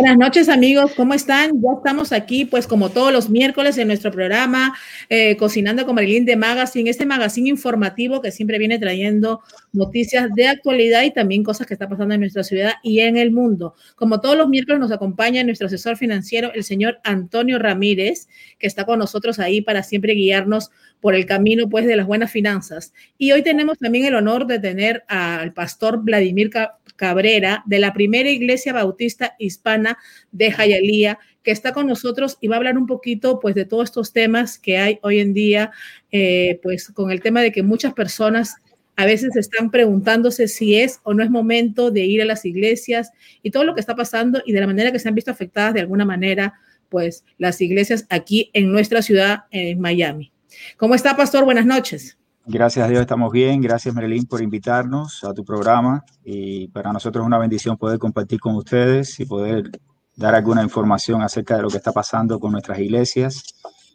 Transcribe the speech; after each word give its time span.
Buenas 0.00 0.16
noches 0.16 0.48
amigos, 0.48 0.92
¿cómo 0.94 1.12
están? 1.12 1.60
Ya 1.60 1.70
estamos 1.76 2.12
aquí, 2.12 2.44
pues 2.44 2.68
como 2.68 2.90
todos 2.90 3.12
los 3.12 3.28
miércoles 3.30 3.78
en 3.78 3.88
nuestro 3.88 4.12
programa 4.12 4.76
eh, 5.08 5.36
Cocinando 5.36 5.84
con 5.86 5.96
Marilyn 5.96 6.24
de 6.24 6.36
Magazine, 6.36 6.88
este 6.88 7.04
magazine 7.04 7.48
informativo 7.48 8.20
que 8.20 8.30
siempre 8.30 8.58
viene 8.58 8.78
trayendo 8.78 9.40
noticias 9.72 10.32
de 10.34 10.46
actualidad 10.46 11.02
y 11.02 11.10
también 11.10 11.42
cosas 11.42 11.66
que 11.66 11.74
están 11.74 11.88
pasando 11.88 12.14
en 12.14 12.20
nuestra 12.20 12.44
ciudad 12.44 12.74
y 12.84 13.00
en 13.00 13.16
el 13.16 13.32
mundo. 13.32 13.74
Como 13.96 14.20
todos 14.20 14.36
los 14.36 14.48
miércoles 14.48 14.78
nos 14.78 14.92
acompaña 14.92 15.42
nuestro 15.42 15.66
asesor 15.66 15.96
financiero, 15.96 16.52
el 16.54 16.62
señor 16.62 17.00
Antonio 17.02 17.58
Ramírez, 17.58 18.28
que 18.60 18.68
está 18.68 18.84
con 18.84 19.00
nosotros 19.00 19.40
ahí 19.40 19.62
para 19.62 19.82
siempre 19.82 20.12
guiarnos 20.12 20.70
por 21.00 21.14
el 21.14 21.26
camino 21.26 21.68
pues 21.68 21.86
de 21.86 21.96
las 21.96 22.06
buenas 22.06 22.30
finanzas. 22.30 22.92
Y 23.18 23.32
hoy 23.32 23.42
tenemos 23.42 23.78
también 23.78 24.04
el 24.04 24.14
honor 24.14 24.46
de 24.46 24.58
tener 24.58 25.04
al 25.08 25.52
pastor 25.52 26.02
Vladimir 26.02 26.50
Cabrera 26.98 27.62
de 27.64 27.78
la 27.78 27.94
primera 27.94 28.28
iglesia 28.28 28.74
bautista 28.74 29.36
hispana 29.38 29.96
de 30.32 30.50
Jayalía, 30.50 31.18
que 31.42 31.52
está 31.52 31.72
con 31.72 31.86
nosotros 31.86 32.36
y 32.40 32.48
va 32.48 32.56
a 32.56 32.58
hablar 32.58 32.76
un 32.76 32.86
poquito 32.86 33.38
pues 33.40 33.54
de 33.54 33.64
todos 33.64 33.84
estos 33.84 34.12
temas 34.12 34.58
que 34.58 34.76
hay 34.76 34.98
hoy 35.02 35.20
en 35.20 35.32
día, 35.32 35.70
eh, 36.10 36.58
pues 36.62 36.88
con 36.88 37.10
el 37.10 37.22
tema 37.22 37.40
de 37.40 37.52
que 37.52 37.62
muchas 37.62 37.94
personas 37.94 38.56
a 38.96 39.06
veces 39.06 39.36
están 39.36 39.70
preguntándose 39.70 40.48
si 40.48 40.74
es 40.74 40.98
o 41.04 41.14
no 41.14 41.22
es 41.22 41.30
momento 41.30 41.92
de 41.92 42.04
ir 42.04 42.20
a 42.20 42.24
las 42.24 42.44
iglesias 42.44 43.12
y 43.42 43.52
todo 43.52 43.62
lo 43.62 43.74
que 43.74 43.80
está 43.80 43.94
pasando 43.94 44.42
y 44.44 44.52
de 44.52 44.60
la 44.60 44.66
manera 44.66 44.90
que 44.90 44.98
se 44.98 45.08
han 45.08 45.14
visto 45.14 45.30
afectadas 45.30 45.74
de 45.74 45.80
alguna 45.80 46.04
manera 46.04 46.54
pues 46.88 47.24
las 47.38 47.60
iglesias 47.60 48.06
aquí 48.10 48.50
en 48.54 48.72
nuestra 48.72 49.02
ciudad, 49.02 49.44
en 49.52 49.78
Miami. 49.80 50.32
¿Cómo 50.76 50.96
está, 50.96 51.16
Pastor? 51.16 51.44
Buenas 51.44 51.66
noches. 51.66 52.18
Gracias 52.50 52.86
a 52.86 52.88
Dios 52.88 53.02
estamos 53.02 53.30
bien. 53.30 53.60
Gracias, 53.60 53.94
Marilyn, 53.94 54.24
por 54.24 54.40
invitarnos 54.40 55.22
a 55.22 55.34
tu 55.34 55.44
programa. 55.44 56.02
Y 56.24 56.68
para 56.68 56.94
nosotros 56.94 57.22
es 57.22 57.26
una 57.26 57.36
bendición 57.36 57.76
poder 57.76 57.98
compartir 57.98 58.40
con 58.40 58.54
ustedes 58.54 59.20
y 59.20 59.26
poder 59.26 59.70
dar 60.16 60.34
alguna 60.34 60.62
información 60.62 61.20
acerca 61.20 61.56
de 61.56 61.62
lo 61.62 61.68
que 61.68 61.76
está 61.76 61.92
pasando 61.92 62.40
con 62.40 62.52
nuestras 62.52 62.78
iglesias 62.78 63.44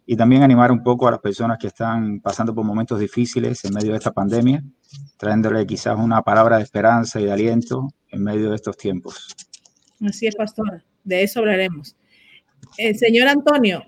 y 0.06 0.16
también 0.16 0.44
animar 0.44 0.72
un 0.72 0.84
poco 0.84 1.08
a 1.08 1.12
las 1.12 1.20
personas 1.20 1.58
que 1.58 1.66
están 1.66 2.20
pasando 2.20 2.54
por 2.54 2.64
momentos 2.64 3.00
difíciles 3.00 3.66
en 3.66 3.74
medio 3.74 3.94
de 3.94 3.98
esta 3.98 4.12
pandemia, 4.12 4.64
trayéndole 5.18 5.66
quizás 5.66 5.98
una 5.98 6.22
palabra 6.22 6.58
de 6.58 6.64
esperanza 6.64 7.20
y 7.20 7.26
de 7.26 7.32
aliento 7.32 7.88
en 8.12 8.24
medio 8.24 8.52
de 8.52 8.56
estos 8.56 8.78
tiempos. 8.78 9.36
Así 10.08 10.28
es, 10.28 10.36
pastora. 10.36 10.84
De 11.04 11.24
eso 11.24 11.40
hablaremos. 11.40 11.96
El 12.78 13.00
señor 13.00 13.30
Antonio, 13.30 13.84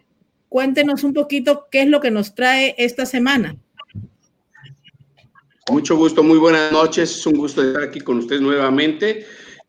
cuéntenos 0.50 1.04
un 1.04 1.14
poquito 1.14 1.68
qué 1.70 1.84
es 1.84 1.88
lo 1.88 2.02
que 2.02 2.10
nos 2.10 2.34
trae 2.34 2.74
esta 2.80 3.06
semana. 3.06 3.58
Mucho 5.72 5.98
gusto, 5.98 6.22
muy 6.22 6.38
buenas 6.38 6.72
noches. 6.72 7.10
Es 7.10 7.26
un 7.26 7.38
gusto 7.38 7.64
estar 7.64 7.82
aquí 7.82 8.00
con 8.00 8.20
ustedes 8.20 8.40
nuevamente. 8.40 9.26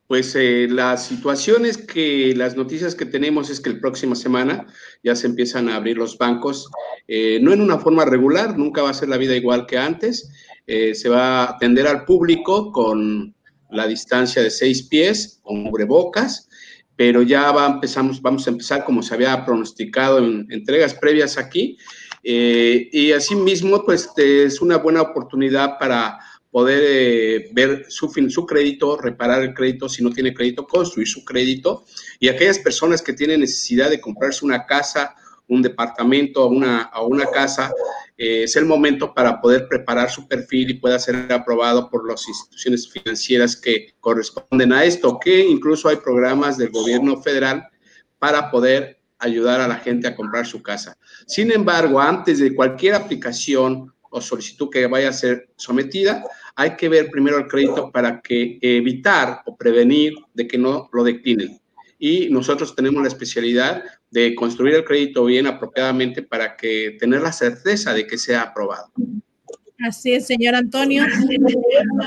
Pues 0.07 0.37
eh, 0.37 0.69
las 0.71 1.07
situaciones 1.07 1.79
que, 1.79 2.35
las 2.37 2.55
noticias 2.55 2.95
que 2.95 3.07
tenemos 3.07 3.49
es 3.49 3.61
que 3.61 3.71
la 3.71 3.81
próxima 3.81 4.15
semana 4.15 4.67
ya 5.03 5.17
se 5.17 5.27
empiezan 5.27 5.71
a 5.71 5.77
abrir 5.77 5.97
los 5.97 6.19
bancos, 6.19 6.69
eh, 7.09 7.39
no 7.41 7.51
en 7.51 7.63
una 7.63 7.79
forma 7.79 8.05
regular, 8.05 8.59
nunca 8.59 8.83
va 8.83 8.91
a 8.91 8.95
ser 8.95 9.09
la 9.09 9.17
vida 9.17 9.35
igual 9.35 9.65
que 9.65 9.79
antes. 9.79 10.31
Eh, 10.67 10.95
se 10.95 11.09
va 11.09 11.45
a 11.45 11.51
atender 11.53 11.87
al 11.87 12.05
público 12.05 12.73
con 12.73 13.35
la 13.71 13.87
distancia 13.87 14.43
de 14.43 14.51
seis 14.51 14.83
pies, 14.83 15.41
con 15.43 15.65
cubrebocas, 15.65 16.51
pero 16.95 17.23
ya 17.23 17.51
va, 17.53 17.67
empezamos, 17.67 18.21
vamos 18.21 18.47
a 18.47 18.51
empezar 18.51 18.85
como 18.85 19.03
se 19.03 19.15
había 19.15 19.47
pronosticado 19.47 20.19
en 20.19 20.47
entregas 20.51 20.93
previas 20.93 21.39
aquí, 21.39 21.79
eh, 22.23 22.89
y 22.93 23.13
asimismo, 23.13 23.85
pues 23.85 24.11
es 24.17 24.61
una 24.61 24.79
buena 24.79 25.03
oportunidad 25.03 25.79
para 25.79 26.19
poder 26.51 26.83
eh, 26.87 27.51
ver 27.53 27.85
su, 27.89 28.09
su 28.29 28.47
crédito, 28.47 28.97
reparar 28.97 29.43
el 29.43 29.53
crédito, 29.53 29.89
si 29.89 30.03
no 30.03 30.11
tiene 30.11 30.33
crédito, 30.33 30.67
construir 30.67 31.07
su 31.07 31.25
crédito. 31.25 31.85
Y 32.19 32.29
aquellas 32.29 32.59
personas 32.59 33.03
que 33.03 33.13
tienen 33.13 33.41
necesidad 33.41 33.91
de 33.91 34.01
comprarse 34.01 34.45
una 34.45 34.65
casa, 34.65 35.15
un 35.49 35.63
departamento 35.63 36.45
o 36.45 36.49
una, 36.49 36.91
una 37.07 37.27
casa, 37.27 37.73
eh, 38.17 38.45
es 38.45 38.57
el 38.57 38.65
momento 38.65 39.13
para 39.13 39.41
poder 39.41 39.69
preparar 39.69 40.11
su 40.11 40.27
perfil 40.27 40.71
y 40.71 40.75
pueda 40.75 40.99
ser 40.99 41.31
aprobado 41.31 41.91
por 41.91 42.09
las 42.09 42.27
instituciones 42.27 42.91
financieras 42.91 43.55
que 43.55 43.95
corresponden 44.01 44.73
a 44.73 44.85
esto, 44.85 45.19
que 45.21 45.47
incluso 45.47 45.89
hay 45.89 45.97
programas 45.97 46.57
del 46.57 46.71
gobierno 46.71 47.21
federal 47.21 47.69
para 48.19 48.51
poder 48.51 48.96
ayudar 49.19 49.61
a 49.61 49.69
la 49.69 49.77
gente 49.77 50.07
a 50.07 50.15
comprar 50.15 50.47
su 50.47 50.63
casa. 50.63 50.97
Sin 51.27 51.51
embargo, 51.51 52.01
antes 52.01 52.39
de 52.39 52.55
cualquier 52.55 52.95
aplicación 52.95 53.93
o 54.11 54.21
solicitud 54.21 54.71
que 54.71 54.87
vaya 54.87 55.09
a 55.09 55.13
ser 55.13 55.51
sometida, 55.57 56.25
hay 56.55 56.77
que 56.77 56.89
ver 56.89 57.11
primero 57.11 57.39
el 57.39 57.47
crédito 57.47 57.91
para 57.91 58.21
que 58.21 58.59
evitar 58.61 59.43
o 59.47 59.57
prevenir 59.57 60.15
de 60.35 60.47
que 60.47 60.59
no 60.59 60.89
lo 60.93 61.05
declinen. 61.05 61.61
Y 61.99 62.29
nosotros 62.31 62.75
tenemos 62.75 63.03
la 63.03 63.09
especialidad 63.09 63.83
de 64.11 64.35
construir 64.35 64.75
el 64.75 64.85
crédito 64.85 65.25
bien 65.25 65.47
apropiadamente 65.47 66.23
para 66.23 66.57
que 66.57 66.97
tener 67.01 67.23
la 67.23 67.33
certeza 67.33 67.95
de 67.95 68.07
que 68.07 68.19
sea 68.19 68.43
aprobado. 68.43 68.93
Así 69.79 70.15
es, 70.15 70.27
señor 70.27 70.55
Antonio. 70.55 71.05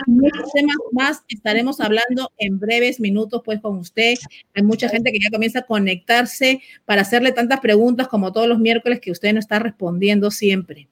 Muchos 0.07 0.51
temas 0.53 0.75
más 0.91 1.23
estaremos 1.27 1.79
hablando 1.79 2.31
en 2.37 2.59
breves 2.59 2.99
minutos, 2.99 3.41
pues, 3.45 3.61
con 3.61 3.77
usted. 3.77 4.15
Hay 4.55 4.63
mucha 4.63 4.89
gente 4.89 5.11
que 5.11 5.19
ya 5.19 5.29
comienza 5.29 5.59
a 5.59 5.65
conectarse 5.65 6.61
para 6.85 7.01
hacerle 7.01 7.31
tantas 7.31 7.59
preguntas 7.59 8.07
como 8.07 8.31
todos 8.31 8.47
los 8.47 8.59
miércoles 8.59 8.99
que 8.99 9.11
usted 9.11 9.33
no 9.33 9.39
está 9.39 9.59
respondiendo 9.59 10.31
siempre. 10.31 10.87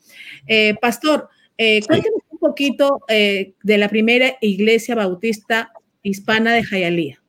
Eh, 0.46 0.76
pastor, 0.80 1.30
eh, 1.58 1.82
cuéntenos 1.88 2.22
un 2.30 2.38
poquito 2.38 3.00
eh, 3.08 3.54
de 3.64 3.78
la 3.78 3.90
primera 3.90 4.36
iglesia 4.42 4.94
bautista 4.94 5.72
hispana 6.04 6.54
de 6.54 6.64
Jayalía. 6.64 7.20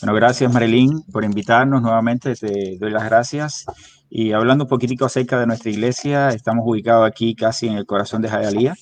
Bueno, 0.00 0.14
gracias 0.14 0.52
Marilyn 0.52 1.02
por 1.12 1.24
invitarnos 1.24 1.82
nuevamente. 1.82 2.34
Te 2.34 2.76
doy 2.78 2.90
las 2.90 3.04
gracias. 3.04 3.66
Y 4.08 4.32
hablando 4.32 4.64
un 4.64 4.68
poquitico 4.68 5.04
acerca 5.04 5.38
de 5.40 5.46
nuestra 5.46 5.70
iglesia, 5.70 6.28
estamos 6.30 6.64
ubicados 6.66 7.06
aquí 7.06 7.34
casi 7.34 7.66
en 7.66 7.74
el 7.74 7.86
corazón 7.86 8.22
de 8.22 8.28
Jayalía. 8.28 8.74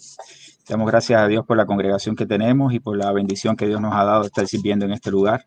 Damos 0.68 0.86
gracias 0.86 1.20
a 1.20 1.26
Dios 1.26 1.44
por 1.46 1.56
la 1.56 1.66
congregación 1.66 2.16
que 2.16 2.26
tenemos 2.26 2.72
y 2.72 2.80
por 2.80 2.96
la 2.96 3.12
bendición 3.12 3.56
que 3.56 3.66
Dios 3.66 3.80
nos 3.80 3.94
ha 3.94 4.04
dado 4.04 4.20
de 4.22 4.26
estar 4.28 4.46
sirviendo 4.46 4.84
en 4.84 4.92
este 4.92 5.10
lugar. 5.10 5.46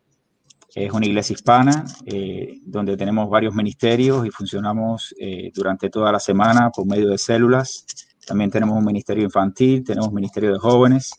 Es 0.74 0.92
una 0.92 1.06
iglesia 1.06 1.34
hispana 1.34 1.84
eh, 2.06 2.60
donde 2.64 2.96
tenemos 2.96 3.28
varios 3.30 3.54
ministerios 3.54 4.26
y 4.26 4.30
funcionamos 4.30 5.14
eh, 5.18 5.50
durante 5.54 5.90
toda 5.90 6.12
la 6.12 6.20
semana 6.20 6.70
por 6.70 6.86
medio 6.86 7.08
de 7.08 7.18
células. 7.18 7.84
También 8.26 8.50
tenemos 8.50 8.76
un 8.76 8.84
ministerio 8.84 9.24
infantil, 9.24 9.82
tenemos 9.82 10.08
un 10.08 10.14
ministerio 10.14 10.52
de 10.52 10.58
jóvenes 10.58 11.10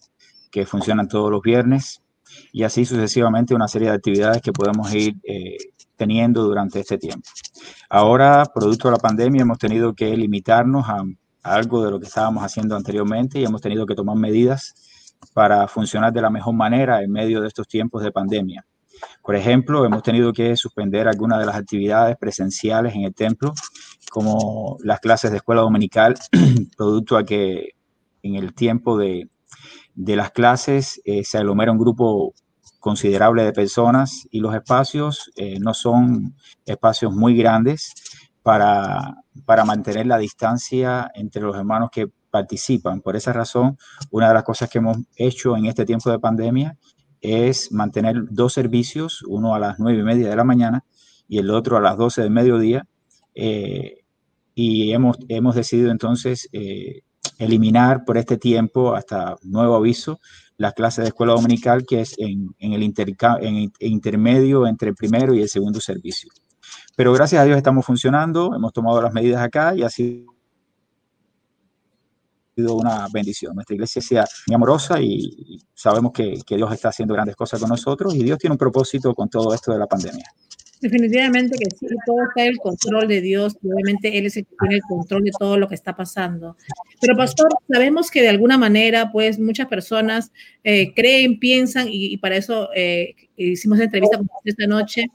que 0.52 0.66
funcionan 0.66 1.08
todos 1.08 1.32
los 1.32 1.42
viernes 1.42 2.02
y 2.52 2.64
así 2.64 2.86
sucesivamente 2.86 3.56
una 3.56 3.68
serie 3.68 3.90
de 3.90 3.96
actividades 3.96 4.42
que 4.42 4.52
podemos 4.52 4.94
ir 4.94 5.16
eh, 5.24 5.58
teniendo 6.00 6.44
durante 6.44 6.80
este 6.80 6.98
tiempo. 6.98 7.30
Ahora, 7.90 8.46
producto 8.56 8.88
de 8.88 8.94
la 8.94 9.00
pandemia, 9.00 9.42
hemos 9.42 9.58
tenido 9.58 9.94
que 9.94 10.16
limitarnos 10.16 10.88
a, 10.88 11.04
algo 11.44 11.84
de 11.84 11.92
lo 11.92 12.00
que 12.00 12.08
estábamos 12.08 12.42
haciendo 12.42 12.76
anteriormente 12.76 13.40
y 13.40 13.44
hemos 13.44 13.62
tenido 13.62 13.86
que 13.86 13.96
tomar 13.96 14.16
medidas 14.16 14.74
para 15.34 15.68
funcionar 15.68 16.14
de 16.14 16.22
la 16.22 16.30
mejor 16.30 16.54
manera 16.54 17.04
en 17.04 17.12
medio 17.12 17.42
de 17.42 17.50
estos 17.50 17.68
tiempos 17.68 18.02
de 18.02 18.12
pandemia. 18.14 18.66
Por 19.22 19.36
ejemplo, 19.36 19.86
hemos 19.86 20.02
tenido 20.02 20.32
que 20.32 20.56
suspender 20.56 21.08
algunas 21.08 21.40
de 21.40 21.46
las 21.46 21.56
actividades 21.56 22.16
presenciales 22.18 22.96
en 22.96 23.04
el 23.04 23.14
templo, 23.14 23.54
como 24.10 24.78
las 24.84 25.00
clases 25.02 25.32
de 25.32 25.38
escuela 25.38 25.62
dominical, 25.62 26.16
producto 26.78 27.18
a 27.18 27.26
que 27.26 27.72
en 28.24 28.36
el 28.36 28.54
tiempo 28.54 28.98
de, 28.98 29.30
de 29.96 30.16
las 30.16 30.32
clases 30.32 31.02
eh, 31.04 31.26
se 31.26 31.38
aglomera 31.38 31.74
un 31.74 31.78
grupo 31.78 32.34
considerable 32.80 33.44
de 33.44 33.54
personas 33.54 34.28
y 34.32 34.40
los 34.40 34.56
espacios 34.56 35.32
eh, 35.36 35.60
no 35.60 35.74
son 35.74 36.36
espacios 36.66 37.14
muy 37.14 37.36
grandes 37.36 37.94
para, 38.42 39.16
para 39.46 39.66
mantener 39.66 40.08
la 40.08 40.18
distancia 40.18 41.12
entre 41.14 41.42
los 41.42 41.56
hermanos 41.56 41.90
que 41.92 42.08
participan. 42.30 43.02
Por 43.02 43.16
esa 43.16 43.34
razón, 43.34 43.78
una 44.12 44.30
de 44.30 44.34
las 44.34 44.44
cosas 44.44 44.70
que 44.70 44.78
hemos 44.78 44.98
hecho 45.16 45.58
en 45.58 45.66
este 45.66 45.86
tiempo 45.86 46.10
de 46.10 46.20
pandemia 46.20 46.78
es 47.22 47.72
mantener 47.72 48.16
dos 48.30 48.54
servicios, 48.54 49.24
uno 49.28 49.54
a 49.54 49.60
las 49.60 49.80
nueve 49.80 50.00
y 50.00 50.04
media 50.04 50.30
de 50.30 50.36
la 50.36 50.44
mañana 50.44 50.86
y 51.28 51.40
el 51.40 51.50
otro 51.50 51.78
a 51.78 51.82
las 51.82 51.98
doce 51.98 52.22
del 52.22 52.32
mediodía. 52.32 52.88
Eh, 53.36 54.04
y 54.56 54.92
hemos, 54.92 55.18
hemos 55.28 55.56
decidido 55.56 55.92
entonces 55.92 56.50
eh, 56.52 57.02
eliminar 57.38 58.04
por 58.06 58.18
este 58.18 58.38
tiempo, 58.38 58.94
hasta 58.94 59.36
nuevo 59.44 59.76
aviso, 59.76 60.20
las 60.60 60.74
clases 60.74 61.04
de 61.04 61.08
escuela 61.08 61.34
dominical, 61.34 61.86
que 61.86 62.02
es 62.02 62.16
en, 62.18 62.54
el 62.60 62.84
en 62.84 63.72
intermedio 63.80 64.68
entre 64.68 64.90
el 64.90 64.96
primero 64.96 65.34
y 65.34 65.42
el 65.42 65.48
segundo 65.48 65.80
servicio. 65.80 66.30
Pero 66.98 67.14
gracias 67.14 67.42
a 67.42 67.46
Dios 67.46 67.56
estamos 67.56 67.86
funcionando, 67.86 68.54
hemos 68.54 68.74
tomado 68.74 69.02
las 69.02 69.14
medidas 69.14 69.42
acá 69.42 69.74
y 69.74 69.84
ha 69.84 69.90
sido 69.90 70.26
una 72.58 73.08
bendición. 73.12 73.56
Nuestra 73.56 73.74
iglesia 73.74 74.02
sea 74.02 74.26
muy 74.48 74.56
amorosa 74.56 75.00
y 75.02 75.62
sabemos 75.74 76.12
que, 76.12 76.42
que 76.46 76.58
Dios 76.58 76.74
está 76.74 76.90
haciendo 76.90 77.14
grandes 77.14 77.38
cosas 77.38 77.62
con 77.62 77.70
nosotros 77.70 78.14
y 78.14 78.22
Dios 78.22 78.38
tiene 78.38 78.56
un 78.56 78.58
propósito 78.58 79.16
con 79.16 79.30
todo 79.30 79.54
esto 79.54 79.72
de 79.72 79.80
la 79.80 79.88
pandemia. 79.88 80.26
Definitivamente 80.82 81.58
que 81.58 81.66
sí, 81.76 81.88
todo 82.06 82.24
está 82.24 82.44
en 82.44 82.52
el 82.52 82.58
control 82.58 83.08
de 83.10 83.20
Dios 83.20 83.58
y 83.62 83.68
obviamente 83.68 84.18
Él 84.18 84.28
es 84.28 84.38
el 84.38 84.46
que 84.46 84.56
tiene 84.62 84.76
el 84.76 84.82
control 84.84 85.24
de 85.24 85.32
todo 85.38 85.58
lo 85.58 85.68
que 85.68 85.76
está 85.76 85.94
pasando. 85.94 86.56
Pero 87.02 87.18
pastor, 87.18 87.50
sabemos 87.70 88.10
que 88.10 88.22
de 88.22 88.30
alguna 88.30 88.58
manera, 88.58 89.12
pues 89.12 89.40
muchas 89.40 89.68
personas 89.68 90.32
eh, 90.64 90.94
creen, 90.94 91.38
piensan 91.38 91.88
y, 91.90 92.16
para 92.18 92.38
eso 92.38 92.70
eh, 92.74 93.14
hicimos 93.36 93.78
la 93.78 93.86
entrevista 93.86 94.18
con 94.18 94.30
esta 94.46 94.68
noche, 94.68 95.08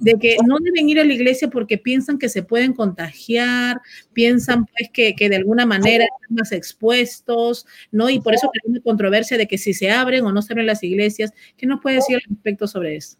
de 0.00 0.14
que 0.14 0.36
no 0.44 0.56
deben 0.58 0.88
ir 0.88 0.98
a 0.98 1.04
la 1.04 1.12
iglesia 1.12 1.48
porque 1.48 1.78
piensan 1.78 2.18
que 2.18 2.28
se 2.28 2.42
pueden 2.42 2.72
contagiar, 2.72 3.80
piensan 4.12 4.66
pues 4.66 4.90
que, 4.92 5.14
que 5.14 5.28
de 5.28 5.36
alguna 5.36 5.64
manera 5.64 6.04
están 6.04 6.36
más 6.36 6.50
expuestos, 6.50 7.66
¿no? 7.92 8.10
Y 8.10 8.18
por 8.20 8.34
eso 8.34 8.50
hay 8.52 8.70
una 8.70 8.80
controversia 8.80 9.38
de 9.38 9.46
que 9.46 9.58
si 9.58 9.74
se 9.74 9.92
abren 9.92 10.24
o 10.24 10.32
no 10.32 10.42
se 10.42 10.52
abren 10.52 10.66
las 10.66 10.82
iglesias. 10.82 11.32
¿Qué 11.56 11.66
nos 11.66 11.80
puede 11.80 11.96
decir 11.96 12.16
al 12.16 12.22
respecto 12.28 12.66
sobre 12.66 12.96
eso? 12.96 13.16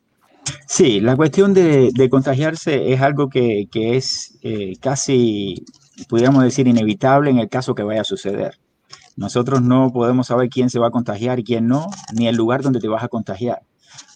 Sí, 0.67 1.01
la 1.01 1.17
cuestión 1.17 1.55
de, 1.55 2.09
contagiarse 2.11 2.93
es 2.93 3.01
algo 3.01 3.29
que, 3.29 3.69
es 3.73 4.39
eh, 4.43 4.75
casi, 4.81 5.65
pudiéramos 6.09 6.43
decir, 6.43 6.67
inevitable 6.67 7.31
en 7.31 7.39
el 7.39 7.49
caso 7.49 7.75
que 7.75 7.83
vaya 7.83 8.01
a 8.01 8.05
suceder. 8.05 8.59
Nosotros 9.17 9.63
no 9.63 9.93
podemos 9.93 10.27
saber 10.27 10.49
quién 10.49 10.71
se 10.71 10.79
va 10.79 10.89
a 10.89 10.91
contagiar 10.91 11.39
y 11.39 11.45
quién 11.45 11.69
no, 11.69 11.87
ni 12.13 12.27
el 12.27 12.37
lugar 12.37 12.63
donde 12.63 12.81
te 12.81 12.89
vas 12.89 13.05
a 13.05 13.09
contagiar. 13.09 13.63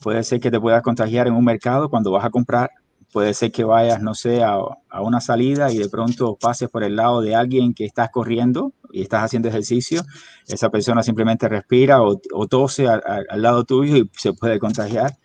Puede 0.03 0.25
ser 0.25 0.41
que 0.41 0.51
te 0.51 0.61
puedas 0.61 0.83
contagiar 0.83 1.29
en 1.29 1.35
un 1.35 1.45
mercado 1.45 1.89
cuando 1.89 2.11
vas 2.11 2.25
a 2.25 2.31
comprar, 2.31 2.71
puede 3.13 3.33
ser 3.35 3.53
que 3.53 3.65
vayas, 3.65 4.03
no 4.03 4.15
sé, 4.15 4.43
a, 4.43 4.59
una 5.01 5.21
salida 5.21 5.73
y 5.73 5.79
de 5.79 5.89
pronto 5.89 6.37
pases 6.37 6.69
por 6.69 6.83
el 6.83 6.97
lado 6.97 7.21
de 7.21 7.35
alguien 7.37 7.75
que 7.75 7.85
estás 7.85 8.11
corriendo 8.11 8.73
y 8.91 9.03
estás 9.03 9.23
haciendo 9.23 9.49
ejercicio, 9.49 10.03
esa 10.47 10.71
persona 10.71 11.03
simplemente 11.03 11.49
respira 11.49 12.03
o, 12.03 12.17
tose 12.49 12.89
al 12.89 13.43
lado 13.43 13.65
tuyo 13.65 13.97
y 13.97 14.11
se 14.17 14.33
puede 14.33 14.59
contagiar. 14.59 15.17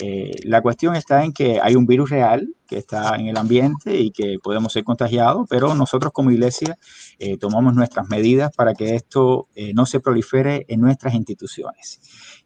Eh, 0.00 0.32
la 0.44 0.62
cuestión 0.62 0.94
está 0.94 1.24
en 1.24 1.32
que 1.32 1.60
hay 1.60 1.74
un 1.74 1.86
virus 1.86 2.10
real 2.10 2.54
que 2.66 2.78
está 2.78 3.16
en 3.16 3.26
el 3.26 3.36
ambiente 3.36 3.98
y 3.98 4.10
que 4.10 4.36
podemos 4.42 4.72
ser 4.72 4.84
contagiados, 4.84 5.46
pero 5.48 5.74
nosotros 5.74 6.12
como 6.12 6.30
iglesia 6.30 6.76
eh, 7.18 7.38
tomamos 7.38 7.74
nuestras 7.74 8.08
medidas 8.08 8.50
para 8.54 8.74
que 8.74 8.94
esto 8.94 9.48
eh, 9.54 9.72
no 9.74 9.86
se 9.86 10.00
prolifere 10.00 10.66
en 10.68 10.80
nuestras 10.80 11.14
instituciones. 11.14 12.00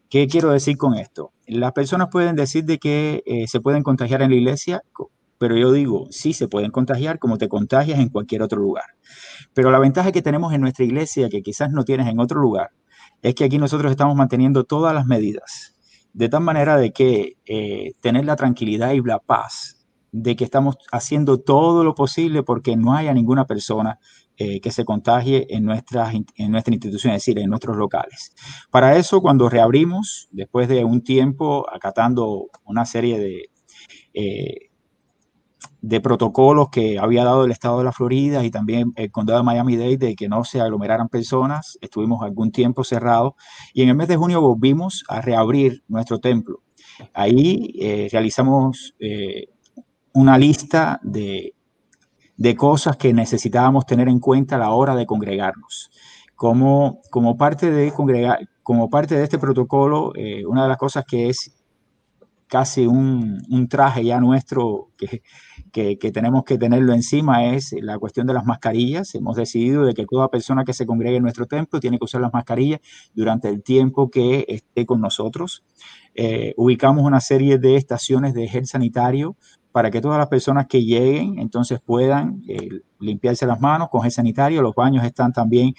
¿Qué 0.08 0.28
quiero 0.28 0.50
decir 0.50 0.76
con 0.76 0.94
esto? 0.94 1.32
Las 1.46 1.72
personas 1.72 2.08
pueden 2.10 2.36
decir 2.36 2.64
de 2.64 2.78
que 2.78 3.22
se 3.48 3.60
pueden 3.60 3.82
contagiar 3.82 4.20
en 4.20 4.30
la 4.30 4.36
iglesia, 4.36 4.82
pero 5.38 5.56
yo 5.56 5.72
digo, 5.72 6.06
sí 6.10 6.34
se 6.34 6.48
pueden 6.48 6.70
contagiar 6.70 7.18
como 7.18 7.38
te 7.38 7.48
contagias 7.48 7.98
en 7.98 8.10
cualquier 8.10 8.42
otro 8.42 8.60
lugar. 8.60 8.84
Pero 9.54 9.70
la 9.70 9.78
ventaja 9.78 10.12
que 10.12 10.20
tenemos 10.20 10.52
en 10.52 10.60
nuestra 10.60 10.84
iglesia, 10.84 11.30
que 11.30 11.42
quizás 11.42 11.70
no 11.70 11.84
tienes 11.84 12.08
en 12.08 12.20
otro 12.20 12.40
lugar, 12.40 12.70
es 13.22 13.34
que 13.34 13.44
aquí 13.44 13.56
nosotros 13.56 13.90
estamos 13.90 14.14
manteniendo 14.14 14.64
todas 14.64 14.94
las 14.94 15.06
medidas 15.06 15.71
de 16.12 16.28
tal 16.28 16.42
manera 16.42 16.76
de 16.76 16.92
que 16.92 17.36
eh, 17.46 17.92
tener 18.00 18.24
la 18.24 18.36
tranquilidad 18.36 18.92
y 18.92 19.00
la 19.00 19.18
paz 19.18 19.86
de 20.12 20.36
que 20.36 20.44
estamos 20.44 20.76
haciendo 20.90 21.40
todo 21.40 21.84
lo 21.84 21.94
posible 21.94 22.42
porque 22.42 22.76
no 22.76 22.94
haya 22.94 23.14
ninguna 23.14 23.46
persona 23.46 23.98
eh, 24.36 24.60
que 24.60 24.70
se 24.70 24.84
contagie 24.84 25.46
en, 25.50 25.64
nuestras, 25.64 26.14
en 26.14 26.50
nuestra 26.52 26.74
institución, 26.74 27.12
es 27.12 27.22
decir, 27.22 27.38
en 27.38 27.48
nuestros 27.48 27.76
locales. 27.76 28.34
Para 28.70 28.96
eso, 28.96 29.20
cuando 29.20 29.48
reabrimos, 29.48 30.28
después 30.30 30.68
de 30.68 30.84
un 30.84 31.02
tiempo 31.02 31.66
acatando 31.70 32.48
una 32.64 32.84
serie 32.84 33.18
de 33.18 33.50
eh, 34.14 34.71
de 35.82 36.00
protocolos 36.00 36.68
que 36.70 36.98
había 36.98 37.24
dado 37.24 37.44
el 37.44 37.50
estado 37.50 37.78
de 37.78 37.84
la 37.84 37.92
Florida 37.92 38.44
y 38.44 38.50
también 38.52 38.92
el 38.94 39.10
condado 39.10 39.40
de 39.40 39.44
Miami-Dade 39.44 39.96
de 39.96 40.14
que 40.14 40.28
no 40.28 40.44
se 40.44 40.60
aglomeraran 40.60 41.08
personas. 41.08 41.76
Estuvimos 41.80 42.22
algún 42.22 42.52
tiempo 42.52 42.84
cerrados 42.84 43.34
y 43.74 43.82
en 43.82 43.88
el 43.88 43.96
mes 43.96 44.06
de 44.06 44.16
junio 44.16 44.40
volvimos 44.40 45.04
a 45.08 45.20
reabrir 45.20 45.82
nuestro 45.88 46.20
templo. 46.20 46.60
Ahí 47.12 47.74
eh, 47.80 48.08
realizamos 48.12 48.94
eh, 49.00 49.48
una 50.14 50.38
lista 50.38 51.00
de, 51.02 51.52
de, 52.36 52.56
cosas 52.56 52.96
que 52.96 53.12
necesitábamos 53.12 53.84
tener 53.84 54.08
en 54.08 54.20
cuenta 54.20 54.56
a 54.56 54.60
la 54.60 54.70
hora 54.70 54.94
de 54.94 55.04
congregarnos. 55.04 55.90
Como, 56.36 57.00
como, 57.10 57.36
parte, 57.36 57.70
de 57.70 57.92
congregar, 57.92 58.48
como 58.62 58.88
parte 58.88 59.16
de 59.16 59.24
este 59.24 59.38
protocolo, 59.38 60.12
eh, 60.14 60.46
una 60.46 60.62
de 60.62 60.68
las 60.68 60.78
cosas 60.78 61.04
que 61.04 61.28
es 61.28 61.52
casi 62.52 62.86
un, 62.86 63.42
un 63.48 63.66
traje 63.66 64.04
ya 64.04 64.20
nuestro 64.20 64.90
que, 64.98 65.22
que, 65.72 66.12
tenemos 66.12 66.44
que 66.44 66.58
tenerlo 66.58 66.92
encima 66.92 67.46
es 67.46 67.74
la 67.80 67.98
cuestión 67.98 68.26
de 68.26 68.34
las 68.34 68.44
mascarillas. 68.44 69.14
Hemos 69.14 69.36
decidido 69.36 69.86
de 69.86 69.94
que 69.94 70.04
toda 70.04 70.28
persona 70.28 70.62
que 70.62 70.74
se 70.74 70.84
congregue 70.84 71.16
en 71.16 71.22
nuestro 71.22 71.46
templo 71.46 71.80
tiene 71.80 71.98
que 71.98 72.04
usar 72.04 72.20
las 72.20 72.30
mascarillas 72.34 72.80
durante 73.14 73.48
el 73.48 73.62
tiempo 73.62 74.10
que 74.10 74.44
esté 74.48 74.84
con 74.84 75.00
nosotros. 75.00 75.64
Eh, 76.14 76.52
ubicamos 76.58 77.06
una 77.06 77.22
serie 77.22 77.56
de 77.56 77.76
estaciones 77.76 78.34
de 78.34 78.46
gel 78.46 78.66
sanitario 78.66 79.34
para 79.72 79.90
que 79.90 80.02
todas 80.02 80.18
las 80.18 80.28
personas 80.28 80.66
que 80.66 80.84
lleguen 80.84 81.38
entonces 81.38 81.80
puedan 81.80 82.42
eh, 82.48 82.82
limpiarse 83.00 83.46
las 83.46 83.62
manos 83.62 83.88
con 83.88 84.02
gel 84.02 84.12
sanitario. 84.12 84.60
Los 84.60 84.74
baños 84.74 85.06
están 85.06 85.32
también 85.32 85.72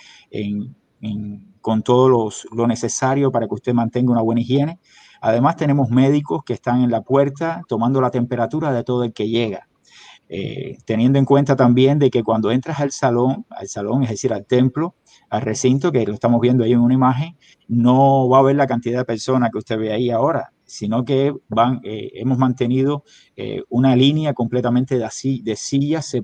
con 1.61 1.83
todo 1.83 2.09
los, 2.09 2.47
lo 2.51 2.65
necesario 2.65 3.31
para 3.31 3.47
que 3.47 3.53
usted 3.53 3.73
mantenga 3.73 4.11
una 4.11 4.23
buena 4.23 4.41
higiene. 4.41 4.79
Además, 5.25 5.55
tenemos 5.55 5.89
médicos 5.89 6.43
que 6.43 6.51
están 6.51 6.81
en 6.81 6.91
la 6.91 6.99
puerta 6.99 7.61
tomando 7.69 8.01
la 8.01 8.11
temperatura 8.11 8.73
de 8.73 8.83
todo 8.83 9.05
el 9.05 9.13
que 9.13 9.29
llega. 9.29 9.69
Eh, 10.27 10.79
teniendo 10.83 11.17
en 11.17 11.23
cuenta 11.23 11.55
también 11.55 11.97
de 11.97 12.09
que 12.09 12.23
cuando 12.23 12.51
entras 12.51 12.81
al 12.81 12.91
salón, 12.91 13.45
al 13.49 13.69
salón, 13.69 14.03
es 14.03 14.09
decir, 14.09 14.33
al 14.33 14.45
templo, 14.45 14.95
al 15.29 15.41
recinto, 15.41 15.93
que 15.93 16.05
lo 16.05 16.13
estamos 16.13 16.41
viendo 16.41 16.65
ahí 16.65 16.73
en 16.73 16.81
una 16.81 16.93
imagen, 16.93 17.37
no 17.69 18.27
va 18.27 18.39
a 18.39 18.41
ver 18.41 18.57
la 18.57 18.67
cantidad 18.67 18.99
de 18.99 19.05
personas 19.05 19.49
que 19.49 19.59
usted 19.59 19.77
ve 19.77 19.93
ahí 19.93 20.09
ahora, 20.09 20.51
sino 20.65 21.05
que 21.05 21.27
eh, 21.83 22.11
hemos 22.15 22.37
mantenido 22.37 23.05
eh, 23.37 23.63
una 23.69 23.95
línea 23.95 24.33
completamente 24.33 24.97
de, 24.97 25.07
de 25.41 25.55
sillas 25.55 26.17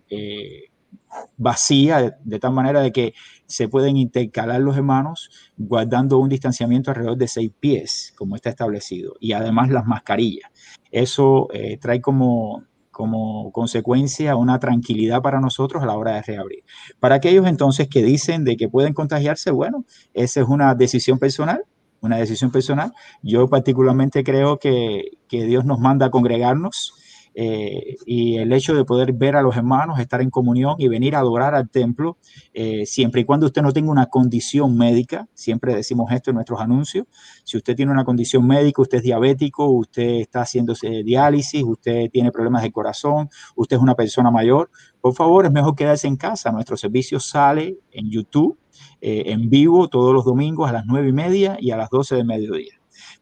vacía, 1.37 2.17
de, 2.23 2.39
tal 2.39 2.51
manera 2.51 2.81
de 2.81 2.91
que 2.91 3.13
se 3.49 3.67
pueden 3.67 3.97
intercalar 3.97 4.61
los 4.61 4.77
hermanos 4.77 5.29
guardando 5.57 6.19
un 6.19 6.29
distanciamiento 6.29 6.91
alrededor 6.91 7.17
de 7.17 7.27
seis 7.27 7.51
pies, 7.59 8.13
como 8.15 8.37
está 8.37 8.49
establecido, 8.49 9.15
y 9.19 9.33
además 9.33 9.69
las 9.69 9.85
mascarillas. 9.85 10.49
Eso 10.91 11.49
trae 11.81 11.99
como 11.99 12.63
como 12.99 13.53
consecuencia 13.53 14.35
una 14.35 14.59
tranquilidad 14.59 15.21
para 15.21 15.39
nosotros 15.39 15.81
a 15.81 15.85
la 15.85 15.95
hora 15.95 16.15
de 16.15 16.21
reabrir. 16.21 16.65
Para 16.99 17.15
aquellos 17.15 17.47
entonces 17.47 17.87
que 17.87 18.03
dicen 18.03 18.43
de 18.43 18.57
que 18.57 18.67
pueden 18.67 18.93
contagiarse, 18.93 19.51
bueno, 19.51 19.85
esa 20.13 20.41
es 20.41 20.47
una 20.49 20.75
decisión 20.75 21.17
personal, 21.17 21.63
una 22.01 22.17
decisión 22.17 22.51
personal. 22.51 22.91
Yo 23.23 23.47
particularmente 23.47 24.21
creo 24.25 24.59
que, 24.59 25.11
que 25.29 25.45
Dios 25.45 25.63
nos 25.63 25.79
manda 25.79 26.07
a 26.07 26.11
congregarnos 26.11 26.93
eh, 27.35 27.95
y 28.05 28.37
el 28.37 28.51
hecho 28.53 28.75
de 28.75 28.85
poder 28.85 29.13
ver 29.13 29.35
a 29.35 29.41
los 29.41 29.55
hermanos, 29.55 29.99
estar 29.99 30.21
en 30.21 30.29
comunión 30.29 30.75
y 30.77 30.87
venir 30.87 31.15
a 31.15 31.19
adorar 31.19 31.55
al 31.55 31.69
templo, 31.69 32.17
eh, 32.53 32.85
siempre 32.85 33.21
y 33.21 33.25
cuando 33.25 33.45
usted 33.45 33.61
no 33.61 33.71
tenga 33.71 33.91
una 33.91 34.07
condición 34.07 34.77
médica, 34.77 35.27
siempre 35.33 35.75
decimos 35.75 36.11
esto 36.11 36.31
en 36.31 36.35
nuestros 36.35 36.59
anuncios, 36.59 37.05
si 37.43 37.57
usted 37.57 37.75
tiene 37.75 37.91
una 37.91 38.03
condición 38.03 38.45
médica, 38.45 38.81
usted 38.81 38.97
es 38.97 39.03
diabético, 39.03 39.65
usted 39.67 40.21
está 40.21 40.41
haciéndose 40.41 41.03
diálisis, 41.03 41.63
usted 41.63 42.09
tiene 42.11 42.31
problemas 42.31 42.63
de 42.63 42.71
corazón, 42.71 43.29
usted 43.55 43.77
es 43.77 43.81
una 43.81 43.95
persona 43.95 44.31
mayor, 44.31 44.69
por 45.01 45.13
favor, 45.13 45.45
es 45.45 45.51
mejor 45.51 45.75
quedarse 45.75 46.07
en 46.07 46.17
casa. 46.17 46.51
Nuestro 46.51 46.75
servicio 46.75 47.19
sale 47.19 47.77
en 47.91 48.09
YouTube, 48.09 48.57
eh, 49.01 49.23
en 49.27 49.49
vivo, 49.49 49.87
todos 49.87 50.13
los 50.13 50.25
domingos 50.25 50.69
a 50.69 50.73
las 50.73 50.85
nueve 50.85 51.09
y 51.09 51.13
media 51.13 51.57
y 51.59 51.71
a 51.71 51.77
las 51.77 51.89
12 51.89 52.15
de 52.15 52.23
mediodía. 52.23 52.78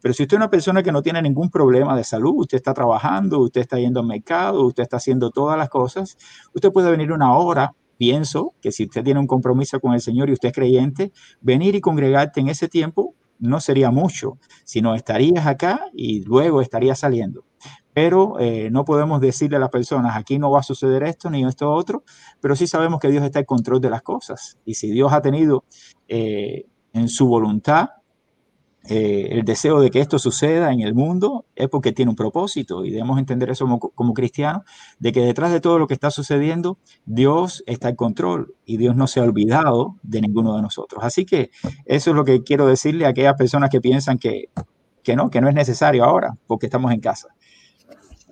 Pero 0.08 0.14
si 0.16 0.24
usted 0.24 0.38
es 0.38 0.40
una 0.40 0.50
persona 0.50 0.82
que 0.82 0.94
no 0.94 1.02
tiene 1.02 1.22
ningún 1.22 1.50
problema 1.50 1.94
de 1.94 2.06
salud, 2.06 2.36
usted 2.38 2.56
está 2.56 2.74
trabajando, 2.74 3.42
usted 3.42 3.60
está 3.60 3.78
yendo 3.78 4.00
al 4.00 4.06
mercado, 4.06 4.66
usted 4.66 4.84
está 4.84 4.96
haciendo 4.96 5.32
todas 5.32 5.58
las 5.58 5.68
cosas, 5.68 6.18
usted 6.56 6.72
puede 6.72 6.90
venir 6.90 7.12
una 7.12 7.34
hora 7.38 7.76
pienso 7.98 8.54
que 8.62 8.72
si 8.72 8.86
usted 8.86 9.04
tiene 9.04 9.20
un 9.20 9.28
compromiso 9.28 9.82
con 9.82 9.94
el 9.94 10.00
Señor 10.00 10.30
y 10.30 10.32
usted 10.32 10.48
es 10.48 10.56
creyente, 10.56 11.12
venir 11.42 11.76
y 11.76 11.82
congregarte 11.82 12.40
en 12.40 12.48
ese 12.48 12.70
tiempo 12.70 13.16
no 13.38 13.60
sería 13.60 13.92
mucho, 13.92 14.38
sino 14.64 14.96
estarías 14.96 15.46
acá 15.46 15.82
y 15.94 16.24
luego 16.24 16.62
estarías 16.62 17.00
saliendo. 17.00 17.44
Pero 17.92 18.40
eh, 18.40 18.70
no 18.72 18.86
podemos 18.86 19.20
decirle 19.20 19.58
a 19.58 19.60
las 19.60 19.72
personas, 19.72 20.16
aquí 20.16 20.40
no 20.40 20.52
va 20.52 20.62
a 20.62 20.64
suceder 20.64 21.04
esto 21.04 21.30
ni 21.30 21.44
esto 21.46 21.70
otro, 21.70 22.06
pero 22.40 22.56
sí 22.56 22.66
sabemos 22.66 23.02
que 23.02 23.10
Dios 23.10 23.26
está 23.26 23.40
en 23.40 23.46
control 23.46 23.82
de 23.82 23.90
las 23.90 24.04
cosas. 24.04 24.58
Y 24.64 24.76
si 24.76 24.90
Dios 24.90 25.12
ha 25.12 25.22
tenido 25.22 25.66
eh, 26.08 26.66
en 26.94 27.10
su 27.10 27.28
voluntad 27.28 27.90
eh, 28.90 29.28
el 29.32 29.44
deseo 29.44 29.82
de 29.82 29.92
que 29.92 30.00
esto 30.00 30.18
suceda 30.18 30.72
en 30.72 30.82
el 30.82 30.94
mundo 30.94 31.46
es 31.56 31.68
porque 31.68 31.92
tiene 31.92 32.10
un 32.10 32.16
propósito 32.16 32.86
y 32.86 32.92
debemos 32.92 33.20
entender 33.20 33.50
eso 33.50 33.66
como, 33.94 34.14
cristianos, 34.14 34.64
de 35.00 35.12
que 35.12 35.22
detrás 35.22 35.52
de 35.52 35.60
todo 35.60 35.78
lo 35.78 35.88
que 35.88 35.94
está 35.94 36.10
sucediendo, 36.10 36.78
Dios 37.06 37.64
está 37.66 37.90
en 37.90 37.96
control 37.96 38.56
y 38.66 38.78
Dios 38.78 38.96
no 38.96 39.08
se 39.08 39.20
ha 39.20 39.24
olvidado 39.24 39.96
de 40.04 40.22
ninguno 40.22 40.56
de 40.56 40.62
nosotros. 40.62 41.04
Así 41.04 41.26
que 41.26 41.52
eso 41.86 42.12
es 42.12 42.16
lo 42.16 42.24
que 42.24 42.44
quiero 42.44 42.66
decirle 42.66 43.06
a 43.06 43.10
aquellas 43.10 43.36
personas 43.36 43.70
que 43.70 43.82
piensan 43.82 44.18
que, 44.18 44.50
que 45.04 45.16
no, 45.16 45.30
que 45.30 45.42
no 45.42 45.50
es 45.50 45.56
necesario 45.56 46.06
ahora 46.06 46.38
porque 46.48 46.68
estamos 46.68 46.92
en 46.92 47.02
casa. 47.02 47.30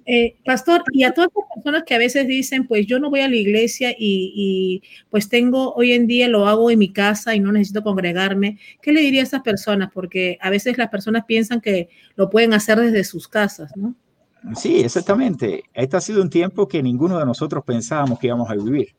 Eh, 0.08 0.36
pastor, 0.46 0.84
y 0.92 1.04
a 1.04 1.14
todas 1.14 1.32
las 1.36 1.46
personas 1.56 1.84
que 1.84 1.96
a 1.96 1.98
veces 1.98 2.28
dicen, 2.28 2.68
pues 2.68 2.86
yo 2.86 3.00
no 3.00 3.10
voy 3.10 3.22
a 3.22 3.28
la 3.28 3.36
iglesia 3.36 3.96
y, 3.98 4.84
pues 5.10 5.30
tengo, 5.30 5.74
hoy 5.74 5.94
en 5.94 6.06
día 6.06 6.28
lo 6.28 6.48
hago 6.48 6.70
en 6.70 6.78
mi 6.78 6.94
casa 6.94 7.34
y 7.34 7.40
no 7.40 7.52
necesito 7.52 7.82
congregarme, 7.82 8.60
¿qué 8.84 8.94
le 8.94 9.02
diría 9.02 9.22
a 9.22 9.24
esas 9.24 9.42
personas? 9.42 9.90
Porque 9.92 10.38
a 10.42 10.52
veces 10.52 10.78
las 10.78 10.90
personas 10.90 11.26
piensan 11.26 11.60
que 11.60 11.90
lo 12.16 12.30
pueden 12.30 12.54
hacer 12.54 12.80
desde 12.80 13.04
sus 13.04 13.28
casas, 13.28 13.72
¿no? 13.76 13.96
Sí, 14.56 14.82
exactamente. 14.82 15.64
Este 15.74 15.98
ha 15.98 16.02
sido 16.02 16.22
un 16.22 16.30
tiempo 16.30 16.68
que 16.68 16.84
ninguno 16.84 17.18
de 17.18 17.26
nosotros 17.26 17.64
pensábamos 17.66 18.20
que 18.20 18.28
íbamos 18.28 18.48
a 18.52 18.54
vivir. 18.54 18.90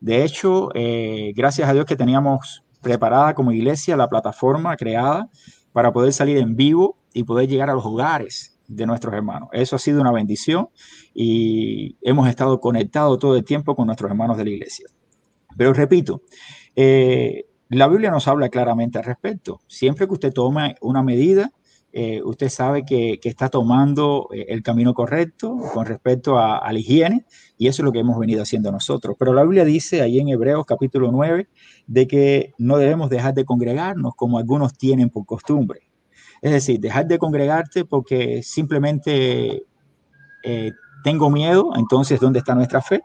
De 0.00 0.24
hecho, 0.24 0.70
eh, 0.74 1.32
gracias 1.36 1.68
a 1.68 1.72
Dios 1.72 1.86
que 1.86 1.94
teníamos 1.94 2.64
preparada 2.82 3.32
como 3.34 3.52
iglesia 3.52 3.96
la 3.96 4.08
plataforma 4.08 4.76
creada 4.76 5.28
para 5.72 5.92
poder 5.92 6.12
salir 6.12 6.38
en 6.38 6.56
vivo 6.56 6.96
y 7.14 7.22
poder 7.22 7.48
llegar 7.48 7.70
a 7.70 7.74
los 7.74 7.84
hogares 7.84 8.57
de 8.68 8.86
nuestros 8.86 9.14
hermanos. 9.14 9.48
Eso 9.52 9.76
ha 9.76 9.78
sido 9.78 10.00
una 10.00 10.12
bendición 10.12 10.68
y 11.14 11.96
hemos 12.02 12.28
estado 12.28 12.60
conectados 12.60 13.18
todo 13.18 13.36
el 13.36 13.44
tiempo 13.44 13.74
con 13.74 13.86
nuestros 13.86 14.10
hermanos 14.10 14.36
de 14.36 14.44
la 14.44 14.50
iglesia. 14.50 14.86
Pero 15.56 15.72
repito, 15.72 16.22
eh, 16.76 17.46
la 17.70 17.88
Biblia 17.88 18.10
nos 18.10 18.28
habla 18.28 18.48
claramente 18.48 18.98
al 18.98 19.04
respecto. 19.04 19.60
Siempre 19.66 20.06
que 20.06 20.12
usted 20.12 20.32
toma 20.32 20.74
una 20.80 21.02
medida, 21.02 21.50
eh, 21.92 22.22
usted 22.22 22.50
sabe 22.50 22.84
que, 22.84 23.18
está 23.22 23.48
tomando 23.48 24.28
eh, 24.32 24.46
el 24.50 24.62
camino 24.62 24.92
correcto 24.92 25.56
con 25.72 25.86
respecto 25.86 26.38
a, 26.38 26.58
a, 26.58 26.72
la 26.72 26.78
higiene 26.78 27.24
y 27.56 27.66
eso 27.66 27.82
es 27.82 27.84
lo 27.84 27.92
que 27.92 28.00
hemos 28.00 28.18
venido 28.18 28.42
haciendo 28.42 28.70
nosotros. 28.70 29.16
Pero 29.18 29.32
la 29.32 29.42
Biblia 29.42 29.64
dice 29.64 30.02
ahí 30.02 30.18
en 30.18 30.28
Hebreos 30.28 30.66
capítulo 30.66 31.10
9 31.10 31.48
de 31.86 32.06
que 32.06 32.52
no 32.58 32.76
debemos 32.76 33.08
dejar 33.08 33.34
de 33.34 33.46
congregarnos 33.46 34.14
como 34.14 34.38
algunos 34.38 34.76
tienen 34.76 35.08
por 35.08 35.24
costumbre. 35.24 35.87
Es 36.40 36.52
decir, 36.52 36.80
dejar 36.80 37.06
de 37.06 37.18
congregarte 37.18 37.84
porque 37.84 38.42
simplemente 38.42 39.64
eh, 40.44 40.72
tengo 41.04 41.30
miedo, 41.30 41.70
entonces 41.76 42.20
¿dónde 42.20 42.40
está 42.40 42.54
nuestra 42.54 42.82
fe? 42.82 43.02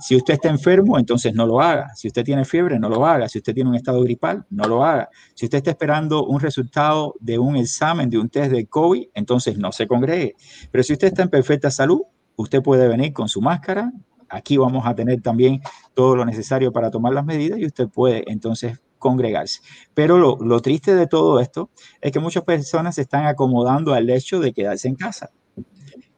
Si 0.00 0.16
usted 0.16 0.34
está 0.34 0.48
enfermo, 0.48 0.98
entonces 0.98 1.34
no 1.34 1.46
lo 1.46 1.60
haga. 1.60 1.94
Si 1.94 2.08
usted 2.08 2.24
tiene 2.24 2.44
fiebre, 2.44 2.78
no 2.78 2.88
lo 2.88 3.04
haga. 3.04 3.28
Si 3.28 3.38
usted 3.38 3.54
tiene 3.54 3.70
un 3.70 3.76
estado 3.76 4.00
gripal, 4.02 4.44
no 4.50 4.64
lo 4.64 4.84
haga. 4.84 5.08
Si 5.34 5.46
usted 5.46 5.58
está 5.58 5.70
esperando 5.70 6.24
un 6.24 6.40
resultado 6.40 7.14
de 7.20 7.38
un 7.38 7.56
examen, 7.56 8.08
de 8.08 8.18
un 8.18 8.28
test 8.28 8.52
de 8.52 8.66
COVID, 8.66 9.08
entonces 9.14 9.58
no 9.58 9.72
se 9.72 9.86
congregue. 9.86 10.36
Pero 10.70 10.84
si 10.84 10.92
usted 10.92 11.08
está 11.08 11.22
en 11.22 11.30
perfecta 11.30 11.70
salud, 11.70 12.02
usted 12.36 12.62
puede 12.62 12.88
venir 12.88 13.12
con 13.12 13.28
su 13.28 13.40
máscara. 13.40 13.92
Aquí 14.28 14.56
vamos 14.56 14.86
a 14.86 14.94
tener 14.94 15.20
también 15.22 15.60
todo 15.94 16.16
lo 16.16 16.24
necesario 16.24 16.72
para 16.72 16.90
tomar 16.90 17.12
las 17.12 17.24
medidas 17.24 17.58
y 17.58 17.66
usted 17.66 17.88
puede 17.88 18.24
entonces 18.26 18.78
congregarse. 19.06 19.60
Pero 19.94 20.18
lo, 20.18 20.60
triste 20.60 20.94
de 20.94 21.06
todo 21.06 21.38
esto 21.40 21.70
es 22.00 22.10
que 22.10 22.18
muchas 22.18 22.42
personas 22.42 22.96
se 22.96 23.02
están 23.02 23.26
acomodando 23.26 23.94
al 23.94 24.10
hecho 24.10 24.40
de 24.40 24.52
quedarse 24.52 24.88
en 24.88 24.96
casa, 24.96 25.30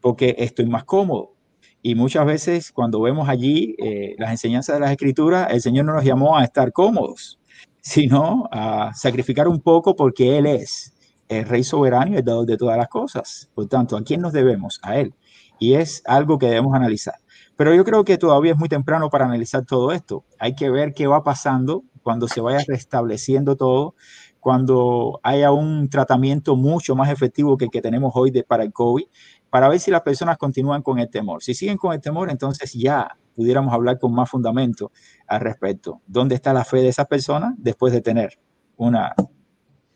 porque 0.01 0.35
estoy 0.39 0.67
más 0.67 0.85
cómodo. 0.85 1.35
Y 1.83 1.95
muchas 1.95 2.25
veces 2.25 2.73
cuando 2.73 3.01
vemos 3.01 3.29
allí 3.29 3.77
eh, 3.79 4.15
las 4.19 4.31
enseñanzas 4.31 4.77
de 4.77 4.81
las 4.81 4.91
escrituras, 4.91 5.49
el 5.51 5.61
Señor 5.61 5.85
no 5.85 5.95
nos 5.95 6.05
llamó 6.05 6.39
a 6.39 6.45
estar 6.45 6.73
cómodos, 6.73 7.39
sino 7.83 8.49
a 8.51 8.93
sacrificar 8.95 9.49
un 9.49 9.61
poco 9.61 9.95
porque 9.95 10.39
Él 10.39 10.47
es 10.47 10.95
el 11.29 11.45
Rey 11.45 11.63
soberano 11.63 12.15
y 12.15 12.17
el 12.17 12.25
dador 12.25 12.47
de 12.47 12.57
todas 12.57 12.79
las 12.79 12.89
cosas. 12.89 13.51
Por 13.55 13.69
tanto, 13.69 13.97
¿a 13.97 14.03
quién 14.03 14.23
nos 14.23 14.33
debemos? 14.33 14.81
A 14.83 14.97
Él. 14.97 15.15
Y 15.59 15.75
es 15.75 16.03
algo 16.07 16.39
que 16.39 16.47
debemos 16.47 16.75
analizar. 16.75 17.17
Pero 17.59 17.75
yo 17.75 17.85
creo 17.85 18.05
que 18.05 18.19
todavía 18.19 18.53
es 18.53 18.57
muy 18.57 18.69
temprano 18.69 19.11
para 19.11 19.25
analizar 19.25 19.65
todo 19.65 19.91
esto. 19.91 20.25
Hay 20.39 20.55
que 20.55 20.71
ver 20.71 20.95
qué 20.95 21.09
va 21.09 21.25
pasando 21.25 21.83
cuando 22.05 22.29
se 22.29 22.41
vaya 22.41 22.61
restableciendo 22.69 23.57
todo, 23.57 23.97
cuando 24.39 25.19
haya 25.25 25.51
un 25.51 25.91
tratamiento 25.91 26.55
mucho 26.55 26.95
más 26.95 27.11
efectivo 27.11 27.57
que 27.59 27.65
el 27.65 27.73
que 27.73 27.83
tenemos 27.83 28.13
hoy 28.15 28.31
de, 28.31 28.45
para 28.45 28.63
el 28.63 28.73
COVID, 28.73 29.03
para 29.51 29.69
ver 29.69 29.81
si 29.81 29.91
las 29.91 30.03
personas 30.03 30.39
continúan 30.39 30.83
con 30.83 31.01
el 31.01 31.11
temor. 31.11 31.43
Si 31.43 31.53
siguen 31.53 31.79
con 31.79 31.93
el 31.93 32.01
temor, 32.01 32.31
entonces 32.31 32.73
ya 32.75 33.19
pudiéramos 33.35 33.75
hablar 33.75 33.99
con 33.99 34.15
más 34.15 34.31
fundamento 34.31 34.93
al 35.27 35.41
respecto. 35.41 36.01
¿Dónde 36.07 36.37
está 36.37 36.53
la 36.53 36.65
fe 36.65 36.77
de 36.77 36.89
esas 36.91 37.09
personas 37.09 37.55
después 37.59 37.93
de 37.93 38.01
tener 38.01 38.39
una, 38.77 39.17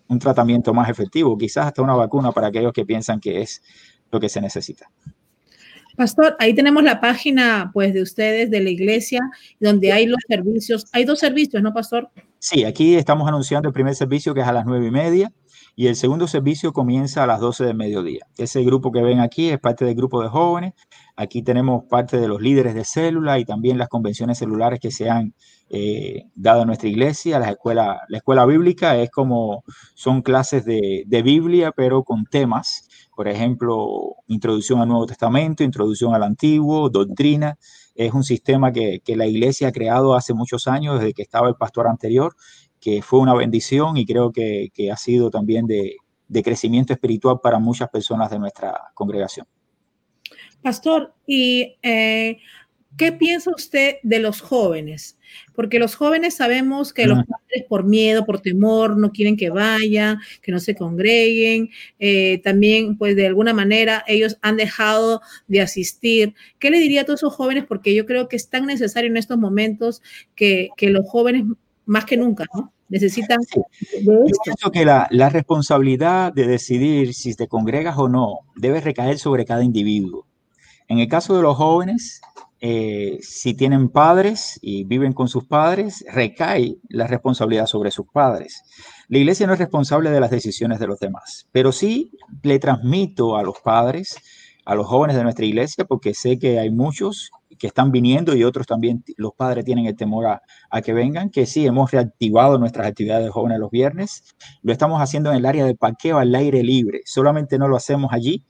un 0.08 0.18
tratamiento 0.18 0.74
más 0.74 0.88
efectivo? 0.88 1.38
Quizás 1.38 1.66
hasta 1.66 1.80
una 1.80 1.94
vacuna 1.94 2.32
para 2.32 2.48
aquellos 2.48 2.72
que 2.72 2.84
piensan 2.84 3.20
que 3.20 3.40
es 3.40 3.62
lo 4.10 4.18
que 4.18 4.28
se 4.28 4.40
necesita. 4.40 4.90
Pastor, 5.96 6.36
ahí 6.38 6.54
tenemos 6.54 6.82
la 6.82 7.00
página 7.00 7.70
pues 7.72 7.92
de 7.92 8.02
ustedes 8.02 8.50
de 8.50 8.60
la 8.60 8.70
iglesia 8.70 9.20
donde 9.60 9.92
hay 9.92 10.06
los 10.06 10.20
servicios. 10.28 10.86
Hay 10.92 11.04
dos 11.04 11.18
servicios, 11.18 11.62
¿no, 11.62 11.72
Pastor? 11.72 12.10
Sí, 12.38 12.64
aquí 12.64 12.94
estamos 12.96 13.28
anunciando 13.28 13.68
el 13.68 13.74
primer 13.74 13.94
servicio 13.94 14.34
que 14.34 14.40
es 14.40 14.46
a 14.46 14.52
las 14.52 14.66
nueve 14.66 14.86
y 14.86 14.90
media 14.90 15.32
y 15.74 15.86
el 15.86 15.96
segundo 15.96 16.26
servicio 16.28 16.72
comienza 16.72 17.24
a 17.24 17.26
las 17.26 17.40
12 17.40 17.64
del 17.64 17.76
mediodía. 17.76 18.26
Ese 18.36 18.62
grupo 18.62 18.92
que 18.92 19.02
ven 19.02 19.20
aquí 19.20 19.48
es 19.48 19.58
parte 19.58 19.84
del 19.84 19.94
grupo 19.94 20.22
de 20.22 20.28
jóvenes. 20.28 20.74
Aquí 21.16 21.42
tenemos 21.42 21.84
parte 21.88 22.18
de 22.18 22.28
los 22.28 22.42
líderes 22.42 22.74
de 22.74 22.84
célula 22.84 23.38
y 23.38 23.44
también 23.44 23.78
las 23.78 23.88
convenciones 23.88 24.38
celulares 24.38 24.80
que 24.80 24.90
se 24.90 25.08
han 25.08 25.34
eh, 25.70 26.24
dado 26.34 26.62
en 26.62 26.66
nuestra 26.66 26.88
iglesia. 26.88 27.38
La 27.38 27.50
escuela, 27.50 28.02
la 28.08 28.18
escuela 28.18 28.44
bíblica 28.44 28.96
es 28.98 29.10
como 29.10 29.64
son 29.94 30.20
clases 30.22 30.64
de, 30.64 31.04
de 31.06 31.22
Biblia, 31.22 31.72
pero 31.74 32.04
con 32.04 32.26
temas 32.26 32.88
por 33.14 33.28
ejemplo, 33.28 34.16
introducción 34.26 34.80
al 34.80 34.88
Nuevo 34.88 35.06
Testamento, 35.06 35.62
introducción 35.62 36.14
al 36.14 36.22
Antiguo, 36.22 36.88
doctrina. 36.88 37.58
Es 37.94 38.12
un 38.12 38.24
sistema 38.24 38.72
que, 38.72 39.00
que 39.04 39.16
la 39.16 39.26
iglesia 39.26 39.68
ha 39.68 39.72
creado 39.72 40.14
hace 40.14 40.32
muchos 40.34 40.66
años, 40.66 40.98
desde 40.98 41.12
que 41.12 41.22
estaba 41.22 41.48
el 41.48 41.56
pastor 41.56 41.86
anterior, 41.86 42.34
que 42.80 43.02
fue 43.02 43.20
una 43.20 43.34
bendición 43.34 43.96
y 43.96 44.06
creo 44.06 44.32
que, 44.32 44.68
que 44.72 44.90
ha 44.90 44.96
sido 44.96 45.30
también 45.30 45.66
de, 45.66 45.96
de 46.28 46.42
crecimiento 46.42 46.92
espiritual 46.94 47.40
para 47.42 47.58
muchas 47.58 47.90
personas 47.90 48.30
de 48.30 48.38
nuestra 48.38 48.74
congregación. 48.94 49.46
Pastor, 50.62 51.14
y 51.26 51.76
eh, 51.82 52.38
¿Qué 52.96 53.10
piensa 53.10 53.50
usted 53.54 53.96
de 54.02 54.18
los 54.18 54.40
jóvenes? 54.40 55.18
Porque 55.54 55.78
los 55.78 55.94
jóvenes 55.94 56.34
sabemos 56.34 56.92
que 56.92 57.06
los 57.06 57.18
padres 57.24 57.64
por 57.68 57.84
miedo, 57.84 58.24
por 58.26 58.40
temor, 58.40 58.96
no 58.96 59.12
quieren 59.12 59.36
que 59.36 59.50
vayan, 59.50 60.18
que 60.42 60.52
no 60.52 60.60
se 60.60 60.74
congreguen. 60.74 61.70
Eh, 61.98 62.40
también, 62.44 62.98
pues 62.98 63.16
de 63.16 63.26
alguna 63.26 63.54
manera, 63.54 64.04
ellos 64.06 64.36
han 64.42 64.56
dejado 64.56 65.22
de 65.48 65.62
asistir. 65.62 66.34
¿Qué 66.58 66.70
le 66.70 66.78
diría 66.78 67.02
a 67.02 67.04
todos 67.04 67.20
esos 67.20 67.34
jóvenes? 67.34 67.64
Porque 67.66 67.94
yo 67.94 68.04
creo 68.04 68.28
que 68.28 68.36
es 68.36 68.48
tan 68.50 68.66
necesario 68.66 69.10
en 69.10 69.16
estos 69.16 69.38
momentos 69.38 70.02
que, 70.34 70.68
que 70.76 70.90
los 70.90 71.08
jóvenes, 71.08 71.44
más 71.86 72.04
que 72.04 72.16
nunca, 72.16 72.44
¿no? 72.54 72.72
Necesitan... 72.88 73.40
Yo 74.02 74.24
pienso 74.44 74.70
que 74.70 74.84
la, 74.84 75.08
la 75.10 75.30
responsabilidad 75.30 76.30
de 76.32 76.46
decidir 76.46 77.14
si 77.14 77.34
te 77.34 77.48
congregas 77.48 77.96
o 77.96 78.08
no 78.08 78.40
debe 78.54 78.82
recaer 78.82 79.18
sobre 79.18 79.46
cada 79.46 79.64
individuo. 79.64 80.26
En 80.88 80.98
el 80.98 81.08
caso 81.08 81.34
de 81.34 81.42
los 81.42 81.56
jóvenes, 81.56 82.20
eh, 82.64 83.18
si 83.22 83.54
tienen 83.54 83.88
padres 83.88 84.56
y 84.62 84.84
viven 84.84 85.12
con 85.14 85.26
sus 85.26 85.44
padres, 85.46 86.04
recae 86.12 86.76
la 86.88 87.08
responsabilidad 87.08 87.66
sobre 87.66 87.90
sus 87.90 88.06
padres. 88.06 88.62
La 89.08 89.18
iglesia 89.18 89.48
no 89.48 89.54
es 89.54 89.58
responsable 89.58 90.10
de 90.10 90.20
las 90.20 90.30
decisiones 90.30 90.78
de 90.78 90.86
los 90.86 91.00
demás, 91.00 91.48
pero 91.50 91.72
sí 91.72 92.12
le 92.44 92.60
transmito 92.60 93.36
a 93.36 93.42
los 93.42 93.58
padres, 93.58 94.16
a 94.64 94.76
los 94.76 94.86
jóvenes 94.86 95.16
de 95.16 95.24
nuestra 95.24 95.44
iglesia, 95.44 95.86
porque 95.86 96.14
sé 96.14 96.38
que 96.38 96.60
hay 96.60 96.70
muchos 96.70 97.32
que 97.58 97.66
están 97.66 97.90
viniendo 97.90 98.36
y 98.36 98.44
otros 98.44 98.68
también, 98.68 99.02
los 99.16 99.32
padres 99.34 99.64
tienen 99.64 99.86
el 99.86 99.96
temor 99.96 100.40
a, 100.70 100.82
que 100.82 100.92
vengan, 100.92 101.30
que 101.30 101.46
sí, 101.46 101.66
hemos 101.66 101.90
reactivado 101.90 102.58
nuestras 102.58 102.86
actividades 102.86 103.24
de 103.24 103.30
jóvenes 103.32 103.58
los 103.58 103.72
viernes, 103.72 104.22
lo 104.62 104.72
estamos 104.72 105.00
haciendo 105.00 105.30
en 105.30 105.36
el 105.38 105.46
área 105.46 105.64
de 105.64 105.74
parqueo 105.74 106.18
al 106.18 106.32
aire 106.32 106.62
libre, 106.62 107.00
solamente 107.06 107.58
no 107.58 107.66
lo 107.66 107.74
hacemos 107.74 108.12
allí 108.12 108.44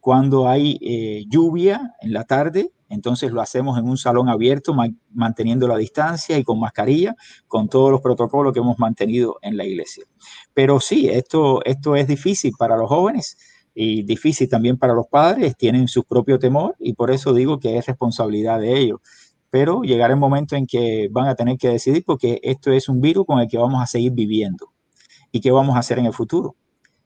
cuando 0.00 0.48
hay 0.48 0.78
eh, 0.80 1.24
lluvia 1.28 1.94
en 2.00 2.14
la 2.14 2.24
tarde 2.24 2.72
entonces 2.88 3.30
lo 3.30 3.40
hacemos 3.40 3.78
en 3.78 3.88
un 3.88 3.96
salón 3.96 4.28
abierto, 4.28 4.74
manteniendo 5.12 5.68
la 5.68 5.76
distancia 5.76 6.38
y 6.38 6.44
con 6.44 6.58
mascarilla, 6.58 7.14
con 7.46 7.68
todos 7.68 7.90
los 7.90 8.00
protocolos 8.00 8.52
que 8.52 8.60
hemos 8.60 8.78
mantenido 8.78 9.38
en 9.42 9.56
la 9.56 9.64
iglesia. 9.64 10.04
Pero 10.54 10.80
sí, 10.80 11.08
esto, 11.08 11.62
esto 11.64 11.96
es 11.96 12.06
difícil 12.06 12.52
para 12.58 12.76
los 12.76 12.88
jóvenes 12.88 13.36
y 13.74 14.02
difícil 14.02 14.48
también 14.48 14.78
para 14.78 14.94
los 14.94 15.06
padres, 15.06 15.56
tienen 15.56 15.86
su 15.86 16.02
propio 16.04 16.38
temor 16.38 16.74
y 16.78 16.94
por 16.94 17.10
eso 17.10 17.32
digo 17.34 17.60
que 17.60 17.76
es 17.76 17.86
responsabilidad 17.86 18.58
de 18.58 18.78
ellos. 18.78 19.00
Pero 19.50 19.82
llegará 19.82 20.14
el 20.14 20.20
momento 20.20 20.56
en 20.56 20.66
que 20.66 21.08
van 21.10 21.28
a 21.28 21.34
tener 21.34 21.56
que 21.58 21.68
decidir 21.68 22.04
porque 22.04 22.40
esto 22.42 22.72
es 22.72 22.88
un 22.88 23.00
virus 23.00 23.26
con 23.26 23.38
el 23.38 23.48
que 23.48 23.58
vamos 23.58 23.82
a 23.82 23.86
seguir 23.86 24.12
viviendo. 24.12 24.72
¿Y 25.30 25.40
qué 25.40 25.50
vamos 25.50 25.76
a 25.76 25.80
hacer 25.80 25.98
en 25.98 26.06
el 26.06 26.12
futuro? 26.12 26.56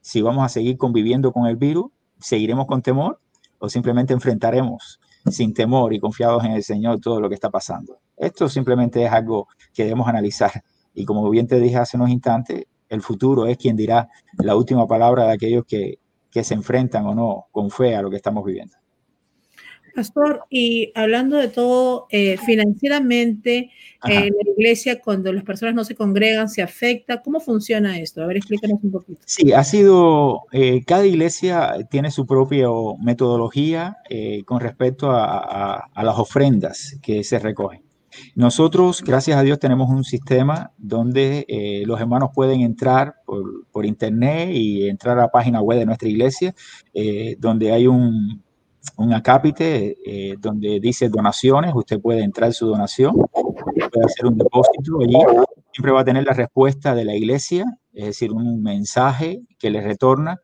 Si 0.01 0.21
vamos 0.21 0.43
a 0.43 0.49
seguir 0.49 0.77
conviviendo 0.77 1.31
con 1.31 1.45
el 1.45 1.57
virus, 1.57 1.91
¿seguiremos 2.19 2.65
con 2.65 2.81
temor 2.81 3.19
o 3.59 3.69
simplemente 3.69 4.13
enfrentaremos 4.13 4.99
sin 5.31 5.53
temor 5.53 5.93
y 5.93 5.99
confiados 5.99 6.43
en 6.43 6.51
el 6.51 6.63
Señor 6.63 6.99
todo 6.99 7.19
lo 7.19 7.29
que 7.29 7.35
está 7.35 7.49
pasando. 7.49 7.99
Esto 8.17 8.49
simplemente 8.49 9.03
es 9.03 9.11
algo 9.11 9.47
que 9.73 9.83
debemos 9.83 10.07
analizar. 10.07 10.51
Y 10.93 11.05
como 11.05 11.29
bien 11.29 11.47
te 11.47 11.59
dije 11.59 11.77
hace 11.77 11.97
unos 11.97 12.09
instantes, 12.09 12.65
el 12.89 13.01
futuro 13.01 13.47
es 13.47 13.57
quien 13.57 13.75
dirá 13.75 14.09
la 14.37 14.55
última 14.55 14.85
palabra 14.87 15.25
de 15.25 15.33
aquellos 15.33 15.65
que, 15.65 15.99
que 16.29 16.43
se 16.43 16.53
enfrentan 16.53 17.05
o 17.05 17.15
no 17.15 17.47
con 17.51 17.69
fe 17.69 17.95
a 17.95 18.01
lo 18.01 18.09
que 18.09 18.17
estamos 18.17 18.43
viviendo. 18.43 18.75
Pastor, 19.95 20.45
y 20.49 20.91
hablando 20.95 21.37
de 21.37 21.49
todo, 21.49 22.07
eh, 22.09 22.37
financieramente, 22.45 23.69
eh, 24.09 24.29
la 24.31 24.51
iglesia, 24.57 24.99
cuando 24.99 25.31
las 25.31 25.43
personas 25.43 25.75
no 25.75 25.83
se 25.83 25.95
congregan, 25.95 26.49
se 26.49 26.61
afecta. 26.61 27.21
¿Cómo 27.21 27.39
funciona 27.39 27.99
esto? 27.99 28.21
A 28.21 28.25
ver, 28.25 28.37
explícanos 28.37 28.79
un 28.83 28.91
poquito. 28.91 29.19
Sí, 29.25 29.53
ha 29.53 29.63
sido, 29.63 30.41
eh, 30.51 30.83
cada 30.85 31.05
iglesia 31.05 31.75
tiene 31.89 32.11
su 32.11 32.25
propia 32.25 32.67
metodología 33.01 33.97
eh, 34.09 34.43
con 34.45 34.59
respecto 34.59 35.11
a, 35.11 35.37
a, 35.37 35.89
a, 35.93 36.03
las 36.03 36.17
ofrendas 36.17 36.97
que 37.01 37.23
se 37.23 37.39
recogen. 37.39 37.81
Nosotros, 38.35 39.03
gracias 39.03 39.37
a 39.37 39.41
Dios, 39.41 39.57
tenemos 39.57 39.89
un 39.89 40.03
sistema 40.03 40.71
donde 40.77 41.45
eh, 41.47 41.83
los 41.85 41.99
hermanos 41.99 42.29
pueden 42.33 42.61
entrar 42.61 43.15
por, 43.25 43.65
por, 43.71 43.85
internet 43.85 44.49
y 44.53 44.87
entrar 44.87 45.17
a 45.17 45.21
la 45.23 45.31
página 45.31 45.61
web 45.61 45.79
de 45.79 45.85
nuestra 45.85 46.09
iglesia, 46.09 46.53
donde 47.39 47.71
hay 47.71 47.87
un 47.87 48.42
un 48.97 49.13
acápite 49.13 49.97
eh, 50.05 50.35
donde 50.39 50.79
dice 50.79 51.09
donaciones, 51.09 51.73
usted 51.73 51.99
puede 51.99 52.23
entrar 52.23 52.53
su 52.53 52.67
donación, 52.67 53.15
puede 53.33 54.05
hacer 54.05 54.25
un 54.25 54.37
depósito 54.37 54.99
allí, 55.01 55.17
siempre 55.71 55.91
va 55.91 56.01
a 56.01 56.05
tener 56.05 56.23
la 56.23 56.33
respuesta 56.33 56.93
de 56.93 57.05
la 57.05 57.15
iglesia, 57.15 57.65
es 57.93 58.05
decir, 58.05 58.31
un 58.31 58.61
mensaje 58.61 59.41
que 59.57 59.69
le 59.69 59.81
retorna 59.81 60.39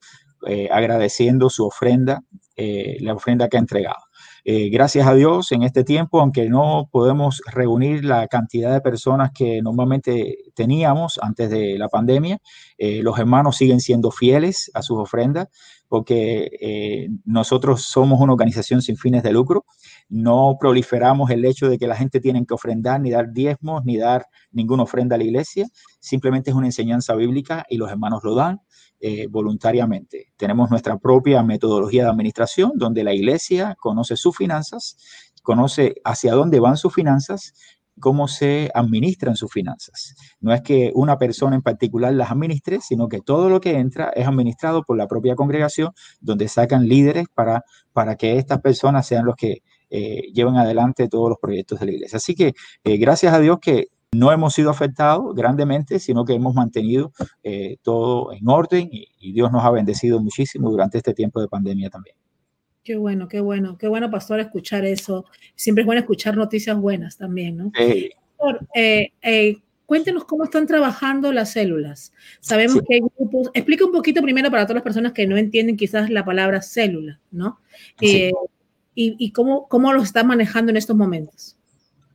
eh, 0.48 0.70
agradeciendo 0.72 1.50
su 1.50 1.66
ofrenda, 1.66 2.22
eh, 2.56 2.98
la 3.02 3.14
ofrenda 3.14 3.48
que 3.50 3.58
ha 3.58 3.60
entregado. 3.60 4.04
gracias 4.46 5.06
a 5.06 5.14
Dios 5.14 5.52
en 5.52 5.62
este 5.64 5.84
tiempo, 5.84 6.20
aunque 6.20 6.50
no 6.50 6.90
podemos 6.92 7.42
reunir 7.54 8.04
la 8.04 8.28
cantidad 8.28 8.74
de 8.74 8.82
personas 8.82 9.32
que 9.32 9.62
normalmente 9.62 10.38
teníamos 10.56 11.20
antes 11.22 11.52
de 11.52 11.78
la 11.78 11.88
pandemia, 11.88 12.40
los 12.80 13.20
hermanos 13.20 13.58
siguen 13.58 13.80
siendo 13.80 14.10
fieles 14.12 14.72
a 14.74 14.82
sus 14.82 14.98
ofrendas 14.98 15.50
porque 15.90 16.50
eh, 16.62 17.10
nosotros 17.26 17.82
somos 17.82 18.22
una 18.22 18.32
organización 18.32 18.82
sin 18.82 18.96
fines 18.96 19.24
de 19.24 19.34
lucro, 19.34 19.66
no 20.08 20.56
proliferamos 20.60 21.32
el 21.32 21.44
hecho 21.44 21.68
de 21.68 21.78
que 21.78 21.88
la 21.88 21.96
gente 21.96 22.22
tiene 22.22 22.46
que 22.46 22.54
ofrendar, 22.54 23.02
ni 23.02 23.10
dar 23.10 23.34
diezmos, 23.34 23.84
ni 23.84 23.98
dar 23.98 24.28
ninguna 24.52 24.84
ofrenda 24.84 25.16
a 25.16 25.18
la 25.18 25.26
iglesia, 25.26 25.68
simplemente 26.00 26.52
es 26.52 26.56
una 26.56 26.68
enseñanza 26.68 27.16
bíblica 27.16 27.66
y 27.68 27.78
los 27.78 27.90
hermanos 27.90 28.22
lo 28.24 28.36
dan 28.36 28.62
eh, 29.02 29.28
voluntariamente. 29.28 30.32
Tenemos 30.38 30.70
nuestra 30.70 30.98
propia 30.98 31.42
metodología 31.42 32.04
de 32.04 32.10
administración 32.12 32.74
donde 32.76 33.04
la 33.04 33.14
iglesia 33.14 33.76
conoce 33.80 34.16
sus 34.16 34.38
finanzas, 34.38 34.96
conoce 35.42 35.96
hacia 36.04 36.34
dónde 36.34 36.60
van 36.60 36.78
sus 36.78 36.94
finanzas 36.94 37.54
cómo 38.00 38.28
se 38.28 38.70
administran 38.74 39.36
sus 39.36 39.52
finanzas. 39.52 40.16
No 40.40 40.54
es 40.54 40.62
que 40.62 40.92
una 40.96 41.18
persona 41.18 41.56
en 41.56 41.62
particular 41.62 42.14
las 42.14 42.32
administre, 42.32 42.80
sino 42.82 43.08
que 43.08 43.22
todo 43.22 43.50
lo 43.50 43.60
que 43.62 43.78
entra 43.78 44.10
es 44.16 44.28
administrado 44.28 44.84
por 44.84 44.98
la 44.98 45.08
propia 45.08 45.36
congregación, 45.36 45.92
donde 46.20 46.48
sacan 46.48 46.88
líderes 46.88 47.28
para, 47.34 47.64
para 47.94 48.16
que 48.16 48.38
estas 48.38 48.62
personas 48.62 49.08
sean 49.08 49.26
los 49.26 49.36
que 49.36 49.64
eh, 49.90 50.32
lleven 50.34 50.58
adelante 50.58 51.08
todos 51.08 51.30
los 51.30 51.40
proyectos 51.40 51.80
de 51.80 51.86
la 51.88 51.92
iglesia. 51.94 52.18
Así 52.18 52.36
que 52.36 52.54
eh, 52.84 52.98
gracias 52.98 53.34
a 53.34 53.40
Dios 53.40 53.58
que 53.62 53.88
no 54.12 54.32
hemos 54.32 54.54
sido 54.54 54.70
afectados 54.70 55.36
grandemente, 55.36 56.00
sino 56.00 56.26
que 56.26 56.34
hemos 56.34 56.56
mantenido 56.56 57.12
eh, 57.44 57.78
todo 57.84 58.34
en 58.34 58.48
orden 58.48 58.90
y 58.92 59.34
Dios 59.34 59.52
nos 59.52 59.64
ha 59.64 59.72
bendecido 59.72 60.20
muchísimo 60.20 60.70
durante 60.72 60.98
este 60.98 61.14
tiempo 61.14 61.42
de 61.42 61.48
pandemia 61.48 61.90
también. 61.90 62.19
Qué 62.90 62.96
bueno, 62.96 63.28
qué 63.28 63.40
bueno, 63.40 63.78
qué 63.78 63.88
bueno, 63.88 64.10
pastor, 64.10 64.40
escuchar 64.40 64.84
eso. 64.84 65.24
Siempre 65.54 65.84
es 65.84 65.86
bueno 65.86 66.00
escuchar 66.00 66.36
noticias 66.36 66.76
buenas 66.76 67.18
también, 67.18 67.56
¿no? 67.56 67.72
Pastor, 67.72 68.66
eh, 68.74 69.12
eh, 69.22 69.58
cuéntenos 69.86 70.26
cómo 70.26 70.46
están 70.46 70.66
trabajando 70.66 71.32
las 71.32 71.52
células. 71.52 72.12
Sabemos 72.40 72.82
que 72.88 72.96
hay 72.96 73.02
grupos. 73.02 73.52
Explica 73.54 73.86
un 73.86 73.92
poquito 73.92 74.24
primero 74.24 74.50
para 74.50 74.64
todas 74.64 74.78
las 74.78 74.84
personas 74.84 75.12
que 75.12 75.28
no 75.28 75.38
entienden 75.38 75.78
quizás 75.78 76.10
la 76.10 76.26
palabra 76.26 76.64
célula, 76.64 77.20
¿no? 77.30 77.60
Eh, 78.02 78.32
y, 78.96 79.16
y 79.20 79.32
cómo, 79.34 79.68
cómo 79.68 79.94
lo 79.94 80.02
están 80.02 80.26
manejando 80.26 80.72
en 80.72 80.78
estos 80.78 80.96
momentos. 80.96 81.60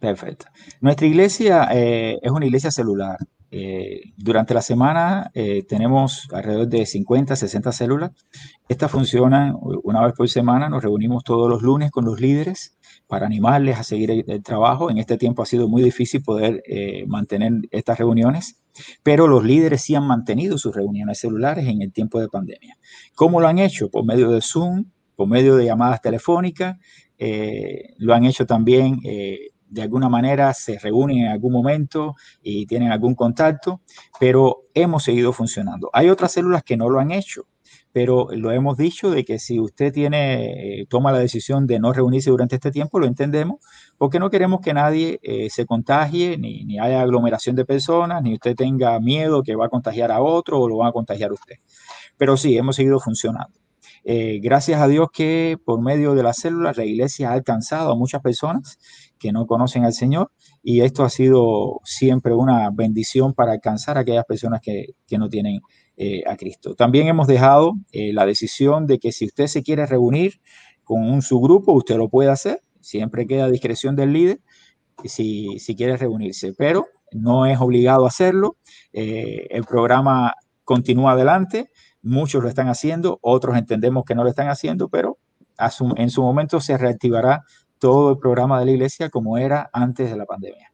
Perfecto. 0.01 0.47
Nuestra 0.81 1.07
iglesia 1.07 1.69
es 1.71 2.33
una 2.33 2.47
iglesia 2.47 2.73
celular. 2.73 3.19
Eh, 3.57 4.01
durante 4.17 4.53
la 4.53 4.63
semana 4.63 5.31
eh, 5.33 5.63
tenemos 5.63 6.27
alrededor 6.33 6.67
de 6.67 6.85
50, 6.85 7.37
60 7.37 7.71
células. 7.71 8.11
Esta 8.69 8.89
funciona 8.89 9.55
una 9.85 10.05
vez 10.05 10.13
por 10.17 10.29
semana. 10.29 10.69
Nos 10.69 10.83
reunimos 10.83 11.23
todos 11.23 11.49
los 11.49 11.63
lunes 11.63 11.93
con 11.93 12.05
los 12.05 12.21
líderes 12.21 12.77
para 13.07 13.27
animarles 13.27 13.79
a 13.79 13.85
seguir 13.85 14.25
el, 14.27 14.43
trabajo. 14.43 14.91
En 14.91 14.99
este 14.99 15.17
tiempo 15.19 15.41
ha 15.41 15.47
sido 15.47 15.69
muy 15.69 15.83
difícil 15.83 16.21
poder 16.25 16.65
eh, 16.67 17.05
mantener 17.07 17.53
estas 17.71 17.97
reuniones, 17.97 18.59
pero 19.05 19.29
los 19.29 19.45
líderes 19.45 19.83
sí 19.83 19.95
han 19.95 20.09
mantenido 20.09 20.59
sus 20.59 20.75
reuniones 20.75 21.21
celulares 21.21 21.69
en 21.69 21.81
el 21.81 21.93
tiempo 21.93 22.21
de 22.21 22.27
pandemia. 22.27 22.77
¿Cómo 23.15 23.41
lo 23.41 23.47
han 23.47 23.61
hecho? 23.61 23.89
Por 23.89 24.05
medio 24.05 24.31
de 24.31 24.41
Zoom, 24.41 24.87
por 25.15 25.29
medio 25.29 25.55
de 25.55 25.67
llamadas 25.67 26.03
telefónicas. 26.03 26.77
lo 27.99 28.15
han 28.15 28.25
hecho 28.25 28.47
también 28.47 28.99
de 29.75 29.83
alguna 29.83 30.09
manera 30.09 30.55
se 30.55 30.79
reúnen 30.79 31.19
en 31.19 31.29
algún 31.29 31.53
momento 31.53 32.15
y 32.41 32.67
tienen 32.67 32.93
algún 32.93 33.15
contacto, 33.15 33.81
pero 34.21 34.63
hemos 34.73 35.03
seguido 35.03 35.33
funcionando. 35.33 35.91
Hay 35.93 36.09
otras 36.09 36.33
células 36.33 36.63
que 36.63 36.77
no 36.77 36.89
lo 36.89 37.01
han 37.01 37.11
hecho, 37.11 37.47
pero 37.91 38.29
lo 38.31 38.53
hemos 38.53 38.77
dicho 38.77 39.11
de 39.11 39.25
que 39.25 39.41
si 39.41 39.59
usted 39.59 39.93
tiene, 39.93 40.81
eh, 40.81 40.87
toma 40.89 41.11
la 41.11 41.19
decisión 41.19 41.67
de 41.67 41.81
no 41.81 41.93
reunirse 41.93 42.31
durante 42.31 42.55
este 42.55 42.71
tiempo, 42.71 43.01
lo 43.01 43.07
entendemos, 43.07 43.59
porque 43.99 44.21
no 44.21 44.31
queremos 44.31 44.61
que 44.61 44.75
nadie 44.75 45.19
eh, 45.23 45.49
se 45.51 45.67
contagie, 45.67 46.39
ni, 46.39 46.65
ni, 46.65 46.79
haya 46.79 47.01
aglomeración 47.01 47.57
de 47.57 47.65
personas, 47.65 48.23
ni 48.23 48.35
usted 48.35 48.55
tenga 48.55 48.99
miedo 49.01 49.43
que 49.43 49.57
va 49.57 49.67
a 49.67 49.69
contagiar 49.69 50.13
a 50.13 50.23
otro 50.23 50.61
o 50.61 50.69
lo 50.69 50.79
va 50.79 50.89
a 50.89 50.93
contagiar 50.93 51.31
a 51.31 51.35
usted. 51.35 51.57
Pero 52.17 52.37
sí, 52.37 52.57
hemos 52.57 52.77
seguido 52.77 53.01
funcionando. 53.01 53.65
Eh, 54.07 54.39
gracias 54.43 54.83
a 54.83 54.87
Dios 54.87 55.09
que 55.11 55.57
por 55.65 55.81
medio 55.81 56.15
de 56.15 56.23
las 56.23 56.37
células 56.37 56.77
la 56.77 56.85
iglesia 56.85 57.31
ha 57.31 57.33
alcanzado 57.33 57.91
a 57.91 57.97
muchas 57.97 58.21
personas 58.21 58.79
que 59.25 59.33
no 59.33 59.47
conocen 59.47 59.87
al 59.87 59.95
Señor 59.95 60.31
y 60.63 60.83
esto 60.83 61.03
ha 61.03 61.09
sido 61.09 61.81
siempre 61.83 62.35
una 62.35 62.69
bendición 62.71 63.33
para 63.33 63.53
alcanzar 63.53 63.97
a 63.97 64.01
aquellas 64.01 64.27
personas 64.27 64.61
que, 64.61 64.97
no 65.17 65.31
tienen 65.31 65.61
eh, 65.97 66.25
a 66.27 66.37
Cristo. 66.37 66.75
También 66.75 67.09
hemos 67.09 67.27
dejado 67.27 67.73
eh, 67.93 68.13
la 68.13 68.27
decisión 68.27 68.87
de 68.87 68.99
que 68.99 69.13
si 69.13 69.25
usted 69.25 69.47
se 69.47 69.63
quiere 69.63 69.87
reunir 69.87 70.43
con 70.83 71.09
un 71.09 71.23
subgrupo, 71.23 71.73
usted 71.73 71.97
lo 71.97 72.11
puede 72.11 72.29
hacer, 72.29 72.61
siempre 72.83 73.27
queda 73.27 73.47
a 73.47 73.51
discreción 73.51 73.97
del 73.97 74.13
líder 74.13 74.41
si, 75.07 75.59
si 75.59 75.75
quiere 75.75 75.97
reunirse, 75.97 76.53
pero 76.53 76.89
no 77.11 77.47
es 77.47 77.59
obligado 77.59 78.05
a 78.05 78.09
hacerlo. 78.09 78.59
el 78.93 79.65
programa 79.65 80.35
continúa 80.65 81.13
adelante 81.13 81.71
Muchos 82.05 82.43
lo 82.43 82.51
están 82.51 82.69
haciendo, 82.69 83.19
otros 83.23 83.57
entendemos 83.57 84.05
que 84.05 84.15
no 84.15 84.25
lo 84.25 84.29
están 84.29 84.49
haciendo, 84.49 84.91
pero 84.91 85.17
en 85.97 86.11
su 86.11 86.21
momento 86.21 86.61
se 86.61 86.77
reactivará 86.77 87.45
todo 87.85 88.13
el 88.13 88.19
programa 88.19 88.59
de 88.61 88.65
la 88.65 88.71
iglesia 88.71 89.11
como 89.11 89.37
era 89.37 89.69
antes 89.71 90.11
de 90.11 90.17
la 90.17 90.25
pandemia. 90.25 90.73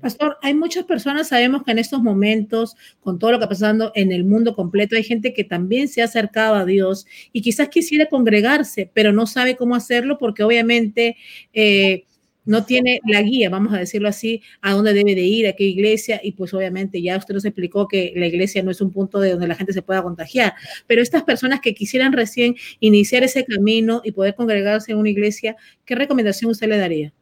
Pastor, 0.00 0.38
hay 0.40 0.54
muchas 0.54 0.84
personas, 0.84 1.28
sabemos 1.28 1.62
que 1.62 1.72
en 1.72 1.78
estos 1.78 2.00
momentos, 2.02 2.74
con 3.00 3.18
todo 3.18 3.32
lo 3.32 3.38
que 3.38 3.44
está 3.44 3.50
pasando 3.50 3.92
en 3.94 4.12
el 4.12 4.24
mundo 4.24 4.56
completo, 4.56 4.96
hay 4.96 5.02
gente 5.02 5.34
que 5.34 5.44
también 5.44 5.88
se 5.88 6.00
ha 6.00 6.06
acercado 6.06 6.54
a 6.54 6.64
Dios 6.64 7.06
y 7.34 7.42
quizás 7.42 7.68
quisiera 7.68 8.06
congregarse, 8.06 8.90
pero 8.94 9.12
no 9.12 9.26
sabe 9.26 9.56
cómo 9.56 9.74
hacerlo 9.74 10.16
porque 10.16 10.42
obviamente 10.42 11.18
eh, 11.52 12.06
no 12.46 12.64
tiene 12.64 13.00
la 13.06 13.20
guía, 13.22 13.50
vamos 13.50 13.74
a 13.74 13.78
decirlo 13.78 14.08
así, 14.08 14.42
a 14.62 14.72
dónde 14.72 14.94
debe 14.94 15.14
de 15.14 15.22
ir, 15.22 15.46
a 15.46 15.52
qué 15.52 15.64
iglesia, 15.64 16.20
y 16.22 16.32
pues 16.32 16.54
obviamente 16.54 17.02
ya 17.02 17.16
usted 17.18 17.34
nos 17.34 17.44
explicó 17.44 17.86
que 17.86 18.12
la 18.16 18.26
iglesia 18.26 18.62
no 18.62 18.70
es 18.70 18.80
un 18.80 18.90
punto 18.90 19.20
de 19.20 19.32
donde 19.32 19.48
la 19.48 19.54
gente 19.54 19.72
se 19.72 19.82
pueda 19.82 20.02
contagiar, 20.02 20.54
pero 20.86 21.02
estas 21.02 21.24
personas 21.24 21.60
que 21.60 21.74
quisieran 21.74 22.12
recién 22.12 22.54
iniciar 22.80 23.22
ese 23.22 23.44
camino 23.44 24.00
y 24.04 24.12
poder 24.12 24.34
congregarse 24.34 24.92
en 24.92 24.98
una 24.98 25.10
iglesia, 25.10 25.56
¿qué 25.84 25.94
recomendación 25.94 26.50
usted 26.50 26.68
le 26.68 26.78
daría? 26.78 27.12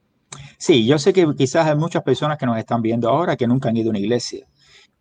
Sí, 0.58 0.86
yo 0.86 0.98
sé 0.98 1.12
que 1.12 1.26
quizás 1.36 1.66
hay 1.66 1.76
muchas 1.76 2.02
personas 2.02 2.38
que 2.38 2.46
nos 2.46 2.58
están 2.58 2.82
viendo 2.82 3.08
ahora 3.08 3.36
que 3.36 3.46
nunca 3.46 3.68
han 3.68 3.76
ido 3.76 3.88
a 3.88 3.90
una 3.90 3.98
iglesia. 3.98 4.46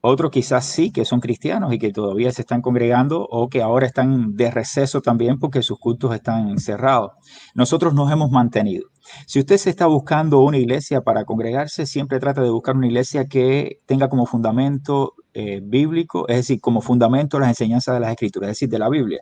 Otros 0.02 0.32
quizás 0.32 0.66
sí, 0.66 0.92
que 0.92 1.06
son 1.06 1.22
cristianos 1.22 1.74
y 1.74 1.80
que 1.80 1.92
todavía 1.92 2.32
se 2.32 2.42
están 2.42 2.62
congregando 2.62 3.22
o 3.22 3.48
que 3.48 3.62
ahora 3.62 3.88
están 3.88 4.36
de 4.36 4.52
receso 4.52 5.02
también 5.02 5.40
porque 5.40 5.62
sus 5.62 5.80
cultos 5.80 6.14
están 6.14 6.58
cerrados. 6.60 7.12
Nosotros 7.56 7.94
nos 7.94 8.12
hemos 8.12 8.30
mantenido. 8.30 8.90
Si 9.26 9.40
usted 9.40 9.58
se 9.58 9.70
está 9.70 9.86
buscando 9.88 10.40
una 10.42 10.58
iglesia 10.58 11.02
para 11.02 11.26
congregarse, 11.26 11.86
siempre 11.86 12.20
trata 12.20 12.42
de 12.42 12.50
buscar 12.50 12.76
una 12.76 12.88
iglesia 12.88 13.28
que 13.28 13.82
tenga 13.86 14.10
como 14.10 14.26
fundamento 14.26 15.16
eh, 15.36 15.62
bíblico, 15.64 16.28
es 16.28 16.38
decir, 16.38 16.62
como 16.62 16.80
fundamento 16.80 17.40
las 17.40 17.50
enseñanzas 17.50 17.96
de 17.96 18.02
las 18.02 18.12
escrituras, 18.12 18.50
es 18.50 18.56
decir, 18.56 18.70
de 18.70 18.80
la 18.80 18.90
Biblia. 18.90 19.22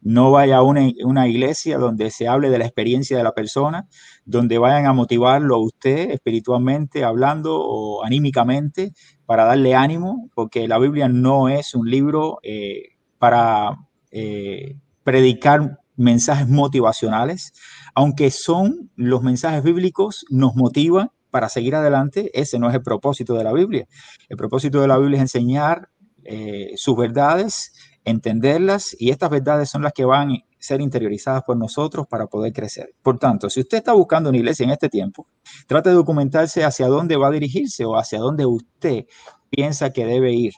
No 0.00 0.30
vaya 0.30 0.58
a 0.58 0.62
una, 0.62 1.28
iglesia 1.28 1.78
donde 1.78 2.10
se 2.10 2.28
hable 2.28 2.48
de 2.48 2.58
la 2.58 2.64
experiencia 2.64 3.16
de 3.16 3.24
la 3.24 3.32
persona, 3.32 3.88
donde 4.24 4.58
vayan 4.58 4.86
a 4.86 4.92
motivarlo 4.92 5.56
a 5.56 5.58
usted 5.58 6.10
espiritualmente, 6.10 7.04
hablando 7.04 7.58
o 7.60 8.04
anímicamente, 8.04 8.92
para 9.26 9.44
darle 9.44 9.74
ánimo, 9.74 10.30
porque 10.34 10.68
la 10.68 10.78
Biblia 10.78 11.08
no 11.08 11.48
es 11.48 11.74
un 11.74 11.90
libro 11.90 12.38
eh, 12.42 12.90
para 13.18 13.76
eh, 14.12 14.76
predicar 15.02 15.80
mensajes 15.96 16.48
motivacionales, 16.48 17.52
aunque 17.98 18.30
son 18.30 18.92
los 18.94 19.24
mensajes 19.24 19.60
bíblicos, 19.64 20.24
nos 20.30 20.54
motivan 20.54 21.10
para 21.30 21.48
seguir 21.48 21.74
adelante, 21.74 22.30
ese 22.32 22.56
no 22.60 22.68
es 22.68 22.74
el 22.76 22.82
propósito 22.82 23.34
de 23.34 23.42
la 23.42 23.52
Biblia. 23.52 23.88
El 24.28 24.36
propósito 24.36 24.80
de 24.80 24.86
la 24.86 24.96
Biblia 24.98 25.16
es 25.16 25.22
enseñar 25.22 25.88
eh, 26.22 26.74
sus 26.76 26.96
verdades, 26.96 27.72
entenderlas 28.04 28.94
y 29.00 29.10
estas 29.10 29.30
verdades 29.30 29.68
son 29.70 29.82
las 29.82 29.92
que 29.92 30.04
van 30.04 30.30
a 30.30 30.38
ser 30.60 30.80
interiorizadas 30.80 31.42
por 31.42 31.56
nosotros 31.56 32.06
para 32.06 32.28
poder 32.28 32.52
crecer. 32.52 32.94
Por 33.02 33.18
tanto, 33.18 33.50
si 33.50 33.62
usted 33.62 33.78
está 33.78 33.94
buscando 33.94 34.28
una 34.28 34.38
iglesia 34.38 34.62
en 34.62 34.70
este 34.70 34.88
tiempo, 34.88 35.26
trate 35.66 35.88
de 35.88 35.96
documentarse 35.96 36.62
hacia 36.62 36.86
dónde 36.86 37.16
va 37.16 37.26
a 37.26 37.32
dirigirse 37.32 37.84
o 37.84 37.96
hacia 37.96 38.20
dónde 38.20 38.46
usted 38.46 39.06
piensa 39.50 39.90
que 39.90 40.06
debe 40.06 40.32
ir, 40.32 40.52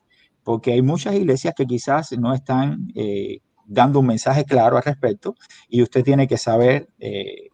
porque 0.44 0.74
hay 0.74 0.82
muchas 0.82 1.14
iglesias 1.14 1.54
que 1.56 1.64
quizás 1.64 2.12
no 2.18 2.34
están 2.34 2.92
eh, 2.94 3.38
dando 3.70 4.00
un 4.00 4.06
mensaje 4.06 4.44
claro 4.44 4.76
al 4.76 4.82
respecto 4.82 5.36
y 5.68 5.82
usted 5.82 6.02
tiene 6.04 6.26
que 6.26 6.36
saber 6.36 6.88
eh, 6.98 7.48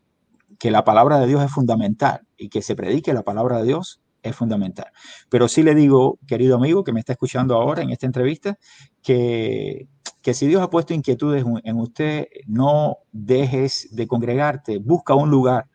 que 0.59 0.71
la 0.71 0.83
palabra 0.83 1.21
de 1.21 1.27
Dios 1.27 1.45
es 1.45 1.53
fundamental 1.53 2.23
y 2.37 2.49
que 2.49 2.63
se 2.63 2.75
predique 2.75 3.13
la 3.13 3.23
palabra 3.23 3.59
de 3.59 3.65
Dios 3.65 4.01
es 4.23 4.35
fundamental. 4.35 4.87
Pero 5.29 5.47
sí 5.47 5.63
le 5.63 5.75
digo, 5.75 6.19
querido 6.27 6.57
amigo 6.57 6.83
que 6.85 6.93
me 6.93 7.01
está 7.01 7.13
escuchando 7.13 7.55
ahora 7.55 7.83
en 7.83 7.91
esta 7.91 8.07
entrevista, 8.07 8.59
que, 9.03 9.89
que 10.23 10.33
si 10.35 10.47
Dios 10.47 10.63
ha 10.63 10.71
puesto 10.71 10.95
inquietudes 10.95 11.45
en 11.63 11.77
usted, 11.77 12.27
no 12.47 12.97
dejes 13.13 13.89
de 13.93 14.07
congregarte, 14.07 14.79
busca 14.79 15.15
un 15.15 15.31
lugar 15.31 15.67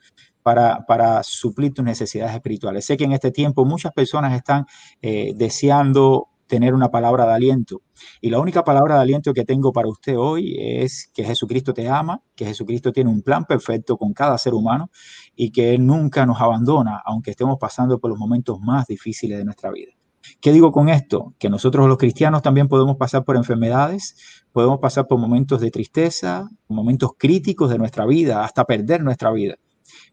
para, 0.41 0.85
para 0.87 1.21
suplir 1.21 1.71
tus 1.71 1.85
necesidades 1.85 2.33
espirituales. 2.33 2.85
Sé 2.85 2.97
que 2.97 3.03
en 3.03 3.11
este 3.11 3.31
tiempo 3.31 3.63
muchas 3.63 3.93
personas 3.93 4.33
están 4.33 4.65
eh, 5.03 5.33
deseando 5.35 6.30
tener 6.51 6.73
una 6.73 6.91
palabra 6.91 7.25
de 7.25 7.33
aliento. 7.33 7.81
Y 8.19 8.29
la 8.29 8.37
única 8.41 8.65
palabra 8.65 8.95
de 8.95 9.01
aliento 9.03 9.33
que 9.33 9.45
tengo 9.45 9.71
para 9.71 9.87
usted 9.87 10.17
hoy 10.17 10.57
es 10.59 11.09
que 11.13 11.23
Jesucristo 11.23 11.73
te 11.73 11.87
ama, 11.87 12.21
que 12.35 12.45
Jesucristo 12.45 12.91
tiene 12.91 13.09
un 13.09 13.21
plan 13.21 13.45
perfecto 13.45 13.95
con 13.95 14.11
cada 14.11 14.37
ser 14.37 14.53
humano 14.53 14.91
y 15.33 15.53
que 15.53 15.73
Él 15.73 15.85
nunca 15.85 16.25
nos 16.25 16.41
abandona, 16.41 17.01
aunque 17.05 17.31
estemos 17.31 17.57
pasando 17.57 17.99
por 17.99 18.09
los 18.09 18.19
momentos 18.19 18.59
más 18.59 18.85
difíciles 18.85 19.37
de 19.37 19.45
nuestra 19.45 19.71
vida. 19.71 19.93
¿Qué 20.41 20.51
digo 20.51 20.73
con 20.73 20.89
esto? 20.89 21.33
Que 21.39 21.49
nosotros 21.49 21.87
los 21.87 21.97
cristianos 21.97 22.41
también 22.41 22.67
podemos 22.67 22.97
pasar 22.97 23.23
por 23.23 23.37
enfermedades, 23.37 24.43
podemos 24.51 24.79
pasar 24.79 25.07
por 25.07 25.19
momentos 25.19 25.61
de 25.61 25.71
tristeza, 25.71 26.49
momentos 26.67 27.11
críticos 27.17 27.69
de 27.69 27.77
nuestra 27.77 28.05
vida, 28.05 28.43
hasta 28.43 28.65
perder 28.65 29.01
nuestra 29.03 29.31
vida. 29.31 29.55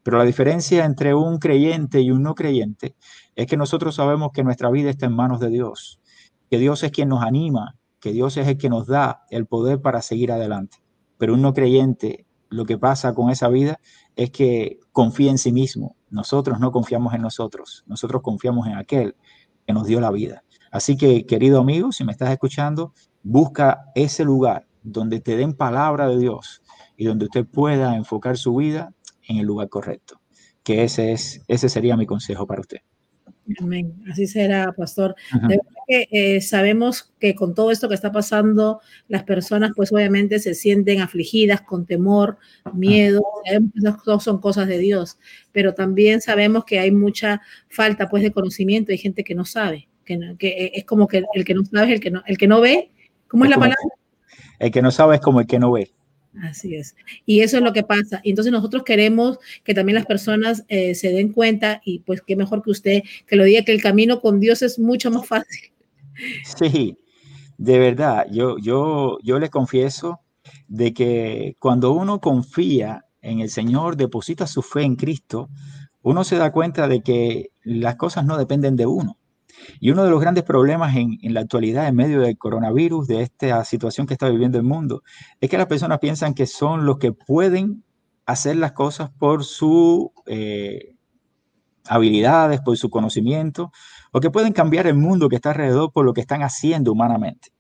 Pero 0.04 0.18
la 0.18 0.24
diferencia 0.24 0.84
entre 0.84 1.14
un 1.14 1.38
creyente 1.38 2.00
y 2.00 2.12
un 2.12 2.22
no 2.22 2.36
creyente 2.36 2.94
es 3.34 3.48
que 3.48 3.56
nosotros 3.56 3.96
sabemos 3.96 4.30
que 4.32 4.44
nuestra 4.44 4.70
vida 4.70 4.88
está 4.88 5.06
en 5.06 5.16
manos 5.16 5.40
de 5.40 5.48
Dios, 5.48 6.00
que 6.50 6.58
Dios 6.58 6.82
es 6.82 6.90
quien 6.90 7.08
nos 7.08 7.22
anima, 7.22 7.76
que 8.00 8.12
Dios 8.12 8.36
es 8.36 8.46
el 8.46 8.58
que 8.58 8.68
nos 8.68 8.86
da 8.86 9.24
el 9.30 9.46
poder 9.46 9.80
para 9.80 10.02
seguir 10.02 10.32
adelante. 10.32 10.78
Pero 11.18 11.34
un 11.34 11.42
no 11.42 11.52
creyente, 11.52 12.26
lo 12.48 12.64
que 12.64 12.78
pasa 12.78 13.14
con 13.14 13.30
esa 13.30 13.48
vida 13.48 13.80
es 14.16 14.30
que 14.30 14.78
confía 14.92 15.30
en 15.30 15.38
sí 15.38 15.52
mismo. 15.52 15.96
Nosotros 16.10 16.60
no 16.60 16.72
confiamos 16.72 17.14
en 17.14 17.22
nosotros, 17.22 17.84
nosotros 17.86 18.22
confiamos 18.22 18.66
en 18.66 18.76
aquel 18.76 19.16
que 19.66 19.72
nos 19.72 19.86
dio 19.86 20.00
la 20.00 20.10
vida. 20.10 20.44
Así 20.70 20.96
que, 20.96 21.26
querido 21.26 21.60
amigo, 21.60 21.92
si 21.92 22.04
me 22.04 22.12
estás 22.12 22.30
escuchando, 22.30 22.92
busca 23.22 23.84
ese 23.94 24.24
lugar 24.24 24.66
donde 24.82 25.20
te 25.20 25.36
den 25.36 25.54
palabra 25.54 26.08
de 26.08 26.18
Dios 26.18 26.62
y 26.96 27.04
donde 27.04 27.26
usted 27.26 27.46
pueda 27.46 27.96
enfocar 27.96 28.36
su 28.36 28.56
vida 28.56 28.92
en 29.28 29.38
el 29.38 29.46
lugar 29.46 29.68
correcto. 29.68 30.20
Que 30.62 30.84
ese, 30.84 31.12
es, 31.12 31.42
ese 31.48 31.68
sería 31.68 31.96
mi 31.96 32.06
consejo 32.06 32.46
para 32.46 32.60
usted. 32.60 32.78
Amén. 33.60 33.94
Así 34.10 34.26
será, 34.26 34.72
pastor. 34.72 35.14
que, 35.86 36.06
eh, 36.10 36.40
sabemos 36.40 37.12
que 37.18 37.34
con 37.34 37.54
todo 37.54 37.70
esto 37.70 37.88
que 37.88 37.94
está 37.94 38.12
pasando, 38.12 38.80
las 39.08 39.24
personas 39.24 39.72
pues 39.74 39.92
obviamente 39.92 40.38
se 40.38 40.54
sienten 40.54 41.00
afligidas, 41.00 41.62
con 41.62 41.86
temor, 41.86 42.38
miedo. 42.74 43.22
Sabemos 43.46 44.02
que 44.02 44.20
son 44.24 44.40
cosas 44.40 44.68
de 44.68 44.78
Dios, 44.78 45.18
pero 45.52 45.74
también 45.74 46.20
sabemos 46.20 46.64
que 46.64 46.78
hay 46.78 46.90
mucha 46.90 47.40
falta 47.68 48.08
pues 48.08 48.22
de 48.22 48.32
conocimiento. 48.32 48.92
Hay 48.92 48.98
gente 48.98 49.24
que 49.24 49.34
no 49.34 49.44
sabe, 49.44 49.88
que, 50.04 50.18
que 50.38 50.72
es 50.74 50.84
como 50.84 51.08
que 51.08 51.24
el 51.34 51.44
que 51.44 51.54
no 51.54 51.64
sabe 51.64 51.86
es 51.88 51.92
el 51.94 52.00
que 52.00 52.10
no, 52.10 52.22
el 52.26 52.36
que 52.36 52.48
no 52.48 52.60
ve. 52.60 52.90
¿Cómo 53.28 53.44
es, 53.44 53.50
la 53.50 53.56
palabra? 53.56 53.76
El 54.58 54.70
que 54.70 54.82
no 54.82 54.90
sabe 54.90 55.16
es 55.16 55.20
como 55.20 55.40
el 55.40 55.46
que 55.46 55.58
no 55.58 55.72
ve. 55.72 55.92
Así 56.42 56.74
es. 56.76 56.94
Y 57.26 57.40
eso 57.40 57.56
es 57.56 57.62
lo 57.62 57.72
que 57.72 57.82
pasa. 57.82 58.20
Entonces 58.22 58.52
nosotros 58.52 58.84
queremos 58.84 59.38
que 59.64 59.74
también 59.74 59.94
las 59.94 60.06
personas 60.06 60.64
eh, 60.68 60.94
se 60.94 61.10
den 61.10 61.32
cuenta 61.32 61.80
y 61.84 62.00
pues 62.00 62.22
qué 62.22 62.36
mejor 62.36 62.62
que 62.62 62.70
usted 62.70 63.02
que 63.26 63.36
lo 63.36 63.44
diga 63.44 63.64
que 63.64 63.72
el 63.72 63.82
camino 63.82 64.20
con 64.20 64.38
Dios 64.40 64.62
es 64.62 64.78
mucho 64.78 65.10
más 65.10 65.26
fácil. 65.26 65.72
Sí, 66.44 66.96
de 67.56 67.78
verdad. 67.78 68.26
Yo, 68.30 68.56
yo, 68.58 69.18
yo 69.22 69.38
le 69.38 69.50
confieso 69.50 70.20
de 70.68 70.92
que 70.92 71.56
cuando 71.58 71.92
uno 71.92 72.20
confía 72.20 73.04
en 73.20 73.40
el 73.40 73.50
Señor, 73.50 73.96
deposita 73.96 74.46
su 74.46 74.62
fe 74.62 74.82
en 74.82 74.96
Cristo, 74.96 75.48
uno 76.02 76.24
se 76.24 76.36
da 76.36 76.52
cuenta 76.52 76.88
de 76.88 77.02
que 77.02 77.50
las 77.62 77.96
cosas 77.96 78.24
no 78.24 78.38
dependen 78.38 78.76
de 78.76 78.86
uno. 78.86 79.17
Y 79.80 79.90
uno 79.90 80.04
de 80.04 80.10
los 80.10 80.20
grandes 80.20 80.44
problemas 80.44 80.96
en, 80.96 81.18
la 81.34 81.40
actualidad, 81.40 81.88
en 81.88 81.96
medio 81.96 82.20
del 82.20 82.36
coronavirus, 82.36 83.06
de 83.06 83.22
esta 83.22 83.64
situación 83.64 84.06
que 84.06 84.14
está 84.14 84.28
viviendo 84.28 84.58
el 84.58 84.64
mundo, 84.64 85.02
es 85.40 85.48
que 85.48 85.58
las 85.58 85.66
personas 85.66 85.98
piensan 85.98 86.34
que 86.34 86.46
son 86.46 86.84
los 86.84 86.98
que 86.98 87.12
pueden 87.12 87.84
hacer 88.26 88.56
las 88.56 88.72
cosas 88.72 89.10
por 89.10 89.44
sus 89.44 90.08
eh, 90.26 90.94
habilidades, 91.86 92.60
por 92.60 92.76
su 92.76 92.90
conocimiento, 92.90 93.72
o 94.12 94.20
que 94.20 94.30
pueden 94.30 94.52
cambiar 94.52 94.86
el 94.86 94.94
mundo 94.94 95.28
que 95.28 95.36
está 95.36 95.50
alrededor 95.50 95.92
por 95.92 96.04
lo 96.04 96.12
que 96.12 96.20
están 96.20 96.42
haciendo 96.42 96.92
humanamente. 96.92 97.50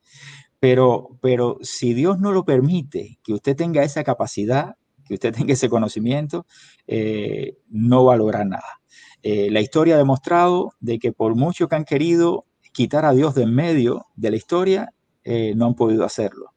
Pero, 0.60 1.18
pero 1.22 1.58
si 1.62 1.94
Dios 1.94 2.18
no 2.18 2.32
lo 2.32 2.44
permite, 2.44 3.18
que 3.22 3.32
usted 3.32 3.56
tenga 3.56 3.82
esa 3.82 4.02
capacidad, 4.04 4.74
que 5.06 5.14
usted 5.14 5.32
tenga 5.34 5.52
ese 5.54 5.68
conocimiento, 5.68 6.46
eh, 6.86 7.56
no 7.68 8.04
va 8.04 8.16
nada. 8.16 8.77
Eh, 9.22 9.50
la 9.50 9.60
historia 9.60 9.94
ha 9.94 9.98
demostrado 9.98 10.72
de 10.80 10.98
que 10.98 11.12
por 11.12 11.34
mucho 11.34 11.68
que 11.68 11.76
han 11.76 11.84
querido 11.84 12.44
quitar 12.72 13.04
a 13.04 13.12
Dios 13.12 13.34
de 13.34 13.42
en 13.42 13.54
medio 13.54 14.06
de 14.14 14.30
la 14.30 14.36
historia, 14.36 14.92
eh, 15.24 15.52
no 15.56 15.66
han 15.66 15.74
podido 15.74 16.04
hacerlo. 16.04 16.52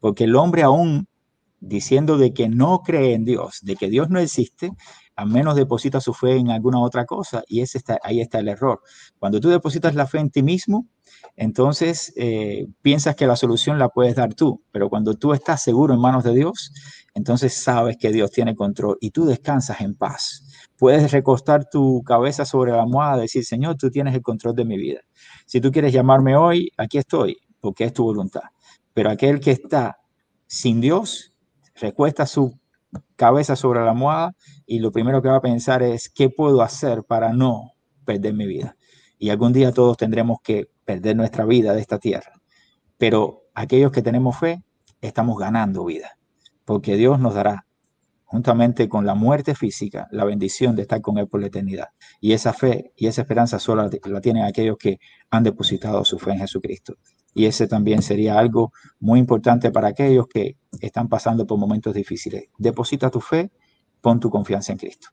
Porque 0.00 0.24
el 0.24 0.36
hombre 0.36 0.62
aún 0.62 1.08
diciendo 1.60 2.18
de 2.18 2.32
que 2.34 2.48
no 2.48 2.82
cree 2.82 3.14
en 3.14 3.24
Dios, 3.24 3.60
de 3.62 3.76
que 3.76 3.88
Dios 3.88 4.10
no 4.10 4.18
existe, 4.18 4.72
al 5.16 5.28
menos 5.28 5.56
deposita 5.56 6.00
su 6.00 6.12
fe 6.12 6.36
en 6.36 6.50
alguna 6.50 6.80
otra 6.80 7.06
cosa 7.06 7.42
y 7.46 7.60
ese 7.60 7.78
está, 7.78 7.98
ahí 8.02 8.20
está 8.20 8.38
el 8.38 8.48
error. 8.48 8.80
Cuando 9.18 9.40
tú 9.40 9.48
depositas 9.48 9.94
la 9.94 10.06
fe 10.06 10.18
en 10.18 10.30
ti 10.30 10.42
mismo, 10.42 10.86
entonces 11.36 12.12
eh, 12.16 12.66
piensas 12.82 13.16
que 13.16 13.26
la 13.26 13.36
solución 13.36 13.78
la 13.78 13.88
puedes 13.88 14.14
dar 14.14 14.34
tú, 14.34 14.62
pero 14.72 14.88
cuando 14.88 15.14
tú 15.14 15.32
estás 15.32 15.62
seguro 15.62 15.94
en 15.94 16.00
manos 16.00 16.24
de 16.24 16.34
Dios, 16.34 16.72
entonces 17.14 17.54
sabes 17.54 17.96
que 17.96 18.12
Dios 18.12 18.30
tiene 18.30 18.54
control 18.54 18.98
y 19.00 19.10
tú 19.10 19.24
descansas 19.24 19.80
en 19.80 19.94
paz. 19.94 20.43
Puedes 20.78 21.12
recostar 21.12 21.68
tu 21.68 22.02
cabeza 22.02 22.44
sobre 22.44 22.72
la 22.72 22.82
almohada 22.82 23.18
y 23.18 23.22
decir, 23.22 23.44
Señor, 23.44 23.76
tú 23.76 23.90
tienes 23.90 24.14
el 24.14 24.22
control 24.22 24.54
de 24.54 24.64
mi 24.64 24.76
vida. 24.76 25.00
Si 25.46 25.60
tú 25.60 25.70
quieres 25.70 25.92
llamarme 25.92 26.36
hoy, 26.36 26.70
aquí 26.76 26.98
estoy, 26.98 27.38
porque 27.60 27.84
es 27.84 27.92
tu 27.92 28.04
voluntad. 28.04 28.42
Pero 28.92 29.10
aquel 29.10 29.40
que 29.40 29.52
está 29.52 29.98
sin 30.46 30.80
Dios, 30.80 31.32
recuesta 31.74 32.26
su 32.26 32.58
cabeza 33.16 33.56
sobre 33.56 33.80
la 33.80 33.90
almohada 33.90 34.34
y 34.66 34.78
lo 34.78 34.92
primero 34.92 35.22
que 35.22 35.28
va 35.28 35.36
a 35.36 35.42
pensar 35.42 35.82
es, 35.82 36.08
¿qué 36.08 36.30
puedo 36.30 36.62
hacer 36.62 37.04
para 37.04 37.32
no 37.32 37.72
perder 38.04 38.34
mi 38.34 38.46
vida? 38.46 38.76
Y 39.18 39.30
algún 39.30 39.52
día 39.52 39.72
todos 39.72 39.96
tendremos 39.96 40.38
que 40.42 40.68
perder 40.84 41.16
nuestra 41.16 41.44
vida 41.44 41.72
de 41.72 41.80
esta 41.80 41.98
tierra. 41.98 42.32
Pero 42.98 43.44
aquellos 43.54 43.92
que 43.92 44.02
tenemos 44.02 44.38
fe, 44.38 44.62
estamos 45.00 45.38
ganando 45.38 45.84
vida, 45.84 46.18
porque 46.64 46.96
Dios 46.96 47.18
nos 47.18 47.34
dará 47.34 47.66
juntamente 48.34 48.88
con 48.88 49.06
la 49.06 49.14
muerte 49.14 49.54
física, 49.54 50.08
la 50.10 50.24
bendición 50.24 50.74
de 50.74 50.82
estar 50.82 51.00
con 51.00 51.18
Él 51.18 51.28
por 51.28 51.40
la 51.40 51.46
eternidad. 51.46 51.90
Y 52.20 52.32
esa 52.32 52.52
fe 52.52 52.92
y 52.96 53.06
esa 53.06 53.20
esperanza 53.20 53.60
solo 53.60 53.88
la 54.06 54.20
tienen 54.20 54.42
aquellos 54.42 54.76
que 54.76 54.98
han 55.30 55.44
depositado 55.44 56.04
su 56.04 56.18
fe 56.18 56.32
en 56.32 56.38
Jesucristo. 56.40 56.96
Y 57.32 57.44
ese 57.44 57.68
también 57.68 58.02
sería 58.02 58.36
algo 58.36 58.72
muy 58.98 59.20
importante 59.20 59.70
para 59.70 59.86
aquellos 59.86 60.26
que 60.26 60.56
están 60.80 61.08
pasando 61.08 61.46
por 61.46 61.58
momentos 61.58 61.94
difíciles. 61.94 62.46
Deposita 62.58 63.08
tu 63.08 63.20
fe, 63.20 63.52
pon 64.00 64.18
tu 64.18 64.30
confianza 64.30 64.72
en 64.72 64.78
Cristo. 64.78 65.10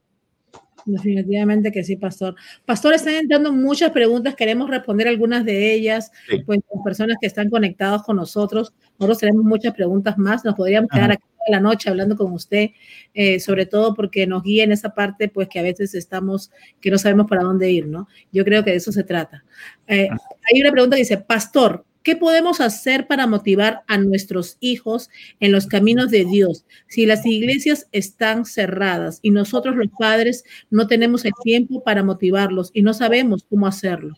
Definitivamente 0.85 1.71
que 1.71 1.83
sí, 1.83 1.95
pastor. 1.95 2.35
Pastor, 2.65 2.93
están 2.93 3.15
entrando 3.15 3.51
muchas 3.51 3.91
preguntas, 3.91 4.35
queremos 4.35 4.69
responder 4.69 5.07
algunas 5.07 5.45
de 5.45 5.73
ellas, 5.73 6.11
pues 6.45 6.59
las 6.73 6.83
personas 6.83 7.17
que 7.19 7.27
están 7.27 7.49
conectados 7.49 8.03
con 8.03 8.17
nosotros, 8.17 8.73
nosotros 8.97 9.19
tenemos 9.19 9.43
muchas 9.43 9.73
preguntas 9.73 10.17
más, 10.17 10.43
nos 10.43 10.55
podríamos 10.55 10.89
quedar 10.91 11.11
aquí 11.11 11.23
toda 11.23 11.57
la 11.57 11.59
noche 11.59 11.89
hablando 11.89 12.15
con 12.15 12.31
usted, 12.33 12.69
eh, 13.13 13.39
sobre 13.39 13.65
todo 13.65 13.93
porque 13.93 14.27
nos 14.27 14.43
guía 14.43 14.63
en 14.63 14.71
esa 14.71 14.93
parte, 14.93 15.27
pues 15.27 15.47
que 15.47 15.59
a 15.59 15.63
veces 15.63 15.93
estamos, 15.95 16.51
que 16.79 16.91
no 16.91 16.97
sabemos 16.97 17.27
para 17.27 17.43
dónde 17.43 17.69
ir, 17.69 17.87
¿no? 17.87 18.07
Yo 18.31 18.43
creo 18.43 18.63
que 18.63 18.71
de 18.71 18.77
eso 18.77 18.91
se 18.91 19.03
trata. 19.03 19.43
Eh, 19.87 20.09
hay 20.09 20.61
una 20.61 20.71
pregunta 20.71 20.95
que 20.95 21.03
dice, 21.03 21.17
pastor, 21.17 21.85
¿Qué 22.03 22.15
podemos 22.15 22.61
hacer 22.61 23.05
para 23.05 23.27
motivar 23.27 23.83
a 23.87 23.99
nuestros 23.99 24.57
hijos 24.59 25.09
en 25.39 25.51
los 25.51 25.67
caminos 25.67 26.09
de 26.09 26.25
Dios 26.25 26.65
si 26.87 27.05
las 27.05 27.25
iglesias 27.27 27.87
están 27.91 28.45
cerradas 28.45 29.19
y 29.21 29.29
nosotros 29.29 29.75
los 29.75 29.89
padres 29.99 30.43
no 30.71 30.87
tenemos 30.87 31.25
el 31.25 31.33
tiempo 31.43 31.83
para 31.83 32.03
motivarlos 32.03 32.71
y 32.73 32.81
no 32.81 32.95
sabemos 32.95 33.45
cómo 33.47 33.67
hacerlo? 33.67 34.15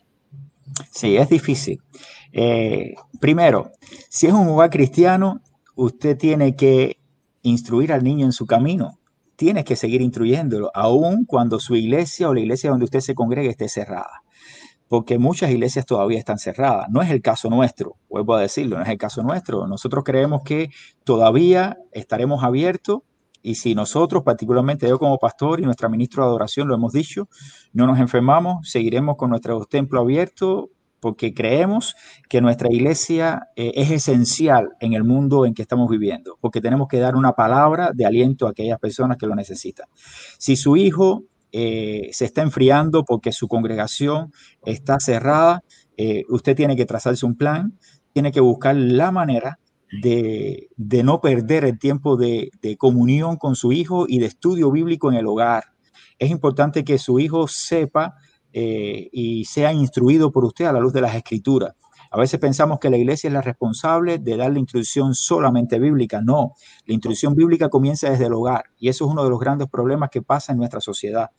Sí, 0.90 1.16
es 1.16 1.28
difícil. 1.28 1.80
Eh, 2.32 2.94
primero, 3.20 3.72
si 4.08 4.28
es 4.28 4.32
un 4.32 4.48
hogar 4.48 4.70
cristiano, 4.70 5.42
usted 5.74 6.16
tiene 6.16 6.56
que 6.56 6.96
instruir 7.42 7.92
al 7.92 8.02
niño 8.02 8.24
en 8.24 8.32
su 8.32 8.46
camino. 8.46 8.98
Tiene 9.36 9.62
que 9.62 9.76
seguir 9.76 10.00
instruyéndolo, 10.00 10.70
aun 10.74 11.26
cuando 11.26 11.60
su 11.60 11.76
iglesia 11.76 12.30
o 12.30 12.34
la 12.34 12.40
iglesia 12.40 12.70
donde 12.70 12.86
usted 12.86 13.00
se 13.00 13.14
congregue 13.14 13.50
esté 13.50 13.68
cerrada 13.68 14.23
porque 14.88 15.18
muchas 15.18 15.50
iglesias 15.50 15.86
todavía 15.86 16.18
están 16.18 16.38
cerradas. 16.38 16.88
No 16.90 17.02
es 17.02 17.10
el 17.10 17.22
caso 17.22 17.50
nuestro, 17.50 17.96
vuelvo 18.08 18.34
a 18.34 18.40
decirlo, 18.40 18.76
no 18.76 18.82
es 18.82 18.88
el 18.88 18.98
caso 18.98 19.22
nuestro. 19.22 19.66
Nosotros 19.66 20.04
creemos 20.04 20.42
que 20.44 20.70
todavía 21.04 21.76
estaremos 21.92 22.44
abiertos 22.44 23.00
y 23.42 23.56
si 23.56 23.74
nosotros, 23.74 24.22
particularmente 24.22 24.88
yo 24.88 24.98
como 24.98 25.18
pastor 25.18 25.60
y 25.60 25.64
nuestra 25.64 25.90
ministra 25.90 26.24
de 26.24 26.30
adoración, 26.30 26.66
lo 26.66 26.74
hemos 26.74 26.92
dicho, 26.92 27.28
no 27.74 27.86
nos 27.86 27.98
enfermamos, 27.98 28.70
seguiremos 28.70 29.16
con 29.16 29.30
nuestro 29.30 29.62
templo 29.66 30.00
abierto 30.00 30.70
porque 30.98 31.34
creemos 31.34 31.94
que 32.30 32.40
nuestra 32.40 32.72
iglesia 32.72 33.48
eh, 33.56 33.72
es 33.74 33.90
esencial 33.90 34.70
en 34.80 34.94
el 34.94 35.04
mundo 35.04 35.44
en 35.44 35.52
que 35.52 35.60
estamos 35.60 35.90
viviendo, 35.90 36.38
porque 36.40 36.62
tenemos 36.62 36.88
que 36.88 36.98
dar 36.98 37.14
una 37.14 37.32
palabra 37.32 37.90
de 37.92 38.06
aliento 38.06 38.46
a 38.46 38.50
aquellas 38.52 38.78
personas 38.78 39.18
que 39.18 39.26
lo 39.26 39.34
necesitan. 39.34 39.86
Si 40.38 40.56
su 40.56 40.78
hijo 40.78 41.24
eh, 41.56 42.10
se 42.12 42.24
está 42.24 42.42
enfriando 42.42 43.04
porque 43.04 43.30
su 43.30 43.46
congregación 43.46 44.32
está 44.64 44.98
cerrada, 44.98 45.62
eh, 45.96 46.24
usted 46.28 46.56
tiene 46.56 46.74
que 46.74 46.84
trazarse 46.84 47.24
un 47.24 47.36
plan, 47.36 47.78
tiene 48.12 48.32
que 48.32 48.40
buscar 48.40 48.74
la 48.74 49.12
manera 49.12 49.60
de, 50.02 50.68
no 50.76 51.20
perder 51.20 51.64
el 51.64 51.78
tiempo 51.78 52.16
de, 52.16 52.50
comunión 52.76 53.36
con 53.36 53.54
su 53.54 53.70
hijo 53.70 54.06
y 54.08 54.18
de 54.18 54.26
estudio 54.26 54.72
bíblico 54.72 55.12
en 55.12 55.16
el 55.16 55.28
hogar. 55.28 55.62
Es 56.18 56.32
importante 56.32 56.82
que 56.82 56.98
su 56.98 57.20
hijo 57.20 57.46
sepa 57.46 58.16
eh, 58.52 59.08
y 59.12 59.44
sea 59.44 59.72
instruido 59.72 60.32
por 60.32 60.44
usted 60.44 60.64
a 60.64 60.72
la 60.72 60.80
luz 60.80 60.92
de 60.92 61.02
las 61.02 61.14
escrituras. 61.14 61.76
A 62.14 62.16
veces 62.16 62.38
pensamos 62.38 62.78
que 62.78 62.90
la 62.90 62.96
iglesia 62.96 63.26
es 63.26 63.34
la 63.34 63.42
responsable 63.42 64.18
de 64.18 64.36
dar 64.36 64.52
la 64.52 64.60
instrucción 64.60 65.16
solamente 65.16 65.80
bíblica. 65.80 66.20
No, 66.20 66.52
la 66.86 66.94
instrucción 66.94 67.34
bíblica 67.34 67.68
comienza 67.68 68.08
desde 68.08 68.26
el 68.26 68.34
hogar 68.34 68.66
y 68.78 68.88
eso 68.88 69.04
es 69.04 69.10
uno 69.10 69.24
de 69.24 69.30
los 69.30 69.40
grandes 69.40 69.68
problemas 69.68 70.10
que 70.10 70.22
pasa 70.22 70.52
en 70.52 70.58
nuestra 70.58 70.80
sociedad. 70.80 71.30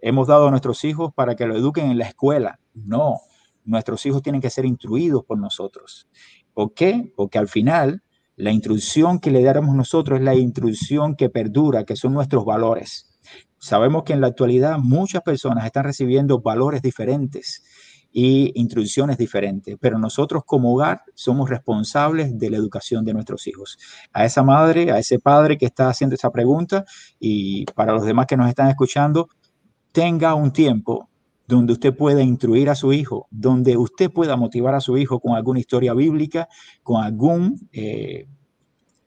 Hemos 0.00 0.28
dado 0.28 0.48
a 0.48 0.50
nuestros 0.50 0.84
hijos 0.84 1.12
para 1.14 1.36
que 1.36 1.44
lo 1.44 1.54
eduquen 1.54 1.90
en 1.90 1.98
la 1.98 2.06
escuela. 2.06 2.58
No, 2.72 3.20
nuestros 3.66 4.06
hijos 4.06 4.22
tienen 4.22 4.40
que 4.40 4.48
ser 4.48 4.64
instruidos 4.64 5.22
por 5.22 5.36
nosotros. 5.36 6.08
¿Por 6.54 6.72
qué? 6.72 7.12
Porque 7.14 7.36
al 7.36 7.48
final 7.48 8.02
la 8.34 8.52
instrucción 8.52 9.20
que 9.20 9.30
le 9.30 9.42
daremos 9.42 9.76
nosotros 9.76 10.18
es 10.18 10.24
la 10.24 10.34
instrucción 10.34 11.14
que 11.14 11.28
perdura, 11.28 11.84
que 11.84 11.94
son 11.94 12.14
nuestros 12.14 12.46
valores. 12.46 13.18
Sabemos 13.58 14.04
que 14.04 14.14
en 14.14 14.22
la 14.22 14.28
actualidad 14.28 14.78
muchas 14.78 15.20
personas 15.20 15.66
están 15.66 15.84
recibiendo 15.84 16.40
valores 16.40 16.80
diferentes 16.80 17.62
y 18.12 18.52
instrucciones 18.60 19.16
diferentes, 19.16 19.76
pero 19.80 19.98
nosotros 19.98 20.42
como 20.44 20.74
hogar 20.74 21.02
somos 21.14 21.48
responsables 21.48 22.38
de 22.38 22.50
la 22.50 22.58
educación 22.58 23.04
de 23.04 23.14
nuestros 23.14 23.46
hijos. 23.46 23.78
A 24.12 24.24
esa 24.24 24.42
madre, 24.42 24.92
a 24.92 24.98
ese 24.98 25.18
padre 25.18 25.56
que 25.56 25.66
está 25.66 25.88
haciendo 25.88 26.14
esa 26.14 26.30
pregunta 26.30 26.84
y 27.18 27.64
para 27.74 27.92
los 27.92 28.04
demás 28.04 28.26
que 28.26 28.36
nos 28.36 28.48
están 28.48 28.68
escuchando, 28.68 29.28
tenga 29.92 30.34
un 30.34 30.52
tiempo 30.52 31.08
donde 31.46 31.72
usted 31.72 31.94
pueda 31.94 32.22
instruir 32.22 32.70
a 32.70 32.74
su 32.74 32.92
hijo, 32.92 33.26
donde 33.30 33.76
usted 33.76 34.10
pueda 34.10 34.36
motivar 34.36 34.74
a 34.74 34.80
su 34.80 34.96
hijo 34.96 35.20
con 35.20 35.34
alguna 35.34 35.60
historia 35.60 35.92
bíblica, 35.92 36.48
con 36.82 37.02
algún 37.02 37.68
eh, 37.72 38.26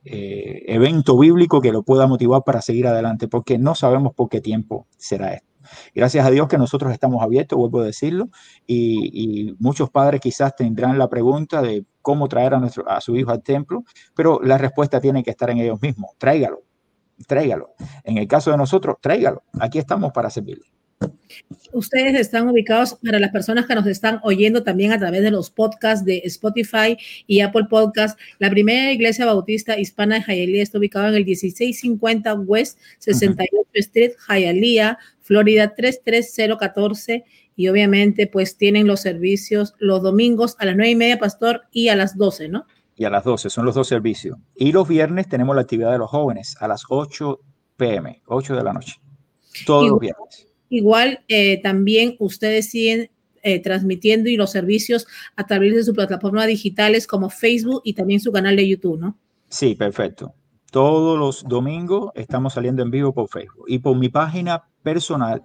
eh, 0.04 0.64
evento 0.68 1.18
bíblico 1.18 1.62
que 1.62 1.72
lo 1.72 1.84
pueda 1.84 2.08
motivar 2.08 2.44
para 2.46 2.62
seguir 2.62 2.88
adelante, 2.88 3.28
porque 3.28 3.58
no 3.58 3.74
sabemos 3.74 4.14
por 4.14 4.30
qué 4.30 4.42
tiempo 4.42 4.88
será 4.98 5.34
esto. 5.34 5.55
Gracias 5.94 6.26
a 6.26 6.32
Dios 6.32 6.48
que 6.48 6.58
nosotros 6.58 6.92
estamos 6.92 7.22
abiertos, 7.22 7.58
vuelvo 7.58 7.82
a 7.82 7.86
decirlo, 7.86 8.30
y, 8.68 9.56
muchos 9.60 9.90
padres 9.90 10.22
quizás 10.22 10.56
tendrán 10.56 10.98
la 10.98 11.10
pregunta 11.10 11.62
de 11.62 11.86
cómo 12.02 12.28
traer 12.28 12.54
a, 12.54 12.60
nuestro, 12.60 12.90
a 12.90 13.02
su 13.02 13.16
hijo 13.16 13.32
al 13.32 13.42
templo, 13.42 13.84
pero 14.16 14.40
la 14.44 14.58
respuesta 14.58 15.00
tiene 15.00 15.24
que 15.24 15.32
estar 15.32 15.50
en 15.50 15.60
ellos 15.60 15.82
mismos. 15.82 16.12
Tráigalo, 16.18 16.64
tráigalo. 17.28 17.76
En 18.04 18.18
el 18.18 18.28
caso 18.28 18.52
de 18.52 18.58
nosotros, 18.58 18.98
tráigalo. 19.02 19.44
Aquí 19.60 19.80
estamos 19.80 20.12
para 20.12 20.30
servirle. 20.30 20.66
Ustedes 21.74 22.16
están 22.16 22.48
ubicados 22.48 22.96
para 23.04 23.20
las 23.20 23.32
personas 23.32 23.66
que 23.66 23.76
nos 23.76 23.86
están 23.86 24.20
oyendo 24.24 24.64
también 24.64 24.94
a 24.94 25.00
través 25.00 25.22
de 25.22 25.32
los 25.32 25.50
podcasts 25.50 26.06
de 26.06 26.22
Spotify 26.24 26.98
y 27.28 27.42
Apple 27.42 27.66
Podcast. 27.70 28.18
La 28.40 28.50
primera 28.50 28.92
iglesia 28.94 29.26
bautista 29.26 29.78
hispana 29.78 30.16
de 30.16 30.22
Hialeah 30.22 30.64
está 30.64 30.78
ubicada 30.78 31.10
en 31.10 31.16
el 31.16 31.26
1650 31.26 32.34
West 32.36 32.80
68 33.00 33.70
Street, 33.74 34.12
Hialeah, 34.30 34.98
Florida 35.26 35.74
33014. 35.74 37.26
Y 37.56 37.68
obviamente, 37.68 38.28
pues 38.28 38.58
tienen 38.58 38.86
los 38.86 39.02
servicios 39.02 39.74
los 39.80 40.04
domingos 40.04 40.56
a 40.60 40.66
las 40.66 40.76
nueve 40.76 40.92
y 40.92 40.96
media, 40.96 41.18
pastor, 41.18 41.64
y 41.72 41.88
a 41.88 41.96
las 41.96 42.16
12, 42.16 42.50
¿no? 42.50 42.66
Y 42.96 43.06
a 43.06 43.10
las 43.10 43.24
12, 43.24 43.50
son 43.50 43.66
los 43.66 43.76
dos 43.76 43.88
servicios. 43.88 44.38
Y 44.56 44.72
los 44.72 44.88
viernes 44.88 45.28
tenemos 45.28 45.56
la 45.56 45.64
actividad 45.64 45.92
de 45.92 45.98
los 45.98 46.10
jóvenes 46.10 46.56
a 46.60 46.68
las 46.68 46.84
8 46.88 47.40
pm, 47.76 48.22
8 48.28 48.56
de 48.56 48.64
la 48.64 48.74
noche. 48.74 48.96
Todos 49.66 49.90
los 49.90 50.00
viernes. 50.00 50.48
Igual 50.70 51.24
eh, 51.28 51.62
también 51.62 52.16
ustedes 52.20 52.70
siguen 52.70 53.10
eh, 53.42 53.62
transmitiendo 53.62 54.30
y 54.30 54.38
los 54.38 54.52
servicios 54.52 55.08
a 55.36 55.46
través 55.46 55.76
de 55.76 55.84
su 55.84 55.94
plataforma 55.94 56.46
digitales 56.46 57.08
como 57.08 57.30
Facebook 57.30 57.82
y 57.84 57.94
también 57.94 58.20
su 58.20 58.32
canal 58.32 58.56
de 58.56 58.68
YouTube, 58.68 59.00
¿no? 59.00 59.18
Sí, 59.50 59.76
perfecto. 59.76 60.36
Todos 60.72 61.18
los 61.18 61.44
domingos 61.44 62.12
estamos 62.16 62.54
saliendo 62.54 62.84
en 62.84 62.92
vivo 62.92 63.14
por 63.14 63.30
Facebook 63.30 63.66
y 63.68 63.80
por 63.80 63.98
mi 63.98 64.10
página 64.10 64.64
personal 64.86 65.44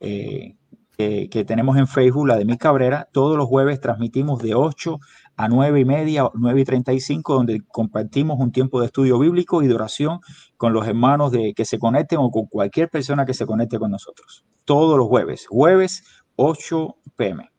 eh, 0.00 0.56
que, 0.98 1.44
tenemos 1.46 1.78
en 1.78 1.86
Facebook, 1.86 2.26
la 2.26 2.36
de 2.36 2.44
Mi 2.44 2.58
Cabrera, 2.58 3.08
todos 3.10 3.38
los 3.38 3.46
jueves 3.46 3.80
transmitimos 3.80 4.42
de 4.42 4.54
8 4.54 4.98
a 5.36 5.48
9 5.48 5.80
y 5.80 5.84
media, 5.86 6.28
9 6.34 6.60
y 6.60 6.64
35, 6.64 7.32
donde 7.32 7.62
compartimos 7.68 8.38
un 8.38 8.52
tiempo 8.52 8.80
de 8.80 8.86
estudio 8.86 9.18
bíblico 9.18 9.62
y 9.62 9.66
de 9.66 9.74
oración 9.74 10.20
con 10.58 10.74
los 10.74 10.86
hermanos 10.86 11.32
de 11.32 11.54
que 11.54 11.64
se 11.64 11.78
conecten 11.78 12.18
o 12.18 12.30
con 12.30 12.44
cualquier 12.44 12.90
persona 12.90 13.24
que 13.24 13.32
se 13.32 13.46
conecte 13.46 13.78
con 13.78 13.90
nosotros 13.90 14.44
todos 14.70 14.96
los 14.96 15.08
jueves, 15.08 15.46
jueves 15.48 16.04
8 16.36 16.96
pm. 17.16 17.50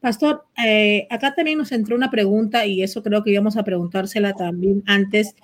Pastor, 0.00 0.44
eh, 0.66 1.06
acá 1.10 1.32
también 1.34 1.58
nos 1.58 1.70
entró 1.70 1.94
una 1.94 2.10
pregunta 2.10 2.66
y 2.66 2.82
eso 2.82 3.04
creo 3.04 3.22
que 3.22 3.30
íbamos 3.30 3.56
a 3.56 3.62
preguntársela 3.62 4.32
también 4.32 4.82
antes. 4.86 5.36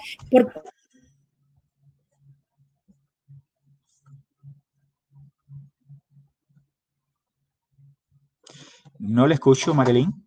No 9.06 9.26
le 9.26 9.34
escucho, 9.34 9.74
Marilyn. 9.74 10.23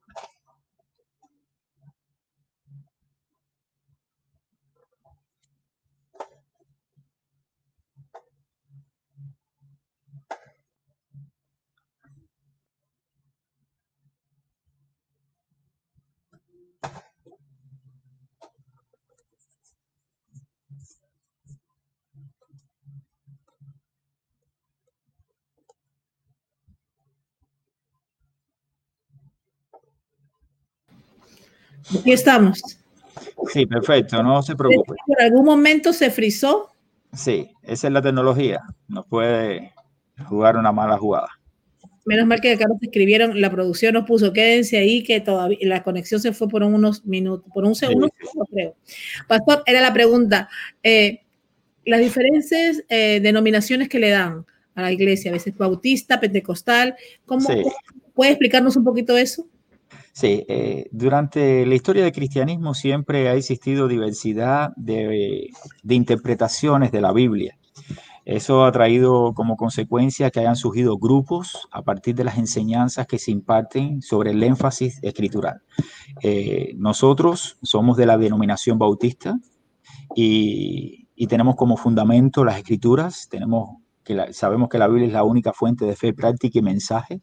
Aquí 32.07 32.13
estamos. 32.13 32.61
Sí, 33.51 33.65
perfecto, 33.65 34.23
no 34.23 34.41
se 34.41 34.55
preocupe. 34.55 34.93
¿Por 35.05 35.21
algún 35.21 35.43
momento 35.43 35.91
se 35.91 36.09
frizó? 36.09 36.69
Sí, 37.11 37.51
esa 37.63 37.87
es 37.87 37.93
la 37.93 38.01
tecnología. 38.01 38.61
No 38.87 39.03
puede 39.03 39.73
jugar 40.25 40.55
una 40.55 40.71
mala 40.71 40.97
jugada. 40.97 41.27
Menos 42.05 42.25
mal 42.25 42.39
que 42.39 42.53
acá 42.53 42.63
nos 42.65 42.81
escribieron, 42.81 43.41
la 43.41 43.51
producción 43.51 43.93
nos 43.93 44.05
puso, 44.05 44.31
quédense 44.31 44.77
ahí, 44.77 45.03
que 45.03 45.19
todavía 45.19 45.57
la 45.63 45.83
conexión 45.83 46.21
se 46.21 46.31
fue 46.31 46.47
por 46.47 46.63
unos 46.63 47.05
minutos, 47.05 47.51
por 47.53 47.65
un 47.65 47.75
segundo, 47.75 48.07
creo. 48.53 48.77
Pastor, 49.27 49.63
era 49.65 49.81
la 49.81 49.91
pregunta. 49.91 50.47
Eh, 50.83 51.23
las 51.83 51.99
diferentes 51.99 52.85
eh, 52.87 53.19
denominaciones 53.21 53.89
que 53.89 53.99
le 53.99 54.11
dan 54.11 54.45
a 54.75 54.83
la 54.83 54.93
iglesia, 54.93 55.31
a 55.31 55.33
veces 55.33 55.53
bautista, 55.57 56.21
pentecostal, 56.21 56.95
¿cómo, 57.25 57.49
¿puede 58.13 58.31
explicarnos 58.31 58.77
un 58.77 58.85
poquito 58.85 59.17
eso? 59.17 59.45
Sí, 60.17 60.43
eh, 60.47 60.89
durante 60.91 61.63
la 61.67 61.75
historia 61.75 62.01
del 62.01 62.11
cristianismo 62.11 62.73
siempre 62.73 63.29
ha 63.29 63.35
existido 63.35 63.87
diversidad 63.87 64.71
de, 64.75 65.51
interpretaciones 65.87 66.91
de 66.91 67.01
la 67.01 67.13
Biblia. 67.13 67.55
Eso 68.25 68.65
ha 68.65 68.71
traído 68.71 69.35
como 69.35 69.55
consecuencia 69.57 70.31
que 70.31 70.39
hayan 70.39 70.55
surgido 70.55 70.97
grupos 70.97 71.67
a 71.71 71.83
partir 71.83 72.15
de 72.15 72.23
las 72.23 72.39
enseñanzas 72.39 73.05
que 73.05 73.19
se 73.19 73.29
imparten 73.29 74.01
sobre 74.01 74.31
el 74.31 74.41
énfasis 74.41 74.97
escritural. 75.03 75.61
Eh, 76.23 76.73
nosotros 76.77 77.59
somos 77.61 77.95
de 77.95 78.07
la 78.07 78.17
denominación 78.17 78.79
bautista 78.79 79.37
y, 80.15 81.05
tenemos 81.27 81.55
como 81.55 81.77
fundamento 81.77 82.43
las 82.43 82.57
escrituras, 82.57 83.27
tenemos 83.29 83.83
que 84.03 84.33
sabemos 84.33 84.69
que 84.69 84.79
la 84.79 84.87
Biblia 84.87 85.05
es 85.05 85.13
la 85.13 85.23
única 85.23 85.53
fuente 85.53 85.85
de 85.85 85.95
fe, 85.95 86.11
práctica 86.11 86.57
y 86.57 86.63
mensaje. 86.63 87.21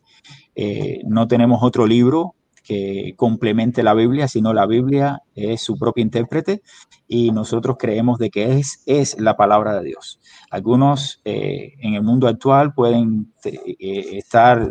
Eh, 0.54 1.00
no 1.09 1.26
tenemos 1.26 1.61
otro 1.61 1.88
libro 1.88 2.37
que 2.64 3.14
complemente 3.16 3.83
la 3.83 3.94
Biblia, 3.94 4.27
sino 4.27 4.53
la 4.53 4.66
Biblia 4.66 5.22
es 5.35 5.61
su 5.61 5.79
propio 5.79 6.03
intérprete 6.03 6.62
y 7.07 7.31
nosotros 7.31 7.77
creemos 7.79 8.18
de 8.18 8.31
que 8.31 8.59
es, 8.59 8.83
es 8.87 9.20
la 9.20 9.37
palabra 9.37 9.79
de 9.79 9.85
Dios. 9.85 10.18
Algunos 10.50 11.20
eh, 11.24 11.74
en 11.79 11.94
el 11.94 12.03
mundo 12.03 12.27
actual 12.27 12.72
pueden 12.74 13.33
eh, 13.44 14.16
estar 14.16 14.68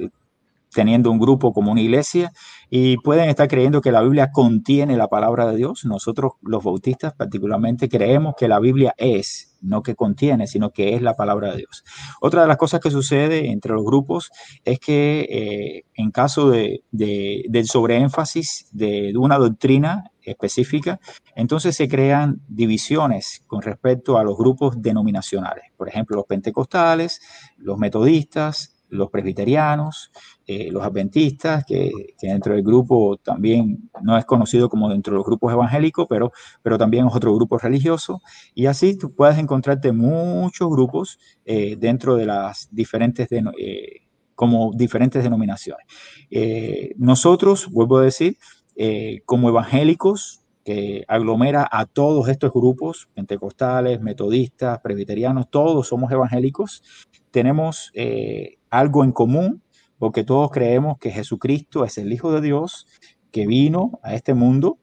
teniendo 0.73 1.12
un 1.12 1.19
grupo 1.19 1.53
como 1.53 1.71
una 1.71 1.81
iglesia 1.81 2.31
y 2.69 2.97
pueden 2.97 3.29
estar 3.29 3.47
creyendo 3.47 3.81
que 3.81 3.91
la 3.91 4.01
Biblia 4.01 4.31
contiene 4.31 4.97
la 4.97 5.07
palabra 5.07 5.45
de 5.45 5.57
Dios. 5.57 5.86
Nosotros 5.86 6.33
los 6.41 6.63
bautistas 6.63 7.13
particularmente 7.13 7.88
creemos 7.88 8.36
que 8.36 8.47
la 8.47 8.59
Biblia 8.59 8.95
es, 8.97 9.55
no 9.62 9.83
que 9.83 9.95
contiene, 9.95 10.47
sino 10.47 10.71
que 10.71 10.95
es 10.95 11.01
la 11.01 11.15
palabra 11.15 11.51
de 11.51 11.57
Dios. 11.57 11.83
Otra 12.19 12.41
de 12.41 12.47
las 12.47 12.57
cosas 12.57 12.79
que 12.79 12.89
sucede 12.89 13.51
entre 13.51 13.73
los 13.73 13.83
grupos 13.83 14.31
es 14.65 14.79
que 14.79 15.27
eh, 15.29 15.86
en 15.93 16.12
caso 16.12 16.49
de, 16.49 16.83
del 16.91 17.67
sobreénfasis 17.67 18.67
de, 18.71 19.13
una 19.17 19.38
doctrina 19.38 20.12
específica, 20.21 20.99
entonces 21.36 21.75
se 21.75 21.88
crean 21.88 22.41
divisiones 22.47 23.43
con 23.45 23.62
respecto 23.62 24.17
a 24.17 24.23
los 24.23 24.38
grupos 24.38 24.81
denominacionales. 24.81 25.65
Por 25.77 25.89
ejemplo, 25.89 26.15
los 26.15 26.25
pentecostales, 26.25 27.21
los 27.57 27.77
metodistas, 27.77 28.73
los 28.89 29.09
presbiterianos, 29.09 30.12
eh, 30.45 30.71
los 30.71 30.84
adventistas, 30.84 31.63
que, 31.65 31.91
dentro 32.21 32.53
del 32.53 32.63
grupo 32.63 33.17
también 33.17 33.89
no 34.01 34.17
es 34.17 34.25
conocido 34.25 34.69
como 34.69 34.89
dentro 34.89 35.13
de 35.13 35.17
los 35.17 35.25
grupos 35.25 35.53
evangélicos, 35.53 36.06
pero, 36.10 36.32
pero 36.62 36.77
también 36.77 37.08
es 37.08 37.15
otro 37.15 37.36
grupo 37.36 37.58
religioso. 37.58 38.21
Y 38.53 38.65
así 38.65 38.97
tú 38.97 39.13
puedes 39.13 39.38
encontrarte 39.38 39.91
muchos 39.91 40.69
grupos 40.69 41.19
eh, 41.45 41.75
dentro 41.77 42.15
de 42.15 42.25
las 42.25 42.67
diferentes, 42.71 43.27
como 44.36 44.71
diferentes 44.73 45.23
denominaciones. 45.23 45.86
nosotros, 46.97 47.69
vuelvo 47.71 47.97
a 47.97 48.03
decir, 48.03 48.38
como 49.25 49.49
evangélicos, 49.49 50.43
que 50.63 51.03
aglomera 51.08 51.67
a 51.69 51.86
todos 51.86 52.29
estos 52.29 52.51
grupos, 52.53 53.10
pentecostales, 53.13 54.01
metodistas, 54.01 54.79
presbiterianos, 54.79 55.49
todos 55.49 55.88
somos 55.88 56.12
evangélicos, 56.12 56.84
tenemos 57.32 57.91
eh, 57.95 58.58
algo 58.69 59.03
en 59.03 59.12
común, 59.12 59.62
porque 60.04 60.26
todos 60.26 60.52
creemos 60.52 60.98
que 60.98 61.12
Jesucristo 61.12 61.86
es 61.86 61.98
el 61.98 62.12
Hijo 62.12 62.34
de 62.34 62.42
Dios 62.42 62.88
que 63.32 63.48
vino 63.48 64.02
a 64.04 64.16
este 64.16 64.34
mundo 64.34 64.78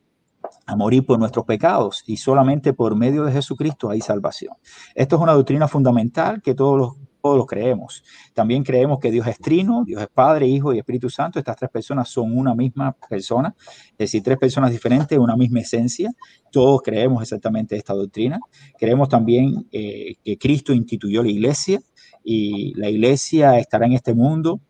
a 0.64 0.76
morir 0.76 1.04
por 1.04 1.18
nuestros 1.18 1.44
pecados 1.44 2.02
y 2.06 2.16
solamente 2.16 2.72
por 2.72 2.96
medio 2.96 3.24
de 3.24 3.32
Jesucristo 3.32 3.90
hay 3.90 4.00
salvación. 4.00 4.54
Esto 4.94 5.16
es 5.16 5.20
una 5.22 5.34
doctrina 5.34 5.68
fundamental 5.68 6.40
que 6.40 6.54
todos 6.54 6.78
los 6.78 6.96
todos 7.20 7.36
lo 7.36 7.44
creemos. 7.44 8.02
También 8.32 8.64
creemos 8.64 8.98
que 8.98 9.10
Dios 9.10 9.26
es 9.26 9.38
trino, 9.38 9.84
Dios 9.84 10.00
es 10.00 10.08
Padre, 10.08 10.46
Hijo 10.46 10.72
y 10.72 10.78
Espíritu 10.78 11.10
Santo. 11.10 11.38
Estas 11.38 11.54
tres 11.54 11.70
personas 11.70 12.08
son 12.08 12.34
una 12.34 12.54
misma 12.54 12.96
persona, 13.10 13.54
es 13.90 13.98
decir, 13.98 14.22
tres 14.22 14.38
personas 14.38 14.70
diferentes, 14.70 15.18
una 15.18 15.36
misma 15.36 15.60
esencia. 15.60 16.10
Todos 16.50 16.80
creemos 16.80 17.20
exactamente 17.22 17.76
esta 17.76 17.92
doctrina. 17.92 18.40
Creemos 18.78 19.10
también 19.10 19.68
eh, 19.70 20.14
que 20.24 20.38
Cristo 20.38 20.72
instituyó 20.72 21.22
la 21.22 21.28
iglesia 21.28 21.78
y 22.24 22.72
la 22.80 22.88
iglesia 22.88 23.58
estará 23.58 23.84
en 23.84 23.92
este 23.92 24.14
mundo 24.14 24.62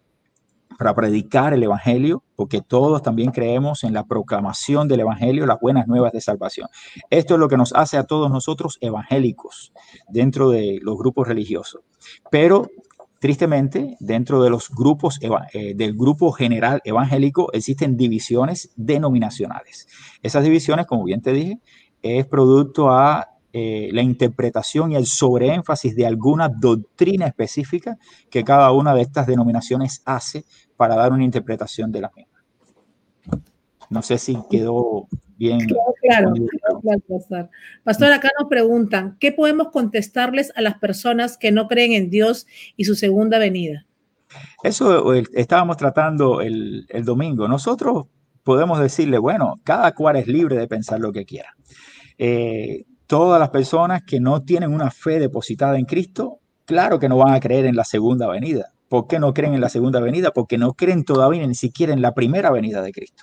para 0.81 0.95
predicar 0.95 1.53
el 1.53 1.63
Evangelio, 1.63 2.25
porque 2.37 2.63
todos 2.63 3.03
también 3.03 3.33
creemos 3.33 3.85
en 3.85 3.93
la 3.93 4.07
proclamación 4.07 4.89
del 4.89 5.01
Evangelio, 5.01 5.45
las 5.45 5.61
buenas 5.61 5.87
nuevas 5.87 6.11
de 6.11 6.23
salvación. 6.23 6.69
Esto 7.11 7.35
es 7.35 7.41
lo 7.41 7.51
que 7.51 7.59
nos 7.59 7.75
hace 7.75 7.99
a 7.99 8.05
todos 8.05 8.31
nosotros 8.31 8.79
evangélicos 8.81 9.75
dentro 10.09 10.49
de 10.49 10.79
los 10.81 10.97
grupos 10.97 11.29
religiosos. 11.29 11.83
Pero 12.31 12.71
tristemente, 13.19 13.99
dentro 14.01 14.43
de 14.43 14.49
los 14.49 14.71
grupos, 14.71 15.21
eh, 15.53 15.75
del 15.75 15.95
grupo 15.95 16.33
general 16.33 16.81
evangélico, 16.83 17.53
existen 17.53 17.99
divisiones 17.99 18.73
denominacionales. 18.75 19.87
Esas 20.23 20.45
divisiones, 20.45 20.87
como 20.87 21.05
bien 21.05 21.21
te 21.21 21.35
dije, 21.35 21.61
es 22.01 22.25
producto 22.25 22.89
a 22.89 23.29
eh, 23.53 23.89
la 23.93 24.03
interpretación 24.03 24.93
y 24.93 24.95
el 24.95 25.07
sobreénfasis 25.07 25.97
de 25.97 26.07
alguna 26.07 26.49
doctrina 26.49 27.27
específica 27.27 27.99
que 28.31 28.45
cada 28.45 28.71
una 28.71 28.95
de 28.95 29.03
estas 29.03 29.27
denominaciones 29.27 30.03
hace 30.05 30.45
para 30.81 30.97
dar 30.97 31.13
una 31.13 31.25
interpretación 31.25 31.93
de 31.93 32.01
la 32.01 32.11
misma. 32.17 32.43
No 33.91 34.01
sé 34.01 34.17
si 34.17 34.35
quedó 34.51 35.09
bien. 35.37 35.59
Claro, 36.01 36.33
claro, 36.81 37.01
pastor. 37.07 37.51
Pastor, 37.85 38.13
acá 38.13 38.31
nos 38.41 38.49
preguntan, 38.49 39.19
¿qué 39.21 39.31
podemos 39.31 39.69
contestarles 39.73 40.51
a 40.57 40.63
las 40.63 40.79
personas 40.79 41.37
que 41.37 41.53
no 41.53 41.69
creen 41.69 41.93
en 41.93 42.09
Dios 42.09 42.47
y 42.79 42.87
su 42.87 42.95
segunda 42.95 43.39
venida? 43.39 43.85
Eso 44.63 45.13
estábamos 45.35 45.77
tratando 45.77 46.41
el, 46.41 46.87
el 46.89 47.05
domingo. 47.05 47.47
Nosotros 47.47 48.07
podemos 48.43 48.81
decirle, 48.81 49.19
bueno, 49.19 49.61
cada 49.63 49.95
cual 49.95 50.17
es 50.17 50.29
libre 50.29 50.57
de 50.57 50.67
pensar 50.67 50.99
lo 50.99 51.13
que 51.13 51.27
quiera. 51.27 51.55
Eh, 52.17 52.87
todas 53.07 53.39
las 53.39 53.51
personas 53.51 54.03
que 54.03 54.19
no 54.19 54.45
tienen 54.45 54.73
una 54.73 54.91
fe 54.91 55.19
depositada 55.19 55.79
en 55.79 55.85
Cristo, 55.85 56.39
claro 56.65 56.99
que 56.99 57.11
no 57.11 57.19
van 57.19 57.35
a 57.35 57.41
creer 57.41 57.67
en 57.67 57.77
la 57.77 57.85
segunda 57.85 58.29
venida. 58.29 58.73
¿Por 58.91 59.07
qué 59.07 59.21
no 59.21 59.33
creen 59.33 59.55
en 59.55 59.61
la 59.61 59.69
segunda 59.69 60.01
venida? 60.01 60.33
Porque 60.33 60.59
no 60.59 60.75
creen 60.75 61.05
todavía 61.05 61.47
ni 61.47 61.55
siquiera 61.55 61.93
en 61.93 62.03
la 62.03 62.13
primera 62.13 62.51
venida 62.51 62.83
de 62.83 62.91
Cristo. 62.91 63.23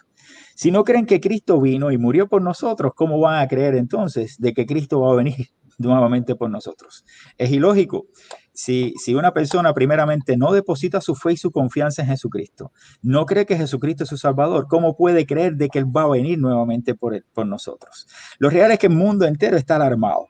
Si 0.56 0.71
no 0.71 0.86
creen 0.86 1.06
que 1.06 1.19
Cristo 1.19 1.60
vino 1.60 1.91
y 1.91 1.97
murió 1.97 2.30
por 2.30 2.41
nosotros, 2.41 2.93
¿cómo 2.95 3.19
van 3.19 3.41
a 3.41 3.49
creer 3.49 3.75
entonces 3.75 4.38
de 4.39 4.53
que 4.53 4.65
Cristo 4.65 5.01
va 5.01 5.12
a 5.12 5.15
venir 5.15 5.49
nuevamente 5.77 6.36
por 6.36 6.49
nosotros? 6.49 7.03
Es 7.38 7.51
ilógico. 7.51 8.06
Si, 8.53 8.93
si, 8.95 9.13
una 9.13 9.34
persona 9.34 9.73
primeramente 9.73 10.38
no 10.38 10.53
deposita 10.53 11.01
su 11.01 11.15
fe 11.15 11.34
y 11.34 11.38
su 11.38 11.51
confianza 11.51 12.01
en 12.01 12.08
Jesucristo, 12.08 12.71
no 13.01 13.25
cree 13.25 13.45
que 13.45 13.58
Jesucristo 13.58 14.06
es 14.06 14.10
su 14.10 14.17
Salvador, 14.17 14.67
¿cómo 14.69 14.95
puede 14.95 15.25
creer 15.25 15.58
de 15.58 15.67
que 15.67 15.80
Él 15.80 15.86
va 15.86 16.03
a 16.03 16.08
venir 16.08 16.39
nuevamente 16.39 16.95
por, 16.95 17.21
por 17.34 17.45
nosotros? 17.45 18.08
Lo 18.39 18.49
real 18.49 18.71
es 18.71 18.80
que 18.80 18.88
el 18.88 18.95
mundo 18.95 19.25
entero 19.25 19.58
está 19.58 19.75
alarmado. 19.75 20.30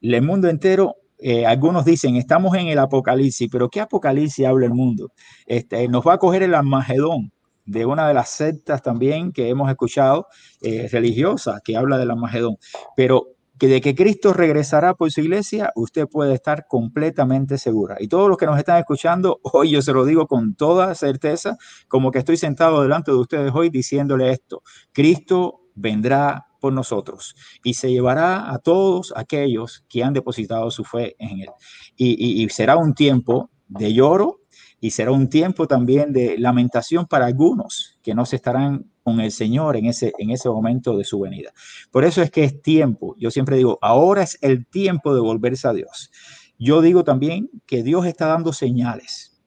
El 0.00 0.22
mundo 0.22 0.48
entero, 0.48 0.96
eh, 1.18 1.46
algunos 1.46 1.84
dicen, 1.84 2.16
estamos 2.16 2.54
en 2.56 2.68
el 2.68 2.78
apocalipsis, 2.78 3.48
pero 3.50 3.68
¿qué 3.68 3.80
apocalipsis 3.80 4.46
habla 4.46 4.66
el 4.66 4.74
mundo? 4.74 5.10
Este, 5.46 5.88
nos 5.88 6.06
va 6.06 6.14
a 6.14 6.18
coger 6.18 6.42
el 6.42 6.54
Armagedón 6.54 7.32
de 7.64 7.84
una 7.84 8.08
de 8.08 8.14
las 8.14 8.30
sectas 8.30 8.82
también 8.82 9.32
que 9.32 9.48
hemos 9.48 9.68
escuchado, 9.68 10.26
eh, 10.62 10.88
religiosa, 10.90 11.60
que 11.62 11.76
habla 11.76 11.98
del 11.98 12.10
Armagedón. 12.10 12.56
Pero 12.96 13.34
que 13.58 13.66
de 13.66 13.80
que 13.80 13.94
Cristo 13.94 14.32
regresará 14.32 14.94
por 14.94 15.10
su 15.10 15.20
iglesia, 15.20 15.72
usted 15.74 16.06
puede 16.06 16.34
estar 16.34 16.66
completamente 16.66 17.58
segura. 17.58 17.96
Y 17.98 18.08
todos 18.08 18.28
los 18.28 18.38
que 18.38 18.46
nos 18.46 18.58
están 18.58 18.78
escuchando, 18.78 19.40
hoy 19.52 19.70
yo 19.70 19.82
se 19.82 19.92
lo 19.92 20.04
digo 20.04 20.26
con 20.26 20.54
toda 20.54 20.94
certeza, 20.94 21.56
como 21.88 22.10
que 22.10 22.20
estoy 22.20 22.36
sentado 22.36 22.82
delante 22.82 23.10
de 23.10 23.18
ustedes 23.18 23.52
hoy 23.54 23.68
diciéndole 23.68 24.30
esto, 24.30 24.62
Cristo 24.92 25.60
vendrá 25.74 26.47
por 26.60 26.72
nosotros 26.72 27.34
y 27.62 27.74
se 27.74 27.90
llevará 27.90 28.52
a 28.52 28.58
todos 28.58 29.12
aquellos 29.16 29.84
que 29.88 30.02
han 30.02 30.12
depositado 30.12 30.70
su 30.70 30.84
fe 30.84 31.16
en 31.18 31.40
él. 31.40 31.48
Y, 31.96 32.48
será 32.50 32.76
un 32.76 32.94
tiempo 32.94 33.50
de 33.68 33.92
lloro 33.92 34.40
y 34.80 34.90
será 34.90 35.12
un 35.12 35.28
tiempo 35.28 35.66
también 35.66 36.12
de 36.12 36.38
lamentación 36.38 37.06
para 37.06 37.26
algunos 37.26 37.98
que 38.02 38.14
no 38.14 38.24
se 38.26 38.36
estarán 38.36 38.90
con 39.02 39.20
el 39.20 39.32
Señor 39.32 39.76
en 39.76 39.86
ese, 39.86 40.12
en 40.18 40.30
ese 40.30 40.48
momento 40.48 40.96
de 40.96 41.04
su 41.04 41.20
venida. 41.20 41.52
Por 41.90 42.04
eso 42.04 42.22
es 42.22 42.30
que 42.30 42.44
es 42.44 42.62
tiempo, 42.62 43.14
yo 43.18 43.30
siempre 43.30 43.56
digo, 43.56 43.78
ahora 43.80 44.22
es 44.22 44.38
el 44.42 44.66
tiempo 44.66 45.14
de 45.14 45.20
volverse 45.20 45.66
a 45.68 45.72
Dios. 45.72 46.10
Yo 46.58 46.80
digo 46.82 47.04
también 47.04 47.50
que 47.66 47.82
Dios 47.82 48.04
está 48.06 48.26
dando 48.26 48.52
señales. 48.52 49.40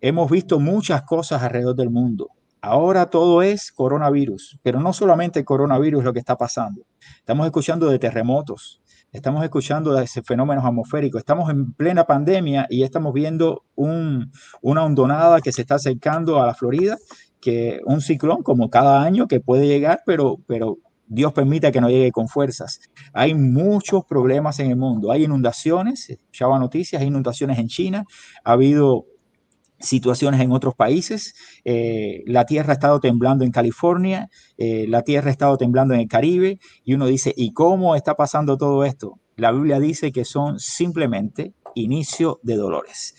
Hemos 0.00 0.30
visto 0.30 0.60
muchas 0.60 1.02
cosas 1.02 1.42
alrededor 1.42 1.74
del 1.74 1.90
mundo. 1.90 2.28
Ahora 2.66 3.06
todo 3.10 3.42
es 3.42 3.70
coronavirus, 3.70 4.58
pero 4.60 4.80
no 4.80 4.92
solamente 4.92 5.38
el 5.38 5.44
coronavirus 5.44 6.02
lo 6.02 6.12
que 6.12 6.18
está 6.18 6.36
pasando. 6.36 6.82
Estamos 7.16 7.46
escuchando 7.46 7.88
de 7.88 8.00
terremotos, 8.00 8.82
estamos 9.12 9.44
escuchando 9.44 9.94
de 9.94 10.04
fenómenos 10.08 10.64
atmosféricos, 10.64 11.20
estamos 11.20 11.48
en 11.48 11.74
plena 11.74 12.02
pandemia 12.02 12.66
y 12.68 12.82
estamos 12.82 13.12
viendo 13.12 13.62
un, 13.76 14.32
una 14.62 14.84
hondonada 14.84 15.40
que 15.40 15.52
se 15.52 15.60
está 15.60 15.76
acercando 15.76 16.42
a 16.42 16.46
la 16.46 16.54
Florida 16.54 16.96
que 17.40 17.78
un 17.84 18.00
ciclón 18.00 18.42
como 18.42 18.68
cada 18.68 19.00
año 19.00 19.28
que 19.28 19.38
puede 19.38 19.68
llegar, 19.68 20.00
pero, 20.04 20.38
pero 20.48 20.78
Dios 21.06 21.32
permita 21.32 21.70
que 21.70 21.80
no 21.80 21.88
llegue 21.88 22.10
con 22.10 22.26
fuerzas. 22.26 22.80
Hay 23.12 23.32
muchos 23.32 24.04
problemas 24.04 24.58
en 24.58 24.70
el 24.72 24.76
mundo. 24.76 25.12
Hay 25.12 25.22
inundaciones, 25.22 26.10
escuchaba 26.10 26.58
noticias, 26.58 27.00
hay 27.00 27.06
inundaciones 27.06 27.60
en 27.60 27.68
China, 27.68 28.04
ha 28.42 28.52
habido 28.52 29.06
situaciones 29.78 30.40
en 30.40 30.52
otros 30.52 30.74
países. 30.74 31.34
Eh, 31.64 32.22
la 32.26 32.46
tierra 32.46 32.70
ha 32.70 32.74
estado 32.74 33.00
temblando 33.00 33.44
en 33.44 33.50
California, 33.50 34.28
eh, 34.56 34.86
la 34.88 35.02
tierra 35.02 35.28
ha 35.28 35.32
estado 35.32 35.56
temblando 35.56 35.94
en 35.94 36.00
el 36.00 36.08
Caribe, 36.08 36.58
y 36.84 36.94
uno 36.94 37.06
dice, 37.06 37.32
¿y 37.36 37.52
cómo 37.52 37.96
está 37.96 38.14
pasando 38.14 38.56
todo 38.56 38.84
esto? 38.84 39.20
La 39.36 39.52
Biblia 39.52 39.78
dice 39.80 40.12
que 40.12 40.24
son 40.24 40.58
simplemente 40.58 41.54
inicio 41.74 42.40
de 42.42 42.56
dolores. 42.56 43.14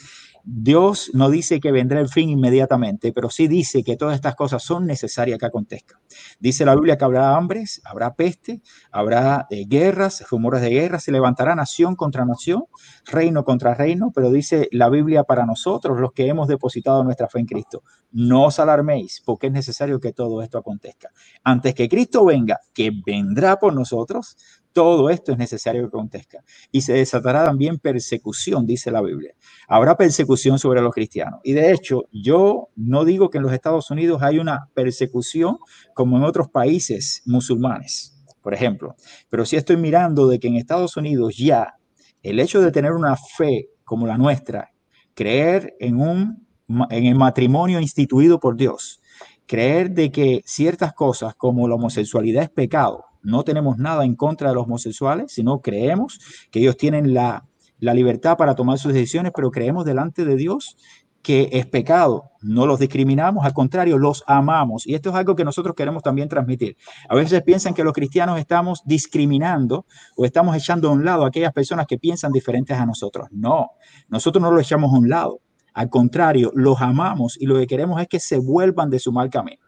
Dios 0.49 1.11
no 1.13 1.29
dice 1.29 1.59
que 1.59 1.73
vendrá 1.73 1.99
el 1.99 2.07
fin 2.07 2.29
inmediatamente, 2.29 3.11
pero 3.11 3.29
sí 3.29 3.49
dice 3.49 3.83
que 3.83 3.97
todas 3.97 4.15
estas 4.15 4.33
cosas 4.33 4.63
son 4.63 4.87
necesarias 4.87 5.37
que 5.37 5.45
acontezcan. 5.45 5.99
Dice 6.39 6.63
la 6.63 6.73
Biblia 6.73 6.97
que 6.97 7.03
habrá 7.03 7.35
hambres, 7.35 7.81
habrá 7.83 8.13
peste, 8.13 8.61
habrá 8.89 9.45
eh, 9.49 9.65
guerras, 9.67 10.25
rumores 10.31 10.61
de 10.61 10.69
guerra, 10.69 11.01
se 11.01 11.11
levantará 11.11 11.53
nación 11.53 11.97
contra 11.97 12.23
nación, 12.23 12.63
reino 13.05 13.43
contra 13.43 13.73
reino, 13.73 14.13
pero 14.15 14.31
dice 14.31 14.69
la 14.71 14.87
Biblia 14.87 15.25
para 15.25 15.45
nosotros, 15.45 15.99
los 15.99 16.13
que 16.13 16.27
hemos 16.27 16.47
depositado 16.47 17.03
nuestra 17.03 17.27
fe 17.27 17.39
en 17.39 17.45
Cristo, 17.45 17.83
no 18.17 18.45
os 18.45 18.57
alarméis, 18.57 19.21
porque 19.23 19.45
es 19.45 19.53
necesario 19.53 19.99
que 19.99 20.11
todo 20.11 20.41
esto 20.41 20.57
acontezca. 20.57 21.11
Antes 21.43 21.75
que 21.75 21.87
Cristo 21.87 22.25
venga, 22.25 22.59
que 22.73 22.91
vendrá 23.05 23.59
por 23.59 23.75
nosotros, 23.75 24.35
todo 24.73 25.11
esto 25.11 25.33
es 25.33 25.37
necesario 25.37 25.83
que 25.83 25.89
acontezca. 25.89 26.43
Y 26.71 26.81
se 26.81 26.93
desatará 26.93 27.45
también 27.45 27.77
persecución, 27.77 28.65
dice 28.65 28.89
la 28.89 29.03
Biblia. 29.03 29.35
Habrá 29.67 29.95
persecución 29.95 30.57
sobre 30.57 30.81
los 30.81 30.95
cristianos. 30.95 31.41
Y 31.43 31.53
de 31.53 31.71
hecho, 31.71 32.05
yo 32.11 32.69
no 32.75 33.05
digo 33.05 33.29
que 33.29 33.37
en 33.37 33.43
los 33.43 33.53
Estados 33.53 33.91
Unidos 33.91 34.23
hay 34.23 34.39
una 34.39 34.67
persecución 34.73 35.59
como 35.93 36.17
en 36.17 36.23
otros 36.23 36.49
países 36.49 37.21
musulmanes, 37.27 38.17
por 38.41 38.55
ejemplo. 38.55 38.95
Pero 39.29 39.45
sí 39.45 39.57
estoy 39.57 39.77
mirando 39.77 40.27
de 40.27 40.39
que 40.39 40.47
en 40.47 40.55
Estados 40.55 40.97
Unidos 40.97 41.37
ya 41.37 41.75
el 42.23 42.39
hecho 42.39 42.61
de 42.61 42.71
tener 42.71 42.93
una 42.93 43.15
fe 43.15 43.69
como 43.83 44.07
la 44.07 44.17
nuestra, 44.17 44.71
creer 45.13 45.75
en, 45.79 46.01
un, 46.01 46.46
en 46.67 47.05
el 47.05 47.15
matrimonio 47.15 47.79
instituido 47.79 48.39
por 48.39 48.55
Dios, 48.55 49.01
creer 49.45 49.91
de 49.91 50.11
que 50.11 50.41
ciertas 50.45 50.93
cosas 50.93 51.35
como 51.35 51.67
la 51.67 51.75
homosexualidad 51.75 52.43
es 52.43 52.49
pecado, 52.49 53.05
no 53.27 53.43
tenemos 53.43 53.77
nada 53.77 54.05
en 54.05 54.15
contra 54.15 54.49
de 54.49 54.55
los 54.55 54.63
homosexuales, 54.63 55.33
sino 55.33 55.61
creemos 55.61 56.19
que 56.49 56.59
ellos 56.59 56.77
tienen 56.77 57.13
la, 57.13 57.45
libertad 57.79 58.37
para 58.37 58.55
tomar 58.55 58.79
sus 58.79 58.93
decisiones, 58.93 59.33
pero 59.35 59.51
creemos 59.51 59.83
delante 59.83 60.23
de 60.23 60.37
Dios 60.37 60.77
que 61.21 61.49
es 61.51 61.65
pecado. 61.65 62.31
No 62.41 62.65
los 62.65 62.79
discriminamos, 62.79 63.45
al 63.45 63.51
contrario, 63.51 63.97
los 63.97 64.23
amamos. 64.27 64.87
Y 64.87 64.95
esto 64.95 65.09
es 65.09 65.15
algo 65.15 65.35
que 65.35 65.43
nosotros 65.43 65.75
queremos 65.75 66.01
también 66.01 66.29
transmitir. 66.29 66.77
A 67.09 67.15
veces 67.15 67.43
piensan 67.43 67.73
que 67.73 67.83
los 67.83 67.91
cristianos 67.91 68.39
estamos 68.39 68.81
discriminando 68.85 69.85
o 70.15 70.23
estamos 70.23 70.55
echando 70.55 70.87
a 70.87 70.93
un 70.93 71.03
lado 71.03 71.25
a 71.25 71.27
aquellas 71.27 71.51
personas 71.51 71.85
que 71.85 71.99
piensan 71.99 72.31
diferentes 72.31 72.77
a 72.77 72.85
nosotros. 72.85 73.27
No, 73.31 73.71
nosotros 74.07 74.41
no 74.41 74.51
lo 74.51 74.61
echamos 74.61 74.93
a 74.93 74.97
un 74.97 75.09
lado. 75.09 75.41
Al 75.77 75.91
contrario, 75.91 76.51
los 76.55 76.81
amamos 76.81 77.37
y 77.39 77.45
lo 77.45 77.55
que 77.55 77.67
queremos 77.67 78.01
es 78.01 78.07
que 78.07 78.19
se 78.19 78.39
vuelvan 78.39 78.89
de 78.89 78.97
su 78.97 79.11
mal 79.11 79.29
camino 79.29 79.61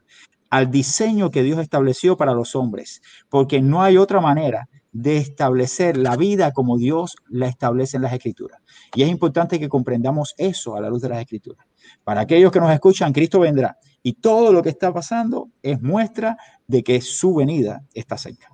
al 0.50 0.72
diseño 0.72 1.30
que 1.30 1.44
Dios 1.44 1.60
estableció 1.60 2.18
para 2.18 2.34
los 2.34 2.56
hombres, 2.56 3.04
porque 3.30 3.62
no 3.62 3.84
hay 3.84 3.98
otra 3.98 4.20
manera 4.20 4.68
de 4.92 5.18
establecer 5.18 5.98
la 5.98 6.18
vida 6.18 6.52
como 6.52 6.80
Dios 6.80 7.16
la 7.28 7.48
establece 7.48 7.98
en 7.98 8.02
las 8.02 8.14
escrituras. 8.14 8.60
Y 8.96 9.04
es 9.04 9.10
importante 9.10 9.60
que 9.60 9.70
comprendamos 9.70 10.34
eso 10.40 10.76
a 10.76 10.82
la 10.82 10.90
luz 10.90 11.04
de 11.04 11.10
las 11.10 11.20
escrituras. 11.20 11.64
Para 12.04 12.22
aquellos 12.22 12.52
que 12.52 12.60
nos 12.60 12.72
escuchan, 12.72 13.14
Cristo 13.14 13.42
vendrá 13.42 13.78
y 14.02 14.14
todo 14.14 14.52
lo 14.52 14.64
que 14.64 14.70
está 14.70 14.92
pasando 14.92 15.50
es 15.62 15.80
muestra 15.80 16.38
de 16.66 16.84
que 16.84 17.02
su 17.02 17.36
venida 17.36 17.84
está 17.94 18.18
cerca. 18.18 18.48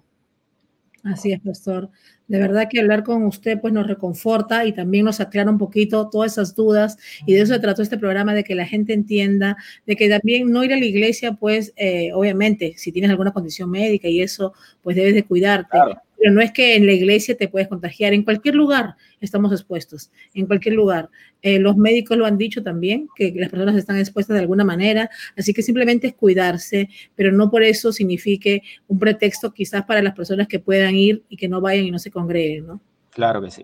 Así 1.06 1.32
es, 1.32 1.40
pastor. 1.40 1.92
De 2.28 2.40
verdad 2.40 2.68
que 2.68 2.80
hablar 2.80 3.04
con 3.04 3.24
usted 3.26 3.62
pues 3.62 3.72
nos 3.72 3.86
reconforta 3.86 4.66
y 4.66 4.74
también 4.74 5.06
nos 5.06 5.20
aclara 5.20 5.52
un 5.52 5.60
poquito 5.60 6.10
todas 6.10 6.32
esas 6.32 6.56
dudas. 6.56 6.98
Y 7.28 7.34
de 7.34 7.42
eso 7.42 7.54
se 7.54 7.60
trató 7.60 7.84
este 7.84 8.00
programa, 8.00 8.34
de 8.34 8.44
que 8.44 8.56
la 8.56 8.66
gente 8.66 8.94
entienda, 8.94 9.56
de 9.86 9.96
que 9.96 10.10
también 10.10 10.52
no 10.52 10.64
ir 10.64 10.74
a 10.74 10.78
la 10.78 10.86
iglesia 10.86 11.34
pues 11.34 11.74
eh, 11.76 12.10
obviamente 12.12 12.74
si 12.78 12.92
tienes 12.92 13.12
alguna 13.12 13.34
condición 13.34 13.70
médica 13.70 14.08
y 14.08 14.22
eso 14.22 14.54
pues 14.82 14.96
debes 14.96 15.14
de 15.14 15.26
cuidarte, 15.26 15.78
pero 16.18 16.34
no 16.34 16.42
es 16.42 16.52
que 16.52 16.76
en 16.76 16.86
la 16.86 16.94
iglesia 16.94 17.36
te 17.36 17.48
puedes 17.48 17.68
contagiar, 17.68 18.14
en 18.14 18.24
cualquier 18.24 18.56
lugar 18.56 18.96
estamos 19.22 19.52
expuestos, 19.52 20.12
en 20.34 20.46
cualquier 20.46 20.76
lugar. 20.76 21.10
Eh, 21.42 21.60
los 21.60 21.78
médicos 21.78 22.18
lo 22.18 22.26
han 22.26 22.38
dicho 22.38 22.64
también, 22.64 23.08
que 23.16 23.34
las 23.36 23.50
personas 23.50 23.76
están 23.76 23.98
expuestas 23.98 24.36
de 24.36 24.42
alguna 24.42 24.64
manera, 24.64 25.10
así 25.38 25.54
que 25.54 25.62
simplemente 25.62 26.08
es 26.08 26.16
cuidarse, 26.16 26.90
pero 27.16 27.32
no 27.32 27.50
por 27.50 27.64
eso 27.64 27.92
signifique 27.92 28.62
un 28.88 29.00
pretexto 29.00 29.54
quizás 29.54 29.84
para 29.86 30.02
las 30.02 30.14
personas 30.14 30.48
que 30.48 30.60
puedan 30.60 30.96
ir 30.96 31.24
y 31.30 31.38
que 31.38 31.48
no 31.48 31.62
vayan 31.62 31.86
y 31.86 31.92
no 31.92 32.00
se 32.00 32.12
congreguen, 32.12 32.68
¿no? 32.68 32.82
Claro 33.12 33.42
que 33.42 33.52
sí. 33.52 33.64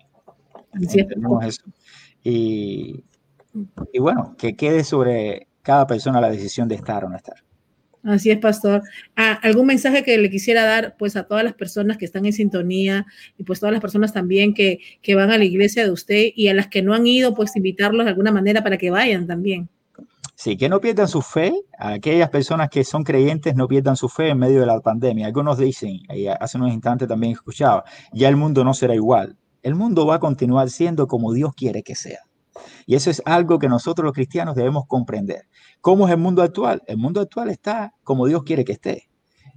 eso. 1.44 1.64
Y, 2.24 3.04
y 3.92 4.00
bueno, 4.00 4.36
que 4.38 4.56
quede 4.56 4.84
sobre 4.84 5.48
cada 5.62 5.88
persona 5.88 6.22
la 6.22 6.30
decisión 6.30 6.68
de 6.68 6.76
estar 6.76 7.04
o 7.04 7.10
no 7.10 7.16
estar. 7.16 7.36
Así 8.04 8.32
es, 8.32 8.40
pastor. 8.40 8.82
Ah, 9.16 9.40
¿Algún 9.44 9.68
mensaje 9.68 10.04
que 10.04 10.18
le 10.18 10.30
quisiera 10.30 10.64
dar 10.66 10.96
pues 10.98 11.16
a 11.16 11.24
todas 11.24 11.44
las 11.44 11.54
personas 11.54 11.98
que 11.98 12.06
están 12.06 12.26
en 12.26 12.34
sintonía 12.34 13.06
y 13.38 13.44
pues 13.44 13.60
todas 13.60 13.74
las 13.74 13.82
personas 13.82 14.12
también 14.12 14.54
que, 14.54 14.80
que 15.02 15.14
van 15.14 15.30
a 15.30 15.38
la 15.38 15.46
iglesia 15.46 15.84
de 15.84 15.92
usted 15.92 16.30
y 16.36 16.48
a 16.48 16.54
las 16.54 16.68
que 16.68 16.82
no 16.82 16.94
han 16.94 17.06
ido, 17.06 17.36
pues 17.36 17.56
invitarlos 17.56 18.06
de 18.06 18.10
alguna 18.10 18.32
manera 18.32 18.64
para 18.64 18.78
que 18.78 18.90
vayan 18.90 19.28
también? 19.28 19.70
Sí, 20.36 20.58
que 20.58 20.70
no 20.70 20.82
pierdan 20.82 21.08
su 21.08 21.22
fe. 21.22 21.54
Aquellas 21.78 22.32
personas 22.32 22.70
que 22.70 22.84
son 22.84 23.04
creyentes 23.04 23.56
no 23.56 23.68
pierdan 23.68 23.96
su 23.96 24.10
fe 24.10 24.30
en 24.30 24.40
medio 24.40 24.62
de 24.62 24.66
la 24.66 24.80
pandemia. 24.80 25.28
Algunos 25.28 25.60
dicen, 25.60 26.00
hace 26.40 26.58
unos 26.58 26.74
instantes 26.74 27.08
también 27.08 27.34
escuchaba, 27.34 27.84
ya 28.12 28.28
el 28.28 28.38
mundo 28.38 28.64
no 28.64 28.74
será 28.74 28.96
igual. 28.96 29.38
El 29.62 29.76
mundo 29.76 30.08
va 30.08 30.16
a 30.16 30.20
continuar 30.20 30.72
siendo 30.72 31.06
como 31.06 31.32
Dios 31.32 31.54
quiere 31.56 31.84
que 31.84 31.94
sea. 31.94 32.22
Y 32.88 32.96
eso 32.96 33.12
es 33.12 33.22
algo 33.26 33.60
que 33.60 33.70
nosotros 33.70 34.04
los 34.04 34.14
cristianos 34.14 34.56
debemos 34.56 34.86
comprender. 34.88 35.44
¿Cómo 35.82 36.06
es 36.08 36.14
el 36.14 36.20
mundo 36.20 36.44
actual? 36.44 36.84
El 36.86 36.98
mundo 36.98 37.22
actual 37.22 37.50
está 37.50 37.94
como 38.04 38.28
Dios 38.28 38.44
quiere 38.44 38.64
que 38.64 38.74
esté. 38.74 39.10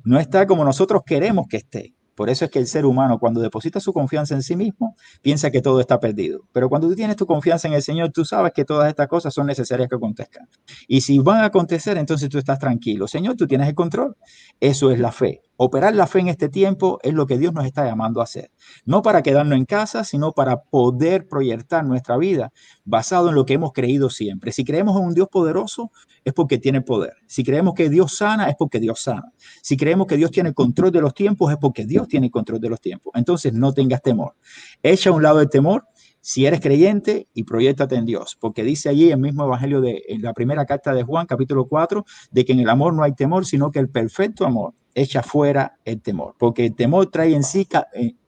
No 0.04 0.18
está 0.18 0.46
como 0.46 0.64
nosotros 0.64 1.02
queremos 1.04 1.46
que 1.48 1.58
esté. 1.58 1.94
Por 2.14 2.30
eso 2.30 2.44
es 2.44 2.50
que 2.50 2.58
el 2.58 2.66
ser 2.66 2.86
humano, 2.86 3.18
cuando 3.18 3.40
deposita 3.40 3.80
su 3.80 3.92
confianza 3.92 4.34
en 4.34 4.42
sí 4.42 4.56
mismo, 4.56 4.96
piensa 5.20 5.50
que 5.50 5.60
todo 5.60 5.80
está 5.80 5.98
perdido. 6.00 6.42
Pero 6.52 6.68
cuando 6.68 6.88
tú 6.88 6.94
tienes 6.94 7.16
tu 7.16 7.26
confianza 7.26 7.68
en 7.68 7.74
el 7.74 7.82
Señor, 7.82 8.10
tú 8.10 8.24
sabes 8.24 8.52
que 8.54 8.64
todas 8.64 8.88
estas 8.88 9.08
cosas 9.08 9.34
son 9.34 9.46
necesarias 9.46 9.88
que 9.88 9.96
acontezcan. 9.96 10.48
Y 10.86 11.00
si 11.00 11.18
van 11.18 11.38
a 11.38 11.46
acontecer, 11.46 11.98
entonces 11.98 12.28
tú 12.28 12.38
estás 12.38 12.58
tranquilo. 12.58 13.08
Señor, 13.08 13.36
tú 13.36 13.46
tienes 13.46 13.68
el 13.68 13.74
control. 13.74 14.16
Eso 14.60 14.92
es 14.92 15.00
la 15.00 15.12
fe. 15.12 15.42
Operar 15.56 15.94
la 15.94 16.08
fe 16.08 16.18
en 16.18 16.28
este 16.28 16.48
tiempo 16.48 16.98
es 17.02 17.14
lo 17.14 17.26
que 17.26 17.38
Dios 17.38 17.52
nos 17.52 17.64
está 17.64 17.84
llamando 17.84 18.20
a 18.20 18.24
hacer. 18.24 18.50
No 18.84 19.02
para 19.02 19.22
quedarnos 19.22 19.56
en 19.56 19.66
casa, 19.66 20.02
sino 20.02 20.32
para 20.32 20.62
poder 20.62 21.28
proyectar 21.28 21.84
nuestra 21.84 22.16
vida 22.16 22.52
basado 22.84 23.28
en 23.28 23.36
lo 23.36 23.46
que 23.46 23.54
hemos 23.54 23.72
creído 23.72 24.10
siempre. 24.10 24.50
Si 24.50 24.64
creemos 24.64 24.96
en 24.96 25.06
un 25.06 25.14
Dios 25.14 25.28
poderoso, 25.30 25.92
es 26.24 26.32
porque 26.32 26.58
tiene 26.58 26.80
poder. 26.80 27.12
Si 27.28 27.44
creemos 27.44 27.74
que 27.74 27.88
Dios 27.88 28.16
sana, 28.16 28.48
es 28.48 28.56
porque 28.58 28.80
Dios 28.80 29.00
sana. 29.00 29.32
Si 29.62 29.76
creemos 29.76 30.08
que 30.08 30.16
Dios 30.16 30.32
tiene 30.32 30.52
control 30.52 30.90
de 30.90 31.00
los 31.00 31.14
tiempos, 31.14 31.52
es 31.52 31.58
porque 31.58 31.86
Dios 31.86 32.08
tiene 32.08 32.32
control 32.32 32.58
de 32.58 32.70
los 32.70 32.80
tiempos. 32.80 33.12
Entonces, 33.14 33.52
no 33.52 33.72
tengas 33.72 34.02
temor. 34.02 34.34
Echa 34.82 35.10
a 35.10 35.12
un 35.12 35.22
lado 35.22 35.40
el 35.40 35.48
temor 35.48 35.86
si 36.20 36.46
eres 36.46 36.60
creyente 36.60 37.28
y 37.32 37.44
proyectate 37.44 37.96
en 37.96 38.06
Dios, 38.06 38.36
porque 38.40 38.64
dice 38.64 38.88
allí 38.88 39.10
el 39.10 39.18
mismo 39.18 39.44
evangelio 39.44 39.82
de 39.82 40.02
la 40.20 40.32
primera 40.32 40.64
carta 40.64 40.94
de 40.94 41.02
Juan, 41.02 41.26
capítulo 41.26 41.68
4, 41.68 42.04
de 42.30 42.44
que 42.46 42.52
en 42.52 42.60
el 42.60 42.70
amor 42.70 42.94
no 42.94 43.02
hay 43.02 43.12
temor, 43.12 43.44
sino 43.44 43.70
que 43.70 43.78
el 43.78 43.90
perfecto 43.90 44.46
amor 44.46 44.72
echa 44.94 45.22
fuera 45.22 45.78
el 45.84 46.00
temor, 46.00 46.34
porque 46.38 46.66
el 46.66 46.74
temor 46.74 47.10
trae 47.10 47.34
en 47.34 47.42
sí, 47.42 47.66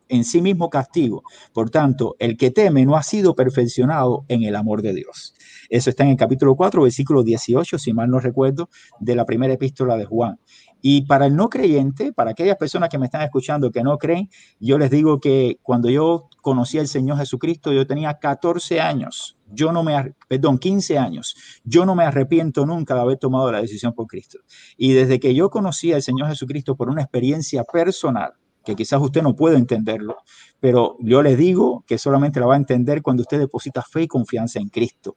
en 0.08 0.24
sí 0.24 0.40
mismo 0.40 0.70
castigo. 0.70 1.22
Por 1.52 1.70
tanto, 1.70 2.16
el 2.18 2.36
que 2.36 2.50
teme 2.50 2.84
no 2.84 2.96
ha 2.96 3.02
sido 3.02 3.34
perfeccionado 3.34 4.24
en 4.28 4.42
el 4.42 4.56
amor 4.56 4.82
de 4.82 4.94
Dios. 4.94 5.34
Eso 5.68 5.90
está 5.90 6.04
en 6.04 6.10
el 6.10 6.16
capítulo 6.16 6.54
4, 6.54 6.82
versículo 6.82 7.22
18, 7.22 7.78
si 7.78 7.92
mal 7.92 8.10
no 8.10 8.20
recuerdo, 8.20 8.68
de 9.00 9.16
la 9.16 9.24
primera 9.24 9.54
epístola 9.54 9.96
de 9.96 10.04
Juan. 10.04 10.38
Y 10.82 11.02
para 11.02 11.26
el 11.26 11.34
no 11.34 11.48
creyente, 11.48 12.12
para 12.12 12.30
aquellas 12.30 12.56
personas 12.56 12.88
que 12.88 12.98
me 12.98 13.06
están 13.06 13.22
escuchando 13.22 13.70
que 13.70 13.82
no 13.82 13.98
creen, 13.98 14.28
yo 14.60 14.78
les 14.78 14.90
digo 14.90 15.20
que 15.20 15.58
cuando 15.62 15.90
yo 15.90 16.28
conocí 16.42 16.78
al 16.78 16.86
Señor 16.86 17.18
Jesucristo, 17.18 17.72
yo 17.72 17.86
tenía 17.86 18.14
14 18.14 18.80
años, 18.80 19.36
yo 19.50 19.72
no 19.72 19.82
me, 19.82 20.14
perdón, 20.28 20.58
15 20.58 20.98
años, 20.98 21.34
yo 21.64 21.86
no 21.86 21.94
me 21.94 22.04
arrepiento 22.04 22.66
nunca 22.66 22.94
de 22.94 23.00
haber 23.00 23.18
tomado 23.18 23.50
la 23.50 23.60
decisión 23.60 23.94
por 23.94 24.06
Cristo. 24.06 24.38
Y 24.76 24.92
desde 24.92 25.18
que 25.18 25.34
yo 25.34 25.50
conocí 25.50 25.92
al 25.92 26.02
Señor 26.02 26.28
Jesucristo 26.28 26.76
por 26.76 26.88
una 26.88 27.02
experiencia 27.02 27.64
personal, 27.64 28.32
que 28.64 28.74
quizás 28.74 29.00
usted 29.00 29.22
no 29.22 29.34
puede 29.36 29.56
entenderlo, 29.56 30.18
pero 30.60 30.96
yo 31.00 31.22
les 31.22 31.38
digo 31.38 31.84
que 31.86 31.98
solamente 31.98 32.40
la 32.40 32.46
va 32.46 32.54
a 32.54 32.58
entender 32.58 33.00
cuando 33.00 33.22
usted 33.22 33.38
deposita 33.38 33.82
fe 33.82 34.02
y 34.02 34.08
confianza 34.08 34.58
en 34.58 34.68
Cristo 34.68 35.16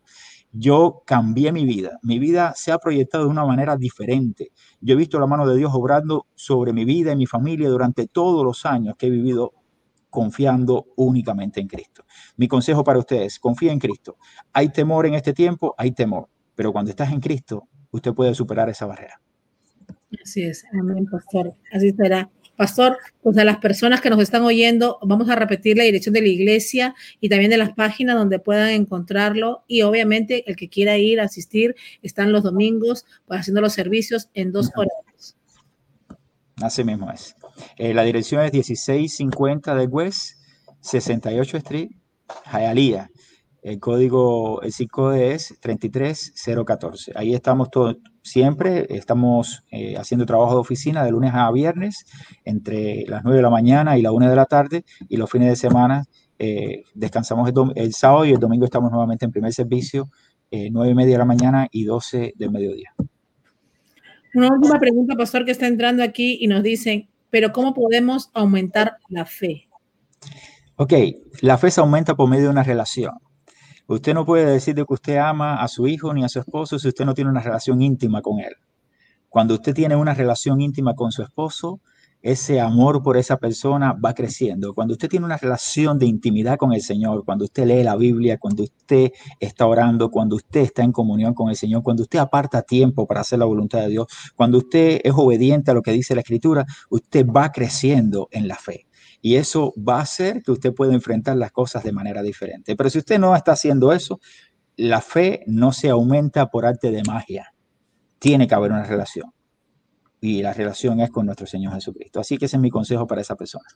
yo 0.52 1.04
cambié 1.06 1.52
mi 1.52 1.66
vida. 1.66 2.00
Mi 2.02 2.20
vida 2.20 2.54
se 2.56 2.72
ha 2.72 2.78
proyectado 2.78 3.26
de 3.26 3.30
una 3.30 3.46
manera 3.46 3.76
diferente. 3.78 4.52
Yo 4.82 4.94
he 4.94 4.98
visto 4.98 5.20
la 5.20 5.28
mano 5.28 5.48
de 5.48 5.58
Dios 5.58 5.72
obrando 5.74 6.28
sobre 6.36 6.74
mi 6.74 6.86
vida 6.86 7.12
y 7.12 7.16
mi 7.16 7.26
familia 7.26 7.70
durante 7.70 8.08
todos 8.08 8.44
los 8.44 8.66
años 8.66 8.96
que 8.98 9.08
he 9.08 9.10
vivido 9.10 9.54
confiando 10.10 10.88
únicamente 10.96 11.60
en 11.60 11.68
Cristo. 11.68 12.04
Mi 12.36 12.48
consejo 12.48 12.84
para 12.84 13.00
ustedes, 13.00 13.40
confía 13.40 13.72
en 13.72 13.80
Cristo. 13.80 14.18
Hay 14.54 14.70
temor 14.70 15.06
en 15.06 15.14
este 15.14 15.34
tiempo, 15.34 15.76
hay 15.78 15.92
temor, 15.92 16.30
pero 16.56 16.72
cuando 16.72 16.90
estás 16.90 17.12
en 17.12 17.20
Cristo, 17.20 17.68
usted 17.92 18.14
puede 18.14 18.34
superar 18.34 18.70
esa 18.70 18.88
barrera. 18.88 19.22
Así 20.24 20.42
es, 20.44 20.66
amén, 20.74 21.06
pastor. 21.06 21.54
Así 21.72 21.92
será. 21.92 22.30
Pastor, 22.60 22.98
pues 23.22 23.38
a 23.38 23.46
las 23.46 23.60
personas 23.60 24.02
que 24.02 24.10
nos 24.10 24.20
están 24.20 24.42
oyendo, 24.42 25.00
vamos 25.02 25.30
a 25.30 25.36
repetir 25.36 25.78
la 25.78 25.86
dirección 25.86 26.12
de 26.12 26.20
la 26.20 26.28
iglesia 26.28 26.94
y 27.22 27.30
también 27.30 27.52
de 27.52 27.58
las 27.58 27.72
páginas 27.72 28.18
donde 28.18 28.38
puedan 28.38 28.72
encontrarlo. 28.72 29.64
Y 29.66 29.84
obviamente 29.84 30.44
el 30.46 30.58
que 30.58 30.68
quiera 30.68 30.98
ir 30.98 31.22
a 31.22 31.24
asistir, 31.24 31.74
están 32.02 32.34
los 32.34 32.44
domingos 32.44 33.06
pues, 33.26 33.40
haciendo 33.40 33.62
los 33.62 33.72
servicios 33.72 34.28
en 34.34 34.52
dos 34.52 34.72
horas. 34.76 35.38
Así 36.58 36.84
mismo 36.84 37.10
es. 37.10 37.34
Eh, 37.78 37.94
la 37.94 38.04
dirección 38.04 38.44
es 38.44 38.52
1650 38.52 39.76
de 39.76 39.86
West, 39.86 40.32
68 40.82 41.58
Street, 41.60 41.92
Hialeah. 42.52 43.10
El 43.62 43.80
código, 43.80 44.62
el 44.62 44.72
código 44.90 45.14
es 45.14 45.60
33014. 45.60 47.12
Ahí 47.16 47.34
estamos 47.34 47.70
todos, 47.70 47.98
siempre 48.22 48.88
estamos 48.90 49.64
eh, 49.72 49.98
haciendo 49.98 50.26
trabajo 50.26 50.54
de 50.54 50.60
oficina 50.60 51.04
de 51.04 51.12
lunes 51.12 51.32
a 51.34 51.52
viernes 51.52 52.06
entre 52.46 53.04
las 53.08 53.24
9 53.24 53.38
de 53.38 53.44
la 53.44 53.50
mañana 53.50 53.98
y 53.98 54.02
la 54.02 54.12
1 54.12 54.30
de 54.30 54.36
la 54.36 54.46
tarde 54.46 54.86
y 55.10 55.18
los 55.18 55.30
fines 55.30 55.50
de 55.50 55.56
semana 55.56 56.06
eh, 56.38 56.84
descansamos 56.94 57.52
el, 57.76 57.94
sábado 57.94 58.26
y 58.26 58.32
el 58.32 58.40
domingo 58.40 58.64
estamos 58.64 58.92
nuevamente 58.92 59.26
en 59.26 59.32
primer 59.32 59.52
servicio, 59.52 60.10
eh, 60.52 60.70
9 60.72 60.92
y 60.92 60.96
media 60.96 61.14
de 61.14 61.20
la 61.20 61.26
mañana 61.26 61.68
y 61.70 61.84
12 61.84 62.34
del 62.38 62.52
mediodía. 62.52 62.94
Una 64.36 64.50
última 64.54 64.80
pregunta, 64.80 65.16
pastor, 65.16 65.44
que 65.44 65.52
está 65.52 65.68
entrando 65.68 66.04
aquí 66.04 66.38
y 66.40 66.48
nos 66.48 66.64
dicen, 66.64 67.10
pero 67.30 67.52
¿cómo 67.52 67.74
podemos 67.74 68.30
aumentar 68.34 68.98
la 69.10 69.26
fe? 69.26 69.68
Ok, 70.76 70.94
la 71.42 71.58
fe 71.58 71.72
se 71.72 71.82
aumenta 71.82 72.16
por 72.16 72.30
medio 72.30 72.46
de 72.46 72.52
una 72.52 72.64
relación. 72.64 73.14
Usted 73.90 74.14
no 74.14 74.24
puede 74.24 74.46
decir 74.46 74.76
de 74.76 74.86
que 74.86 74.94
usted 74.94 75.18
ama 75.18 75.64
a 75.64 75.68
su 75.68 75.88
hijo 75.88 76.14
ni 76.14 76.24
a 76.24 76.30
su 76.30 76.40
esposo 76.40 76.78
si 76.78 76.88
usted 76.88 77.06
no 77.06 77.16
tiene 77.16 77.32
una 77.32 77.42
relación 77.42 77.82
íntima 77.82 78.22
con 78.22 78.40
él. 78.40 78.54
Cuando 79.30 79.56
usted 79.56 79.74
tiene 79.74 79.96
una 79.96 80.14
relación 80.14 80.62
íntima 80.62 80.94
con 80.94 81.12
su 81.12 81.24
esposo, 81.24 81.80
ese 82.22 82.60
amor 82.60 83.02
por 83.02 83.18
esa 83.18 83.38
persona 83.38 83.94
va 83.94 84.14
creciendo. 84.14 84.76
Cuando 84.76 84.94
usted 84.94 85.10
tiene 85.10 85.26
una 85.26 85.38
relación 85.38 85.98
de 85.98 86.06
intimidad 86.06 86.60
con 86.60 86.72
el 86.72 86.84
Señor, 86.84 87.26
cuando 87.26 87.46
usted 87.46 87.66
lee 87.66 87.82
la 87.82 87.96
Biblia, 87.96 88.38
cuando 88.38 88.62
usted 88.62 89.12
está 89.40 89.66
orando, 89.66 90.12
cuando 90.12 90.36
usted 90.36 90.62
está 90.62 90.84
en 90.84 90.92
comunión 90.92 91.34
con 91.34 91.50
el 91.50 91.56
Señor, 91.56 91.82
cuando 91.82 92.04
usted 92.04 92.20
aparta 92.20 92.62
tiempo 92.62 93.08
para 93.08 93.22
hacer 93.22 93.40
la 93.40 93.46
voluntad 93.46 93.80
de 93.80 93.90
Dios, 93.90 94.06
cuando 94.36 94.60
usted 94.60 95.02
es 95.04 95.14
obediente 95.16 95.72
a 95.72 95.74
lo 95.74 95.82
que 95.82 95.94
dice 95.94 96.14
la 96.14 96.22
Escritura, 96.22 96.64
usted 96.92 97.26
va 97.26 97.52
creciendo 97.52 98.28
en 98.30 98.48
la 98.48 98.56
fe. 98.56 98.89
Y 99.22 99.36
eso 99.36 99.74
va 99.78 99.98
a 99.98 100.02
hacer 100.04 100.42
que 100.44 100.52
usted 100.52 100.74
pueda 100.74 100.94
enfrentar 100.94 101.36
las 101.36 101.52
cosas 101.52 101.84
de 101.84 101.92
manera 101.92 102.22
diferente. 102.22 102.76
Pero 102.76 102.90
si 102.90 103.00
usted 103.00 103.20
no 103.20 103.36
está 103.36 103.52
haciendo 103.54 103.92
eso, 103.92 104.20
la 104.78 105.02
fe 105.02 105.44
no 105.46 105.74
se 105.74 105.90
aumenta 105.90 106.50
por 106.50 106.66
arte 106.66 106.90
de 106.92 107.04
magia. 107.04 107.54
Tiene 108.18 108.48
que 108.48 108.56
haber 108.56 108.72
una 108.72 108.84
relación. 108.84 109.32
Y 110.22 110.42
la 110.42 110.54
relación 110.54 111.00
es 111.02 111.10
con 111.10 111.26
nuestro 111.26 111.48
Señor 111.48 111.74
Jesucristo. 111.74 112.20
Así 112.20 112.38
que 112.38 112.46
ese 112.46 112.58
es 112.58 112.62
mi 112.62 112.70
consejo 112.70 113.08
para 113.08 113.22
esa 113.22 113.36
persona. 113.36 113.68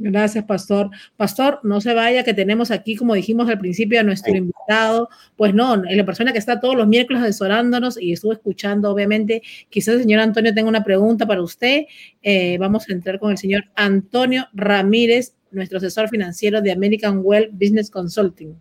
Gracias, 0.00 0.44
Pastor. 0.44 0.90
Pastor, 1.16 1.58
no 1.64 1.80
se 1.80 1.92
vaya, 1.92 2.22
que 2.22 2.32
tenemos 2.32 2.70
aquí, 2.70 2.94
como 2.94 3.14
dijimos 3.14 3.48
al 3.48 3.58
principio, 3.58 3.98
a 3.98 4.04
nuestro 4.04 4.36
invitado. 4.36 5.08
Pues 5.36 5.52
no, 5.54 5.74
la 5.76 6.06
persona 6.06 6.32
que 6.32 6.38
está 6.38 6.60
todos 6.60 6.76
los 6.76 6.86
miércoles 6.86 7.20
asesorándonos 7.20 8.00
y 8.00 8.12
estuvo 8.12 8.32
escuchando, 8.32 8.92
obviamente. 8.92 9.42
Quizás 9.68 9.96
el 9.96 10.02
señor 10.02 10.20
Antonio 10.20 10.54
tenga 10.54 10.68
una 10.68 10.84
pregunta 10.84 11.26
para 11.26 11.42
usted. 11.42 11.86
Eh, 12.22 12.56
vamos 12.58 12.88
a 12.88 12.92
entrar 12.92 13.18
con 13.18 13.32
el 13.32 13.38
señor 13.38 13.64
Antonio 13.74 14.46
Ramírez, 14.52 15.34
nuestro 15.50 15.78
asesor 15.78 16.08
financiero 16.08 16.62
de 16.62 16.70
American 16.70 17.20
Well 17.24 17.50
Business 17.52 17.90
Consulting. 17.90 18.54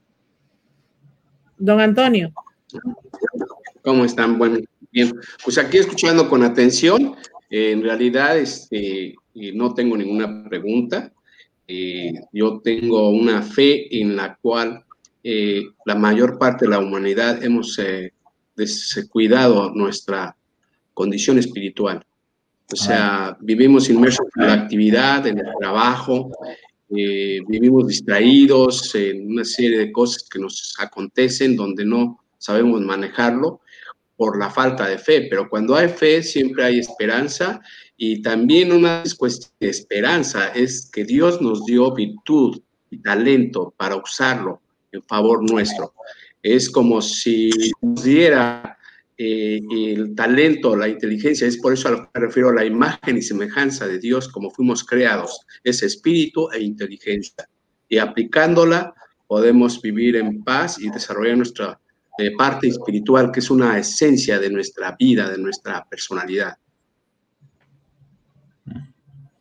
Don 1.60 1.80
Antonio. 1.80 2.34
¿Cómo 3.84 4.06
están? 4.06 4.40
Bueno, 4.40 4.58
bien. 4.92 5.14
Pues 5.44 5.60
aquí 5.60 5.78
escuchando 5.78 6.28
con 6.28 6.42
atención. 6.42 7.16
en 7.52 7.84
realidad, 7.84 8.38
este, 8.40 9.16
no 9.54 9.76
tengo 9.76 9.96
ninguna 9.96 10.50
pregunta. 10.50 11.14
Eh, 11.68 12.14
yo 12.32 12.62
tengo 12.64 13.10
una 13.10 13.42
fe 13.42 14.00
en 14.00 14.16
la 14.16 14.38
cual 14.42 14.86
eh, 15.22 15.66
la 15.86 15.96
mayor 15.96 16.40
parte 16.40 16.64
de 16.64 16.72
la 16.72 16.80
humanidad 16.80 17.44
hemos 17.44 17.78
eh, 17.80 18.14
descuidado 18.56 19.72
nuestra 19.72 20.36
condición 20.94 21.38
espiritual. 21.38 22.06
O 22.72 22.76
sea, 22.76 23.38
vivimos 23.42 23.90
inmersos 23.90 24.28
en 24.38 24.48
la 24.48 24.54
actividad, 24.54 25.28
en 25.28 25.40
el 25.40 25.46
trabajo, 25.60 26.32
vivimos 26.90 27.88
distraídos 27.88 28.94
en 28.96 29.28
una 29.28 29.46
serie 29.46 29.78
de 29.78 29.92
cosas 29.92 30.28
que 30.30 30.40
nos 30.40 30.74
acontecen 30.80 31.56
donde 31.56 31.86
no 31.86 32.24
sabemos 32.38 32.82
manejarlo 32.82 33.62
por 34.18 34.38
la 34.40 34.50
falta 34.50 34.88
de 34.88 34.98
fe, 34.98 35.28
pero 35.30 35.48
cuando 35.48 35.76
hay 35.76 35.90
fe 35.90 36.24
siempre 36.24 36.66
hay 36.66 36.80
esperanza 36.80 37.62
y 37.98 38.22
también 38.22 38.72
una 38.72 39.04
cuestión 39.18 39.52
de 39.60 39.70
esperanza 39.70 40.50
es 40.50 40.90
que 40.92 41.04
Dios 41.04 41.42
nos 41.42 41.66
dio 41.66 41.92
virtud 41.94 42.62
y 42.92 43.00
talento 43.00 43.74
para 43.76 43.96
usarlo 43.96 44.62
en 44.92 45.02
favor 45.02 45.50
nuestro. 45.50 45.94
Es 46.44 46.70
como 46.70 47.02
si 47.02 47.50
nos 47.82 48.04
diera 48.04 48.78
eh, 49.18 49.60
el 49.72 50.14
talento, 50.14 50.76
la 50.76 50.88
inteligencia, 50.88 51.48
es 51.48 51.58
por 51.58 51.74
eso 51.74 51.88
a 51.88 51.92
lo 51.92 52.04
que 52.04 52.10
me 52.14 52.28
refiero 52.28 52.50
a 52.50 52.54
la 52.54 52.66
imagen 52.66 53.18
y 53.18 53.22
semejanza 53.24 53.88
de 53.88 53.98
Dios 53.98 54.28
como 54.28 54.52
fuimos 54.52 54.84
creados, 54.84 55.42
es 55.64 55.82
espíritu 55.82 56.52
e 56.52 56.62
inteligencia. 56.62 57.50
Y 57.90 57.98
aplicándola 57.98 58.94
podemos 59.26 59.82
vivir 59.82 60.18
en 60.18 60.44
paz 60.44 60.80
y 60.80 60.92
desarrollar 60.92 61.38
nuestra 61.38 61.80
eh, 62.20 62.32
parte 62.38 62.68
espiritual, 62.68 63.32
que 63.32 63.40
es 63.40 63.50
una 63.50 63.80
esencia 63.80 64.38
de 64.38 64.52
nuestra 64.52 64.96
vida, 65.00 65.30
de 65.32 65.40
nuestra 65.40 65.84
personalidad. 65.90 66.58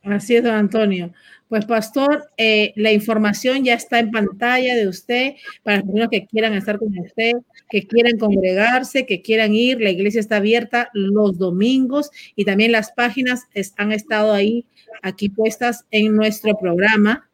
Así 0.07 0.35
es, 0.35 0.43
don 0.43 0.53
Antonio. 0.53 1.11
Pues, 1.49 1.65
pastor, 1.65 2.29
eh, 2.37 2.73
la 2.75 2.91
información 2.91 3.63
ya 3.63 3.73
está 3.73 3.99
en 3.99 4.11
pantalla 4.11 4.75
de 4.75 4.87
usted 4.87 5.35
para 5.63 5.77
las 5.77 5.85
personas 5.85 6.09
que 6.09 6.25
quieran 6.25 6.53
estar 6.53 6.77
con 6.79 6.97
usted, 6.97 7.33
que 7.69 7.87
quieran 7.87 8.17
congregarse, 8.17 9.05
que 9.05 9.21
quieran 9.21 9.53
ir. 9.53 9.81
La 9.81 9.89
iglesia 9.89 10.19
está 10.19 10.37
abierta 10.37 10.89
los 10.93 11.37
domingos 11.37 12.09
y 12.35 12.45
también 12.45 12.71
las 12.71 12.91
páginas 12.91 13.43
han 13.77 13.91
estado 13.91 14.33
ahí, 14.33 14.65
aquí 15.01 15.29
puestas 15.29 15.85
en 15.91 16.15
nuestro 16.15 16.57
programa. 16.57 17.29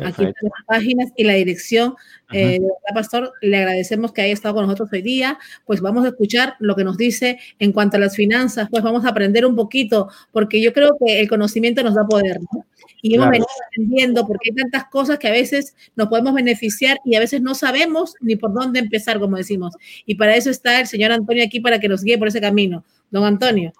Aquí 0.00 0.24
están 0.24 0.32
las 0.42 0.66
páginas 0.66 1.10
y 1.16 1.24
la 1.24 1.34
dirección. 1.34 1.94
Eh, 2.32 2.60
pastor, 2.94 3.32
le 3.42 3.58
agradecemos 3.58 4.12
que 4.12 4.22
haya 4.22 4.32
estado 4.32 4.54
con 4.54 4.64
nosotros 4.64 4.88
hoy 4.92 5.02
día. 5.02 5.38
Pues 5.66 5.80
vamos 5.80 6.04
a 6.04 6.08
escuchar 6.08 6.54
lo 6.60 6.74
que 6.74 6.84
nos 6.84 6.96
dice 6.96 7.38
en 7.58 7.72
cuanto 7.72 7.98
a 7.98 8.00
las 8.00 8.16
finanzas. 8.16 8.68
Pues 8.70 8.82
vamos 8.82 9.04
a 9.04 9.10
aprender 9.10 9.44
un 9.44 9.54
poquito, 9.54 10.08
porque 10.32 10.62
yo 10.62 10.72
creo 10.72 10.96
que 10.98 11.20
el 11.20 11.28
conocimiento 11.28 11.82
nos 11.82 11.94
da 11.94 12.06
poder. 12.06 12.40
¿no? 12.40 12.64
Y 13.02 13.14
hemos 13.14 13.28
venido 13.28 13.46
aprendiendo, 13.66 14.26
porque 14.26 14.50
hay 14.50 14.56
tantas 14.56 14.84
cosas 14.86 15.18
que 15.18 15.28
a 15.28 15.32
veces 15.32 15.76
nos 15.94 16.08
podemos 16.08 16.32
beneficiar 16.32 16.98
y 17.04 17.16
a 17.16 17.20
veces 17.20 17.42
no 17.42 17.54
sabemos 17.54 18.14
ni 18.20 18.36
por 18.36 18.54
dónde 18.54 18.80
empezar, 18.80 19.20
como 19.20 19.36
decimos. 19.36 19.74
Y 20.06 20.14
para 20.14 20.36
eso 20.36 20.50
está 20.50 20.80
el 20.80 20.86
señor 20.86 21.12
Antonio 21.12 21.44
aquí 21.44 21.60
para 21.60 21.78
que 21.80 21.88
nos 21.88 22.02
guíe 22.02 22.16
por 22.16 22.28
ese 22.28 22.40
camino. 22.40 22.84
Don 23.10 23.24
Antonio. 23.24 23.72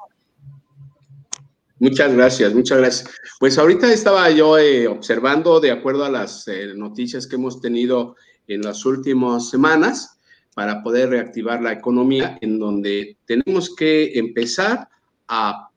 Muchas 1.82 2.14
gracias, 2.14 2.54
muchas 2.54 2.78
gracias. 2.78 3.10
Pues 3.40 3.58
ahorita 3.58 3.92
estaba 3.92 4.30
yo 4.30 4.56
eh, 4.56 4.86
observando, 4.86 5.58
de 5.58 5.72
acuerdo 5.72 6.04
a 6.04 6.10
las 6.10 6.46
eh, 6.46 6.74
noticias 6.76 7.26
que 7.26 7.34
hemos 7.34 7.60
tenido 7.60 8.14
en 8.46 8.62
las 8.62 8.86
últimas 8.86 9.50
semanas, 9.50 10.20
para 10.54 10.80
poder 10.84 11.10
reactivar 11.10 11.60
la 11.60 11.72
economía, 11.72 12.38
en 12.40 12.60
donde 12.60 13.16
tenemos 13.24 13.74
que 13.74 14.16
empezar 14.16 14.88
a, 15.26 15.70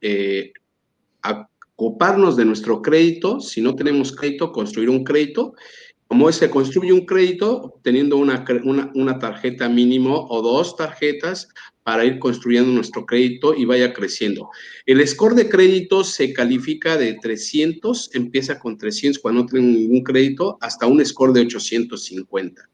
eh, 0.00 0.52
a 1.22 1.48
ocuparnos 1.74 2.36
de 2.36 2.44
nuestro 2.44 2.80
crédito. 2.80 3.40
Si 3.40 3.60
no 3.60 3.74
tenemos 3.74 4.14
crédito, 4.14 4.52
construir 4.52 4.88
un 4.88 5.02
crédito. 5.02 5.54
Como 6.10 6.32
se 6.32 6.50
construye 6.50 6.92
un 6.92 7.06
crédito? 7.06 7.78
Teniendo 7.84 8.16
una, 8.16 8.44
una, 8.64 8.90
una 8.96 9.20
tarjeta 9.20 9.68
mínimo 9.68 10.26
o 10.28 10.42
dos 10.42 10.74
tarjetas 10.74 11.46
para 11.84 12.04
ir 12.04 12.18
construyendo 12.18 12.72
nuestro 12.72 13.06
crédito 13.06 13.54
y 13.54 13.64
vaya 13.64 13.92
creciendo. 13.92 14.50
El 14.86 15.06
score 15.06 15.36
de 15.36 15.48
crédito 15.48 16.02
se 16.02 16.32
califica 16.32 16.96
de 16.96 17.14
300, 17.14 18.10
empieza 18.12 18.58
con 18.58 18.76
300 18.76 19.22
cuando 19.22 19.42
no 19.42 19.46
tienen 19.46 19.72
ningún 19.72 20.02
crédito, 20.02 20.58
hasta 20.60 20.88
un 20.88 21.06
score 21.06 21.32
de 21.32 21.42
850. 21.42 22.68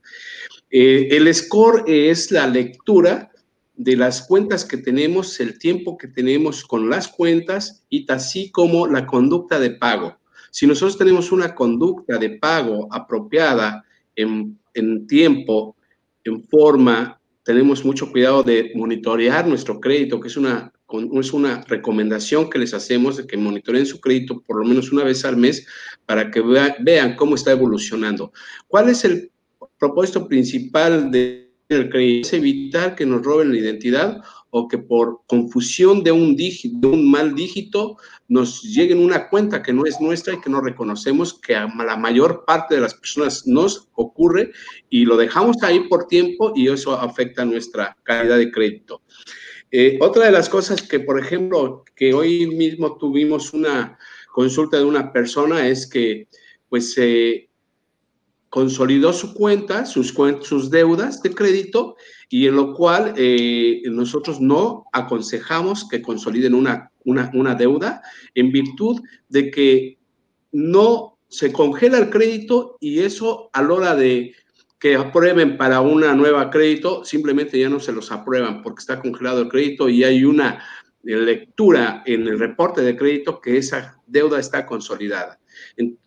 Eh, 0.70 1.08
el 1.10 1.34
score 1.34 1.84
es 1.86 2.30
la 2.30 2.46
lectura 2.46 3.30
de 3.74 3.96
las 3.96 4.22
cuentas 4.22 4.64
que 4.64 4.78
tenemos, 4.78 5.38
el 5.40 5.58
tiempo 5.58 5.98
que 5.98 6.08
tenemos 6.08 6.64
con 6.64 6.88
las 6.88 7.06
cuentas 7.06 7.84
y 7.90 8.10
así 8.10 8.50
como 8.50 8.86
la 8.86 9.04
conducta 9.06 9.60
de 9.60 9.72
pago. 9.72 10.16
Si 10.50 10.66
nosotros 10.66 10.98
tenemos 10.98 11.32
una 11.32 11.54
conducta 11.54 12.18
de 12.18 12.30
pago 12.30 12.88
apropiada 12.90 13.84
en, 14.14 14.58
en 14.74 15.06
tiempo, 15.06 15.76
en 16.24 16.42
forma 16.44 17.20
tenemos 17.46 17.84
mucho 17.84 18.10
cuidado 18.10 18.42
de 18.42 18.72
monitorear 18.74 19.46
nuestro 19.46 19.78
crédito, 19.78 20.18
que 20.18 20.26
es 20.26 20.36
una, 20.36 20.72
es 21.20 21.32
una 21.32 21.62
recomendación 21.68 22.50
que 22.50 22.58
les 22.58 22.74
hacemos 22.74 23.16
de 23.16 23.26
que 23.26 23.36
monitoreen 23.36 23.86
su 23.86 24.00
crédito 24.00 24.42
por 24.42 24.58
lo 24.58 24.64
menos 24.64 24.90
una 24.90 25.04
vez 25.04 25.24
al 25.24 25.36
mes 25.36 25.64
para 26.06 26.28
que 26.28 26.42
vean 26.80 27.14
cómo 27.14 27.36
está 27.36 27.52
evolucionando. 27.52 28.32
¿Cuál 28.66 28.88
es 28.88 29.04
el 29.04 29.30
propósito 29.78 30.26
principal 30.26 31.12
del 31.12 31.48
crédito? 31.68 32.26
Es 32.26 32.32
evitar 32.32 32.96
que 32.96 33.06
nos 33.06 33.22
roben 33.22 33.52
la 33.52 33.58
identidad 33.58 34.20
o 34.50 34.68
que 34.68 34.78
por 34.78 35.20
confusión 35.26 36.02
de 36.02 36.12
un, 36.12 36.36
dígito, 36.36 36.76
de 36.78 36.86
un 36.88 37.10
mal 37.10 37.34
dígito 37.34 37.96
nos 38.28 38.62
lleguen 38.62 38.98
una 38.98 39.28
cuenta 39.28 39.62
que 39.62 39.72
no 39.72 39.84
es 39.86 40.00
nuestra 40.00 40.34
y 40.34 40.40
que 40.40 40.50
no 40.50 40.60
reconocemos, 40.60 41.34
que 41.34 41.54
a 41.54 41.66
la 41.66 41.96
mayor 41.96 42.44
parte 42.46 42.76
de 42.76 42.80
las 42.80 42.94
personas 42.94 43.46
nos 43.46 43.88
ocurre 43.94 44.52
y 44.88 45.04
lo 45.04 45.16
dejamos 45.16 45.56
ahí 45.62 45.80
por 45.88 46.06
tiempo 46.06 46.52
y 46.54 46.68
eso 46.68 46.98
afecta 46.98 47.44
nuestra 47.44 47.96
calidad 48.02 48.38
de 48.38 48.50
crédito. 48.50 49.02
Eh, 49.70 49.98
otra 50.00 50.26
de 50.26 50.32
las 50.32 50.48
cosas 50.48 50.80
que, 50.80 51.00
por 51.00 51.18
ejemplo, 51.18 51.84
que 51.94 52.14
hoy 52.14 52.46
mismo 52.46 52.96
tuvimos 52.96 53.52
una 53.52 53.98
consulta 54.32 54.78
de 54.78 54.84
una 54.84 55.12
persona 55.12 55.68
es 55.68 55.86
que, 55.86 56.28
pues, 56.68 56.94
se 56.94 57.50
consolidó 58.48 59.12
su 59.12 59.34
cuenta, 59.34 59.84
sus, 59.84 60.14
sus 60.40 60.70
deudas 60.70 61.20
de 61.22 61.34
crédito 61.34 61.96
y 62.28 62.46
en 62.46 62.56
lo 62.56 62.74
cual 62.74 63.14
eh, 63.16 63.82
nosotros 63.86 64.40
no 64.40 64.84
aconsejamos 64.92 65.88
que 65.88 66.02
consoliden 66.02 66.54
una, 66.54 66.90
una, 67.04 67.54
deuda 67.54 68.02
en 68.34 68.50
virtud 68.50 69.00
de 69.28 69.50
que 69.50 69.98
no 70.52 71.18
se 71.28 71.52
congela 71.52 71.98
el 71.98 72.10
crédito 72.10 72.76
y 72.80 73.00
eso 73.00 73.50
a 73.52 73.62
la 73.62 73.72
hora 73.72 73.96
de 73.96 74.34
que 74.78 74.94
aprueben 74.94 75.56
para 75.56 75.80
una 75.80 76.14
nueva 76.14 76.50
crédito, 76.50 77.04
simplemente 77.04 77.58
ya 77.58 77.68
no 77.68 77.80
se 77.80 77.92
los 77.92 78.12
aprueban 78.12 78.62
porque 78.62 78.80
está 78.80 79.00
congelado 79.00 79.42
el 79.42 79.48
crédito 79.48 79.88
y 79.88 80.04
hay 80.04 80.24
una 80.24 80.62
lectura 81.02 82.02
en 82.06 82.26
el 82.26 82.38
reporte 82.38 82.82
de 82.82 82.96
crédito 82.96 83.40
que 83.40 83.56
esa 83.56 84.00
deuda 84.06 84.40
está 84.40 84.66
consolidada. 84.66 85.38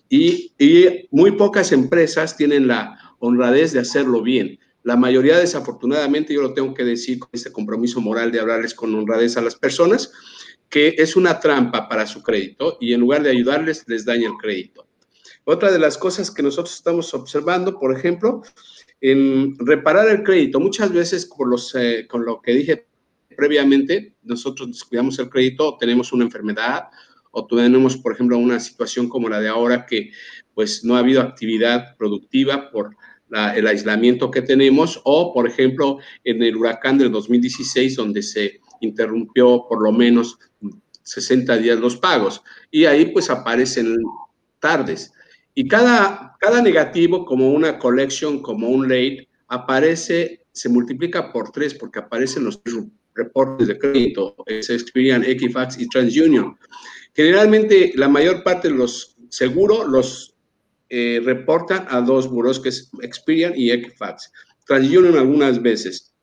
Y, 0.10 0.54
y 0.60 1.08
muy 1.12 1.32
pocas 1.32 1.72
empresas 1.72 2.36
tienen 2.36 2.68
la 2.68 3.16
honradez 3.20 3.74
de 3.74 3.80
hacerlo 3.80 4.22
bien. 4.22 4.60
La 4.90 4.96
mayoría, 4.96 5.38
desafortunadamente, 5.38 6.34
yo 6.34 6.42
lo 6.42 6.56
tengo 6.56 6.74
que 6.74 6.84
decir 6.84 7.20
con 7.20 7.30
este 7.32 7.52
compromiso 7.52 8.02
moral 8.02 8.32
de 8.32 8.40
hablarles 8.40 8.74
con 8.74 8.96
honradez 8.96 9.38
a 9.38 9.42
las 9.42 9.54
personas, 9.54 10.12
que 10.68 10.96
es 10.98 11.16
una 11.16 11.40
trampa 11.40 11.88
para 11.88 12.08
su 12.08 12.24
crédito 12.24 12.76
y 12.82 12.94
en 12.94 13.02
lugar 13.02 13.22
de 13.22 13.30
ayudarles, 13.30 13.84
les 13.86 14.04
daña 14.04 14.28
el 14.28 14.38
crédito. 14.42 14.88
Otra 15.44 15.72
de 15.72 15.78
las 15.78 15.96
cosas 15.96 16.32
que 16.32 16.42
nosotros 16.42 16.74
estamos 16.74 17.14
observando, 17.14 17.78
por 17.78 17.96
ejemplo, 17.96 18.42
en 19.00 19.56
reparar 19.60 20.10
el 20.10 20.24
crédito, 20.24 20.60
muchas 20.60 20.92
veces 20.92 21.30
los, 21.38 21.76
eh, 21.76 22.08
con 22.10 22.26
lo 22.26 22.42
que 22.42 22.54
dije 22.54 22.88
previamente, 23.38 24.16
nosotros 24.24 24.70
descuidamos 24.70 25.20
el 25.20 25.30
crédito, 25.30 25.78
tenemos 25.80 26.12
una 26.14 26.24
enfermedad 26.24 26.86
o 27.30 27.46
tenemos, 27.46 27.96
por 27.96 28.14
ejemplo, 28.14 28.40
una 28.40 28.60
situación 28.60 29.08
como 29.08 29.30
la 29.30 29.40
de 29.40 29.50
ahora 29.50 29.86
que 29.86 30.10
pues 30.56 30.84
no 30.84 30.96
ha 30.96 31.00
habido 31.00 31.22
actividad 31.22 31.96
productiva 31.96 32.72
por 32.72 32.98
el 33.56 33.68
aislamiento 33.68 34.32
que 34.32 34.42
tenemos, 34.42 35.00
o 35.04 35.34
por 35.34 35.48
ejemplo 35.48 36.00
en 36.24 36.42
el 36.42 36.56
huracán 36.56 36.98
del 36.98 37.12
2016, 37.12 37.96
donde 37.96 38.22
se 38.22 38.60
interrumpió 38.82 39.66
por 39.68 39.84
lo 39.84 39.92
menos 39.92 40.38
60 41.04 41.58
días 41.58 41.80
los 41.80 41.98
pagos, 41.98 42.42
y 42.72 42.86
ahí 42.86 43.06
pues 43.06 43.30
aparecen 43.30 43.98
tardes. 44.60 45.12
Y 45.54 45.68
cada, 45.68 46.36
cada 46.40 46.62
negativo, 46.62 47.26
como 47.26 47.52
una 47.52 47.78
collection, 47.78 48.42
como 48.42 48.70
un 48.70 48.84
late, 48.84 49.28
aparece, 49.48 50.46
se 50.52 50.70
multiplica 50.70 51.32
por 51.32 51.52
tres, 51.52 51.74
porque 51.74 52.00
aparecen 52.00 52.46
los 52.46 52.62
reportes 53.16 53.68
de 53.68 53.78
crédito, 53.78 54.36
Experian, 54.46 55.24
Equifax 55.24 55.80
y 55.80 55.90
TransUnion. 55.90 56.58
Generalmente, 57.14 57.92
la 57.96 58.08
mayor 58.08 58.44
parte 58.44 58.70
de 58.70 58.76
los 58.76 59.18
seguros 59.30 59.88
los 59.88 60.36
eh, 60.90 61.22
reportan 61.24 61.86
a 61.90 62.02
dos 62.02 62.30
buros, 62.30 62.60
que 62.60 62.70
es 62.70 62.90
Experian 63.02 63.54
y 63.56 63.72
Equifax. 63.72 64.32
TransUnion 64.66 65.18
algunas 65.18 65.62
veces. 65.62 66.14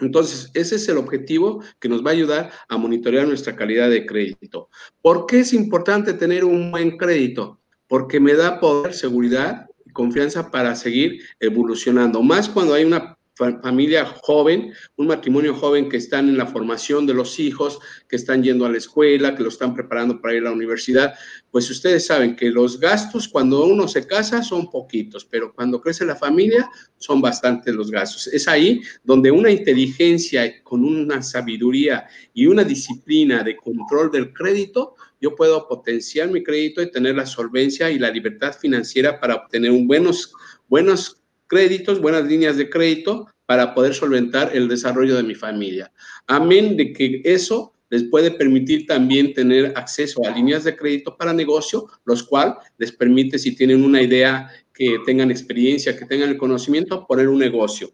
Entonces, 0.00 0.50
ese 0.54 0.76
es 0.76 0.88
el 0.88 0.96
objetivo 0.96 1.62
que 1.78 1.88
nos 1.88 2.04
va 2.04 2.10
a 2.10 2.14
ayudar 2.14 2.50
a 2.68 2.76
monitorear 2.76 3.26
nuestra 3.26 3.54
calidad 3.54 3.90
de 3.90 4.06
crédito. 4.06 4.68
¿Por 5.02 5.26
qué 5.26 5.40
es 5.40 5.52
importante 5.52 6.14
tener 6.14 6.44
un 6.44 6.70
buen 6.70 6.96
crédito? 6.96 7.60
Porque 7.88 8.20
me 8.20 8.34
da 8.34 8.60
poder, 8.60 8.94
seguridad 8.94 9.66
y 9.84 9.90
confianza 9.90 10.50
para 10.50 10.74
seguir 10.74 11.20
evolucionando. 11.40 12.22
Más 12.22 12.48
cuando 12.48 12.74
hay 12.74 12.84
una 12.84 13.18
familia 13.62 14.06
joven, 14.22 14.72
un 14.96 15.06
matrimonio 15.06 15.54
joven 15.54 15.88
que 15.88 15.96
están 15.96 16.28
en 16.28 16.36
la 16.36 16.46
formación 16.46 17.06
de 17.06 17.14
los 17.14 17.38
hijos, 17.40 17.78
que 18.08 18.16
están 18.16 18.42
yendo 18.42 18.66
a 18.66 18.70
la 18.70 18.78
escuela, 18.78 19.34
que 19.34 19.42
lo 19.42 19.48
están 19.48 19.74
preparando 19.74 20.20
para 20.20 20.34
ir 20.34 20.42
a 20.42 20.44
la 20.44 20.52
universidad, 20.52 21.14
pues 21.50 21.70
ustedes 21.70 22.06
saben 22.06 22.36
que 22.36 22.50
los 22.50 22.78
gastos 22.78 23.28
cuando 23.28 23.64
uno 23.64 23.88
se 23.88 24.06
casa 24.06 24.42
son 24.42 24.70
poquitos, 24.70 25.24
pero 25.24 25.52
cuando 25.54 25.80
crece 25.80 26.04
la 26.04 26.16
familia 26.16 26.68
son 26.98 27.20
bastantes 27.20 27.74
los 27.74 27.90
gastos. 27.90 28.26
Es 28.28 28.46
ahí 28.46 28.80
donde 29.02 29.30
una 29.30 29.50
inteligencia 29.50 30.62
con 30.62 30.84
una 30.84 31.22
sabiduría 31.22 32.06
y 32.34 32.46
una 32.46 32.64
disciplina 32.64 33.42
de 33.42 33.56
control 33.56 34.10
del 34.10 34.32
crédito, 34.32 34.94
yo 35.20 35.34
puedo 35.34 35.68
potenciar 35.68 36.30
mi 36.30 36.42
crédito 36.42 36.82
y 36.82 36.90
tener 36.90 37.14
la 37.14 37.26
solvencia 37.26 37.90
y 37.90 37.98
la 37.98 38.10
libertad 38.10 38.54
financiera 38.58 39.20
para 39.20 39.34
obtener 39.34 39.70
un 39.70 39.86
buenos, 39.86 40.32
buenos 40.68 41.19
créditos, 41.50 42.00
buenas 42.00 42.24
líneas 42.26 42.56
de 42.56 42.70
crédito 42.70 43.26
para 43.44 43.74
poder 43.74 43.92
solventar 43.92 44.56
el 44.56 44.68
desarrollo 44.68 45.16
de 45.16 45.24
mi 45.24 45.34
familia. 45.34 45.92
Amén 46.28 46.76
de 46.76 46.92
que 46.92 47.20
eso 47.24 47.74
les 47.90 48.04
puede 48.04 48.30
permitir 48.30 48.86
también 48.86 49.34
tener 49.34 49.72
acceso 49.74 50.24
a 50.24 50.30
líneas 50.30 50.62
de 50.62 50.76
crédito 50.76 51.16
para 51.16 51.32
negocio, 51.32 51.88
los 52.04 52.22
cuales 52.22 52.54
les 52.78 52.92
permite, 52.92 53.36
si 53.36 53.56
tienen 53.56 53.84
una 53.84 54.00
idea, 54.00 54.48
que 54.72 55.00
tengan 55.04 55.32
experiencia, 55.32 55.96
que 55.98 56.06
tengan 56.06 56.30
el 56.30 56.38
conocimiento, 56.38 57.04
poner 57.04 57.28
un 57.28 57.40
negocio. 57.40 57.90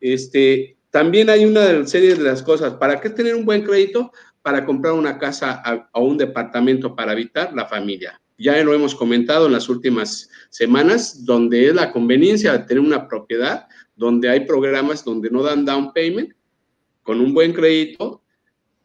Este, 0.00 0.78
también 0.90 1.28
hay 1.28 1.44
una 1.44 1.86
serie 1.86 2.14
de 2.14 2.24
las 2.24 2.42
cosas. 2.42 2.72
¿Para 2.74 3.02
qué 3.02 3.10
tener 3.10 3.34
un 3.34 3.44
buen 3.44 3.62
crédito? 3.62 4.10
Para 4.40 4.64
comprar 4.64 4.94
una 4.94 5.18
casa 5.18 5.62
o 5.92 6.04
un 6.04 6.16
departamento 6.16 6.96
para 6.96 7.12
habitar 7.12 7.52
la 7.52 7.66
familia 7.66 8.18
ya 8.38 8.62
lo 8.62 8.74
hemos 8.74 8.94
comentado 8.94 9.46
en 9.46 9.52
las 9.52 9.68
últimas 9.68 10.28
semanas, 10.50 11.24
donde 11.24 11.68
es 11.68 11.74
la 11.74 11.92
conveniencia 11.92 12.52
de 12.52 12.64
tener 12.64 12.82
una 12.82 13.06
propiedad, 13.06 13.66
donde 13.96 14.28
hay 14.28 14.40
programas 14.40 15.04
donde 15.04 15.30
no 15.30 15.42
dan 15.42 15.64
down 15.64 15.92
payment, 15.92 16.32
con 17.02 17.20
un 17.20 17.34
buen 17.34 17.52
crédito, 17.52 18.22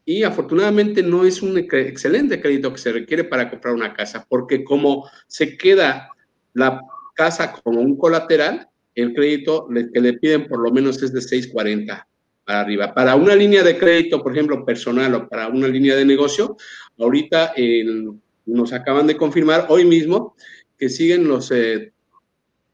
y 0.04 0.22
afortunadamente 0.22 1.02
no 1.02 1.24
es 1.24 1.42
un 1.42 1.56
excelente 1.58 2.40
crédito 2.40 2.72
que 2.72 2.78
se 2.78 2.92
requiere 2.92 3.24
para 3.24 3.48
comprar 3.50 3.74
una 3.74 3.94
casa, 3.94 4.26
porque 4.28 4.64
como 4.64 5.08
se 5.26 5.56
queda 5.56 6.10
la 6.52 6.80
casa 7.14 7.52
como 7.52 7.80
un 7.80 7.96
colateral, 7.96 8.68
el 8.94 9.14
crédito 9.14 9.68
que 9.68 10.00
le 10.00 10.14
piden 10.14 10.48
por 10.48 10.60
lo 10.60 10.70
menos 10.72 11.02
es 11.02 11.12
de 11.12 11.20
640 11.20 12.08
para 12.44 12.60
arriba. 12.60 12.92
Para 12.92 13.14
una 13.14 13.34
línea 13.34 13.62
de 13.62 13.78
crédito, 13.78 14.22
por 14.22 14.32
ejemplo, 14.32 14.64
personal 14.64 15.14
o 15.14 15.28
para 15.28 15.48
una 15.48 15.68
línea 15.68 15.94
de 15.94 16.04
negocio, 16.04 16.56
ahorita 16.98 17.52
el 17.56 18.14
nos 18.50 18.72
acaban 18.72 19.06
de 19.06 19.16
confirmar 19.16 19.66
hoy 19.68 19.84
mismo 19.84 20.34
que 20.78 20.88
siguen 20.88 21.28
los 21.28 21.50
eh, 21.50 21.92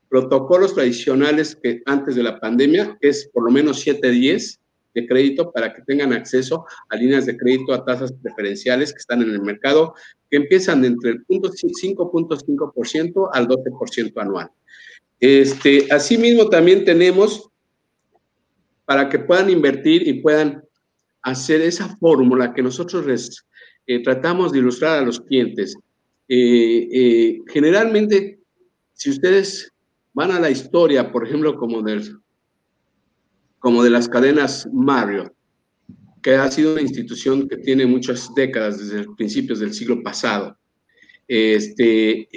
protocolos 0.09 0.74
tradicionales 0.74 1.57
que 1.57 1.83
antes 1.87 2.14
de 2.14 2.22
la 2.22 2.41
pandemia, 2.41 2.97
que 3.01 3.09
es 3.09 3.29
por 3.33 3.45
lo 3.45 3.51
menos 3.51 3.81
710 3.81 4.61
de 4.95 5.07
crédito 5.07 5.53
para 5.53 5.74
que 5.74 5.83
tengan 5.83 6.12
acceso 6.12 6.64
a 6.89 6.97
líneas 6.97 7.27
de 7.27 7.37
crédito 7.37 7.74
a 7.74 7.85
tasas 7.85 8.12
preferenciales 8.22 8.93
que 8.93 8.99
están 8.99 9.22
en 9.22 9.31
el 9.31 9.43
mercado, 9.43 9.95
que 10.31 10.39
empiezan 10.39 10.85
entre 10.85 11.11
el 11.11 11.27
5.5% 11.27 13.31
al 13.33 13.47
12% 13.47 14.12
anual. 14.16 14.51
Este, 15.20 15.87
asimismo, 15.91 16.49
también 16.49 16.85
tenemos 16.85 17.51
para 18.87 19.09
que 19.09 19.18
puedan 19.18 19.51
invertir 19.51 20.07
y 20.07 20.20
puedan 20.20 20.62
hacer 21.22 21.61
esa 21.61 21.97
fórmula 21.99 22.55
que 22.55 22.62
nosotros 22.62 23.05
les 23.05 23.45
eh, 23.87 24.03
tratamos 24.03 24.53
de 24.53 24.59
ilustrar 24.59 24.99
a 24.99 25.07
los 25.07 25.20
clientes. 25.20 25.76
Eh, 26.28 26.89
eh, 26.93 27.39
generalmente, 27.47 28.41
si 28.93 29.11
ustedes 29.11 29.72
van 30.12 30.30
a 30.32 30.41
la 30.41 30.51
historia, 30.51 31.12
por 31.12 31.26
ejemplo, 31.26 31.57
como, 31.57 31.82
del, 31.82 32.18
como 33.59 33.82
de 33.82 33.91
las 33.91 34.09
cadenas 34.09 34.68
Mario, 34.72 35.32
que 36.22 36.34
ha 36.34 36.51
sido 36.51 36.72
una 36.72 36.82
institución 36.82 37.49
que 37.49 37.59
tiene 37.59 37.87
muchas 37.87 38.34
décadas, 38.34 38.78
desde 38.78 39.07
principios 39.14 39.61
del 39.61 39.72
siglo 39.72 40.03
pasado, 40.03 40.59
este, 41.28 42.28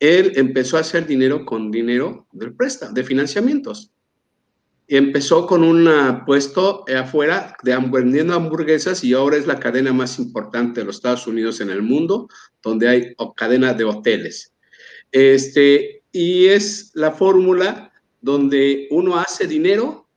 él 0.00 0.32
empezó 0.36 0.76
a 0.76 0.80
hacer 0.80 1.06
dinero 1.06 1.44
con 1.44 1.70
dinero 1.70 2.26
del 2.32 2.54
préstamo, 2.54 2.94
de 2.94 3.04
financiamientos 3.04 3.92
empezó 4.96 5.46
con 5.46 5.62
un 5.62 5.88
puesto 6.24 6.84
afuera 6.96 7.54
de 7.62 7.76
vendiendo 7.76 8.34
hamburguesas 8.34 9.04
y 9.04 9.12
ahora 9.12 9.36
es 9.36 9.46
la 9.46 9.60
cadena 9.60 9.92
más 9.92 10.18
importante 10.18 10.80
de 10.80 10.86
los 10.86 10.96
Estados 10.96 11.26
Unidos 11.26 11.60
en 11.60 11.68
el 11.70 11.82
mundo, 11.82 12.28
donde 12.62 12.88
hay 12.88 13.14
cadena 13.36 13.74
de 13.74 13.84
hoteles. 13.84 14.54
Este, 15.12 16.02
y 16.10 16.46
es 16.46 16.90
la 16.94 17.12
fórmula 17.12 17.92
donde 18.20 18.88
uno 18.90 19.16
hace 19.16 19.46
dinero 19.46 20.08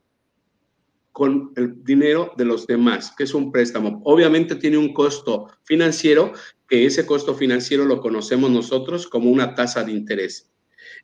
con 1.12 1.52
el 1.56 1.84
dinero 1.84 2.32
de 2.38 2.46
los 2.46 2.66
demás, 2.66 3.12
que 3.16 3.24
es 3.24 3.34
un 3.34 3.52
préstamo. 3.52 4.00
Obviamente 4.04 4.56
tiene 4.56 4.78
un 4.78 4.94
costo 4.94 5.48
financiero, 5.64 6.32
que 6.66 6.86
ese 6.86 7.04
costo 7.04 7.34
financiero 7.34 7.84
lo 7.84 8.00
conocemos 8.00 8.50
nosotros 8.50 9.06
como 9.06 9.30
una 9.30 9.54
tasa 9.54 9.84
de 9.84 9.92
interés. 9.92 10.50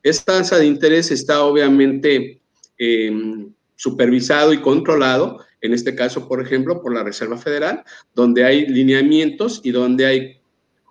Esta 0.01 0.39
tasa 0.39 0.57
de 0.57 0.65
interés 0.65 1.11
está 1.11 1.43
obviamente 1.43 2.41
eh, 2.79 3.11
supervisado 3.79 4.51
y 4.51 4.59
controlado, 4.59 5.39
en 5.61 5.73
este 5.73 5.95
caso, 5.95 6.27
por 6.27 6.41
ejemplo, 6.41 6.81
por 6.81 6.93
la 6.93 7.01
Reserva 7.01 7.37
Federal, 7.37 7.81
donde 8.13 8.43
hay 8.43 8.65
lineamientos 8.65 9.61
y 9.63 9.71
donde 9.71 10.05
hay 10.05 10.41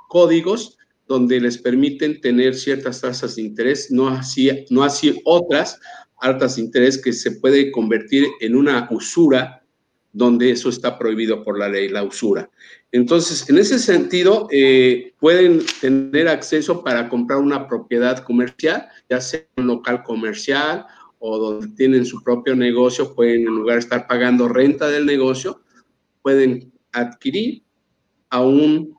códigos 0.09 0.79
donde 1.07 1.39
les 1.39 1.59
permiten 1.59 2.19
tener 2.23 2.55
ciertas 2.55 3.03
tasas 3.03 3.37
de 3.37 3.43
interés, 3.43 3.91
no 3.91 4.09
así, 4.09 4.51
no 4.71 4.85
así 4.85 5.21
otras 5.27 5.79
altas 6.19 6.57
de 6.57 6.63
interés 6.63 6.97
que 6.97 7.13
se 7.13 7.33
puede 7.33 7.71
convertir 7.71 8.27
en 8.41 8.57
una 8.57 8.89
usura 8.91 9.63
donde 10.15 10.51
eso 10.51 10.71
está 10.71 10.99
prohibido 10.99 11.45
por 11.45 11.59
la 11.59 11.69
ley, 11.69 11.91
la 11.91 12.03
usura. 12.05 12.49
Entonces, 12.91 13.49
en 13.51 13.59
ese 13.59 13.79
sentido, 13.79 14.49
eh, 14.51 15.13
pueden 15.21 15.61
tener 15.83 16.27
acceso 16.27 16.83
para 16.83 17.11
comprar 17.11 17.39
una 17.39 17.69
propiedad 17.69 18.25
comercial, 18.25 18.89
ya 19.11 19.21
sea 19.21 19.45
un 19.57 19.67
local 19.67 20.03
comercial 20.03 20.87
o 21.19 21.39
donde 21.39 21.69
tienen 21.77 22.05
su 22.05 22.23
propio 22.23 22.55
negocio, 22.55 23.15
pueden 23.15 23.43
en 23.43 23.55
lugar 23.55 23.77
de 23.77 23.81
estar 23.81 24.07
pagando 24.07 24.49
renta 24.49 24.89
del 24.89 25.07
negocio, 25.07 25.63
pueden 26.23 26.73
adquirir 26.93 27.63
a 28.31 28.41
un 28.41 28.99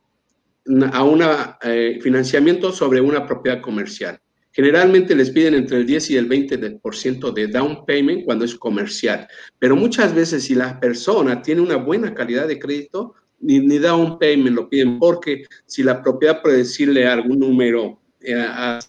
a 0.92 1.04
una, 1.04 1.58
eh, 1.64 2.00
financiamiento 2.02 2.72
sobre 2.72 3.02
una 3.02 3.26
propiedad 3.26 3.62
comercial. 3.62 4.20
Generalmente 4.52 5.16
les 5.16 5.30
piden 5.30 5.54
entre 5.56 5.78
el 5.78 5.86
10 5.86 6.12
y 6.12 6.18
el 6.18 6.28
20% 6.28 7.32
de 7.32 7.48
down 7.48 7.86
payment 7.86 8.26
cuando 8.26 8.46
es 8.46 8.56
comercial, 8.56 9.28
pero 9.58 9.76
muchas 9.76 10.14
veces 10.14 10.44
si 10.44 10.56
la 10.56 10.80
persona 10.80 11.42
tiene 11.42 11.62
una 11.62 11.78
buena 11.78 12.14
calidad 12.14 12.48
de 12.48 12.60
crédito, 12.60 13.14
ni, 13.40 13.60
ni 13.60 13.78
down 13.78 14.20
payment 14.20 14.56
lo 14.56 14.70
piden, 14.70 15.00
porque 15.00 15.46
si 15.66 15.82
la 15.82 16.02
propiedad 16.02 16.42
puede 16.42 16.58
decirle 16.58 17.08
algún 17.08 17.40
número, 17.40 18.00
eh, 18.22 18.36
a 18.36 18.80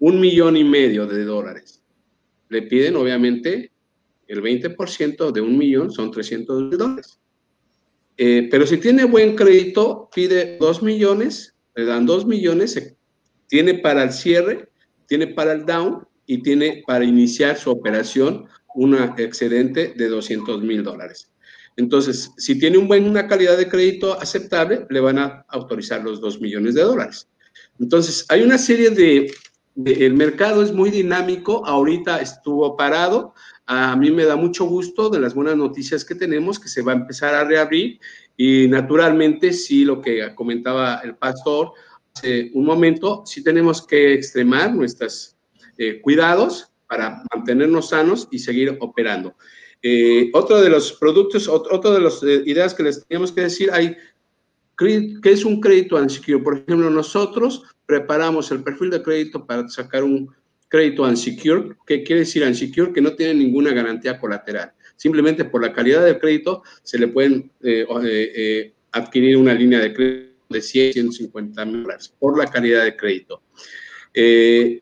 un 0.00 0.20
millón 0.20 0.56
y 0.56 0.64
medio 0.64 1.06
de 1.06 1.24
dólares, 1.24 1.77
le 2.48 2.62
piden 2.62 2.96
obviamente 2.96 3.72
el 4.26 4.42
20% 4.42 5.32
de 5.32 5.40
un 5.40 5.56
millón, 5.56 5.90
son 5.90 6.10
300 6.10 6.70
dólares. 6.76 7.18
Eh, 8.16 8.48
pero 8.50 8.66
si 8.66 8.78
tiene 8.78 9.04
buen 9.04 9.36
crédito, 9.36 10.10
pide 10.14 10.58
2 10.58 10.82
millones, 10.82 11.54
le 11.76 11.84
dan 11.84 12.04
2 12.04 12.26
millones, 12.26 12.94
tiene 13.46 13.74
para 13.74 14.02
el 14.02 14.12
cierre, 14.12 14.68
tiene 15.06 15.28
para 15.28 15.52
el 15.52 15.64
down 15.64 16.06
y 16.26 16.42
tiene 16.42 16.82
para 16.86 17.04
iniciar 17.04 17.56
su 17.56 17.70
operación 17.70 18.46
una 18.74 19.14
excedente 19.16 19.94
de 19.96 20.08
200 20.08 20.62
mil 20.62 20.82
dólares. 20.82 21.30
Entonces, 21.76 22.32
si 22.36 22.58
tiene 22.58 22.76
un 22.76 22.88
buen, 22.88 23.08
una 23.08 23.28
calidad 23.28 23.56
de 23.56 23.68
crédito 23.68 24.20
aceptable, 24.20 24.84
le 24.90 25.00
van 25.00 25.18
a 25.18 25.44
autorizar 25.48 26.02
los 26.02 26.20
2 26.20 26.40
millones 26.40 26.74
de 26.74 26.82
dólares. 26.82 27.28
Entonces, 27.78 28.26
hay 28.28 28.42
una 28.42 28.58
serie 28.58 28.90
de 28.90 29.32
el 29.84 30.14
mercado 30.14 30.62
es 30.62 30.72
muy 30.72 30.90
dinámico, 30.90 31.64
ahorita 31.64 32.20
estuvo 32.20 32.76
parado, 32.76 33.34
a 33.66 33.94
mí 33.96 34.10
me 34.10 34.24
da 34.24 34.34
mucho 34.34 34.64
gusto 34.64 35.08
de 35.08 35.20
las 35.20 35.34
buenas 35.34 35.56
noticias 35.56 36.04
que 36.04 36.14
tenemos, 36.14 36.58
que 36.58 36.68
se 36.68 36.82
va 36.82 36.92
a 36.92 36.96
empezar 36.96 37.34
a 37.34 37.44
reabrir 37.44 38.00
y 38.36 38.66
naturalmente 38.68 39.52
sí, 39.52 39.84
lo 39.84 40.00
que 40.00 40.34
comentaba 40.34 41.00
el 41.04 41.16
pastor 41.16 41.72
hace 42.14 42.50
un 42.54 42.64
momento, 42.64 43.22
sí 43.24 43.44
tenemos 43.44 43.86
que 43.86 44.14
extremar 44.14 44.74
nuestros 44.74 45.36
eh, 45.76 46.00
cuidados 46.00 46.72
para 46.88 47.22
mantenernos 47.32 47.90
sanos 47.90 48.26
y 48.30 48.38
seguir 48.38 48.76
operando. 48.80 49.36
Eh, 49.82 50.30
otro 50.32 50.60
de 50.60 50.70
los 50.70 50.94
productos, 50.94 51.46
otro, 51.46 51.92
de 51.92 52.00
las 52.00 52.22
eh, 52.24 52.42
ideas 52.46 52.74
que 52.74 52.82
les 52.82 53.06
teníamos 53.06 53.30
que 53.30 53.42
decir, 53.42 53.70
hay 53.72 53.96
¿Qué 54.78 55.18
es 55.24 55.44
un 55.44 55.60
crédito 55.60 55.96
unsecure? 55.96 56.38
Por 56.38 56.58
ejemplo, 56.58 56.88
nosotros 56.88 57.64
preparamos 57.84 58.50
el 58.52 58.62
perfil 58.62 58.90
de 58.90 59.02
crédito 59.02 59.44
para 59.44 59.68
sacar 59.68 60.04
un 60.04 60.32
crédito 60.68 61.02
unsecure. 61.02 61.76
¿Qué 61.84 62.04
quiere 62.04 62.20
decir 62.20 62.44
unsecure? 62.44 62.92
Que 62.92 63.00
no 63.00 63.14
tiene 63.14 63.34
ninguna 63.34 63.72
garantía 63.72 64.18
colateral. 64.20 64.72
Simplemente 64.96 65.44
por 65.44 65.62
la 65.62 65.72
calidad 65.72 66.04
del 66.04 66.18
crédito 66.18 66.62
se 66.82 66.98
le 66.98 67.08
pueden 67.08 67.50
eh, 67.62 67.86
eh, 68.04 68.72
adquirir 68.92 69.36
una 69.36 69.54
línea 69.54 69.80
de 69.80 69.92
crédito 69.92 70.28
de 70.48 70.62
100, 70.62 70.92
150 70.92 71.64
mil 71.64 71.82
dólares 71.82 72.14
por 72.18 72.38
la 72.38 72.46
calidad 72.46 72.84
de 72.84 72.96
crédito. 72.96 73.42
Eh, 74.14 74.80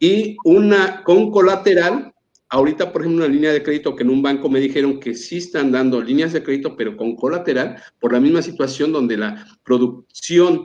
y 0.00 0.36
una 0.44 1.02
con 1.02 1.30
colateral 1.30 2.12
Ahorita, 2.50 2.92
por 2.92 3.02
ejemplo, 3.02 3.24
una 3.24 3.32
línea 3.32 3.52
de 3.52 3.62
crédito 3.62 3.94
que 3.94 4.04
en 4.04 4.10
un 4.10 4.22
banco 4.22 4.48
me 4.48 4.60
dijeron 4.60 4.98
que 5.00 5.14
sí 5.14 5.36
están 5.36 5.70
dando 5.70 6.00
líneas 6.00 6.32
de 6.32 6.42
crédito, 6.42 6.76
pero 6.76 6.96
con 6.96 7.14
colateral, 7.14 7.82
por 8.00 8.12
la 8.12 8.20
misma 8.20 8.40
situación 8.40 8.90
donde 8.90 9.18
la 9.18 9.46
producción 9.64 10.64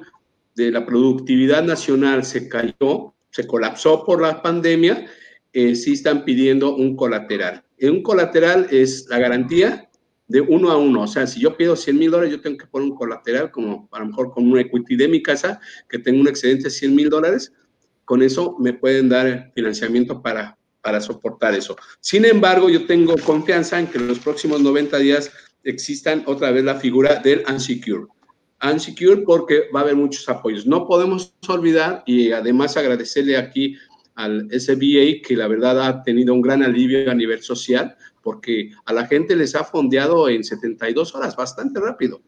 de 0.56 0.72
la 0.72 0.86
productividad 0.86 1.64
nacional 1.64 2.24
se 2.24 2.48
cayó, 2.48 3.14
se 3.32 3.46
colapsó 3.46 4.06
por 4.06 4.22
la 4.22 4.42
pandemia, 4.42 5.08
eh, 5.52 5.76
sí 5.76 5.94
están 5.94 6.24
pidiendo 6.24 6.76
un 6.76 6.96
colateral. 6.96 7.64
un 7.82 8.02
colateral 8.02 8.68
es 8.72 9.08
la 9.10 9.20
garantía 9.20 9.90
de 10.28 10.40
uno 10.40 10.72
a 10.72 10.78
uno. 10.78 11.02
O 11.02 11.08
sea, 11.08 11.28
si 11.28 11.42
yo 11.42 11.58
pido 11.58 11.76
100 11.76 11.98
mil 11.98 12.12
dólares, 12.12 12.32
yo 12.32 12.42
tengo 12.42 12.58
que 12.58 12.68
poner 12.68 12.90
un 12.90 12.96
colateral, 12.96 13.52
como 13.52 13.90
a 13.92 14.00
lo 14.00 14.06
mejor 14.06 14.32
con 14.32 14.50
un 14.50 14.58
equity 14.58 14.96
de 14.96 15.10
mi 15.10 15.22
casa, 15.22 15.60
que 15.90 16.00
tengo 16.00 16.22
un 16.22 16.28
excedente 16.30 16.66
de 16.66 16.70
100 16.70 16.96
mil 16.96 17.10
dólares. 17.10 17.54
Con 18.06 18.22
eso 18.22 18.56
me 18.60 18.74
pueden 18.74 19.10
dar 19.10 19.52
financiamiento 19.54 20.22
para 20.22 20.58
para 20.84 21.02
soportar 21.02 21.56
eso. 21.56 21.76
Sin 22.02 22.26
embargo, 22.26 22.70
yo 22.70 22.86
tengo 22.86 23.16
confianza 23.26 23.80
en 23.80 23.88
que 23.88 23.98
en 23.98 24.08
los 24.08 24.20
próximos 24.20 24.62
90 24.62 24.98
días 25.00 25.32
existan 25.64 26.24
otra 26.28 26.52
vez 26.52 26.64
la 26.64 26.76
figura 26.76 27.16
del 27.16 27.44
unsecure. 27.50 28.08
Unsecure 28.62 29.22
porque 29.22 29.70
va 29.74 29.80
a 29.80 29.84
haber 29.84 29.96
muchos 29.96 30.28
apoyos. 30.28 30.68
No 30.68 30.86
podemos 30.86 31.34
olvidar 31.48 32.04
y 32.06 32.32
además 32.32 32.76
agradecerle 32.76 33.38
aquí 33.38 33.78
al 34.16 34.48
SBA 34.52 35.26
que 35.26 35.36
la 35.36 35.48
verdad 35.48 35.88
ha 35.88 36.04
tenido 36.04 36.34
un 36.34 36.42
gran 36.42 36.62
alivio 36.62 37.10
a 37.10 37.16
nivel 37.16 37.42
social 37.42 37.96
porque 38.22 38.72
a 38.86 38.94
la 38.94 39.08
gente 39.08 39.36
les 39.36 39.56
ha 39.56 39.64
fondeado 39.64 40.30
en 40.30 40.44
72 40.44 41.16
horas, 41.16 41.36
bastante 41.36 41.80
rápido. 41.80 42.22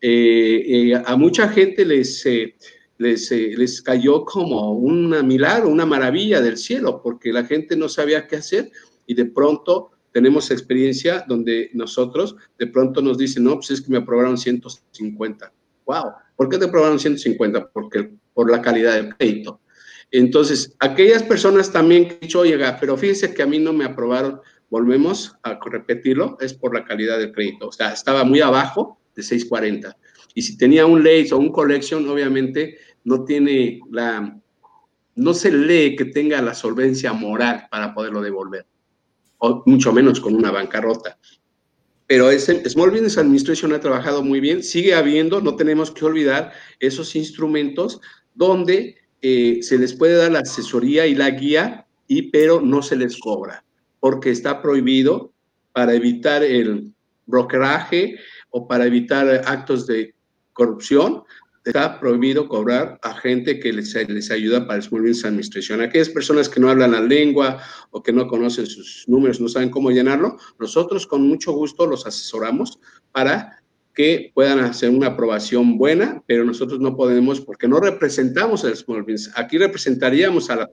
Eh, 0.00 0.64
eh, 0.66 1.02
a 1.04 1.14
mucha 1.16 1.48
gente 1.48 1.84
les... 1.84 2.24
Eh, 2.24 2.56
les, 2.98 3.30
eh, 3.32 3.54
les 3.56 3.80
cayó 3.80 4.24
como 4.24 4.72
un 4.72 5.26
milagro, 5.26 5.68
una 5.68 5.86
maravilla 5.86 6.40
del 6.40 6.58
cielo, 6.58 7.00
porque 7.02 7.32
la 7.32 7.44
gente 7.44 7.76
no 7.76 7.88
sabía 7.88 8.26
qué 8.26 8.36
hacer 8.36 8.70
y 9.06 9.14
de 9.14 9.24
pronto 9.24 9.90
tenemos 10.12 10.50
experiencia 10.50 11.24
donde 11.28 11.70
nosotros 11.74 12.36
de 12.58 12.66
pronto 12.66 13.00
nos 13.00 13.18
dicen, 13.18 13.44
no, 13.44 13.54
pues 13.54 13.70
es 13.70 13.80
que 13.80 13.90
me 13.90 13.98
aprobaron 13.98 14.36
150. 14.36 15.52
¡Wow! 15.86 16.12
¿Por 16.36 16.48
qué 16.48 16.58
te 16.58 16.66
aprobaron 16.66 16.98
150? 16.98 17.70
Porque 17.70 18.10
por 18.34 18.50
la 18.50 18.60
calidad 18.60 18.94
del 18.94 19.14
crédito. 19.14 19.60
Entonces, 20.10 20.74
aquellas 20.78 21.22
personas 21.22 21.70
también 21.70 22.08
que 22.08 22.14
han 22.14 22.20
dicho, 22.20 22.40
oye, 22.40 22.58
pero 22.80 22.96
fíjense 22.96 23.34
que 23.34 23.42
a 23.42 23.46
mí 23.46 23.58
no 23.58 23.72
me 23.72 23.84
aprobaron, 23.84 24.40
volvemos 24.70 25.36
a 25.42 25.58
repetirlo, 25.64 26.36
es 26.40 26.54
por 26.54 26.74
la 26.74 26.84
calidad 26.84 27.18
del 27.18 27.32
crédito. 27.32 27.68
O 27.68 27.72
sea, 27.72 27.92
estaba 27.92 28.24
muy 28.24 28.40
abajo 28.40 28.98
de 29.14 29.22
640. 29.22 29.96
Y 30.34 30.42
si 30.42 30.56
tenía 30.56 30.86
un 30.86 31.02
late 31.02 31.28
o 31.32 31.38
un 31.38 31.50
collection, 31.50 32.08
obviamente 32.08 32.78
no 33.04 33.24
tiene 33.24 33.80
la, 33.90 34.38
no 35.14 35.34
se 35.34 35.50
lee 35.50 35.96
que 35.96 36.06
tenga 36.06 36.40
la 36.40 36.54
solvencia 36.54 37.12
moral 37.12 37.66
para 37.70 37.94
poderlo 37.94 38.22
devolver, 38.22 38.66
o 39.38 39.62
mucho 39.66 39.92
menos 39.92 40.20
con 40.20 40.34
una 40.34 40.50
bancarrota. 40.50 41.18
Pero 42.06 42.30
ese 42.30 42.68
Small 42.70 42.90
Business 42.90 43.18
Administration 43.18 43.72
ha 43.74 43.80
trabajado 43.80 44.22
muy 44.22 44.40
bien, 44.40 44.62
sigue 44.62 44.94
habiendo, 44.94 45.40
no 45.40 45.56
tenemos 45.56 45.90
que 45.90 46.04
olvidar 46.04 46.52
esos 46.80 47.14
instrumentos 47.16 48.00
donde 48.34 48.96
eh, 49.20 49.58
se 49.62 49.76
les 49.76 49.92
puede 49.92 50.14
dar 50.14 50.32
la 50.32 50.40
asesoría 50.40 51.06
y 51.06 51.14
la 51.14 51.30
guía, 51.30 51.86
y, 52.06 52.30
pero 52.30 52.60
no 52.60 52.80
se 52.80 52.96
les 52.96 53.18
cobra, 53.18 53.64
porque 54.00 54.30
está 54.30 54.62
prohibido 54.62 55.32
para 55.72 55.94
evitar 55.94 56.42
el 56.42 56.94
brokeraje 57.26 58.16
o 58.50 58.66
para 58.66 58.86
evitar 58.86 59.28
actos 59.44 59.86
de 59.86 60.14
corrupción, 60.52 61.24
está 61.68 62.00
prohibido 62.00 62.48
cobrar 62.48 62.98
a 63.02 63.14
gente 63.14 63.60
que 63.60 63.72
les, 63.72 63.94
les 64.08 64.30
ayuda 64.30 64.66
para 64.66 64.78
el 64.78 64.82
Small 64.82 65.02
Business 65.02 65.24
Administration. 65.24 65.80
Aquellas 65.80 66.08
personas 66.08 66.48
que 66.48 66.60
no 66.60 66.70
hablan 66.70 66.92
la 66.92 67.00
lengua 67.00 67.62
o 67.90 68.02
que 68.02 68.12
no 68.12 68.26
conocen 68.26 68.66
sus 68.66 69.04
números, 69.06 69.40
no 69.40 69.48
saben 69.48 69.70
cómo 69.70 69.90
llenarlo, 69.90 70.36
nosotros 70.58 71.06
con 71.06 71.26
mucho 71.26 71.52
gusto 71.52 71.86
los 71.86 72.06
asesoramos 72.06 72.78
para 73.12 73.58
que 73.98 74.30
puedan 74.32 74.60
hacer 74.60 74.90
una 74.90 75.08
aprobación 75.08 75.76
buena, 75.76 76.22
pero 76.24 76.44
nosotros 76.44 76.78
no 76.78 76.94
podemos 76.94 77.40
porque 77.40 77.66
no 77.66 77.80
representamos 77.80 78.64
al 78.64 78.76
Small 78.76 79.02
Business. 79.02 79.32
Aquí 79.34 79.58
representaríamos 79.58 80.48
al 80.50 80.70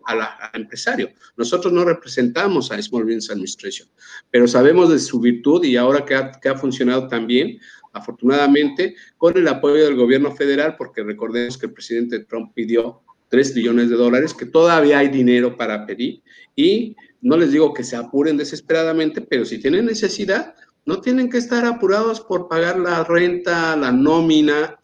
empresario. 0.54 1.10
Nosotros 1.36 1.74
no 1.74 1.84
representamos 1.84 2.72
a 2.72 2.80
Small 2.80 3.04
Business 3.04 3.32
Administration, 3.32 3.90
pero 4.30 4.48
sabemos 4.48 4.92
de 4.92 5.00
su 5.00 5.20
virtud 5.20 5.64
y 5.64 5.76
ahora 5.76 6.06
que 6.06 6.14
ha, 6.14 6.32
que 6.34 6.50
ha 6.50 6.56
funcionado 6.56 7.08
también, 7.08 7.58
afortunadamente, 7.96 8.96
con 9.18 9.36
el 9.38 9.48
apoyo 9.48 9.84
del 9.84 9.96
gobierno 9.96 10.32
federal, 10.36 10.76
porque 10.78 11.04
recordemos 11.04 11.58
que 11.58 11.66
el 11.66 11.74
presidente 11.74 12.20
Trump 12.20 12.54
pidió 12.54 13.02
3 13.30 13.56
millones 13.56 13.90
de 13.90 13.96
dólares, 13.96 14.34
que 14.34 14.46
todavía 14.46 15.00
hay 15.00 15.08
dinero 15.08 15.58
para 15.58 15.86
pedir, 15.86 16.22
y 16.56 16.96
no 17.22 17.38
les 17.38 17.52
digo 17.52 17.74
que 17.74 17.84
se 17.84 17.96
apuren 17.96 18.38
desesperadamente, 18.38 19.22
pero 19.22 19.46
si 19.46 19.58
tienen 19.58 19.86
necesidad, 19.86 20.54
no 20.86 21.02
tienen 21.02 21.30
que 21.30 21.40
estar 21.40 21.66
apurados 21.66 22.22
por 22.22 22.48
pagar 22.48 22.78
la 22.78 23.04
renta, 23.04 23.76
la 23.76 23.92
nómina, 23.92 24.78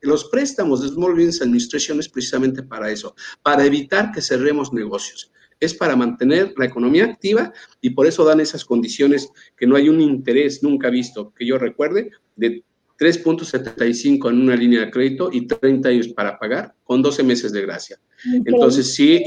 los 0.00 0.24
préstamos 0.24 0.82
de 0.82 0.88
Small 0.88 1.12
Business 1.12 1.42
Administration 1.42 2.00
es 2.00 2.08
precisamente 2.08 2.64
para 2.64 2.90
eso, 2.90 3.14
para 3.42 3.64
evitar 3.64 4.10
que 4.10 4.20
cerremos 4.20 4.72
negocios. 4.72 5.32
Es 5.60 5.74
para 5.74 5.94
mantener 5.94 6.54
la 6.56 6.64
economía 6.64 7.04
activa 7.04 7.52
y 7.80 7.90
por 7.90 8.06
eso 8.06 8.24
dan 8.24 8.40
esas 8.40 8.64
condiciones 8.64 9.30
que 9.56 9.66
no 9.66 9.76
hay 9.76 9.88
un 9.88 10.00
interés 10.00 10.62
nunca 10.62 10.88
visto, 10.88 11.32
que 11.34 11.46
yo 11.46 11.58
recuerde, 11.58 12.10
de 12.40 12.64
3.75 12.98 14.30
en 14.30 14.40
una 14.40 14.56
línea 14.56 14.80
de 14.80 14.90
crédito 14.90 15.30
y 15.32 15.46
30 15.46 15.88
años 15.88 16.08
para 16.08 16.38
pagar 16.38 16.74
con 16.84 17.00
12 17.00 17.22
meses 17.22 17.52
de 17.52 17.62
gracia. 17.62 17.98
Entonces 18.44 18.94
sí, 18.94 19.22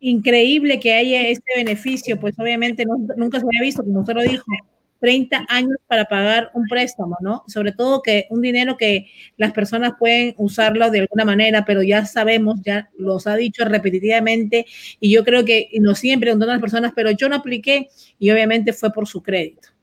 increíble 0.00 0.78
que 0.80 0.92
haya 0.92 1.28
este 1.28 1.52
beneficio, 1.56 2.20
pues 2.20 2.38
obviamente 2.38 2.84
nunca 3.16 3.40
se 3.40 3.46
había 3.46 3.62
visto, 3.62 3.82
como 3.82 4.00
usted 4.00 4.14
lo 4.14 4.22
dijo, 4.22 4.44
30 5.00 5.46
años 5.48 5.76
para 5.86 6.06
pagar 6.06 6.50
un 6.54 6.66
préstamo, 6.66 7.16
¿no? 7.20 7.42
Sobre 7.46 7.72
todo 7.72 8.00
que 8.00 8.26
un 8.30 8.40
dinero 8.40 8.76
que 8.76 9.06
las 9.36 9.52
personas 9.52 9.92
pueden 9.98 10.34
usarlo 10.38 10.90
de 10.90 11.00
alguna 11.00 11.24
manera, 11.24 11.64
pero 11.64 11.82
ya 11.82 12.06
sabemos, 12.06 12.60
ya 12.64 12.90
los 12.98 13.26
ha 13.26 13.36
dicho 13.36 13.64
repetitivamente, 13.64 14.66
y 15.00 15.10
yo 15.10 15.24
creo 15.24 15.44
que 15.44 15.68
no 15.80 15.94
siempre 15.94 16.30
con 16.30 16.38
todas 16.38 16.54
las 16.54 16.60
personas, 16.60 16.92
pero 16.94 17.10
yo 17.10 17.28
no 17.28 17.36
apliqué 17.36 17.88
y 18.18 18.30
obviamente 18.30 18.72
fue 18.72 18.92
por 18.92 19.06
su 19.06 19.22
crédito. 19.22 19.73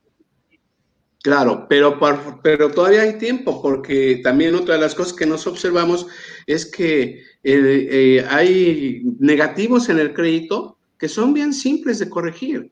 Claro, 1.23 1.67
pero, 1.69 1.99
pero 2.41 2.71
todavía 2.71 3.01
hay 3.01 3.19
tiempo, 3.19 3.61
porque 3.61 4.21
también 4.23 4.55
otra 4.55 4.75
de 4.75 4.81
las 4.81 4.95
cosas 4.95 5.13
que 5.13 5.27
nos 5.27 5.45
observamos 5.45 6.07
es 6.47 6.65
que 6.65 7.23
eh, 7.43 7.87
eh, 7.91 8.25
hay 8.27 9.03
negativos 9.19 9.89
en 9.89 9.99
el 9.99 10.13
crédito 10.13 10.77
que 10.97 11.07
son 11.07 11.33
bien 11.33 11.53
simples 11.53 11.99
de 11.99 12.09
corregir. 12.09 12.71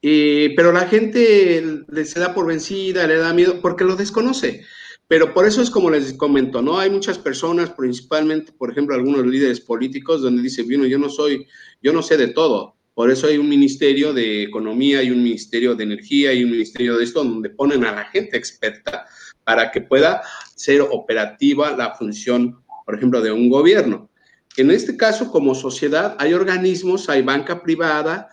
Pero 0.00 0.70
la 0.72 0.86
gente 0.86 1.84
se 2.04 2.20
da 2.20 2.34
por 2.34 2.46
vencida, 2.46 3.06
le 3.06 3.16
da 3.16 3.32
miedo 3.32 3.60
porque 3.62 3.84
lo 3.84 3.96
desconoce. 3.96 4.62
Pero 5.08 5.32
por 5.32 5.46
eso 5.46 5.62
es 5.62 5.70
como 5.70 5.90
les 5.90 6.12
comento, 6.14 6.62
¿no? 6.62 6.78
Hay 6.78 6.90
muchas 6.90 7.18
personas, 7.18 7.70
principalmente, 7.70 8.52
por 8.52 8.70
ejemplo, 8.70 8.94
algunos 8.94 9.26
líderes 9.26 9.60
políticos, 9.60 10.22
donde 10.22 10.42
dicen, 10.42 10.66
bueno, 10.66 10.86
yo 10.86 10.98
no 10.98 11.08
soy, 11.08 11.46
yo 11.82 11.92
no 11.92 12.02
sé 12.02 12.16
de 12.16 12.28
todo. 12.28 12.74
Por 12.94 13.10
eso 13.10 13.26
hay 13.26 13.38
un 13.38 13.48
ministerio 13.48 14.12
de 14.12 14.44
economía, 14.44 15.02
y 15.02 15.10
un 15.10 15.22
ministerio 15.22 15.74
de 15.74 15.84
energía, 15.84 16.32
y 16.32 16.44
un 16.44 16.52
ministerio 16.52 16.96
de 16.96 17.04
esto, 17.04 17.24
donde 17.24 17.50
ponen 17.50 17.84
a 17.84 17.92
la 17.92 18.04
gente 18.04 18.36
experta 18.36 19.06
para 19.42 19.70
que 19.70 19.80
pueda 19.80 20.22
ser 20.54 20.80
operativa 20.80 21.76
la 21.76 21.94
función, 21.94 22.62
por 22.86 22.94
ejemplo, 22.94 23.20
de 23.20 23.32
un 23.32 23.50
gobierno. 23.50 24.08
En 24.56 24.70
este 24.70 24.96
caso, 24.96 25.32
como 25.32 25.54
sociedad, 25.54 26.16
hay 26.20 26.32
organismos, 26.32 27.08
hay 27.08 27.22
banca 27.22 27.62
privada, 27.62 28.28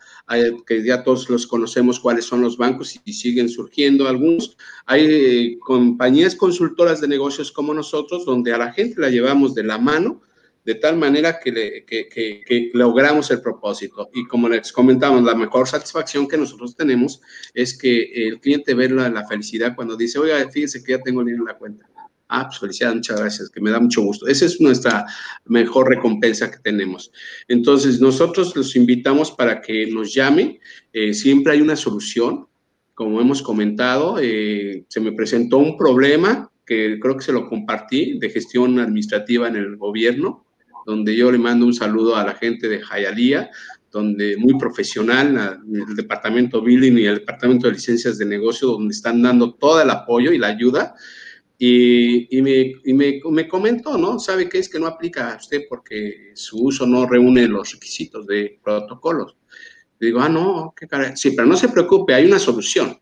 que 0.65 0.83
ya 0.83 1.03
todos 1.03 1.29
los 1.29 1.47
conocemos 1.47 1.99
cuáles 1.99 2.25
son 2.25 2.41
los 2.41 2.55
bancos 2.55 2.97
y 3.03 3.13
siguen 3.13 3.49
surgiendo 3.49 4.07
algunos. 4.07 4.55
Hay 4.85 5.05
eh, 5.05 5.57
compañías 5.59 6.35
consultoras 6.35 7.01
de 7.01 7.07
negocios 7.07 7.51
como 7.51 7.73
nosotros, 7.73 8.23
donde 8.25 8.53
a 8.53 8.57
la 8.57 8.71
gente 8.71 9.01
la 9.01 9.09
llevamos 9.09 9.55
de 9.55 9.63
la 9.63 9.77
mano 9.77 10.21
de 10.63 10.75
tal 10.75 10.97
manera 10.97 11.39
que, 11.39 11.85
que, 11.85 12.71
logramos 12.73 13.31
el 13.31 13.41
propósito. 13.41 14.09
Y 14.13 14.27
como 14.27 14.47
les 14.47 14.71
comentamos, 14.71 15.23
la 15.23 15.35
mejor 15.35 15.67
satisfacción 15.67 16.27
que 16.27 16.37
nosotros 16.37 16.75
tenemos 16.75 17.21
es 17.53 17.77
que 17.77 18.27
el 18.27 18.39
cliente 18.39 18.73
ve 18.73 18.89
la, 18.89 19.09
la 19.09 19.27
felicidad 19.27 19.75
cuando 19.75 19.97
dice, 19.97 20.19
oiga, 20.19 20.47
fíjese 20.49 20.83
que 20.83 20.91
ya 20.93 21.01
tengo 21.01 21.23
dinero 21.23 21.43
en 21.43 21.47
la 21.47 21.57
cuenta. 21.57 21.87
Ah, 22.33 22.45
pues 22.47 22.59
felicidad, 22.59 22.95
muchas 22.95 23.19
gracias, 23.19 23.49
que 23.49 23.59
me 23.59 23.71
da 23.71 23.79
mucho 23.79 24.01
gusto. 24.03 24.25
Esa 24.25 24.45
es 24.45 24.61
nuestra 24.61 25.05
mejor 25.45 25.89
recompensa 25.89 26.49
que 26.49 26.59
tenemos. 26.59 27.11
Entonces, 27.49 27.99
nosotros 27.99 28.55
los 28.55 28.73
invitamos 28.77 29.31
para 29.31 29.59
que 29.59 29.87
nos 29.87 30.13
llamen. 30.13 30.57
Eh, 30.93 31.13
siempre 31.13 31.53
hay 31.53 31.61
una 31.61 31.75
solución. 31.75 32.47
Como 32.93 33.19
hemos 33.19 33.41
comentado, 33.41 34.17
eh, 34.21 34.85
se 34.87 35.01
me 35.01 35.11
presentó 35.11 35.57
un 35.57 35.75
problema 35.75 36.49
que 36.65 36.99
creo 37.01 37.17
que 37.17 37.25
se 37.25 37.33
lo 37.33 37.49
compartí 37.49 38.17
de 38.17 38.29
gestión 38.29 38.79
administrativa 38.79 39.49
en 39.49 39.57
el 39.57 39.75
gobierno, 39.75 40.45
donde 40.85 41.15
yo 41.15 41.31
le 41.31 41.37
mando 41.37 41.65
un 41.65 41.73
saludo 41.73 42.15
a 42.15 42.23
la 42.23 42.35
gente 42.35 42.67
de 42.67 42.81
Jayalía, 42.81 43.49
donde 43.91 44.37
muy 44.37 44.57
profesional, 44.57 45.59
el 45.73 45.95
departamento 45.95 46.61
billing 46.61 46.97
y 46.97 47.05
el 47.05 47.15
departamento 47.15 47.67
de 47.67 47.73
licencias 47.73 48.17
de 48.17 48.25
negocio, 48.25 48.69
donde 48.69 48.93
están 48.93 49.21
dando 49.21 49.53
todo 49.53 49.81
el 49.81 49.89
apoyo 49.89 50.31
y 50.31 50.37
la 50.37 50.47
ayuda 50.47 50.95
y, 51.63 52.41
me, 52.41 53.21
me, 53.31 53.47
comentó, 53.47 53.95
¿no? 53.95 54.17
¿Sabe 54.17 54.49
qué 54.49 54.57
es 54.57 54.67
que 54.67 54.79
no 54.79 54.87
aplica 54.87 55.31
a 55.31 55.37
usted 55.37 55.65
porque 55.69 56.31
su 56.33 56.57
uso 56.57 56.87
no 56.87 57.05
reúne 57.05 57.47
los 57.47 57.73
requisitos 57.73 58.25
de 58.25 58.59
protocolos? 58.63 59.37
digo, 59.99 60.19
ah, 60.19 60.29
no, 60.29 60.73
qué. 60.75 60.87
Sí, 61.15 61.31
pero 61.31 61.47
no 61.47 61.55
se 61.55 61.69
preocupe, 61.69 62.15
hay 62.15 62.25
una 62.25 62.39
solución. 62.39 62.99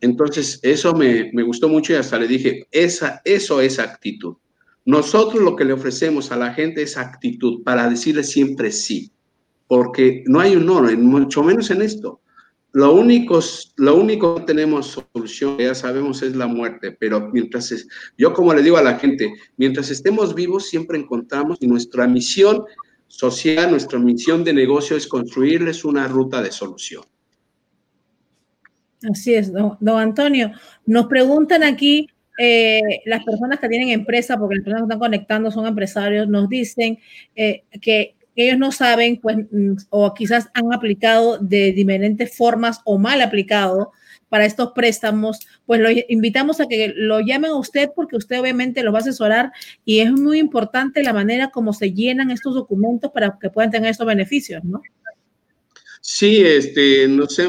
Entonces, 0.00 0.60
eso 0.62 0.94
me, 0.94 1.32
me, 1.32 1.42
gustó 1.42 1.68
mucho 1.68 1.92
y 1.92 1.96
hasta 1.96 2.20
le 2.20 2.28
dije, 2.28 2.68
esa, 2.70 3.20
eso 3.24 3.60
es 3.60 3.80
actitud. 3.80 4.36
Nosotros 4.88 5.42
lo 5.42 5.54
que 5.54 5.66
le 5.66 5.74
ofrecemos 5.74 6.32
a 6.32 6.36
la 6.38 6.54
gente 6.54 6.80
es 6.80 6.96
actitud 6.96 7.62
para 7.62 7.90
decirle 7.90 8.24
siempre 8.24 8.72
sí, 8.72 9.12
porque 9.66 10.24
no 10.26 10.40
hay 10.40 10.56
un 10.56 10.64
no, 10.64 10.80
mucho 10.80 11.42
menos 11.42 11.70
en 11.70 11.82
esto. 11.82 12.22
Lo 12.72 12.94
único, 12.94 13.38
lo 13.76 13.96
único 13.96 14.36
que 14.36 14.44
tenemos 14.44 14.98
solución, 15.12 15.58
ya 15.58 15.74
sabemos, 15.74 16.22
es 16.22 16.34
la 16.34 16.46
muerte, 16.46 16.96
pero 16.98 17.28
mientras, 17.34 17.70
es, 17.70 17.86
yo 18.16 18.32
como 18.32 18.54
le 18.54 18.62
digo 18.62 18.78
a 18.78 18.82
la 18.82 18.98
gente, 18.98 19.30
mientras 19.58 19.90
estemos 19.90 20.34
vivos 20.34 20.70
siempre 20.70 20.96
encontramos 20.96 21.58
y 21.60 21.66
nuestra 21.66 22.08
misión 22.08 22.64
social, 23.08 23.70
nuestra 23.70 23.98
misión 23.98 24.42
de 24.42 24.54
negocio 24.54 24.96
es 24.96 25.06
construirles 25.06 25.84
una 25.84 26.08
ruta 26.08 26.40
de 26.40 26.50
solución. 26.50 27.02
Así 29.02 29.34
es, 29.34 29.52
don, 29.52 29.76
Antonio. 29.86 30.50
Nos 30.86 31.08
preguntan 31.08 31.62
aquí 31.62 32.08
eh, 32.38 32.80
las 33.04 33.24
personas 33.24 33.58
que 33.58 33.68
tienen 33.68 33.88
empresa, 33.88 34.38
porque 34.38 34.56
las 34.56 34.64
personas 34.64 34.82
que 34.82 34.86
están 34.86 34.98
conectando 34.98 35.50
son 35.50 35.66
empresarios, 35.66 36.28
nos 36.28 36.48
dicen 36.48 36.98
eh, 37.34 37.64
que 37.80 38.14
ellos 38.36 38.58
no 38.58 38.70
saben, 38.70 39.18
pues, 39.20 39.36
mm, 39.50 39.74
o 39.90 40.14
quizás 40.14 40.48
han 40.54 40.72
aplicado 40.72 41.38
de 41.38 41.72
diferentes 41.72 42.36
formas 42.36 42.80
o 42.84 42.96
mal 42.96 43.20
aplicado 43.20 43.92
para 44.28 44.44
estos 44.44 44.72
préstamos, 44.72 45.40
pues 45.66 45.80
lo 45.80 45.88
invitamos 46.08 46.60
a 46.60 46.66
que 46.66 46.92
lo 46.94 47.20
llamen 47.20 47.50
a 47.50 47.56
usted 47.56 47.90
porque 47.96 48.16
usted 48.16 48.38
obviamente 48.38 48.82
lo 48.82 48.92
va 48.92 48.98
a 48.98 49.02
asesorar 49.02 49.52
y 49.84 50.00
es 50.00 50.12
muy 50.12 50.38
importante 50.38 51.02
la 51.02 51.12
manera 51.12 51.50
como 51.50 51.72
se 51.72 51.92
llenan 51.92 52.30
estos 52.30 52.54
documentos 52.54 53.10
para 53.10 53.38
que 53.40 53.50
puedan 53.50 53.70
tener 53.70 53.90
estos 53.90 54.06
beneficios, 54.06 54.62
¿no? 54.64 54.82
Sí, 56.00 56.42
este, 56.44 57.08
no 57.08 57.26
sé, 57.26 57.48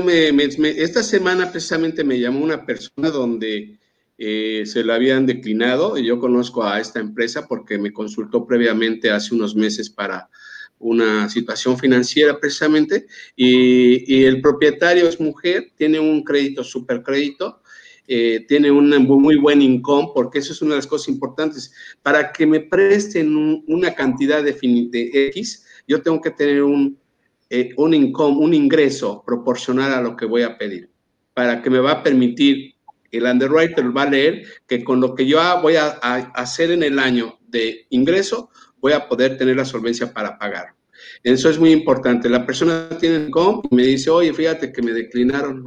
esta 0.78 1.04
semana 1.04 1.52
precisamente 1.52 2.04
me 2.04 2.20
llamó 2.20 2.44
una 2.44 2.66
persona 2.66 3.10
donde 3.10 3.79
eh, 4.22 4.66
se 4.66 4.84
la 4.84 4.96
habían 4.96 5.26
declinado 5.26 5.98
y 5.98 6.06
yo 6.06 6.20
conozco 6.20 6.66
a 6.66 6.82
esta 6.82 7.00
empresa 7.00 7.48
porque 7.48 7.78
me 7.78 7.94
consultó 7.94 8.46
previamente 8.46 9.10
hace 9.10 9.34
unos 9.34 9.56
meses 9.56 9.90
para 9.90 10.30
una 10.78 11.30
situación 11.30 11.78
financiera 11.78 12.38
precisamente 12.38 13.06
y, 13.34 14.26
el 14.26 14.42
propietario 14.42 15.08
es 15.08 15.22
mujer, 15.22 15.72
tiene 15.78 16.02
un 16.02 16.24
crédito, 16.26 16.66
supercrédito, 16.66 17.62
eh, 18.10 18.44
tiene 18.46 18.70
un 18.70 18.90
muy 19.08 19.38
buen 19.38 19.62
income, 19.62 20.10
porque 20.14 20.40
eso 20.40 20.52
es 20.52 20.62
una 20.62 20.72
de 20.72 20.78
las 20.80 20.88
cosas 20.88 21.08
importantes. 21.08 21.72
Para 22.02 22.34
que 22.34 22.46
me 22.46 22.60
presten 22.60 23.64
una 23.68 23.96
cantidad 23.96 24.44
de, 24.44 24.52
de, 24.52 25.28
X, 25.30 25.66
yo 25.88 26.02
tengo 26.02 26.20
que 26.20 26.32
tener 26.32 26.64
un, 26.64 27.00
eh, 27.50 27.74
un 27.78 27.94
income, 27.94 28.38
un 28.38 28.54
ingreso 28.54 29.24
proporcional 29.26 29.94
a 29.94 30.02
lo 30.02 30.18
que 30.18 30.26
voy 30.26 30.42
a 30.42 30.58
pedir, 30.58 30.90
para 31.34 31.62
que 31.62 31.70
me 31.70 31.80
va 31.80 31.92
a 31.92 32.04
permitir, 32.04 32.76
el 33.12 33.24
underwriter 33.24 33.96
va 33.96 34.04
a 34.04 34.10
leer 34.10 34.44
que 34.68 34.84
con 34.84 35.02
lo 35.02 35.16
que 35.16 35.26
yo 35.26 35.40
voy 35.62 35.76
a 35.76 35.90
hacer 36.36 36.72
en 36.72 36.84
el 36.84 37.00
año 37.00 37.40
de 37.48 37.86
ingreso, 37.90 38.50
voy 38.80 38.94
a 38.94 39.08
poder 39.08 39.38
tener 39.38 39.58
la 39.58 39.66
solvencia 39.66 40.14
para 40.14 40.38
pagar. 40.38 40.76
Eso 41.24 41.50
es 41.50 41.60
muy 41.60 41.72
importante. 41.72 42.30
La 42.30 42.46
persona 42.46 42.90
tiene 43.00 43.30
com 43.30 43.62
y 43.70 43.76
me 43.76 43.84
dice, 43.84 44.10
oye, 44.10 44.34
fíjate 44.34 44.72
que 44.72 44.82
me 44.82 44.94
declinaron. 44.94 45.66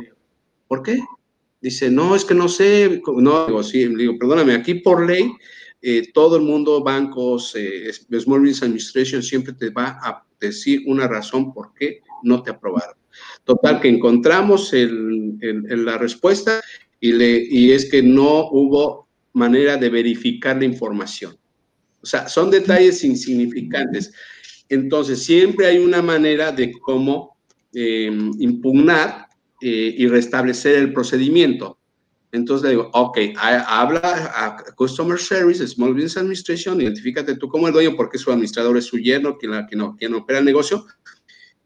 ¿Por 0.67 0.83
qué? 0.83 1.01
Dice, 1.61 1.91
no, 1.91 2.17
es 2.17 2.25
que 2.25 2.35
no 2.35 2.49
sé. 2.49 3.03
No, 3.07 3.47
digo, 3.47 3.63
sí, 3.63 3.87
digo, 3.95 4.19
perdóname, 4.19 4.55
aquí 4.55 4.75
por 4.75 5.07
ley, 5.07 5.33
eh, 5.81 6.11
todo 6.13 6.37
el 6.37 6.43
mundo, 6.43 6.83
bancos, 6.83 7.55
eh, 7.55 7.93
Small 7.93 8.41
Business 8.41 8.63
Administration, 8.63 9.23
siempre 9.23 9.53
te 9.53 9.71
va 9.71 9.99
a 10.03 10.25
decir 10.41 10.83
una 10.87 11.07
razón 11.07 11.53
por 11.53 11.73
qué 11.75 12.01
no 12.23 12.43
te 12.43 12.51
aprobaron. 12.51 12.97
Total, 13.45 13.81
que 13.81 13.89
encontramos 13.89 14.73
el, 14.73 15.37
la 15.71 15.99
respuesta 15.99 16.63
y, 17.03 17.13
le, 17.13 17.45
y 17.51 17.73
es 17.73 17.91
que 17.91 18.01
no 18.01 18.49
hubo 18.53 19.09
manera 19.33 19.77
de 19.77 19.91
verificar 19.91 20.57
la 20.57 20.65
información. 20.65 21.37
O 22.01 22.07
sea, 22.07 22.29
son 22.29 22.49
detalles 22.49 23.03
insignificantes. 23.03 24.13
Entonces, 24.69 25.25
siempre 25.25 25.67
hay 25.67 25.79
una 25.79 26.01
manera 26.01 26.53
de 26.53 26.71
cómo 26.81 27.37
em, 27.75 28.31
impugnar 28.39 29.27
eh, 29.61 29.97
y 29.99 30.07
restablecer 30.07 30.77
el 30.77 30.93
procedimiento. 30.93 31.77
Entonces 32.31 32.65
le 32.65 32.71
digo, 32.71 32.91
ok, 32.95 33.19
habla 33.37 34.33
a 34.35 34.57
Customer 34.77 35.19
Service, 35.19 35.67
Small 35.67 35.93
Business 35.93 36.17
Administration, 36.17 36.81
identifícate 36.81 37.37
tú 37.37 37.49
como 37.49 37.67
el 37.67 37.75
dueño 37.75 37.95
porque 37.97 38.17
su 38.17 38.31
administrador 38.31 38.79
es 38.79 38.87
su 38.87 38.97
yerno, 38.97 39.37
quien, 39.37 39.53
quien, 39.67 39.93
quien 39.99 40.15
opera 40.15 40.39
el 40.39 40.45
negocio. 40.45 40.87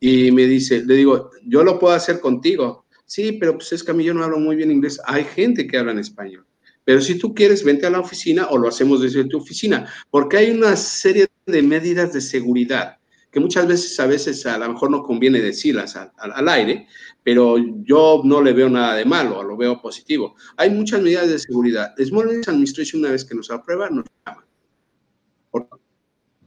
Y 0.00 0.32
me 0.32 0.46
dice, 0.46 0.82
le 0.84 0.94
digo, 0.94 1.30
yo 1.44 1.62
lo 1.62 1.78
puedo 1.78 1.94
hacer 1.94 2.20
contigo. 2.20 2.85
Sí, 3.06 3.32
pero 3.32 3.54
pues 3.54 3.72
es 3.72 3.82
que 3.82 3.92
a 3.92 3.94
mí 3.94 4.04
yo 4.04 4.12
no 4.12 4.24
hablo 4.24 4.38
muy 4.38 4.56
bien 4.56 4.70
inglés. 4.70 5.00
Hay 5.06 5.24
gente 5.24 5.66
que 5.66 5.78
habla 5.78 5.92
en 5.92 6.00
español. 6.00 6.44
Pero 6.84 7.00
si 7.00 7.18
tú 7.18 7.34
quieres, 7.34 7.64
vente 7.64 7.86
a 7.86 7.90
la 7.90 8.00
oficina 8.00 8.46
o 8.50 8.58
lo 8.58 8.68
hacemos 8.68 9.00
desde 9.00 9.24
tu 9.24 9.38
oficina, 9.38 9.90
porque 10.10 10.36
hay 10.36 10.50
una 10.50 10.76
serie 10.76 11.26
de 11.46 11.62
medidas 11.62 12.12
de 12.12 12.20
seguridad 12.20 12.98
que 13.32 13.40
muchas 13.40 13.66
veces, 13.66 14.00
a 14.00 14.06
veces 14.06 14.46
a 14.46 14.56
lo 14.56 14.72
mejor 14.72 14.90
no 14.90 15.02
conviene 15.02 15.40
decirlas 15.40 15.94
al, 15.94 16.48
aire, 16.48 16.86
pero 17.22 17.56
yo 17.84 18.22
no 18.24 18.40
le 18.40 18.54
veo 18.54 18.70
nada 18.70 18.94
de 18.94 19.04
malo, 19.04 19.42
lo 19.42 19.56
veo 19.56 19.78
positivo. 19.82 20.36
Hay 20.56 20.70
muchas 20.70 21.02
medidas 21.02 21.28
de 21.28 21.38
seguridad. 21.38 21.92
Business 21.98 22.48
Administration, 22.48 23.02
una 23.02 23.10
vez 23.10 23.24
que 23.24 23.34
nos 23.34 23.50
aprueba, 23.50 23.90
nos 23.90 24.06
llama 24.24 24.45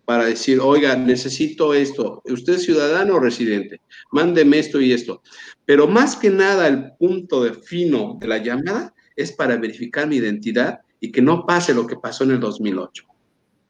para 0.09 0.25
decir, 0.25 0.59
oiga, 0.59 0.95
necesito 0.95 1.71
esto. 1.71 2.23
¿Usted 2.25 2.53
es 2.53 2.63
ciudadano 2.63 3.17
o 3.17 3.19
residente? 3.19 3.81
Mándeme 4.11 4.57
esto 4.57 4.81
y 4.81 4.91
esto. 4.91 5.21
Pero 5.65 5.87
más 5.87 6.15
que 6.15 6.31
nada, 6.31 6.67
el 6.67 6.93
punto 6.97 7.43
de 7.43 7.53
fino 7.53 8.17
de 8.19 8.27
la 8.27 8.39
llamada 8.39 8.91
es 9.15 9.31
para 9.31 9.55
verificar 9.57 10.07
mi 10.07 10.15
identidad 10.15 10.79
y 10.99 11.11
que 11.11 11.21
no 11.21 11.45
pase 11.45 11.75
lo 11.75 11.85
que 11.85 11.95
pasó 11.95 12.23
en 12.23 12.31
el 12.31 12.39
2008, 12.39 13.03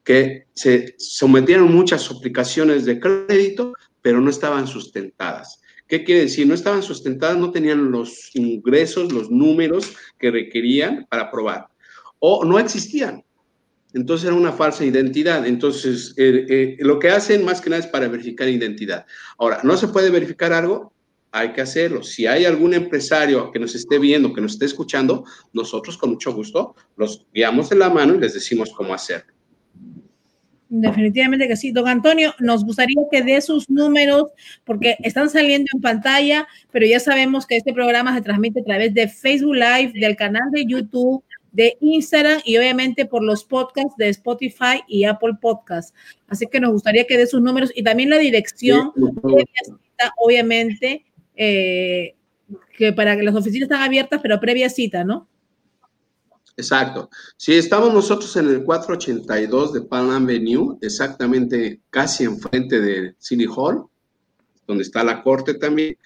que 0.05 0.45
se 0.53 0.95
sometieron 0.97 1.75
muchas 1.75 2.03
suplicaciones 2.03 2.85
de 2.85 3.01
crédito, 3.01 3.73
pero 4.01 4.21
no 4.21 4.29
estaban 4.29 4.65
sustentadas. 4.65 5.59
¿Qué 5.89 6.05
quiere 6.05 6.21
decir? 6.21 6.47
No 6.47 6.53
estaban 6.53 6.83
sustentadas, 6.83 7.37
no 7.37 7.51
tenían 7.51 7.91
los 7.91 8.33
ingresos, 8.33 9.11
los 9.11 9.29
números 9.29 9.93
que 10.17 10.31
requerían 10.31 11.05
para 11.09 11.23
aprobar, 11.23 11.67
o 12.19 12.45
no 12.45 12.57
existían. 12.59 13.25
Entonces 13.93 14.27
era 14.27 14.35
una 14.35 14.51
falsa 14.51 14.85
identidad. 14.85 15.45
Entonces, 15.47 16.13
eh, 16.17 16.45
eh, 16.49 16.77
lo 16.79 16.99
que 16.99 17.09
hacen 17.09 17.43
más 17.43 17.61
que 17.61 17.69
nada 17.69 17.81
es 17.81 17.87
para 17.87 18.07
verificar 18.07 18.47
identidad. 18.47 19.05
Ahora, 19.37 19.59
¿no 19.63 19.75
se 19.77 19.87
puede 19.87 20.09
verificar 20.09 20.53
algo? 20.53 20.93
hay 21.31 21.53
que 21.53 21.61
hacerlo. 21.61 22.03
Si 22.03 22.25
hay 22.25 22.45
algún 22.45 22.73
empresario 22.73 23.51
que 23.51 23.59
nos 23.59 23.75
esté 23.75 23.99
viendo, 23.99 24.33
que 24.33 24.41
nos 24.41 24.53
esté 24.53 24.65
escuchando, 24.65 25.25
nosotros 25.53 25.97
con 25.97 26.11
mucho 26.11 26.33
gusto 26.33 26.75
los 26.95 27.25
guiamos 27.33 27.69
de 27.69 27.75
la 27.75 27.89
mano 27.89 28.15
y 28.15 28.19
les 28.19 28.33
decimos 28.33 28.71
cómo 28.75 28.93
hacerlo. 28.93 29.33
Definitivamente 30.71 31.47
que 31.47 31.55
sí. 31.55 31.71
Don 31.71 31.87
Antonio, 31.87 32.33
nos 32.39 32.63
gustaría 32.63 33.01
que 33.11 33.23
dé 33.23 33.41
sus 33.41 33.67
números 33.71 34.25
porque 34.65 34.97
están 34.99 35.29
saliendo 35.29 35.67
en 35.73 35.81
pantalla, 35.81 36.47
pero 36.71 36.85
ya 36.85 36.99
sabemos 36.99 37.47
que 37.47 37.57
este 37.57 37.73
programa 37.73 38.13
se 38.13 38.21
transmite 38.21 38.61
a 38.61 38.63
través 38.63 38.93
de 38.93 39.07
Facebook 39.07 39.55
Live, 39.55 39.93
del 39.95 40.15
canal 40.15 40.51
de 40.51 40.65
YouTube, 40.67 41.23
de 41.51 41.77
Instagram 41.81 42.41
y 42.45 42.57
obviamente 42.57 43.05
por 43.05 43.23
los 43.23 43.43
podcasts 43.43 43.95
de 43.97 44.09
Spotify 44.09 44.81
y 44.87 45.05
Apple 45.05 45.37
Podcasts. 45.41 45.93
Así 46.27 46.47
que 46.47 46.59
nos 46.59 46.71
gustaría 46.71 47.05
que 47.05 47.17
dé 47.17 47.27
sus 47.27 47.41
números 47.41 47.71
y 47.75 47.83
también 47.83 48.09
la 48.09 48.17
dirección, 48.17 48.91
obviamente, 50.17 51.05
eh, 51.35 52.15
que 52.77 52.93
para 52.93 53.15
que 53.15 53.23
las 53.23 53.35
oficinas 53.35 53.63
están 53.63 53.81
abiertas, 53.81 54.19
pero 54.21 54.39
previa 54.39 54.69
cita, 54.69 55.03
¿no? 55.03 55.27
Exacto. 56.59 57.09
Sí, 57.37 57.53
estamos 57.53 57.93
nosotros 57.93 58.35
en 58.35 58.49
el 58.49 58.63
482 58.65 59.73
de 59.73 59.81
Palm 59.81 60.09
Avenue, 60.09 60.77
exactamente 60.81 61.79
casi 61.89 62.25
enfrente 62.25 62.81
de 62.81 63.15
City 63.17 63.45
Hall, 63.47 63.85
donde 64.67 64.83
está 64.83 65.03
la 65.05 65.23
corte 65.23 65.53
también. 65.53 65.97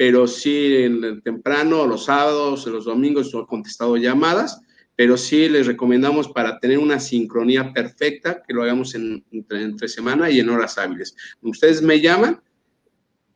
pero 0.00 0.26
sí 0.26 0.76
en, 0.76 1.20
temprano, 1.20 1.86
los 1.86 2.06
sábados, 2.06 2.64
los 2.64 2.86
domingos, 2.86 3.34
he 3.34 3.46
contestado 3.46 3.98
llamadas, 3.98 4.58
pero 4.96 5.18
sí 5.18 5.46
les 5.46 5.66
recomendamos 5.66 6.28
para 6.28 6.58
tener 6.58 6.78
una 6.78 6.98
sincronía 6.98 7.70
perfecta 7.74 8.42
que 8.42 8.54
lo 8.54 8.62
hagamos 8.62 8.94
en, 8.94 9.22
entre, 9.30 9.88
semana 9.88 10.30
y 10.30 10.40
en 10.40 10.48
horas 10.48 10.78
hábiles. 10.78 11.14
Ustedes 11.42 11.82
me 11.82 12.00
llaman, 12.00 12.40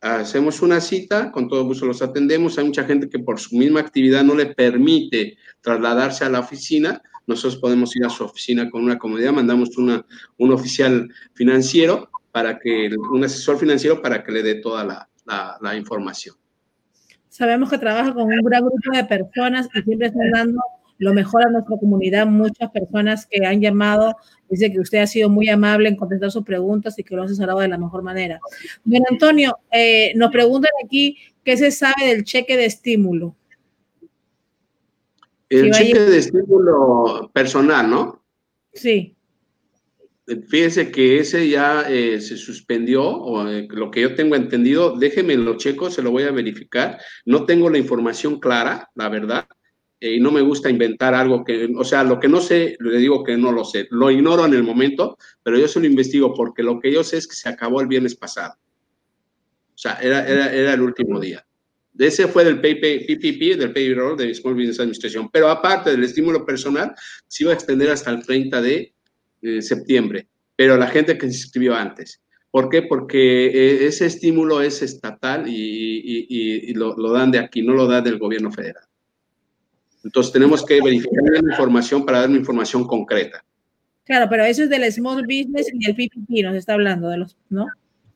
hacemos 0.00 0.62
una 0.62 0.80
cita, 0.80 1.30
con 1.32 1.50
todo 1.50 1.66
gusto 1.66 1.84
los 1.84 2.00
atendemos. 2.00 2.56
Hay 2.56 2.64
mucha 2.64 2.84
gente 2.84 3.10
que 3.10 3.18
por 3.18 3.38
su 3.38 3.56
misma 3.56 3.80
actividad 3.80 4.24
no 4.24 4.34
le 4.34 4.46
permite 4.46 5.36
trasladarse 5.60 6.24
a 6.24 6.30
la 6.30 6.40
oficina, 6.40 7.02
nosotros 7.26 7.56
podemos 7.56 7.94
ir 7.94 8.06
a 8.06 8.08
su 8.08 8.24
oficina 8.24 8.70
con 8.70 8.82
una 8.82 8.96
comodidad, 8.96 9.34
mandamos 9.34 9.76
un 9.76 10.50
oficial 10.50 11.12
financiero 11.34 12.08
para 12.32 12.58
que, 12.58 12.88
un 13.12 13.22
asesor 13.22 13.58
financiero 13.58 14.00
para 14.00 14.24
que 14.24 14.32
le 14.32 14.42
dé 14.42 14.54
toda 14.54 15.06
la, 15.26 15.76
información. 15.76 16.36
Sabemos 17.34 17.68
que 17.68 17.78
trabaja 17.78 18.14
con 18.14 18.32
un 18.32 18.44
gran 18.44 18.64
grupo 18.64 18.96
de 18.96 19.04
personas 19.06 19.68
y 19.74 19.82
siempre 19.82 20.06
están 20.06 20.30
dando 20.30 20.62
lo 20.98 21.12
mejor 21.12 21.44
a 21.44 21.50
nuestra 21.50 21.76
comunidad. 21.78 22.28
Muchas 22.28 22.70
personas 22.70 23.26
que 23.26 23.44
han 23.44 23.60
llamado 23.60 24.14
dice 24.48 24.70
que 24.70 24.78
usted 24.78 24.98
ha 24.98 25.06
sido 25.08 25.28
muy 25.28 25.48
amable 25.48 25.88
en 25.88 25.96
contestar 25.96 26.30
sus 26.30 26.44
preguntas 26.44 26.96
y 26.96 27.02
que 27.02 27.16
lo 27.16 27.22
ha 27.22 27.24
asesorado 27.24 27.58
de 27.58 27.66
la 27.66 27.76
mejor 27.76 28.04
manera. 28.04 28.38
Don 28.84 29.02
Antonio, 29.10 29.58
eh, 29.72 30.12
nos 30.14 30.30
preguntan 30.30 30.70
aquí 30.84 31.18
qué 31.42 31.56
se 31.56 31.72
sabe 31.72 32.06
del 32.06 32.22
cheque 32.22 32.56
de 32.56 32.66
estímulo. 32.66 33.34
El 35.48 35.72
cheque 35.72 35.98
de 35.98 36.18
estímulo 36.18 37.32
personal, 37.34 37.90
¿no? 37.90 38.22
Sí. 38.72 39.16
Fíjese 40.26 40.90
que 40.90 41.18
ese 41.18 41.48
ya 41.50 41.82
eh, 41.82 42.18
se 42.20 42.38
suspendió, 42.38 43.04
o 43.04 43.46
eh, 43.46 43.68
lo 43.70 43.90
que 43.90 44.00
yo 44.00 44.14
tengo 44.14 44.36
entendido, 44.36 44.96
déjeme 44.96 45.36
lo 45.36 45.58
checo, 45.58 45.90
se 45.90 46.00
lo 46.00 46.10
voy 46.10 46.22
a 46.22 46.30
verificar. 46.30 46.98
No 47.26 47.44
tengo 47.44 47.68
la 47.68 47.76
información 47.76 48.40
clara, 48.40 48.88
la 48.94 49.10
verdad, 49.10 49.46
eh, 50.00 50.14
y 50.14 50.20
no 50.20 50.30
me 50.30 50.40
gusta 50.40 50.70
inventar 50.70 51.14
algo 51.14 51.44
que, 51.44 51.70
o 51.76 51.84
sea, 51.84 52.04
lo 52.04 52.18
que 52.18 52.28
no 52.28 52.40
sé, 52.40 52.76
le 52.80 52.98
digo 52.98 53.22
que 53.22 53.36
no 53.36 53.52
lo 53.52 53.64
sé. 53.64 53.86
Lo 53.90 54.10
ignoro 54.10 54.46
en 54.46 54.54
el 54.54 54.62
momento, 54.62 55.18
pero 55.42 55.58
yo 55.58 55.68
se 55.68 55.80
lo 55.80 55.86
investigo 55.86 56.32
porque 56.32 56.62
lo 56.62 56.80
que 56.80 56.90
yo 56.90 57.04
sé 57.04 57.18
es 57.18 57.26
que 57.26 57.36
se 57.36 57.50
acabó 57.50 57.82
el 57.82 57.86
viernes 57.86 58.14
pasado. 58.14 58.54
O 59.74 59.78
sea, 59.78 59.98
era, 60.00 60.26
era, 60.26 60.50
era 60.54 60.72
el 60.72 60.80
último 60.80 61.20
día. 61.20 61.44
Ese 61.98 62.28
fue 62.28 62.44
del 62.44 62.60
PPP, 62.60 63.58
del 63.58 63.72
Payroll 63.72 64.16
de 64.16 64.34
Small 64.34 64.54
Business 64.54 64.80
Administration. 64.80 65.28
Pero 65.30 65.48
aparte 65.48 65.90
del 65.90 66.04
estímulo 66.04 66.44
personal, 66.44 66.94
se 67.28 67.44
iba 67.44 67.52
a 67.52 67.54
extender 67.54 67.90
hasta 67.90 68.10
el 68.10 68.24
30 68.24 68.62
de 68.62 68.93
eh, 69.44 69.62
septiembre. 69.62 70.26
Pero 70.56 70.76
la 70.76 70.86
gente 70.86 71.18
que 71.18 71.26
se 71.28 71.36
inscribió 71.36 71.74
antes. 71.74 72.20
¿Por 72.50 72.68
qué? 72.68 72.82
Porque 72.82 73.46
eh, 73.46 73.86
ese 73.86 74.06
estímulo 74.06 74.60
es 74.60 74.80
estatal 74.80 75.44
y, 75.48 76.72
lo, 76.74 76.94
dan 77.12 77.32
de 77.32 77.40
aquí, 77.40 77.62
no 77.62 77.74
lo 77.74 77.86
da 77.86 78.00
del 78.00 78.18
gobierno 78.18 78.52
federal. 78.52 78.84
Entonces 80.04 80.32
tenemos 80.32 80.64
que 80.64 80.80
verificar 80.80 81.22
la 81.24 81.50
información 81.50 82.06
para 82.06 82.20
dar 82.20 82.28
una 82.28 82.38
información 82.38 82.86
concreta. 82.86 83.44
Claro, 84.04 84.26
pero 84.30 84.44
eso 84.44 84.62
es 84.62 84.70
del 84.70 84.90
Small 84.92 85.22
Business 85.22 85.66
y 85.72 85.88
el 85.88 85.96
PPP, 85.96 86.44
nos 86.44 86.56
está 86.56 86.74
hablando 86.74 87.08
de 87.08 87.16
los, 87.16 87.36
¿no? 87.48 87.66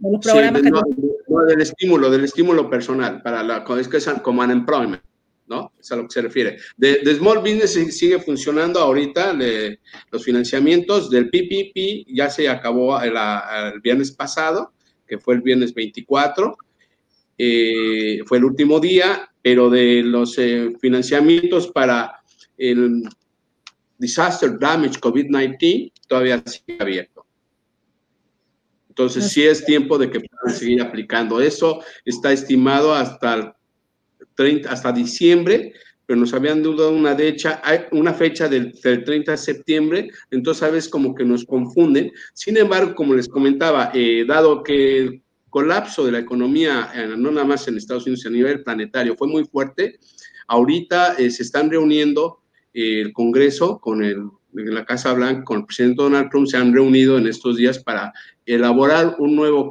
los 0.01 0.21
programas 0.25 0.63
no, 0.63 1.45
del 1.47 1.61
estímulo, 1.61 2.11
del 2.11 2.25
estímulo 2.25 2.71
personal, 2.71 3.23
para 3.23 3.43
la, 3.43 3.65
es 3.81 3.89
que 3.89 3.97
es 3.97 4.09
como 4.23 4.43
unemployment, 4.43 5.03
¿no? 5.49 5.73
Es 5.79 5.91
a 5.93 5.97
lo 5.97 6.05
que 6.05 6.13
se 6.13 6.23
refiere. 6.23 6.59
De, 6.77 7.15
Small 7.15 7.39
Business 7.39 7.73
sigue 7.97 8.19
funcionando 8.21 8.81
ahorita, 8.81 9.37
los 10.11 10.25
financiamientos 10.25 11.11
del 11.11 11.31
PPP 11.31 12.07
ya 12.15 12.31
se 12.31 12.49
acabó 12.49 13.01
el, 13.01 13.15
viernes 13.83 14.13
pasado, 14.13 14.73
que 15.07 15.19
fue 15.19 15.35
el 15.35 15.43
viernes 15.43 15.75
24, 15.75 16.57
eh, 17.39 18.21
fue 18.27 18.39
el 18.39 18.45
último 18.45 18.81
día, 18.81 19.31
pero 19.43 19.71
de 19.71 20.03
los 20.03 20.37
eh, 20.39 20.73
financiamientos 20.81 21.69
para 21.69 22.21
el 22.57 23.09
Disaster 23.97 24.59
Damage 24.59 25.01
COVID-19 25.01 25.93
todavía 26.07 26.43
sigue 26.47 26.79
abierto. 26.81 27.25
Entonces, 28.89 29.31
sí 29.31 29.47
es 29.47 29.65
tiempo 29.65 29.97
de 29.97 30.11
que 30.11 30.19
puedan 30.19 30.59
seguir 30.59 30.83
aplicando. 30.83 31.41
Eso 31.41 31.85
está 32.05 32.33
estimado 32.33 32.93
hasta, 32.93 33.57
30, 34.39 34.71
hasta 34.71 34.93
diciembre, 34.93 35.73
pero 36.07 36.21
nos 36.21 36.33
habían 36.33 36.63
dado 36.63 36.91
una 36.93 37.17
fecha, 37.17 37.61
una 37.91 38.15
fecha 38.15 38.49
del, 38.49 38.73
30 38.81 39.33
de 39.33 39.37
septiembre, 39.37 40.11
entonces 40.31 40.63
a 40.63 40.71
veces 40.71 40.89
como 40.89 41.13
que 41.13 41.25
nos 41.25 41.45
confunden. 41.45 42.13
Sin 42.35 42.57
embargo, 42.57 42.95
como 42.95 43.15
les 43.15 43.29
comentaba, 43.29 43.91
eh, 43.93 44.25
dado 44.27 44.63
que 44.63 44.99
el 44.99 45.23
colapso 45.51 46.07
de 46.07 46.13
la 46.13 46.21
economía, 46.21 46.89
eh, 46.95 47.15
no 47.19 47.33
nada 47.33 47.47
más 47.47 47.67
en 47.67 47.77
Estados 47.77 48.07
Unidos, 48.07 48.27
a 48.27 48.31
nivel 48.31 48.63
planetario, 48.63 49.17
fue 49.17 49.27
muy 49.27 49.45
fuerte, 49.45 49.99
ahorita 50.47 51.15
eh, 51.15 51.31
se 51.31 51.43
están 51.43 51.69
reuniendo 51.69 52.41
el 52.73 53.13
Congreso 53.13 53.81
con 53.81 54.05
el 54.05 54.29
la 54.53 54.85
Casa 54.85 55.13
Blanca 55.13 55.45
con 55.45 55.59
el 55.59 55.67
presidente 55.67 56.03
Donald 56.03 56.31
Trump 56.31 56.47
se 56.47 56.57
han 56.57 56.73
reunido 56.73 57.19
en 57.19 57.27
estos 57.27 57.57
días 57.57 57.79
para 57.79 58.13
elaborar 58.47 59.17
un 59.19 59.37
nuevo, 59.37 59.69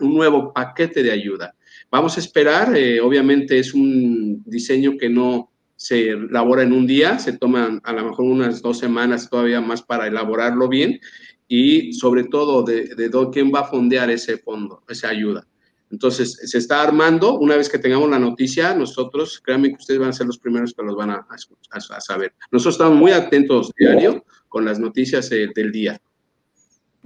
un 0.00 0.14
nuevo 0.14 0.52
paquete 0.52 1.02
de 1.02 1.12
ayuda. 1.12 1.54
Vamos 1.90 2.16
a 2.16 2.20
esperar, 2.20 2.76
eh, 2.76 3.00
obviamente 3.00 3.58
es 3.58 3.72
un 3.72 4.42
diseño 4.44 4.96
que 4.98 5.08
no 5.08 5.50
se 5.74 6.10
elabora 6.10 6.62
en 6.62 6.72
un 6.72 6.86
día, 6.86 7.18
se 7.18 7.38
toman 7.38 7.80
a 7.84 7.92
lo 7.92 8.04
mejor 8.04 8.26
unas 8.26 8.60
dos 8.60 8.78
semanas 8.78 9.30
todavía 9.30 9.60
más 9.60 9.80
para 9.80 10.06
elaborarlo 10.06 10.68
bien 10.68 11.00
y 11.46 11.92
sobre 11.94 12.24
todo 12.24 12.62
de, 12.62 12.94
de, 12.94 13.10
quién 13.32 13.50
va 13.54 13.60
a 13.60 13.64
fondear 13.64 14.10
ese 14.10 14.38
fondo, 14.38 14.82
esa 14.88 15.08
ayuda. 15.08 15.46
Entonces, 15.90 16.38
se 16.42 16.58
está 16.58 16.82
armando. 16.82 17.38
Una 17.38 17.56
vez 17.56 17.68
que 17.70 17.78
tengamos 17.78 18.10
la 18.10 18.18
noticia, 18.18 18.74
nosotros, 18.74 19.40
créanme 19.42 19.70
que 19.70 19.76
ustedes 19.76 19.98
van 19.98 20.10
a 20.10 20.12
ser 20.12 20.26
los 20.26 20.38
primeros 20.38 20.74
que 20.74 20.82
los 20.82 20.94
van 20.94 21.10
a, 21.10 21.26
a, 21.70 22.00
saber. 22.00 22.34
Nosotros 22.50 22.74
estamos 22.74 22.98
muy 22.98 23.12
atentos 23.12 23.72
diario 23.74 24.24
con 24.48 24.66
las 24.66 24.78
noticias 24.78 25.32
eh, 25.32 25.48
del 25.54 25.72
día. 25.72 25.98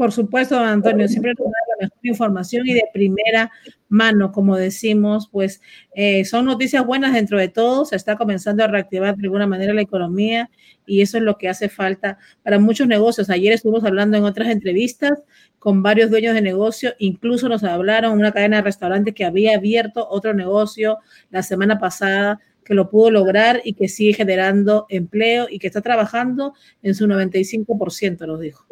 Por 0.02 0.10
supuesto, 0.10 0.58
Antonio, 0.58 1.06
siempre 1.06 1.32
la 1.38 1.76
mejor 1.78 1.98
información 2.02 2.66
y 2.66 2.74
de 2.74 2.82
primera 2.92 3.52
mano, 3.88 4.32
como 4.32 4.56
decimos, 4.56 5.28
pues 5.30 5.60
eh, 5.94 6.24
son 6.24 6.46
noticias 6.46 6.84
buenas 6.84 7.14
dentro 7.14 7.38
de 7.38 7.46
todo, 7.46 7.84
se 7.84 7.94
está 7.94 8.16
comenzando 8.16 8.64
a 8.64 8.66
reactivar 8.66 9.16
de 9.16 9.26
alguna 9.26 9.46
manera 9.46 9.72
la 9.72 9.82
economía 9.82 10.50
y 10.86 11.02
eso 11.02 11.18
es 11.18 11.22
lo 11.22 11.38
que 11.38 11.48
hace 11.48 11.68
falta 11.68 12.18
para 12.42 12.58
muchos 12.58 12.88
negocios. 12.88 13.30
Ayer 13.30 13.52
estuvimos 13.52 13.84
hablando 13.84 14.16
en 14.16 14.24
otras 14.24 14.48
entrevistas 14.48 15.22
con 15.60 15.84
varios 15.84 16.10
dueños 16.10 16.34
de 16.34 16.42
negocio, 16.42 16.94
incluso 16.98 17.48
nos 17.48 17.62
hablaron 17.62 18.18
una 18.18 18.32
cadena 18.32 18.56
de 18.56 18.62
restaurantes 18.62 19.14
que 19.14 19.24
había 19.24 19.54
abierto 19.54 20.08
otro 20.10 20.34
negocio 20.34 20.98
la 21.30 21.44
semana 21.44 21.78
pasada 21.78 22.40
que 22.64 22.74
lo 22.74 22.90
pudo 22.90 23.12
lograr 23.12 23.60
y 23.64 23.74
que 23.74 23.86
sigue 23.86 24.14
generando 24.14 24.86
empleo 24.88 25.46
y 25.48 25.60
que 25.60 25.68
está 25.68 25.80
trabajando 25.80 26.54
en 26.82 26.96
su 26.96 27.06
95%, 27.06 28.26
nos 28.26 28.40
dijo. 28.40 28.66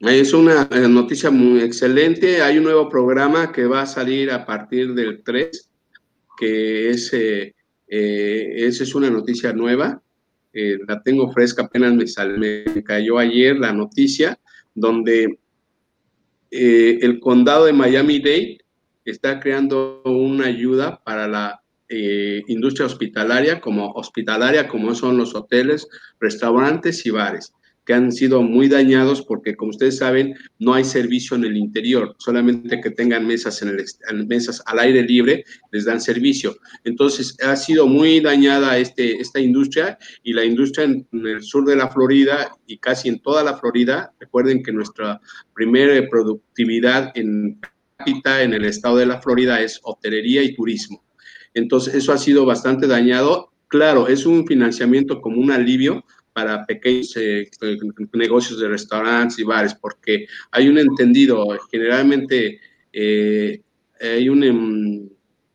Es 0.00 0.34
una 0.34 0.68
eh, 0.70 0.88
noticia 0.88 1.30
muy 1.30 1.60
excelente. 1.60 2.42
Hay 2.42 2.58
un 2.58 2.64
nuevo 2.64 2.88
programa 2.88 3.50
que 3.50 3.64
va 3.64 3.82
a 3.82 3.86
salir 3.86 4.30
a 4.30 4.44
partir 4.44 4.92
del 4.92 5.22
3, 5.22 5.70
que 6.36 6.90
es, 6.90 7.12
eh, 7.14 7.54
eh, 7.88 8.54
esa 8.56 8.82
es 8.82 8.94
una 8.94 9.08
noticia 9.08 9.52
nueva. 9.52 10.02
la 10.52 11.02
tengo 11.02 11.30
fresca, 11.32 11.64
apenas 11.64 11.92
me, 11.92 12.64
me 12.74 12.82
cayó 12.82 13.18
ayer 13.18 13.58
la 13.58 13.74
noticia, 13.74 14.38
donde 14.74 15.38
el 16.50 17.20
condado 17.20 17.66
de 17.66 17.74
Miami-Dade 17.74 18.58
está 19.04 19.38
creando 19.38 20.00
una 20.06 20.46
ayuda 20.46 21.02
para 21.04 21.28
la 21.28 21.60
industria 21.90 22.86
hospitalaria, 22.86 23.60
como 23.60 23.90
hospitalaria, 23.92 24.66
como 24.66 24.94
son 24.94 25.18
los 25.18 25.34
hoteles, 25.34 25.86
restaurantes 26.18 27.04
y 27.04 27.10
bares 27.10 27.52
que 27.86 27.94
han 27.94 28.10
sido 28.10 28.42
muy 28.42 28.68
dañados 28.68 29.22
porque, 29.22 29.54
como 29.54 29.70
ustedes 29.70 29.98
saben, 29.98 30.34
no 30.58 30.74
hay 30.74 30.84
servicio 30.84 31.36
en 31.36 31.44
el 31.44 31.56
interior, 31.56 32.16
solamente 32.18 32.80
que 32.80 32.90
tengan 32.90 33.26
mesas, 33.26 33.62
en 33.62 33.68
el, 33.68 34.26
mesas 34.26 34.60
al 34.66 34.80
aire 34.80 35.02
libre 35.04 35.44
les 35.70 35.84
dan 35.84 36.00
servicio. 36.00 36.56
Entonces, 36.84 37.36
ha 37.42 37.54
sido 37.54 37.86
muy 37.86 38.20
dañada 38.20 38.76
este, 38.76 39.18
esta 39.20 39.40
industria 39.40 39.96
y 40.24 40.32
la 40.32 40.44
industria 40.44 40.84
en, 40.84 41.06
el 41.12 41.42
sur 41.42 41.64
de 41.64 41.76
la 41.76 41.88
Florida 41.88 42.50
y 42.66 42.78
casi 42.78 43.08
en 43.08 43.20
toda 43.20 43.44
la 43.44 43.56
Florida, 43.56 44.12
recuerden 44.18 44.64
que 44.64 44.72
nuestra 44.72 45.20
primera 45.54 46.06
productividad 46.10 47.12
en 47.14 47.60
en 48.04 48.52
el 48.52 48.64
estado 48.64 48.98
de 48.98 49.06
la 49.06 49.22
Florida 49.22 49.60
es 49.62 49.80
hotelería 49.82 50.42
y 50.42 50.54
turismo. 50.54 51.02
Entonces, 51.54 51.94
eso 51.94 52.12
ha 52.12 52.18
sido 52.18 52.44
bastante 52.44 52.86
dañado. 52.86 53.52
Claro, 53.68 54.06
es 54.08 54.26
un 54.26 54.46
financiamiento 54.46 55.20
como 55.20 55.40
un 55.40 55.50
alivio 55.50 56.04
para 56.36 56.66
pequeños 56.66 57.16
eh, 57.16 57.48
negocios 58.12 58.60
de 58.60 58.68
restaurantes 58.68 59.38
y 59.38 59.42
bares, 59.42 59.74
porque 59.74 60.26
hay 60.50 60.68
un 60.68 60.76
entendido, 60.76 61.46
generalmente 61.72 62.60
eh, 62.92 63.62
hay 63.98 64.28
un 64.28 64.44
em, 64.44 65.08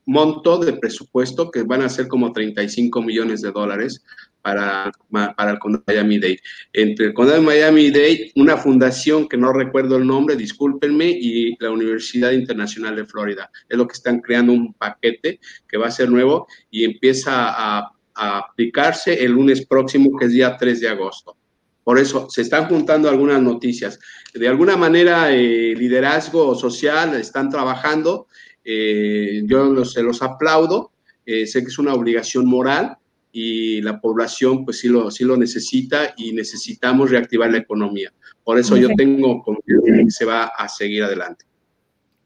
monto 0.08 0.58
de 0.58 0.74
presupuesto 0.74 1.52
que 1.52 1.62
van 1.62 1.84
a 1.84 1.90
ser 1.90 2.08
como 2.08 2.34
35 2.34 3.00
millones 3.04 3.44
de 3.44 3.52
dólares 3.52 4.04
para, 4.42 4.92
para 5.12 5.52
el 5.52 5.60
condado 5.60 5.84
de 5.86 5.94
Miami-Dade. 5.94 6.40
Entre 6.74 7.06
el 7.06 7.14
condado 7.14 7.42
de 7.42 7.46
Miami-Dade, 7.46 8.32
una 8.38 8.58
fundación 8.58 9.30
que 9.30 9.38
no 9.38 9.54
recuerdo 9.54 9.98
el 9.98 10.08
nombre, 10.08 10.36
discúlpenme, 10.36 11.12
y 11.12 11.56
la 11.60 11.70
Universidad 11.70 12.32
Internacional 12.32 12.96
de 12.96 13.06
Florida. 13.06 13.52
Es 13.70 13.78
lo 13.78 13.88
que 13.88 13.94
están 13.94 14.20
creando 14.20 14.52
un 14.52 14.74
paquete 14.74 15.40
que 15.70 15.78
va 15.78 15.90
a 15.90 15.92
ser 15.92 16.10
nuevo 16.10 16.48
y 16.72 16.86
empieza 16.86 17.34
a 17.50 17.92
a 18.16 18.40
aplicarse 18.40 19.24
el 19.24 19.32
lunes 19.32 19.66
próximo, 19.66 20.18
que 20.18 20.26
es 20.26 20.32
día 20.32 20.58
3 20.58 20.80
de 20.82 20.90
agosto. 20.90 21.38
Por 21.84 21.98
eso 21.98 22.30
se 22.30 22.42
están 22.42 22.66
juntando 22.66 23.10
algunas 23.10 23.42
noticias. 23.42 24.00
De 24.34 24.48
alguna 24.48 24.78
manera, 24.78 25.34
eh, 25.34 25.74
liderazgo 25.76 26.56
social 26.56 27.16
están 27.16 27.50
trabajando. 27.50 28.28
Eh, 28.64 29.42
yo 29.46 29.84
se 29.84 30.04
los 30.04 30.22
aplaudo. 30.22 30.92
Eh, 31.26 31.48
sé 31.48 31.62
que 31.62 31.70
es 31.70 31.80
una 31.80 31.94
obligación 31.94 32.46
moral 32.46 32.98
y 33.32 33.82
la 33.82 34.00
población, 34.00 34.66
pues 34.66 34.80
sí 34.80 34.90
lo, 34.90 35.10
sí 35.10 35.24
lo 35.24 35.38
necesita 35.38 36.14
y 36.18 36.34
necesitamos 36.34 37.10
reactivar 37.10 37.52
la 37.52 37.60
economía. 37.60 38.12
Por 38.44 38.60
eso 38.60 38.76
yo 38.78 38.90
tengo 38.96 39.42
confianza 39.42 40.04
que 40.04 40.12
se 40.12 40.26
va 40.26 40.46
a 40.46 40.68
seguir 40.68 41.04
adelante. 41.04 41.46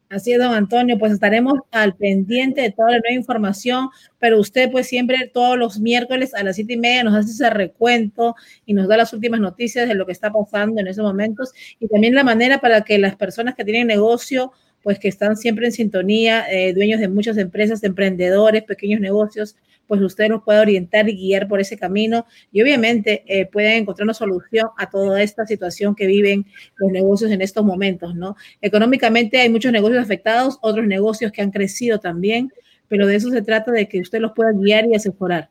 Así 0.10 0.32
es, 0.34 0.38
don 0.39 0.53
Antonio, 0.53 0.99
pues 0.99 1.12
estaremos 1.12 1.56
al 1.72 1.95
pendiente 1.95 2.62
de 2.62 2.72
toda 2.72 2.91
la 2.91 2.99
nueva 2.99 3.16
información, 3.16 3.89
pero 4.20 4.39
usted 4.39 4.72
pues 4.72 4.88
siempre 4.88 5.32
todos 5.34 5.58
los 5.58 5.80
miércoles 5.80 6.36
a 6.36 6.43
las 6.43 6.58
siete 6.58 6.74
y 6.74 6.78
media 6.78 7.03
nos 7.03 7.16
hace 7.16 7.32
ese 7.32 7.49
recuento 7.49 8.36
y 8.68 8.76
nos 8.76 8.88
da 8.88 8.97
las 8.97 9.14
últimas 9.14 9.39
noticias 9.39 9.88
de 9.88 9.95
lo 9.95 10.06
que 10.06 10.12
está 10.12 10.32
pasando 10.32 10.80
en 10.80 10.88
esos 10.88 11.03
momentos 11.03 11.53
y 11.80 11.88
también 11.88 12.14
la 12.14 12.24
manera 12.24 12.60
para 12.62 12.82
que 12.82 12.99
las 12.99 13.16
personas 13.16 13.56
que 13.56 13.66
tienen 13.66 13.88
negocio 13.88 14.51
pues 14.84 14.99
que 14.99 15.08
están 15.08 15.36
siempre 15.36 15.66
en 15.66 15.72
sintonía, 15.72 16.45
eh, 16.51 16.72
dueños 16.76 16.99
de 16.99 17.08
muchas 17.08 17.38
empresas, 17.38 17.84
emprendedores, 17.84 18.62
pequeños 18.64 19.01
negocios, 19.01 19.56
pues 19.88 20.02
usted 20.02 20.30
nos 20.30 20.44
puede 20.44 20.60
orientar 20.60 21.10
y 21.10 21.16
guiar 21.16 21.48
por 21.48 21.60
ese 21.60 21.78
camino 21.78 22.26
y 22.52 22.62
obviamente 22.62 23.24
eh, 23.28 23.46
pueden 23.46 23.84
encontrar 23.84 24.06
una 24.06 24.14
solución 24.14 24.70
a 24.78 24.90
toda 24.90 25.22
esta 25.22 25.46
situación 25.46 25.96
que 25.96 26.08
viven 26.08 26.46
los 26.78 26.92
negocios 26.92 27.32
en 27.32 27.42
estos 27.42 27.66
momentos, 27.66 28.16
¿no? 28.16 28.36
Económicamente 28.62 29.40
hay 29.40 29.50
muchos 29.50 29.72
negocios 29.72 30.04
afectados, 30.04 30.58
otros 30.62 30.86
negocios 30.86 31.32
que 31.32 31.42
han 31.42 31.52
crecido 31.52 32.00
también, 32.00 32.52
pero 32.88 33.08
de 33.08 33.16
eso 33.16 33.30
se 33.30 33.42
trata 33.42 33.72
de 33.72 33.88
que 33.88 34.00
usted 34.00 34.20
los 34.20 34.32
pueda 34.34 34.52
guiar 34.52 34.86
y 34.86 34.96
asesorar. 34.96 35.50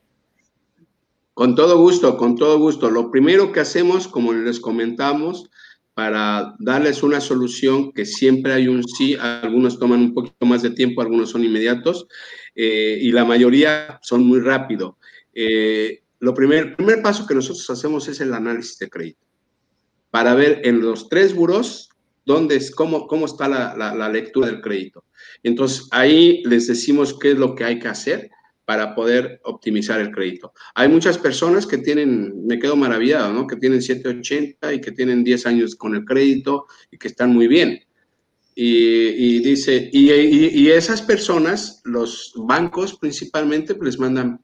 Con 1.34 1.56
todo 1.56 1.78
gusto, 1.78 2.16
con 2.16 2.36
todo 2.36 2.58
gusto. 2.60 2.90
Lo 2.90 3.10
primero 3.10 3.50
que 3.50 3.58
hacemos, 3.58 4.06
como 4.06 4.32
les 4.32 4.60
comentamos, 4.60 5.50
para 5.94 6.54
darles 6.58 7.02
una 7.02 7.20
solución 7.20 7.92
que 7.92 8.04
siempre 8.04 8.52
hay 8.52 8.66
un 8.66 8.86
sí, 8.86 9.16
algunos 9.18 9.78
toman 9.78 10.00
un 10.00 10.14
poquito 10.14 10.44
más 10.44 10.62
de 10.62 10.70
tiempo, 10.70 11.00
algunos 11.00 11.30
son 11.30 11.44
inmediatos 11.44 12.06
eh, 12.56 12.98
y 13.00 13.12
la 13.12 13.24
mayoría 13.24 14.00
son 14.02 14.26
muy 14.26 14.40
rápido. 14.40 14.98
Eh, 15.32 16.02
lo 16.18 16.34
primer, 16.34 16.58
el 16.58 16.76
primer 16.76 17.00
paso 17.00 17.26
que 17.26 17.34
nosotros 17.34 17.68
hacemos 17.70 18.08
es 18.08 18.20
el 18.20 18.34
análisis 18.34 18.78
de 18.78 18.90
crédito 18.90 19.20
para 20.10 20.34
ver 20.34 20.60
en 20.64 20.80
los 20.80 21.08
tres 21.08 21.34
buros 21.34 21.90
dónde 22.24 22.56
es, 22.56 22.70
cómo, 22.70 23.06
cómo 23.06 23.26
está 23.26 23.48
la, 23.48 23.74
la 23.76 24.08
lectura 24.08 24.46
del 24.46 24.60
crédito. 24.60 25.04
Entonces 25.42 25.86
ahí 25.90 26.42
les 26.44 26.66
decimos 26.66 27.18
qué 27.18 27.32
es 27.32 27.38
lo 27.38 27.54
que 27.54 27.64
hay 27.64 27.78
que 27.78 27.88
hacer 27.88 28.30
para 28.64 28.94
poder 28.94 29.40
optimizar 29.44 30.00
el 30.00 30.10
crédito. 30.10 30.52
Hay 30.74 30.88
muchas 30.88 31.18
personas 31.18 31.66
que 31.66 31.78
tienen, 31.78 32.46
me 32.46 32.58
quedo 32.58 32.76
maravillado, 32.76 33.32
¿no? 33.32 33.46
Que 33.46 33.56
tienen 33.56 33.82
780 33.82 34.72
y 34.74 34.80
que 34.80 34.92
tienen 34.92 35.22
10 35.22 35.46
años 35.46 35.74
con 35.74 35.94
el 35.94 36.04
crédito 36.04 36.66
y 36.90 36.98
que 36.98 37.08
están 37.08 37.32
muy 37.32 37.46
bien. 37.46 37.80
Y, 38.56 39.40
dice, 39.40 39.90
y, 39.92 40.68
esas 40.70 41.02
personas, 41.02 41.82
los 41.84 42.32
bancos 42.36 42.96
principalmente, 42.96 43.74
pues 43.74 43.86
les 43.86 43.98
mandan 43.98 44.40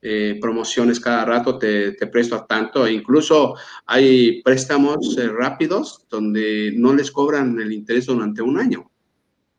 eh, 0.00 0.36
promociones 0.40 0.98
cada 0.98 1.24
rato, 1.24 1.58
te, 1.58 1.92
presto 2.08 2.34
a 2.34 2.44
tanto, 2.44 2.84
e 2.84 2.92
incluso 2.92 3.54
hay 3.86 4.42
préstamos 4.42 5.16
eh, 5.16 5.28
rápidos 5.28 6.06
donde 6.10 6.72
no 6.76 6.92
les 6.92 7.12
cobran 7.12 7.60
el 7.60 7.72
interés 7.72 8.06
durante 8.06 8.42
un 8.42 8.58
año, 8.58 8.90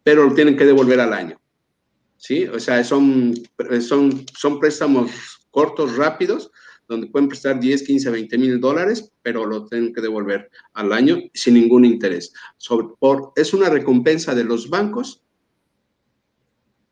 pero 0.03 0.26
lo 0.26 0.34
tienen 0.34 0.57
que 0.57 0.66
devolver 0.66 0.99
al 0.99 1.14
año. 1.14 1.39
¿Sí? 2.24 2.46
O 2.46 2.58
sea, 2.58 2.82
son, 2.86 3.34
son, 3.82 4.26
son 4.38 4.60
préstamos 4.60 5.12
cortos, 5.52 5.98
rápidos, 5.98 6.52
donde 6.88 7.08
pueden 7.08 7.28
prestar 7.28 7.60
10, 7.60 7.84
15, 7.84 8.10
20 8.10 8.38
mil 8.38 8.62
dólares, 8.62 9.12
pero 9.22 9.46
lo 9.46 9.66
tienen 9.66 9.94
que 9.94 10.00
devolver 10.00 10.50
al 10.74 10.94
año 10.94 11.18
sin 11.34 11.56
ningún 11.56 11.84
interés. 11.84 12.34
por, 13.00 13.34
es 13.36 13.54
una 13.54 13.70
recompensa 13.70 14.34
de 14.34 14.46
los 14.46 14.70
bancos 14.70 15.22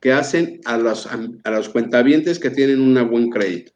que 0.01 0.11
hacen 0.11 0.59
a 0.65 0.77
los, 0.77 1.07
a, 1.07 1.51
los 1.51 1.69
cuentavientes 1.69 2.37
que 2.37 2.49
tienen 2.49 2.81
un 2.81 3.09
buen 3.09 3.29
crédito. 3.29 3.71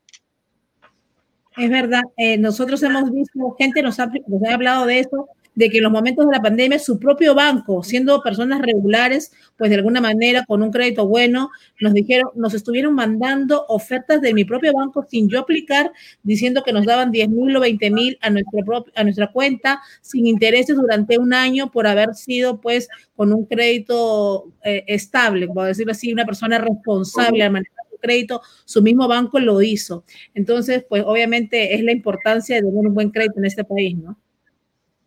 Es 1.55 1.69
verdad, 1.69 2.01
eh, 2.17 2.37
nosotros 2.37 2.83
hemos 2.83 3.09
visto, 3.13 3.55
gente 3.57 3.81
nos 3.81 3.97
ha, 3.99 4.07
nos 4.27 4.43
ha 4.43 4.53
hablado 4.55 4.85
de 4.87 4.99
eso, 4.99 5.29
de 5.55 5.69
que 5.69 5.77
en 5.77 5.83
los 5.83 5.91
momentos 5.91 6.25
de 6.27 6.33
la 6.33 6.41
pandemia 6.41 6.77
su 6.79 6.99
propio 6.99 7.33
banco, 7.33 7.81
siendo 7.83 8.21
personas 8.21 8.61
regulares, 8.61 9.31
pues 9.57 9.69
de 9.69 9.77
alguna 9.77 10.01
manera 10.01 10.43
con 10.45 10.61
un 10.61 10.71
crédito 10.71 11.07
bueno, 11.07 11.49
nos 11.79 11.93
dijeron, 11.93 12.29
nos 12.35 12.53
estuvieron 12.53 12.93
mandando 12.93 13.65
ofertas 13.67 14.21
de 14.21 14.33
mi 14.33 14.43
propio 14.43 14.73
banco 14.73 15.05
sin 15.09 15.29
yo 15.29 15.39
aplicar, 15.39 15.91
diciendo 16.23 16.61
que 16.63 16.73
nos 16.73 16.85
daban 16.85 17.11
10 17.11 17.29
mil 17.29 17.55
o 17.55 17.61
20 17.61 17.89
mil 17.91 18.17
a, 18.21 18.27
a 18.27 19.03
nuestra 19.03 19.31
cuenta 19.31 19.81
sin 20.01 20.27
intereses 20.27 20.75
durante 20.75 21.17
un 21.17 21.33
año 21.33 21.71
por 21.71 21.87
haber 21.87 22.13
sido 22.15 22.59
pues 22.59 22.87
con 23.15 23.33
un 23.33 23.45
crédito 23.45 24.51
eh, 24.63 24.83
estable, 24.87 25.47
por 25.47 25.67
decirlo 25.67 25.93
así, 25.93 26.11
una 26.11 26.25
persona 26.25 26.57
responsable 26.57 27.43
al 27.43 27.51
manejar 27.51 27.85
su 27.89 27.97
crédito, 27.97 28.41
su 28.65 28.81
mismo 28.81 29.07
banco 29.07 29.39
lo 29.39 29.61
hizo. 29.61 30.03
Entonces, 30.33 30.85
pues 30.87 31.03
obviamente 31.05 31.75
es 31.75 31.83
la 31.83 31.93
importancia 31.93 32.57
de 32.57 32.61
tener 32.61 32.87
un 32.87 32.93
buen 32.93 33.09
crédito 33.09 33.39
en 33.39 33.45
este 33.45 33.63
país, 33.63 33.97
¿no? 33.97 34.17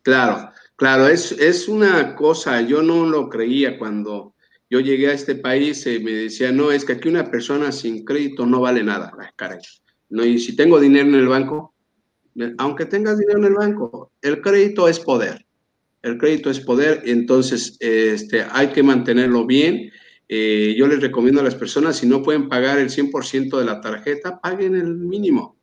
Claro, 0.09 0.51
claro, 0.77 1.07
es, 1.07 1.33
es 1.33 1.69
una 1.69 2.17
cosa, 2.17 2.63
yo 2.63 2.81
no 2.81 3.05
lo 3.05 3.29
creía 3.29 3.79
cuando 3.79 4.35
yo 4.71 4.81
llegué 4.81 5.09
a 5.09 5.13
este 5.13 5.35
país, 5.35 5.87
y 5.87 5.99
me 5.99 6.13
decía, 6.13 6.51
no, 6.51 6.73
es 6.73 6.87
que 6.87 6.95
aquí 6.95 7.11
una 7.11 7.31
persona 7.31 7.71
sin 7.73 8.07
crédito 8.07 8.47
no 8.47 8.63
vale 8.63 8.83
nada, 8.83 9.13
caray. 9.37 9.59
No, 10.09 10.25
y 10.25 10.39
si 10.39 10.57
tengo 10.57 10.81
dinero 10.81 11.11
en 11.11 11.15
el 11.15 11.29
banco, 11.29 11.75
aunque 12.57 12.87
tengas 12.87 13.19
dinero 13.19 13.41
en 13.41 13.45
el 13.45 13.53
banco, 13.53 14.13
el 14.23 14.41
crédito 14.41 14.89
es 14.89 14.99
poder. 14.99 15.45
El 16.01 16.17
crédito 16.17 16.49
es 16.49 16.61
poder, 16.61 17.03
entonces 17.05 17.77
este, 17.81 18.47
hay 18.51 18.69
que 18.69 18.83
mantenerlo 18.83 19.45
bien. 19.45 19.93
Eh, 20.27 20.75
yo 20.79 20.87
les 20.87 21.03
recomiendo 21.03 21.43
a 21.43 21.45
las 21.45 21.55
personas, 21.55 21.99
si 21.99 22.07
no 22.07 22.23
pueden 22.23 22.49
pagar 22.49 22.79
el 22.79 22.89
100% 22.89 23.59
de 23.59 23.65
la 23.67 23.83
tarjeta, 23.83 24.41
paguen 24.41 24.75
el 24.75 24.95
mínimo. 24.95 25.59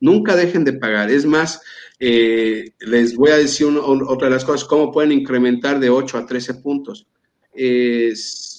Nunca 0.00 0.34
dejen 0.34 0.64
de 0.64 0.72
pagar. 0.72 1.12
Es 1.12 1.24
más, 1.24 1.60
eh, 2.06 2.74
les 2.80 3.16
voy 3.16 3.30
a 3.30 3.38
decir 3.38 3.66
otra 3.66 4.28
de 4.28 4.34
las 4.34 4.44
cosas, 4.44 4.68
cómo 4.68 4.92
pueden 4.92 5.10
incrementar 5.10 5.80
de 5.80 5.88
8 5.88 6.18
a 6.18 6.26
13 6.26 6.54
puntos. 6.56 7.06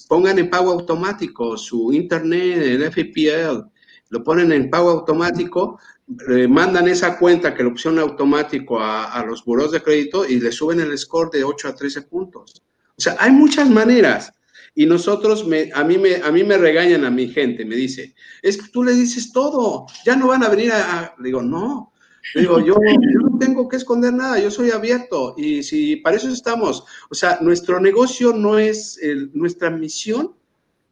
pongan 0.08 0.40
en 0.40 0.50
pago 0.50 0.72
automático 0.72 1.56
su 1.56 1.92
internet, 1.92 2.58
el 2.60 2.90
FPL, 2.90 3.70
lo 4.08 4.24
ponen 4.24 4.50
en 4.50 4.68
pago 4.68 4.90
automático, 4.90 5.78
mandan 6.48 6.88
esa 6.88 7.16
cuenta 7.16 7.54
que 7.54 7.62
lo 7.62 7.70
pusieron 7.70 8.00
automático 8.00 8.80
a, 8.80 9.24
los 9.24 9.44
buros 9.44 9.70
de 9.70 9.80
crédito 9.80 10.26
y 10.26 10.40
le 10.40 10.50
suben 10.50 10.80
el 10.80 10.98
score 10.98 11.30
de 11.30 11.44
8 11.44 11.68
a 11.68 11.74
13 11.76 12.02
puntos. 12.02 12.64
O 12.98 13.00
sea, 13.00 13.16
hay 13.20 13.30
muchas 13.30 13.70
maneras. 13.70 14.32
Y 14.74 14.86
nosotros, 14.86 15.46
me, 15.46 15.70
a, 15.72 15.84
mí 15.84 15.98
me, 15.98 16.16
a 16.16 16.32
mí 16.32 16.42
me 16.42 16.58
regañan 16.58 17.04
a 17.04 17.10
mi 17.10 17.28
gente, 17.28 17.64
me 17.64 17.76
dice, 17.76 18.14
es 18.42 18.56
que 18.58 18.68
tú 18.72 18.82
le 18.82 18.92
dices 18.92 19.32
todo, 19.32 19.86
ya 20.04 20.16
no 20.16 20.26
van 20.26 20.42
a 20.42 20.48
venir 20.48 20.72
a... 20.72 21.14
Digo, 21.18 21.40
no, 21.40 21.92
Digo, 22.34 22.58
yo, 22.60 22.74
tengo 23.38 23.68
que 23.68 23.76
esconder 23.76 24.12
nada, 24.12 24.38
yo 24.38 24.50
soy 24.50 24.70
abierto 24.70 25.34
y 25.36 25.62
si 25.62 25.96
para 25.96 26.16
eso 26.16 26.28
estamos, 26.28 26.84
o 27.10 27.14
sea, 27.14 27.38
nuestro 27.40 27.80
negocio 27.80 28.32
no 28.32 28.58
es, 28.58 28.98
nuestra 29.32 29.70
misión 29.70 30.34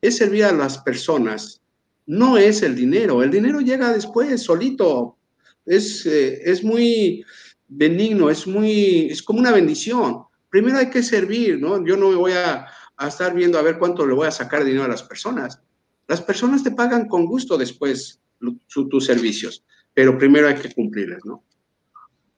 es 0.00 0.16
servir 0.16 0.44
a 0.44 0.52
las 0.52 0.78
personas, 0.78 1.60
no 2.06 2.38
es 2.38 2.62
el 2.62 2.74
dinero, 2.74 3.22
el 3.22 3.30
dinero 3.30 3.60
llega 3.60 3.92
después, 3.92 4.42
solito, 4.42 5.16
es, 5.64 6.04
eh, 6.06 6.42
es 6.44 6.62
muy, 6.62 7.24
benigno, 7.68 8.30
es 8.30 8.46
muy, 8.46 9.08
es 9.10 9.22
como 9.22 9.40
una 9.40 9.52
bendición. 9.52 10.24
Primero 10.50 10.78
hay 10.78 10.90
que 10.90 11.02
servir, 11.02 11.60
¿no? 11.60 11.84
Yo 11.84 11.96
no 11.96 12.10
me 12.10 12.16
voy 12.16 12.32
a, 12.32 12.66
estar 13.06 13.34
viendo 13.34 13.58
a 13.58 13.62
ver 13.62 13.78
cuánto 13.78 14.06
le 14.06 14.14
voy 14.14 14.28
a 14.28 14.30
sacar 14.30 14.64
dinero 14.64 14.84
a 14.84 14.88
las 14.88 15.02
personas. 15.02 15.60
Las 16.06 16.22
personas 16.22 16.62
te 16.62 16.70
pagan 16.70 17.08
con 17.08 17.26
gusto 17.26 17.58
después 17.58 18.20
tus 18.68 19.04
servicios, 19.04 19.64
pero 19.94 20.16
primero 20.16 20.46
hay 20.46 20.54
que 20.54 20.72
cumplirles, 20.72 21.24
¿no? 21.24 21.42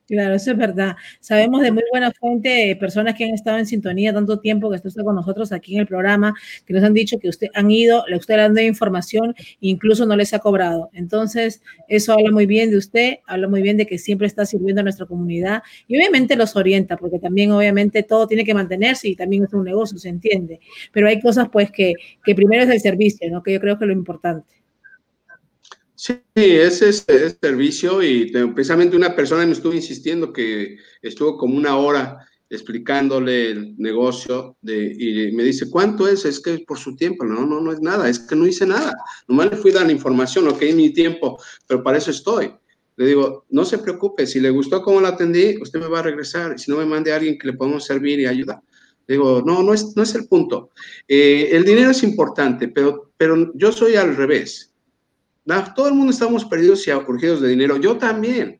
Claro, 0.07 0.35
eso 0.35 0.51
es 0.51 0.57
verdad. 0.57 0.95
Sabemos 1.19 1.61
de 1.61 1.69
muy 1.73 1.83
buena 1.91 2.13
fuente 2.13 2.77
personas 2.79 3.13
que 3.15 3.25
han 3.25 3.33
estado 3.33 3.57
en 3.57 3.65
sintonía 3.65 4.13
tanto 4.13 4.39
tiempo 4.39 4.69
que 4.69 4.77
está 4.77 5.03
con 5.03 5.15
nosotros 5.15 5.51
aquí 5.51 5.75
en 5.75 5.81
el 5.81 5.87
programa, 5.87 6.33
que 6.65 6.73
nos 6.73 6.81
han 6.83 6.93
dicho 6.93 7.19
que 7.19 7.27
usted 7.27 7.47
han 7.53 7.69
ido, 7.69 8.05
le 8.07 8.15
usted 8.15 8.35
le 8.37 8.43
han 8.43 8.53
dado 8.53 8.65
información, 8.65 9.35
incluso 9.59 10.05
no 10.05 10.15
les 10.15 10.33
ha 10.33 10.39
cobrado. 10.39 10.89
Entonces, 10.93 11.61
eso 11.89 12.13
habla 12.13 12.31
muy 12.31 12.45
bien 12.45 12.71
de 12.71 12.77
usted, 12.77 13.15
habla 13.27 13.49
muy 13.49 13.61
bien 13.61 13.75
de 13.75 13.85
que 13.85 13.97
siempre 13.97 14.27
está 14.27 14.45
sirviendo 14.45 14.79
a 14.79 14.83
nuestra 14.83 15.05
comunidad 15.07 15.61
y 15.87 15.97
obviamente 15.97 16.37
los 16.37 16.55
orienta, 16.55 16.95
porque 16.95 17.19
también 17.19 17.51
obviamente 17.51 18.01
todo 18.01 18.27
tiene 18.27 18.45
que 18.45 18.53
mantenerse 18.53 19.09
y 19.09 19.15
también 19.17 19.43
es 19.43 19.53
un 19.53 19.65
negocio, 19.65 19.97
se 19.97 20.07
entiende. 20.07 20.61
Pero 20.93 21.09
hay 21.09 21.19
cosas 21.19 21.49
pues 21.51 21.69
que, 21.69 21.91
que 22.23 22.33
primero 22.33 22.63
es 22.63 22.69
el 22.69 22.79
servicio, 22.79 23.29
¿no? 23.29 23.43
Que 23.43 23.51
yo 23.51 23.59
creo 23.59 23.77
que 23.77 23.83
es 23.83 23.87
lo 23.89 23.93
importante. 23.93 24.45
Sí, 25.99 26.21
ese 26.35 26.89
es 26.89 27.05
el 27.07 27.35
servicio 27.41 28.03
y 28.03 28.31
precisamente 28.53 28.95
una 28.95 29.15
persona 29.15 29.47
me 29.47 29.53
estuvo 29.53 29.73
insistiendo 29.73 30.31
que 30.31 30.77
estuvo 31.01 31.39
como 31.39 31.57
una 31.57 31.75
hora 31.75 32.19
explicándole 32.51 33.49
el 33.49 33.75
negocio 33.79 34.55
de, 34.61 34.93
y 34.95 35.31
me 35.31 35.43
dice, 35.43 35.71
¿cuánto 35.71 36.07
es? 36.07 36.23
Es 36.25 36.39
que 36.39 36.59
por 36.67 36.77
su 36.77 36.95
tiempo. 36.95 37.25
No, 37.25 37.47
no, 37.47 37.61
no 37.61 37.71
es 37.71 37.81
nada, 37.81 38.07
es 38.07 38.19
que 38.19 38.35
no 38.35 38.45
hice 38.45 38.67
nada. 38.67 38.95
Nomás 39.27 39.49
le 39.49 39.57
fui 39.57 39.71
la 39.71 39.91
información, 39.91 40.47
ok, 40.47 40.61
mi 40.75 40.91
tiempo, 40.91 41.41
pero 41.65 41.81
para 41.81 41.97
eso 41.97 42.11
estoy. 42.11 42.53
Le 42.95 43.07
digo, 43.07 43.45
no 43.49 43.65
se 43.65 43.79
preocupe, 43.79 44.27
si 44.27 44.39
le 44.39 44.51
gustó 44.51 44.83
cómo 44.83 45.01
la 45.01 45.09
atendí, 45.09 45.59
usted 45.59 45.79
me 45.79 45.87
va 45.87 45.99
a 45.99 46.03
regresar. 46.03 46.59
Si 46.59 46.69
no, 46.69 46.77
me 46.77 46.85
mande 46.85 47.11
a 47.11 47.15
alguien 47.15 47.39
que 47.39 47.47
le 47.47 47.53
podamos 47.53 47.85
servir 47.85 48.19
y 48.19 48.27
ayudar. 48.27 48.61
Le 49.07 49.15
digo, 49.15 49.41
no, 49.43 49.63
no 49.63 49.73
es, 49.73 49.95
no 49.95 50.03
es 50.03 50.13
el 50.13 50.27
punto. 50.27 50.69
Eh, 51.07 51.49
el 51.53 51.65
dinero 51.65 51.89
es 51.89 52.03
importante, 52.03 52.67
pero, 52.67 53.13
pero 53.17 53.51
yo 53.55 53.71
soy 53.71 53.95
al 53.95 54.15
revés 54.15 54.66
todo 55.75 55.87
el 55.87 55.93
mundo 55.93 56.11
estamos 56.11 56.45
perdidos 56.45 56.87
y 56.87 56.91
urgidos 56.91 57.41
de 57.41 57.49
dinero. 57.49 57.77
Yo 57.77 57.97
también, 57.97 58.59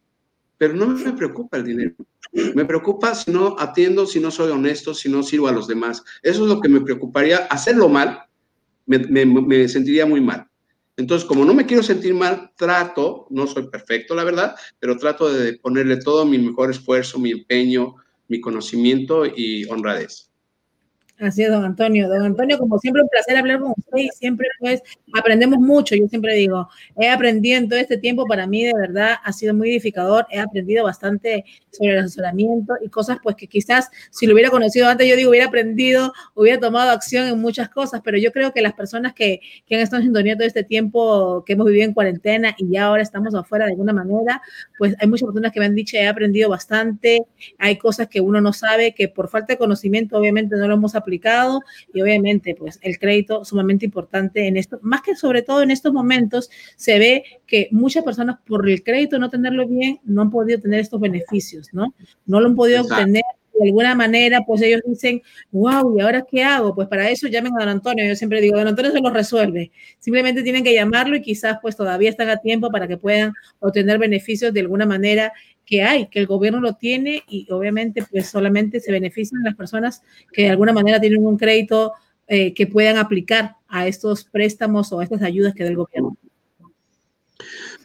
pero 0.58 0.74
no 0.74 0.88
me 0.88 1.14
preocupa 1.14 1.58
el 1.58 1.66
dinero. 1.66 1.96
Me 2.32 2.66
preocupa 2.66 3.14
si 3.16 3.32
no 3.32 3.56
atiendo, 3.60 4.06
si 4.06 4.20
no 4.20 4.32
soy 4.32 4.52
honesto, 4.52 4.94
si 4.94 5.10
no 5.10 5.24
sirvo 5.24 5.48
a 5.48 5.52
los 5.52 5.68
demás. 5.68 6.04
Eso 6.22 6.44
es 6.44 6.50
lo 6.50 6.62
que 6.62 6.70
me 6.70 6.82
preocuparía. 6.82 7.48
Hacerlo 7.50 7.90
mal, 7.90 8.24
me, 8.86 9.68
sentiría 9.68 10.06
muy 10.06 10.22
mal. 10.22 10.48
Entonces, 10.96 11.28
como 11.28 11.46
no 11.46 11.54
me 11.54 11.66
quiero 11.66 11.84
sentir 11.84 12.14
mal, 12.14 12.52
trato, 12.56 13.28
no 13.30 13.46
soy 13.48 13.68
perfecto, 13.70 14.16
la 14.16 14.24
verdad, 14.24 14.56
pero 14.80 14.98
trato 14.98 15.32
de 15.32 15.58
ponerle 15.60 15.98
todo 15.98 16.26
mi 16.26 16.40
mejor 16.40 16.72
esfuerzo, 16.72 17.20
mi 17.20 17.32
empeño, 17.32 17.96
mi 18.30 18.42
conocimiento 18.42 19.26
y 19.26 19.66
honradez. 19.66 20.32
Así 21.20 21.42
es, 21.42 21.50
don 21.50 21.66
Antonio. 21.66 22.08
Don 22.08 22.22
Antonio, 22.22 22.60
como 22.60 22.78
siempre, 22.78 23.02
un 23.02 23.10
placer 23.10 23.38
hablar 23.38 23.60
con 23.60 23.72
usted 23.72 23.98
y 23.98 24.10
siempre 24.10 24.48
pues 24.60 24.84
aprendemos 25.14 25.58
mucho. 25.60 25.96
Yo 25.96 26.08
siempre 26.08 26.36
digo, 26.36 26.70
he 26.96 27.10
aprendido 27.10 27.58
en 27.58 27.68
todo 27.68 27.80
este 27.80 27.98
tiempo, 27.98 28.26
para 28.26 28.46
mí 28.46 28.66
de 28.66 28.74
verdad 28.76 29.16
ha 29.24 29.34
sido 29.34 29.56
muy 29.56 29.72
edificador. 29.72 30.28
He 30.30 30.40
aprendido 30.40 30.84
bastante 30.84 31.44
sobre 31.72 31.94
el 31.94 32.00
asesoramiento 32.00 32.76
y 32.84 32.90
cosas 32.90 33.18
pues 33.24 33.36
que 33.36 33.48
quizás 33.48 33.90
si 34.12 34.28
lo 34.28 34.34
hubiera 34.34 34.52
conocido 34.52 34.88
antes, 34.88 35.10
yo 35.10 35.16
digo, 35.16 35.32
hubiera 35.32 35.48
aprendido, 35.48 36.14
hubiera 36.36 36.60
tomado 36.60 36.92
acción 36.92 37.28
en 37.28 37.40
muchas 37.40 37.70
cosas, 37.70 38.02
pero 38.04 38.20
yo 38.20 38.32
creo 38.32 38.54
que 38.54 38.62
las 38.62 38.74
personas 38.74 39.14
que, 39.14 39.42
que 39.66 39.76
han 39.76 39.82
estado 39.82 40.02
en 40.02 40.10
sintonía 40.10 40.36
todo 40.36 40.46
este 40.46 40.64
tiempo, 40.64 41.44
que 41.46 41.54
hemos 41.54 41.66
vivido 41.66 41.86
en 41.86 41.94
cuarentena 41.94 42.54
y 42.60 42.70
ya 42.70 42.86
ahora 42.86 43.02
estamos 43.02 43.34
afuera 43.34 43.66
de 43.66 43.72
alguna 43.72 43.94
manera, 43.94 44.40
pues 44.78 44.96
hay 45.00 45.08
muchas 45.08 45.26
personas 45.26 45.52
que 45.52 45.60
me 45.60 45.66
han 45.66 45.76
dicho, 45.76 45.98
he 45.98 46.08
aprendido 46.08 46.48
bastante, 46.48 47.26
hay 47.58 47.78
cosas 47.80 48.08
que 48.08 48.22
uno 48.22 48.40
no 48.40 48.54
sabe, 48.54 48.94
que 48.94 49.08
por 49.08 49.30
falta 49.30 49.54
de 49.54 49.58
conocimiento 49.58 50.16
obviamente 50.16 50.56
no 50.56 50.68
lo 50.68 50.76
hemos 50.76 50.94
aprendido 50.94 51.07
aplicado 51.08 51.62
y 51.94 52.02
obviamente 52.02 52.54
pues 52.54 52.80
el 52.82 53.00
crédito 53.00 53.46
sumamente 53.46 53.86
importante 53.86 54.48
en 54.48 54.58
esto, 54.58 54.80
más 54.82 55.02
que 55.02 55.16
sobre 55.16 55.42
todo 55.42 55.62
en 55.62 55.72
estos 55.72 55.94
momentos 55.94 56.50
se 56.76 57.00
ve 57.00 57.24
que 57.48 57.70
muchas 57.72 58.04
personas 58.04 58.38
por 58.46 58.70
el 58.70 58.84
crédito 58.84 59.18
no 59.18 59.30
tenerlo 59.30 59.68
bien 59.68 60.00
no 60.04 60.22
han 60.22 60.30
podido 60.30 60.60
tener 60.60 60.82
estos 60.82 61.00
beneficios, 61.00 61.70
¿no? 61.72 61.94
No 62.26 62.42
lo 62.42 62.48
han 62.48 62.56
podido 62.56 62.82
obtener 62.82 63.24
de 63.60 63.70
alguna 63.70 63.96
manera, 63.96 64.42
pues 64.46 64.62
ellos 64.62 64.82
dicen, 64.86 65.22
wow, 65.52 65.98
¿y 65.98 66.02
ahora 66.02 66.26
qué 66.30 66.44
hago? 66.44 66.76
Pues 66.76 66.88
para 66.88 67.10
eso 67.10 67.28
llamen 67.28 67.54
a 67.56 67.62
don 67.62 67.70
Antonio. 67.70 68.06
Yo 68.06 68.16
siempre 68.16 68.40
digo, 68.40 68.58
don 68.58 68.68
Antonio 68.68 68.92
se 68.92 69.02
lo 69.02 69.10
resuelve. 69.10 69.72
Simplemente 70.00 70.44
tienen 70.44 70.64
que 70.64 70.74
llamarlo 70.74 71.16
y 71.16 71.22
quizás 71.22 71.58
pues 71.62 71.76
todavía 71.76 72.10
están 72.10 72.30
a 72.30 72.38
tiempo 72.38 72.70
para 72.70 72.88
que 72.88 72.98
puedan 72.98 73.34
obtener 73.60 73.98
beneficios 73.98 74.54
de 74.54 74.60
alguna 74.60 74.86
manera 74.86 75.34
que 75.68 75.84
hay, 75.84 76.08
que 76.08 76.20
el 76.20 76.28
gobierno 76.28 76.62
lo 76.62 76.74
tiene 76.74 77.24
y 77.28 77.46
obviamente 77.52 78.04
pues 78.10 78.28
solamente 78.30 78.80
se 78.80 78.92
benefician 78.92 79.44
las 79.44 79.56
personas 79.56 80.02
que 80.32 80.44
de 80.44 80.50
alguna 80.50 80.72
manera 80.72 81.00
tienen 81.00 81.28
un 81.28 81.38
crédito 81.38 81.92
eh, 82.26 82.54
que 82.54 82.68
puedan 82.68 82.98
aplicar 82.98 83.58
a 83.68 83.86
estos 83.86 84.24
préstamos 84.24 84.92
o 84.94 85.02
a 85.02 85.04
estas 85.04 85.22
ayudas 85.22 85.54
que 85.54 85.64
da 85.64 85.70
el 85.70 85.76
gobierno. 85.76 86.18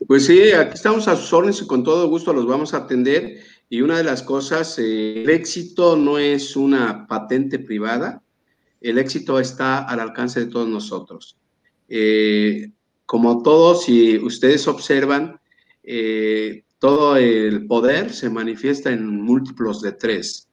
Pues 0.06 0.26
sí, 0.26 0.52
aquí 0.52 0.74
estamos 0.74 1.08
a 1.08 1.16
sus 1.16 1.32
órdenes 1.32 1.60
y 1.60 1.66
con 1.66 1.82
todo 1.82 2.08
gusto 2.08 2.32
los 2.32 2.46
vamos 2.46 2.72
a 2.72 2.78
atender. 2.78 3.40
Y 3.68 3.82
una 3.82 3.98
de 3.98 4.04
las 4.04 4.22
cosas, 4.22 4.78
eh, 4.78 5.24
el 5.24 5.30
éxito 5.30 5.96
no 5.96 6.18
es 6.18 6.56
una 6.56 7.06
patente 7.08 7.58
privada, 7.58 8.22
el 8.80 8.98
éxito 8.98 9.40
está 9.40 9.78
al 9.78 9.98
alcance 9.98 10.38
de 10.38 10.46
todos 10.46 10.68
nosotros. 10.68 11.36
Eh, 11.88 12.70
como 13.06 13.42
todos, 13.42 13.84
si 13.84 14.18
ustedes 14.18 14.68
observan, 14.68 15.40
todo 16.82 17.16
el 17.16 17.68
poder 17.68 18.12
se 18.12 18.28
manifiesta 18.28 18.90
en 18.90 19.22
múltiplos 19.22 19.82
de 19.82 19.92
tres. 19.92 20.48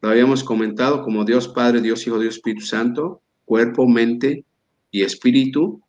Lo 0.00 0.08
habíamos 0.08 0.42
comentado 0.42 1.02
como 1.02 1.26
Dios 1.26 1.48
Padre, 1.48 1.82
Dios 1.82 2.06
Hijo, 2.06 2.18
Dios 2.18 2.36
Espíritu 2.36 2.64
Santo, 2.64 3.20
cuerpo, 3.44 3.86
mente 3.86 4.46
y 4.90 5.02
espíritu. 5.02 5.82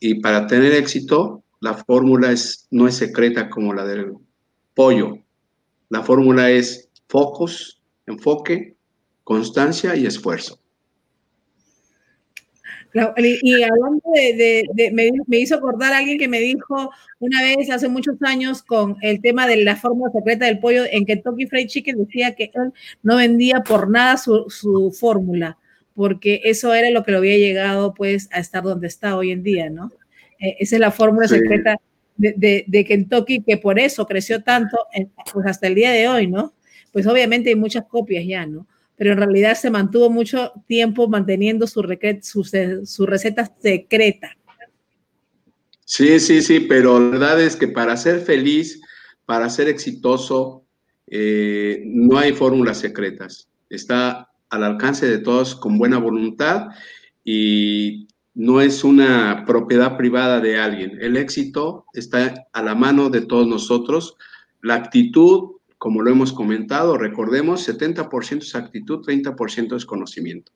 Y 0.00 0.16
para 0.16 0.48
tener 0.48 0.72
éxito, 0.72 1.44
la 1.60 1.74
fórmula 1.74 2.32
es, 2.32 2.66
no 2.72 2.88
es 2.88 2.96
secreta 2.96 3.48
como 3.48 3.72
la 3.72 3.84
del 3.84 4.12
pollo. 4.74 5.18
La 5.88 6.02
fórmula 6.02 6.50
es 6.50 6.90
focus, 7.08 7.80
enfoque, 8.06 8.76
constancia 9.22 9.94
y 9.94 10.06
esfuerzo. 10.06 10.58
Y 13.42 13.62
hablando 13.62 14.02
de, 14.14 14.90
me, 15.26 15.38
hizo 15.38 15.56
acordar 15.56 15.92
a 15.92 15.98
alguien 15.98 16.18
que 16.18 16.28
me 16.28 16.40
dijo 16.40 16.90
una 17.18 17.42
vez 17.42 17.70
hace 17.70 17.88
muchos 17.88 18.16
años 18.22 18.62
con 18.62 18.96
el 19.02 19.20
tema 19.20 19.46
de 19.46 19.62
la 19.62 19.76
fórmula 19.76 20.10
secreta 20.12 20.46
del 20.46 20.60
pollo 20.60 20.84
en 20.90 21.04
Kentucky 21.04 21.46
Fried 21.46 21.66
Chicken 21.66 21.98
decía 21.98 22.34
que 22.34 22.50
él 22.54 22.72
no 23.02 23.16
vendía 23.16 23.60
por 23.60 23.90
nada 23.90 24.16
su, 24.16 24.96
fórmula, 24.98 25.58
porque 25.94 26.40
eso 26.44 26.72
era 26.72 26.90
lo 26.90 27.04
que 27.04 27.12
lo 27.12 27.18
había 27.18 27.36
llegado 27.36 27.92
pues 27.92 28.28
a 28.32 28.40
estar 28.40 28.62
donde 28.62 28.86
está 28.86 29.16
hoy 29.16 29.30
en 29.30 29.42
día, 29.42 29.68
¿no? 29.68 29.92
Eh, 30.38 30.56
esa 30.60 30.76
es 30.76 30.80
la 30.80 30.90
fórmula 30.90 31.28
secreta 31.28 31.76
de, 32.16 32.64
de, 32.66 32.84
Kentucky 32.84 33.42
que 33.42 33.58
por 33.58 33.78
eso 33.78 34.06
creció 34.06 34.42
tanto 34.42 34.78
pues 35.34 35.46
hasta 35.46 35.66
el 35.66 35.74
día 35.74 35.90
de 35.90 36.08
hoy, 36.08 36.28
¿no? 36.28 36.54
Pues 36.92 37.06
obviamente 37.06 37.50
hay 37.50 37.56
muchas 37.56 37.84
copias 37.84 38.24
ya, 38.26 38.46
¿no? 38.46 38.66
Pero 38.96 39.12
en 39.12 39.18
realidad 39.18 39.54
se 39.54 39.70
mantuvo 39.70 40.10
mucho 40.10 40.52
tiempo 40.66 41.08
manteniendo 41.08 41.66
su, 41.66 41.82
su, 42.22 43.06
receta 43.06 43.52
secreta. 43.60 44.36
Sí, 45.84 46.18
sí, 46.18 46.42
sí, 46.42 46.60
pero 46.60 46.98
la 46.98 47.10
verdad 47.10 47.40
es 47.40 47.56
que 47.56 47.68
para 47.68 47.96
ser 47.96 48.20
feliz, 48.20 48.80
para 49.24 49.48
ser 49.50 49.68
exitoso, 49.68 50.64
eh, 51.06 51.82
no 51.84 52.18
hay 52.18 52.32
fórmulas 52.32 52.78
secretas. 52.78 53.48
Está 53.68 54.30
al 54.48 54.64
alcance 54.64 55.06
de 55.06 55.18
todos 55.18 55.54
con 55.54 55.78
buena 55.78 55.98
voluntad 55.98 56.68
y 57.22 58.08
no 58.34 58.60
es 58.60 58.84
una 58.84 59.44
propiedad 59.46 59.96
privada 59.96 60.40
de 60.40 60.58
alguien. 60.58 60.98
El 61.00 61.16
éxito 61.16 61.86
está 61.92 62.46
a 62.52 62.62
la 62.62 62.74
mano 62.74 63.10
de 63.10 63.22
todos 63.22 63.46
nosotros. 63.46 64.16
La 64.62 64.74
actitud 64.74 65.55
como 65.86 66.02
lo 66.02 66.10
hemos 66.10 66.32
comentado, 66.32 66.98
recordemos, 66.98 67.68
70% 67.68 68.42
es 68.42 68.56
actitud, 68.56 69.04
30% 69.06 69.76
es 69.76 69.86
conocimiento. 69.86 70.50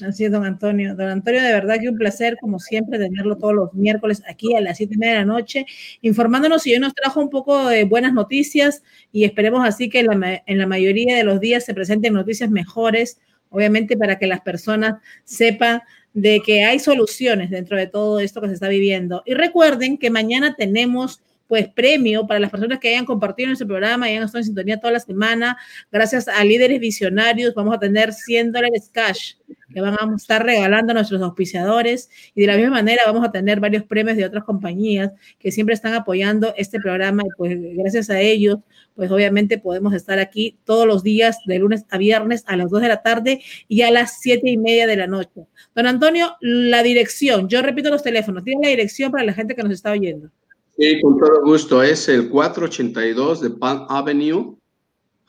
Así 0.00 0.24
es, 0.24 0.32
don 0.32 0.46
Antonio. 0.46 0.94
Don 0.94 1.08
Antonio, 1.08 1.42
de 1.42 1.52
verdad 1.52 1.76
que 1.78 1.90
un 1.90 1.98
placer, 1.98 2.38
como 2.40 2.58
siempre, 2.58 2.98
tenerlo 2.98 3.36
todos 3.36 3.52
los 3.52 3.74
miércoles 3.74 4.22
aquí 4.26 4.56
a 4.56 4.62
las 4.62 4.78
7 4.78 4.94
de 4.96 5.12
la 5.12 5.26
noche, 5.26 5.66
informándonos 6.00 6.66
y 6.66 6.72
hoy 6.72 6.78
nos 6.78 6.94
trajo 6.94 7.20
un 7.20 7.28
poco 7.28 7.68
de 7.68 7.84
buenas 7.84 8.14
noticias 8.14 8.82
y 9.12 9.24
esperemos 9.24 9.60
así 9.68 9.90
que 9.90 10.00
en 10.00 10.06
la, 10.06 10.42
en 10.46 10.56
la 10.56 10.66
mayoría 10.66 11.18
de 11.18 11.24
los 11.24 11.38
días 11.38 11.66
se 11.66 11.74
presenten 11.74 12.14
noticias 12.14 12.48
mejores, 12.48 13.20
obviamente 13.50 13.94
para 13.94 14.18
que 14.18 14.26
las 14.26 14.40
personas 14.40 15.02
sepan 15.24 15.82
de 16.14 16.40
que 16.40 16.64
hay 16.64 16.78
soluciones 16.78 17.50
dentro 17.50 17.76
de 17.76 17.88
todo 17.88 18.20
esto 18.20 18.40
que 18.40 18.48
se 18.48 18.54
está 18.54 18.68
viviendo. 18.68 19.22
Y 19.26 19.34
recuerden 19.34 19.98
que 19.98 20.08
mañana 20.08 20.54
tenemos 20.56 21.20
pues 21.54 21.68
premio 21.68 22.26
para 22.26 22.40
las 22.40 22.50
personas 22.50 22.80
que 22.80 22.88
hayan 22.88 23.04
compartido 23.04 23.46
nuestro 23.46 23.68
programa 23.68 24.08
y 24.08 24.10
hayan 24.10 24.24
estado 24.24 24.40
en 24.40 24.46
sintonía 24.46 24.80
toda 24.80 24.94
la 24.94 24.98
semana. 24.98 25.56
Gracias 25.92 26.26
a 26.26 26.42
líderes 26.42 26.80
visionarios 26.80 27.54
vamos 27.54 27.76
a 27.76 27.78
tener 27.78 28.12
100 28.12 28.50
dólares 28.50 28.90
cash 28.92 29.34
que 29.72 29.80
van 29.80 29.94
a 29.94 30.16
estar 30.16 30.44
regalando 30.44 30.90
a 30.90 30.94
nuestros 30.94 31.22
auspiciadores 31.22 32.10
y 32.34 32.40
de 32.40 32.48
la 32.48 32.56
misma 32.56 32.72
manera 32.72 33.04
vamos 33.06 33.24
a 33.24 33.30
tener 33.30 33.60
varios 33.60 33.84
premios 33.84 34.16
de 34.16 34.24
otras 34.24 34.42
compañías 34.42 35.12
que 35.38 35.52
siempre 35.52 35.76
están 35.76 35.94
apoyando 35.94 36.52
este 36.56 36.80
programa 36.80 37.22
y 37.22 37.28
pues 37.36 37.56
gracias 37.76 38.10
a 38.10 38.18
ellos 38.20 38.58
pues 38.96 39.12
obviamente 39.12 39.56
podemos 39.56 39.94
estar 39.94 40.18
aquí 40.18 40.58
todos 40.64 40.88
los 40.88 41.04
días 41.04 41.38
de 41.46 41.60
lunes 41.60 41.84
a 41.88 41.98
viernes 41.98 42.42
a 42.48 42.56
las 42.56 42.68
2 42.68 42.82
de 42.82 42.88
la 42.88 43.02
tarde 43.02 43.42
y 43.68 43.82
a 43.82 43.92
las 43.92 44.20
7 44.20 44.50
y 44.50 44.56
media 44.56 44.88
de 44.88 44.96
la 44.96 45.06
noche. 45.06 45.46
Don 45.72 45.86
Antonio, 45.86 46.34
la 46.40 46.82
dirección, 46.82 47.48
yo 47.48 47.62
repito 47.62 47.90
los 47.90 48.02
teléfonos, 48.02 48.42
tiene 48.42 48.60
la 48.64 48.70
dirección 48.70 49.12
para 49.12 49.22
la 49.22 49.32
gente 49.32 49.54
que 49.54 49.62
nos 49.62 49.72
está 49.72 49.92
oyendo. 49.92 50.30
Sí, 50.76 51.00
con 51.00 51.18
todo 51.18 51.42
gusto, 51.44 51.82
es 51.82 52.08
el 52.08 52.28
482 52.28 53.40
de 53.40 53.50
Palm 53.50 53.86
Avenue, 53.88 54.56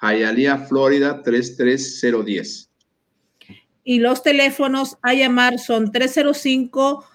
Hialeah, 0.02 0.66
Florida 0.68 1.22
33010 1.22 2.70
y 3.86 4.00
los 4.00 4.22
teléfonos 4.24 4.98
a 5.02 5.14
llamar 5.14 5.60
son 5.60 5.90
305 5.92 7.06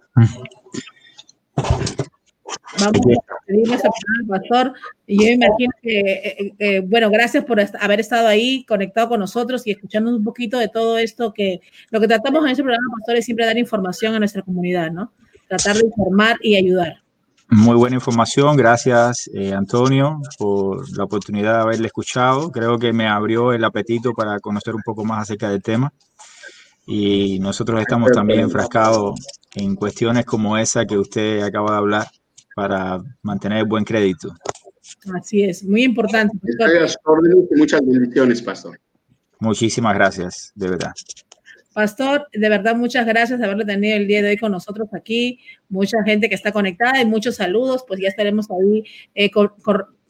Vamos 2.78 3.00
a 3.28 3.38
pedirle 3.46 3.74
al 3.74 4.26
pastor. 4.28 4.72
Y 5.06 5.24
yo 5.24 5.32
imagino 5.32 5.72
que, 5.82 6.00
eh, 6.00 6.54
eh, 6.58 6.80
bueno, 6.80 7.10
gracias 7.10 7.44
por 7.44 7.58
haber 7.60 8.00
estado 8.00 8.28
ahí 8.28 8.64
conectado 8.64 9.08
con 9.10 9.20
nosotros 9.20 9.66
y 9.66 9.72
escuchando 9.72 10.14
un 10.14 10.24
poquito 10.24 10.58
de 10.58 10.68
todo 10.68 10.98
esto 10.98 11.32
que 11.32 11.60
lo 11.90 12.00
que 12.00 12.08
tratamos 12.08 12.44
en 12.44 12.50
este 12.50 12.62
programa, 12.62 12.96
pastor, 12.98 13.16
es 13.16 13.24
siempre 13.24 13.46
dar 13.46 13.58
información 13.58 14.14
a 14.14 14.18
nuestra 14.18 14.42
comunidad, 14.42 14.90
¿no? 14.90 15.12
Tratar 15.48 15.76
de 15.76 15.86
informar 15.86 16.36
y 16.42 16.56
ayudar. 16.56 17.02
Muy 17.48 17.76
buena 17.76 17.94
información, 17.94 18.56
gracias 18.56 19.30
eh, 19.32 19.52
Antonio 19.52 20.20
por 20.36 20.90
la 20.96 21.04
oportunidad 21.04 21.54
de 21.54 21.62
haberle 21.62 21.86
escuchado. 21.86 22.50
Creo 22.50 22.76
que 22.76 22.92
me 22.92 23.06
abrió 23.06 23.52
el 23.52 23.62
apetito 23.62 24.12
para 24.14 24.40
conocer 24.40 24.74
un 24.74 24.82
poco 24.84 25.04
más 25.04 25.22
acerca 25.22 25.48
del 25.48 25.62
tema. 25.62 25.92
Y 26.86 27.38
nosotros 27.38 27.80
estamos 27.80 28.10
también 28.10 28.40
enfrascados 28.40 29.14
en 29.54 29.76
cuestiones 29.76 30.24
como 30.24 30.58
esa 30.58 30.86
que 30.86 30.98
usted 30.98 31.42
acaba 31.42 31.72
de 31.72 31.76
hablar 31.76 32.06
para 32.56 33.02
mantener 33.22 33.66
buen 33.66 33.84
crédito. 33.84 34.34
Así 35.14 35.42
es, 35.42 35.62
muy 35.62 35.84
importante. 35.84 36.34
Muchas 37.54 37.80
bendiciones, 37.84 38.40
Pastor. 38.40 38.80
Muchísimas 39.38 39.94
gracias, 39.94 40.52
de 40.54 40.70
verdad. 40.70 40.92
Pastor, 41.74 42.26
de 42.32 42.48
verdad, 42.48 42.74
muchas 42.74 43.04
gracias 43.04 43.38
de 43.38 43.44
haberlo 43.44 43.66
tenido 43.66 43.98
el 43.98 44.06
día 44.06 44.22
de 44.22 44.30
hoy 44.30 44.36
con 44.38 44.52
nosotros 44.52 44.88
aquí. 44.94 45.38
Mucha 45.68 46.02
gente 46.02 46.30
que 46.30 46.34
está 46.34 46.50
conectada 46.50 47.02
y 47.02 47.04
muchos 47.04 47.36
saludos. 47.36 47.84
Pues 47.86 48.00
ya 48.00 48.08
estaremos 48.08 48.46
ahí 48.50 48.84
eh, 49.14 49.30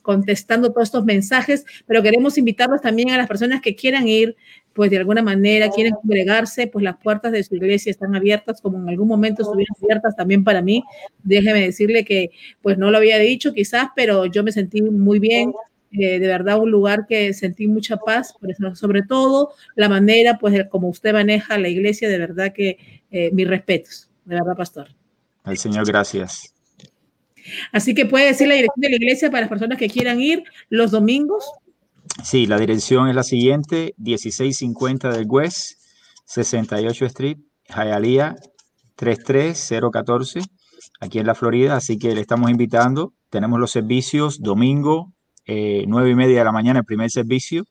contestando 0.07 0.71
todos 0.71 0.87
estos 0.87 1.05
mensajes, 1.05 1.65
pero 1.85 2.01
queremos 2.01 2.39
invitarlos 2.39 2.81
también 2.81 3.11
a 3.11 3.17
las 3.17 3.27
personas 3.27 3.61
que 3.61 3.75
quieran 3.75 4.07
ir 4.07 4.37
pues 4.73 4.91
de 4.91 4.99
alguna 4.99 5.23
manera 5.23 5.71
quieren 5.71 5.95
congregarse, 5.95 6.67
pues 6.67 6.85
las 6.85 6.99
puertas 6.99 7.33
de 7.33 7.43
su 7.43 7.57
iglesia 7.57 7.91
están 7.91 8.15
abiertas, 8.15 8.61
como 8.61 8.79
en 8.79 8.89
algún 8.89 9.09
momento 9.09 9.43
estuvieron 9.43 9.75
abiertas 9.83 10.15
también 10.15 10.45
para 10.45 10.61
mí. 10.61 10.85
Déjeme 11.25 11.63
decirle 11.63 12.05
que 12.05 12.31
pues 12.61 12.77
no 12.77 12.91
lo 12.91 12.99
había 12.99 13.19
dicho 13.19 13.55
quizás, 13.55 13.89
pero 13.97 14.27
yo 14.27 14.45
me 14.45 14.53
sentí 14.53 14.83
muy 14.83 15.19
bien, 15.19 15.55
eh, 15.93 16.19
de 16.21 16.27
verdad 16.27 16.61
un 16.61 16.71
lugar 16.71 17.07
que 17.09 17.33
sentí 17.33 17.67
mucha 17.67 17.97
paz, 17.97 18.35
sobre 18.75 19.03
todo 19.03 19.55
la 19.75 19.89
manera 19.89 20.39
pues 20.39 20.63
como 20.69 20.89
usted 20.89 21.15
maneja 21.15 21.59
la 21.59 21.69
iglesia, 21.69 22.09
de 22.09 22.19
verdad 22.19 22.53
que 22.53 22.79
eh, 23.11 23.31
mis 23.33 23.49
respetos, 23.49 24.11
de 24.27 24.35
verdad, 24.35 24.57
pastor. 24.57 24.89
Al 25.43 25.57
Señor, 25.57 25.87
gracias. 25.87 26.56
Así 27.73 27.95
que 27.95 28.07
puede 28.07 28.27
decir 28.27 28.49
la 28.49 28.55
dirección 28.55 28.81
de 28.81 28.91
la 28.91 28.97
iglesia 28.97 29.31
para 29.31 29.43
las 29.43 29.49
personas 29.49 29.79
que 29.79 29.89
quieran 29.89 30.21
ir 30.21 30.45
los 30.69 30.91
domingos. 30.91 31.45
Sí, 32.23 32.47
la 32.47 32.59
dirección 32.59 33.09
es 33.09 33.15
la 33.15 33.23
siguiente, 33.23 33.95
1650 33.99 35.11
del 35.11 35.27
West, 35.29 35.81
68 36.25 37.07
Street, 37.07 37.39
Hialeah 37.69 38.37
33014, 38.97 40.41
aquí 41.01 41.19
en 41.19 41.27
la 41.27 41.35
Florida. 41.35 41.77
Así 41.77 41.99
que 41.99 42.15
le 42.15 42.21
estamos 42.21 42.51
invitando. 42.51 43.13
Tenemos 43.31 43.61
los 43.61 43.71
servicios 43.71 44.41
domingo, 44.41 45.13
eh, 45.47 45.85
9 45.87 46.11
y 46.11 46.15
media 46.15 46.39
de 46.39 46.45
la 46.45 46.53
mañana, 46.53 46.81
el 46.81 46.85
primer 46.85 47.11
servicio, 47.11 47.65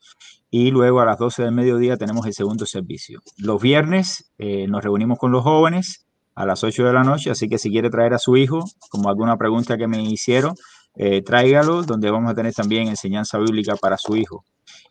y 0.50 0.72
luego 0.72 1.02
a 1.02 1.06
las 1.06 1.18
12 1.18 1.44
del 1.44 1.52
mediodía 1.52 1.98
tenemos 1.98 2.26
el 2.26 2.34
segundo 2.34 2.66
servicio. 2.66 3.22
Los 3.38 3.62
viernes 3.62 4.32
eh, 4.38 4.68
nos 4.68 4.84
reunimos 4.84 5.18
con 5.18 5.32
los 5.32 5.44
jóvenes 5.44 6.05
a 6.36 6.45
las 6.45 6.64
8 6.64 6.86
de 6.86 6.94
la 6.94 7.03
noche, 7.03 7.32
así 7.32 7.48
que 7.48 7.57
si 7.57 7.70
quiere 7.70 7.90
traer 7.90 8.14
a 8.14 8.20
su 8.20 8.36
hijo, 8.38 8.66
como 8.90 9.10
alguna 9.10 9.38
pregunta 9.38 9.78
que 9.78 9.88
me 9.88 10.03
hicieron, 10.03 10.56
eh, 10.95 11.22
tráigalo, 11.22 11.84
donde 11.84 12.10
vamos 12.12 12.32
a 12.32 12.36
tener 12.36 12.53
también 12.53 12.88
enseñanza 12.88 13.38
bíblica 13.38 13.76
para 13.76 13.98
su 13.98 14.16
hijo. 14.16 14.45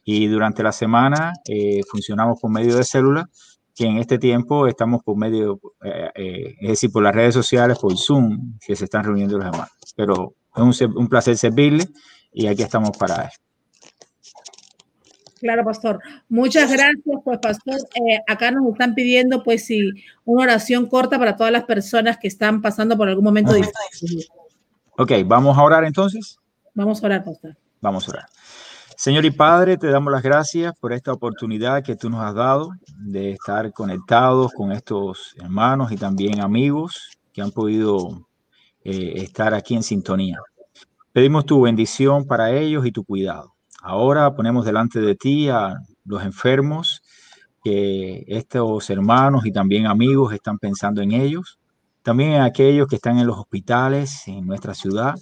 Y 0.04 0.26
durante 0.26 0.62
la 0.62 0.72
semana 0.72 1.32
eh, 1.48 1.80
funcionamos 1.90 2.38
por 2.40 2.50
medio 2.50 2.76
de 2.76 2.84
células, 2.84 3.26
que 3.74 3.86
en 3.86 3.98
este 3.98 4.18
tiempo 4.18 4.66
estamos 4.66 5.02
por 5.02 5.16
medio, 5.16 5.60
eh, 5.82 6.54
es 6.60 6.68
decir, 6.68 6.90
por 6.92 7.02
las 7.02 7.14
redes 7.14 7.34
sociales, 7.34 7.78
por 7.78 7.96
Zoom, 7.96 8.58
que 8.64 8.76
se 8.76 8.84
están 8.84 9.04
reuniendo 9.04 9.36
los 9.38 9.46
hermanos. 9.46 9.70
Pero 9.96 10.34
es 10.54 10.80
un, 10.80 10.96
un 10.96 11.08
placer 11.08 11.36
servirle 11.36 11.88
y 12.32 12.46
aquí 12.46 12.62
estamos 12.62 12.96
para 12.96 13.24
eso. 13.24 13.43
Claro, 15.44 15.62
pastor. 15.62 16.00
Muchas 16.30 16.72
gracias, 16.72 17.18
pues, 17.22 17.38
pastor. 17.38 17.76
acá 18.26 18.50
nos 18.50 18.66
están 18.72 18.94
pidiendo, 18.94 19.42
pues, 19.42 19.66
si 19.66 19.90
una 20.24 20.44
oración 20.44 20.86
corta 20.86 21.18
para 21.18 21.36
todas 21.36 21.52
las 21.52 21.64
personas 21.64 22.16
que 22.16 22.28
están 22.28 22.62
pasando 22.62 22.96
por 22.96 23.10
algún 23.10 23.24
momento 23.24 23.52
difícil. 23.52 24.24
Ok, 24.96 25.12
vamos 25.26 25.58
a 25.58 25.62
orar 25.62 25.84
entonces. 25.84 26.38
Vamos 26.72 27.02
a 27.02 27.06
orar, 27.06 27.24
pastor. 27.24 27.54
Vamos 27.82 28.08
a 28.08 28.12
orar. 28.12 28.26
Señor 28.96 29.26
y 29.26 29.32
Padre, 29.32 29.76
te 29.76 29.88
damos 29.88 30.10
las 30.10 30.22
gracias 30.22 30.72
por 30.80 30.94
esta 30.94 31.12
oportunidad 31.12 31.82
que 31.82 31.94
tú 31.94 32.08
nos 32.08 32.24
has 32.24 32.34
dado 32.34 32.70
de 32.96 33.32
estar 33.32 33.70
conectados 33.74 34.50
con 34.50 34.72
estos 34.72 35.34
hermanos 35.42 35.92
y 35.92 35.98
también 35.98 36.40
amigos 36.40 37.10
que 37.34 37.42
han 37.42 37.50
podido 37.50 38.26
eh, 38.82 39.12
estar 39.16 39.52
aquí 39.52 39.74
en 39.74 39.82
sintonía. 39.82 40.38
Pedimos 41.12 41.44
tu 41.44 41.60
bendición 41.60 42.26
para 42.26 42.50
ellos 42.50 42.86
y 42.86 42.92
tu 42.92 43.04
cuidado. 43.04 43.53
Ahora 43.84 44.34
ponemos 44.34 44.64
delante 44.64 45.00
de 45.00 45.14
ti 45.14 45.48
a 45.48 45.76
los 46.04 46.24
enfermos, 46.24 47.02
que 47.62 48.24
estos 48.26 48.90
hermanos 48.90 49.46
y 49.46 49.52
también 49.52 49.86
amigos 49.86 50.32
están 50.32 50.58
pensando 50.58 51.00
en 51.02 51.12
ellos 51.12 51.58
también 52.04 52.34
a 52.34 52.44
aquellos 52.44 52.86
que 52.86 52.96
están 52.96 53.18
en 53.18 53.26
los 53.26 53.38
hospitales 53.38 54.28
en 54.28 54.46
nuestra 54.46 54.74
ciudad. 54.74 55.14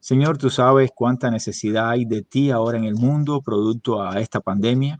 Señor, 0.00 0.36
tú 0.36 0.50
sabes 0.50 0.90
cuánta 0.94 1.30
necesidad 1.30 1.88
hay 1.88 2.04
de 2.04 2.20
ti 2.20 2.50
ahora 2.50 2.76
en 2.76 2.84
el 2.84 2.94
mundo 2.94 3.40
producto 3.40 4.02
a 4.02 4.20
esta 4.20 4.40
pandemia. 4.40 4.98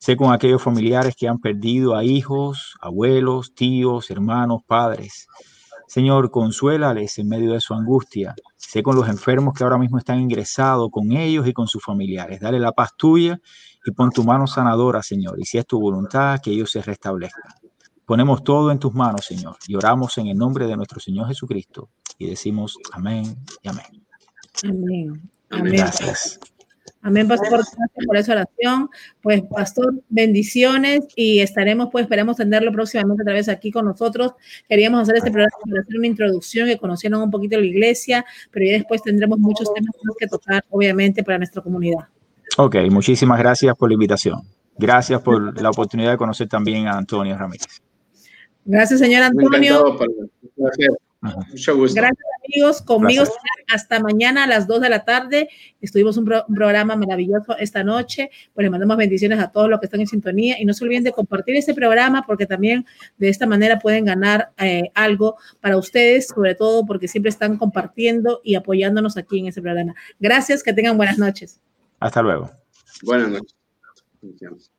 Sé 0.00 0.16
con 0.16 0.32
aquellos 0.32 0.60
familiares 0.60 1.14
que 1.16 1.28
han 1.28 1.38
perdido 1.38 1.94
a 1.94 2.02
hijos, 2.02 2.74
abuelos, 2.80 3.54
tíos, 3.54 4.10
hermanos, 4.10 4.62
padres. 4.66 5.28
Señor, 5.88 6.30
consuélales 6.30 7.18
en 7.18 7.28
medio 7.28 7.54
de 7.54 7.60
su 7.60 7.72
angustia. 7.74 8.34
Sé 8.56 8.82
con 8.82 8.94
los 8.94 9.08
enfermos 9.08 9.54
que 9.54 9.64
ahora 9.64 9.78
mismo 9.78 9.98
están 9.98 10.20
ingresados, 10.20 10.90
con 10.90 11.10
ellos 11.12 11.48
y 11.48 11.52
con 11.52 11.66
sus 11.66 11.82
familiares. 11.82 12.40
Dale 12.40 12.60
la 12.60 12.72
paz 12.72 12.90
tuya 12.96 13.40
y 13.84 13.90
pon 13.92 14.10
tu 14.10 14.22
mano 14.22 14.46
sanadora, 14.46 15.02
Señor. 15.02 15.40
Y 15.40 15.46
si 15.46 15.56
es 15.56 15.66
tu 15.66 15.80
voluntad, 15.80 16.40
que 16.42 16.50
ellos 16.50 16.70
se 16.70 16.82
restablezcan. 16.82 17.54
Ponemos 18.04 18.44
todo 18.44 18.70
en 18.70 18.78
tus 18.78 18.94
manos, 18.94 19.24
Señor, 19.24 19.56
y 19.66 19.74
oramos 19.74 20.16
en 20.18 20.28
el 20.28 20.36
nombre 20.36 20.66
de 20.66 20.76
nuestro 20.76 21.00
Señor 21.00 21.26
Jesucristo 21.28 21.90
y 22.18 22.26
decimos 22.28 22.76
amén 22.92 23.24
y 23.62 23.68
amén. 23.68 24.06
Amén. 24.64 25.30
Amén. 25.50 25.72
Gracias. 25.74 26.38
Amén, 27.08 27.26
pastor. 27.26 27.48
Gracias 27.50 28.06
por 28.06 28.16
esa 28.18 28.32
oración. 28.32 28.90
Pues, 29.22 29.42
pastor, 29.44 29.94
bendiciones 30.10 31.06
y 31.16 31.40
estaremos, 31.40 31.88
pues, 31.90 32.02
esperamos 32.02 32.36
tenerlo 32.36 32.70
próximamente 32.70 33.22
otra 33.22 33.32
vez 33.32 33.48
aquí 33.48 33.70
con 33.70 33.86
nosotros. 33.86 34.32
Queríamos 34.68 35.00
hacer 35.00 35.16
este 35.16 35.30
programa 35.30 35.56
para 35.64 35.80
hacer 35.80 35.96
una 35.96 36.06
introducción, 36.06 36.68
que 36.68 36.76
conocieran 36.76 37.22
un 37.22 37.30
poquito 37.30 37.58
la 37.58 37.64
iglesia, 37.64 38.26
pero 38.50 38.66
ya 38.66 38.72
después 38.72 39.02
tendremos 39.02 39.38
muchos 39.38 39.72
temas 39.72 39.94
que 40.18 40.26
tocar, 40.26 40.62
obviamente, 40.68 41.24
para 41.24 41.38
nuestra 41.38 41.62
comunidad. 41.62 42.08
Ok, 42.58 42.76
muchísimas 42.90 43.38
gracias 43.38 43.74
por 43.74 43.88
la 43.88 43.94
invitación. 43.94 44.42
Gracias 44.76 45.22
por 45.22 45.58
la 45.60 45.70
oportunidad 45.70 46.10
de 46.10 46.18
conocer 46.18 46.46
también 46.46 46.88
a 46.88 46.98
Antonio 46.98 47.38
Ramírez. 47.38 47.80
Gracias, 48.66 49.00
señor 49.00 49.22
Antonio. 49.22 49.96
Mucho 51.20 51.76
gusto. 51.76 52.00
Gracias, 52.00 52.26
amigos. 52.46 52.82
Conmigo 52.82 53.24
hasta 53.72 54.00
mañana 54.00 54.44
a 54.44 54.46
las 54.46 54.66
2 54.68 54.80
de 54.80 54.88
la 54.88 55.04
tarde. 55.04 55.48
Estuvimos 55.80 56.16
un, 56.16 56.32
un, 56.46 56.54
programa 56.54 56.94
maravilloso 56.94 57.56
esta 57.58 57.82
noche. 57.82 58.30
Pues 58.54 58.64
le 58.64 58.70
mandamos 58.70 58.96
bendiciones 58.96 59.40
a 59.40 59.50
todos 59.50 59.68
los 59.68 59.80
que 59.80 59.86
están 59.86 60.00
en 60.00 60.06
sintonía 60.06 60.60
y 60.60 60.64
no 60.64 60.72
se 60.74 60.84
olviden 60.84 61.02
de 61.02 61.12
compartir 61.12 61.56
este 61.56 61.74
programa 61.74 62.24
porque 62.26 62.46
también 62.46 62.86
de 63.16 63.28
esta 63.28 63.46
manera 63.46 63.78
pueden 63.80 64.04
ganar 64.04 64.52
eh, 64.58 64.90
algo 64.94 65.36
para 65.60 65.76
ustedes, 65.76 66.28
sobre 66.28 66.54
todo 66.54 66.86
porque 66.86 67.08
siempre 67.08 67.30
están 67.30 67.56
compartiendo 67.58 68.40
y 68.44 68.54
apoyándonos 68.54 69.16
aquí 69.16 69.40
en 69.40 69.48
este 69.48 69.60
programa. 69.60 69.94
Gracias, 70.20 70.62
que 70.62 70.72
tengan 70.72 70.96
buenas 70.96 71.18
noches. 71.18 71.60
Hasta 71.98 72.22
luego. 72.22 72.50
Buenas 73.02 73.28
noches. 73.28 74.70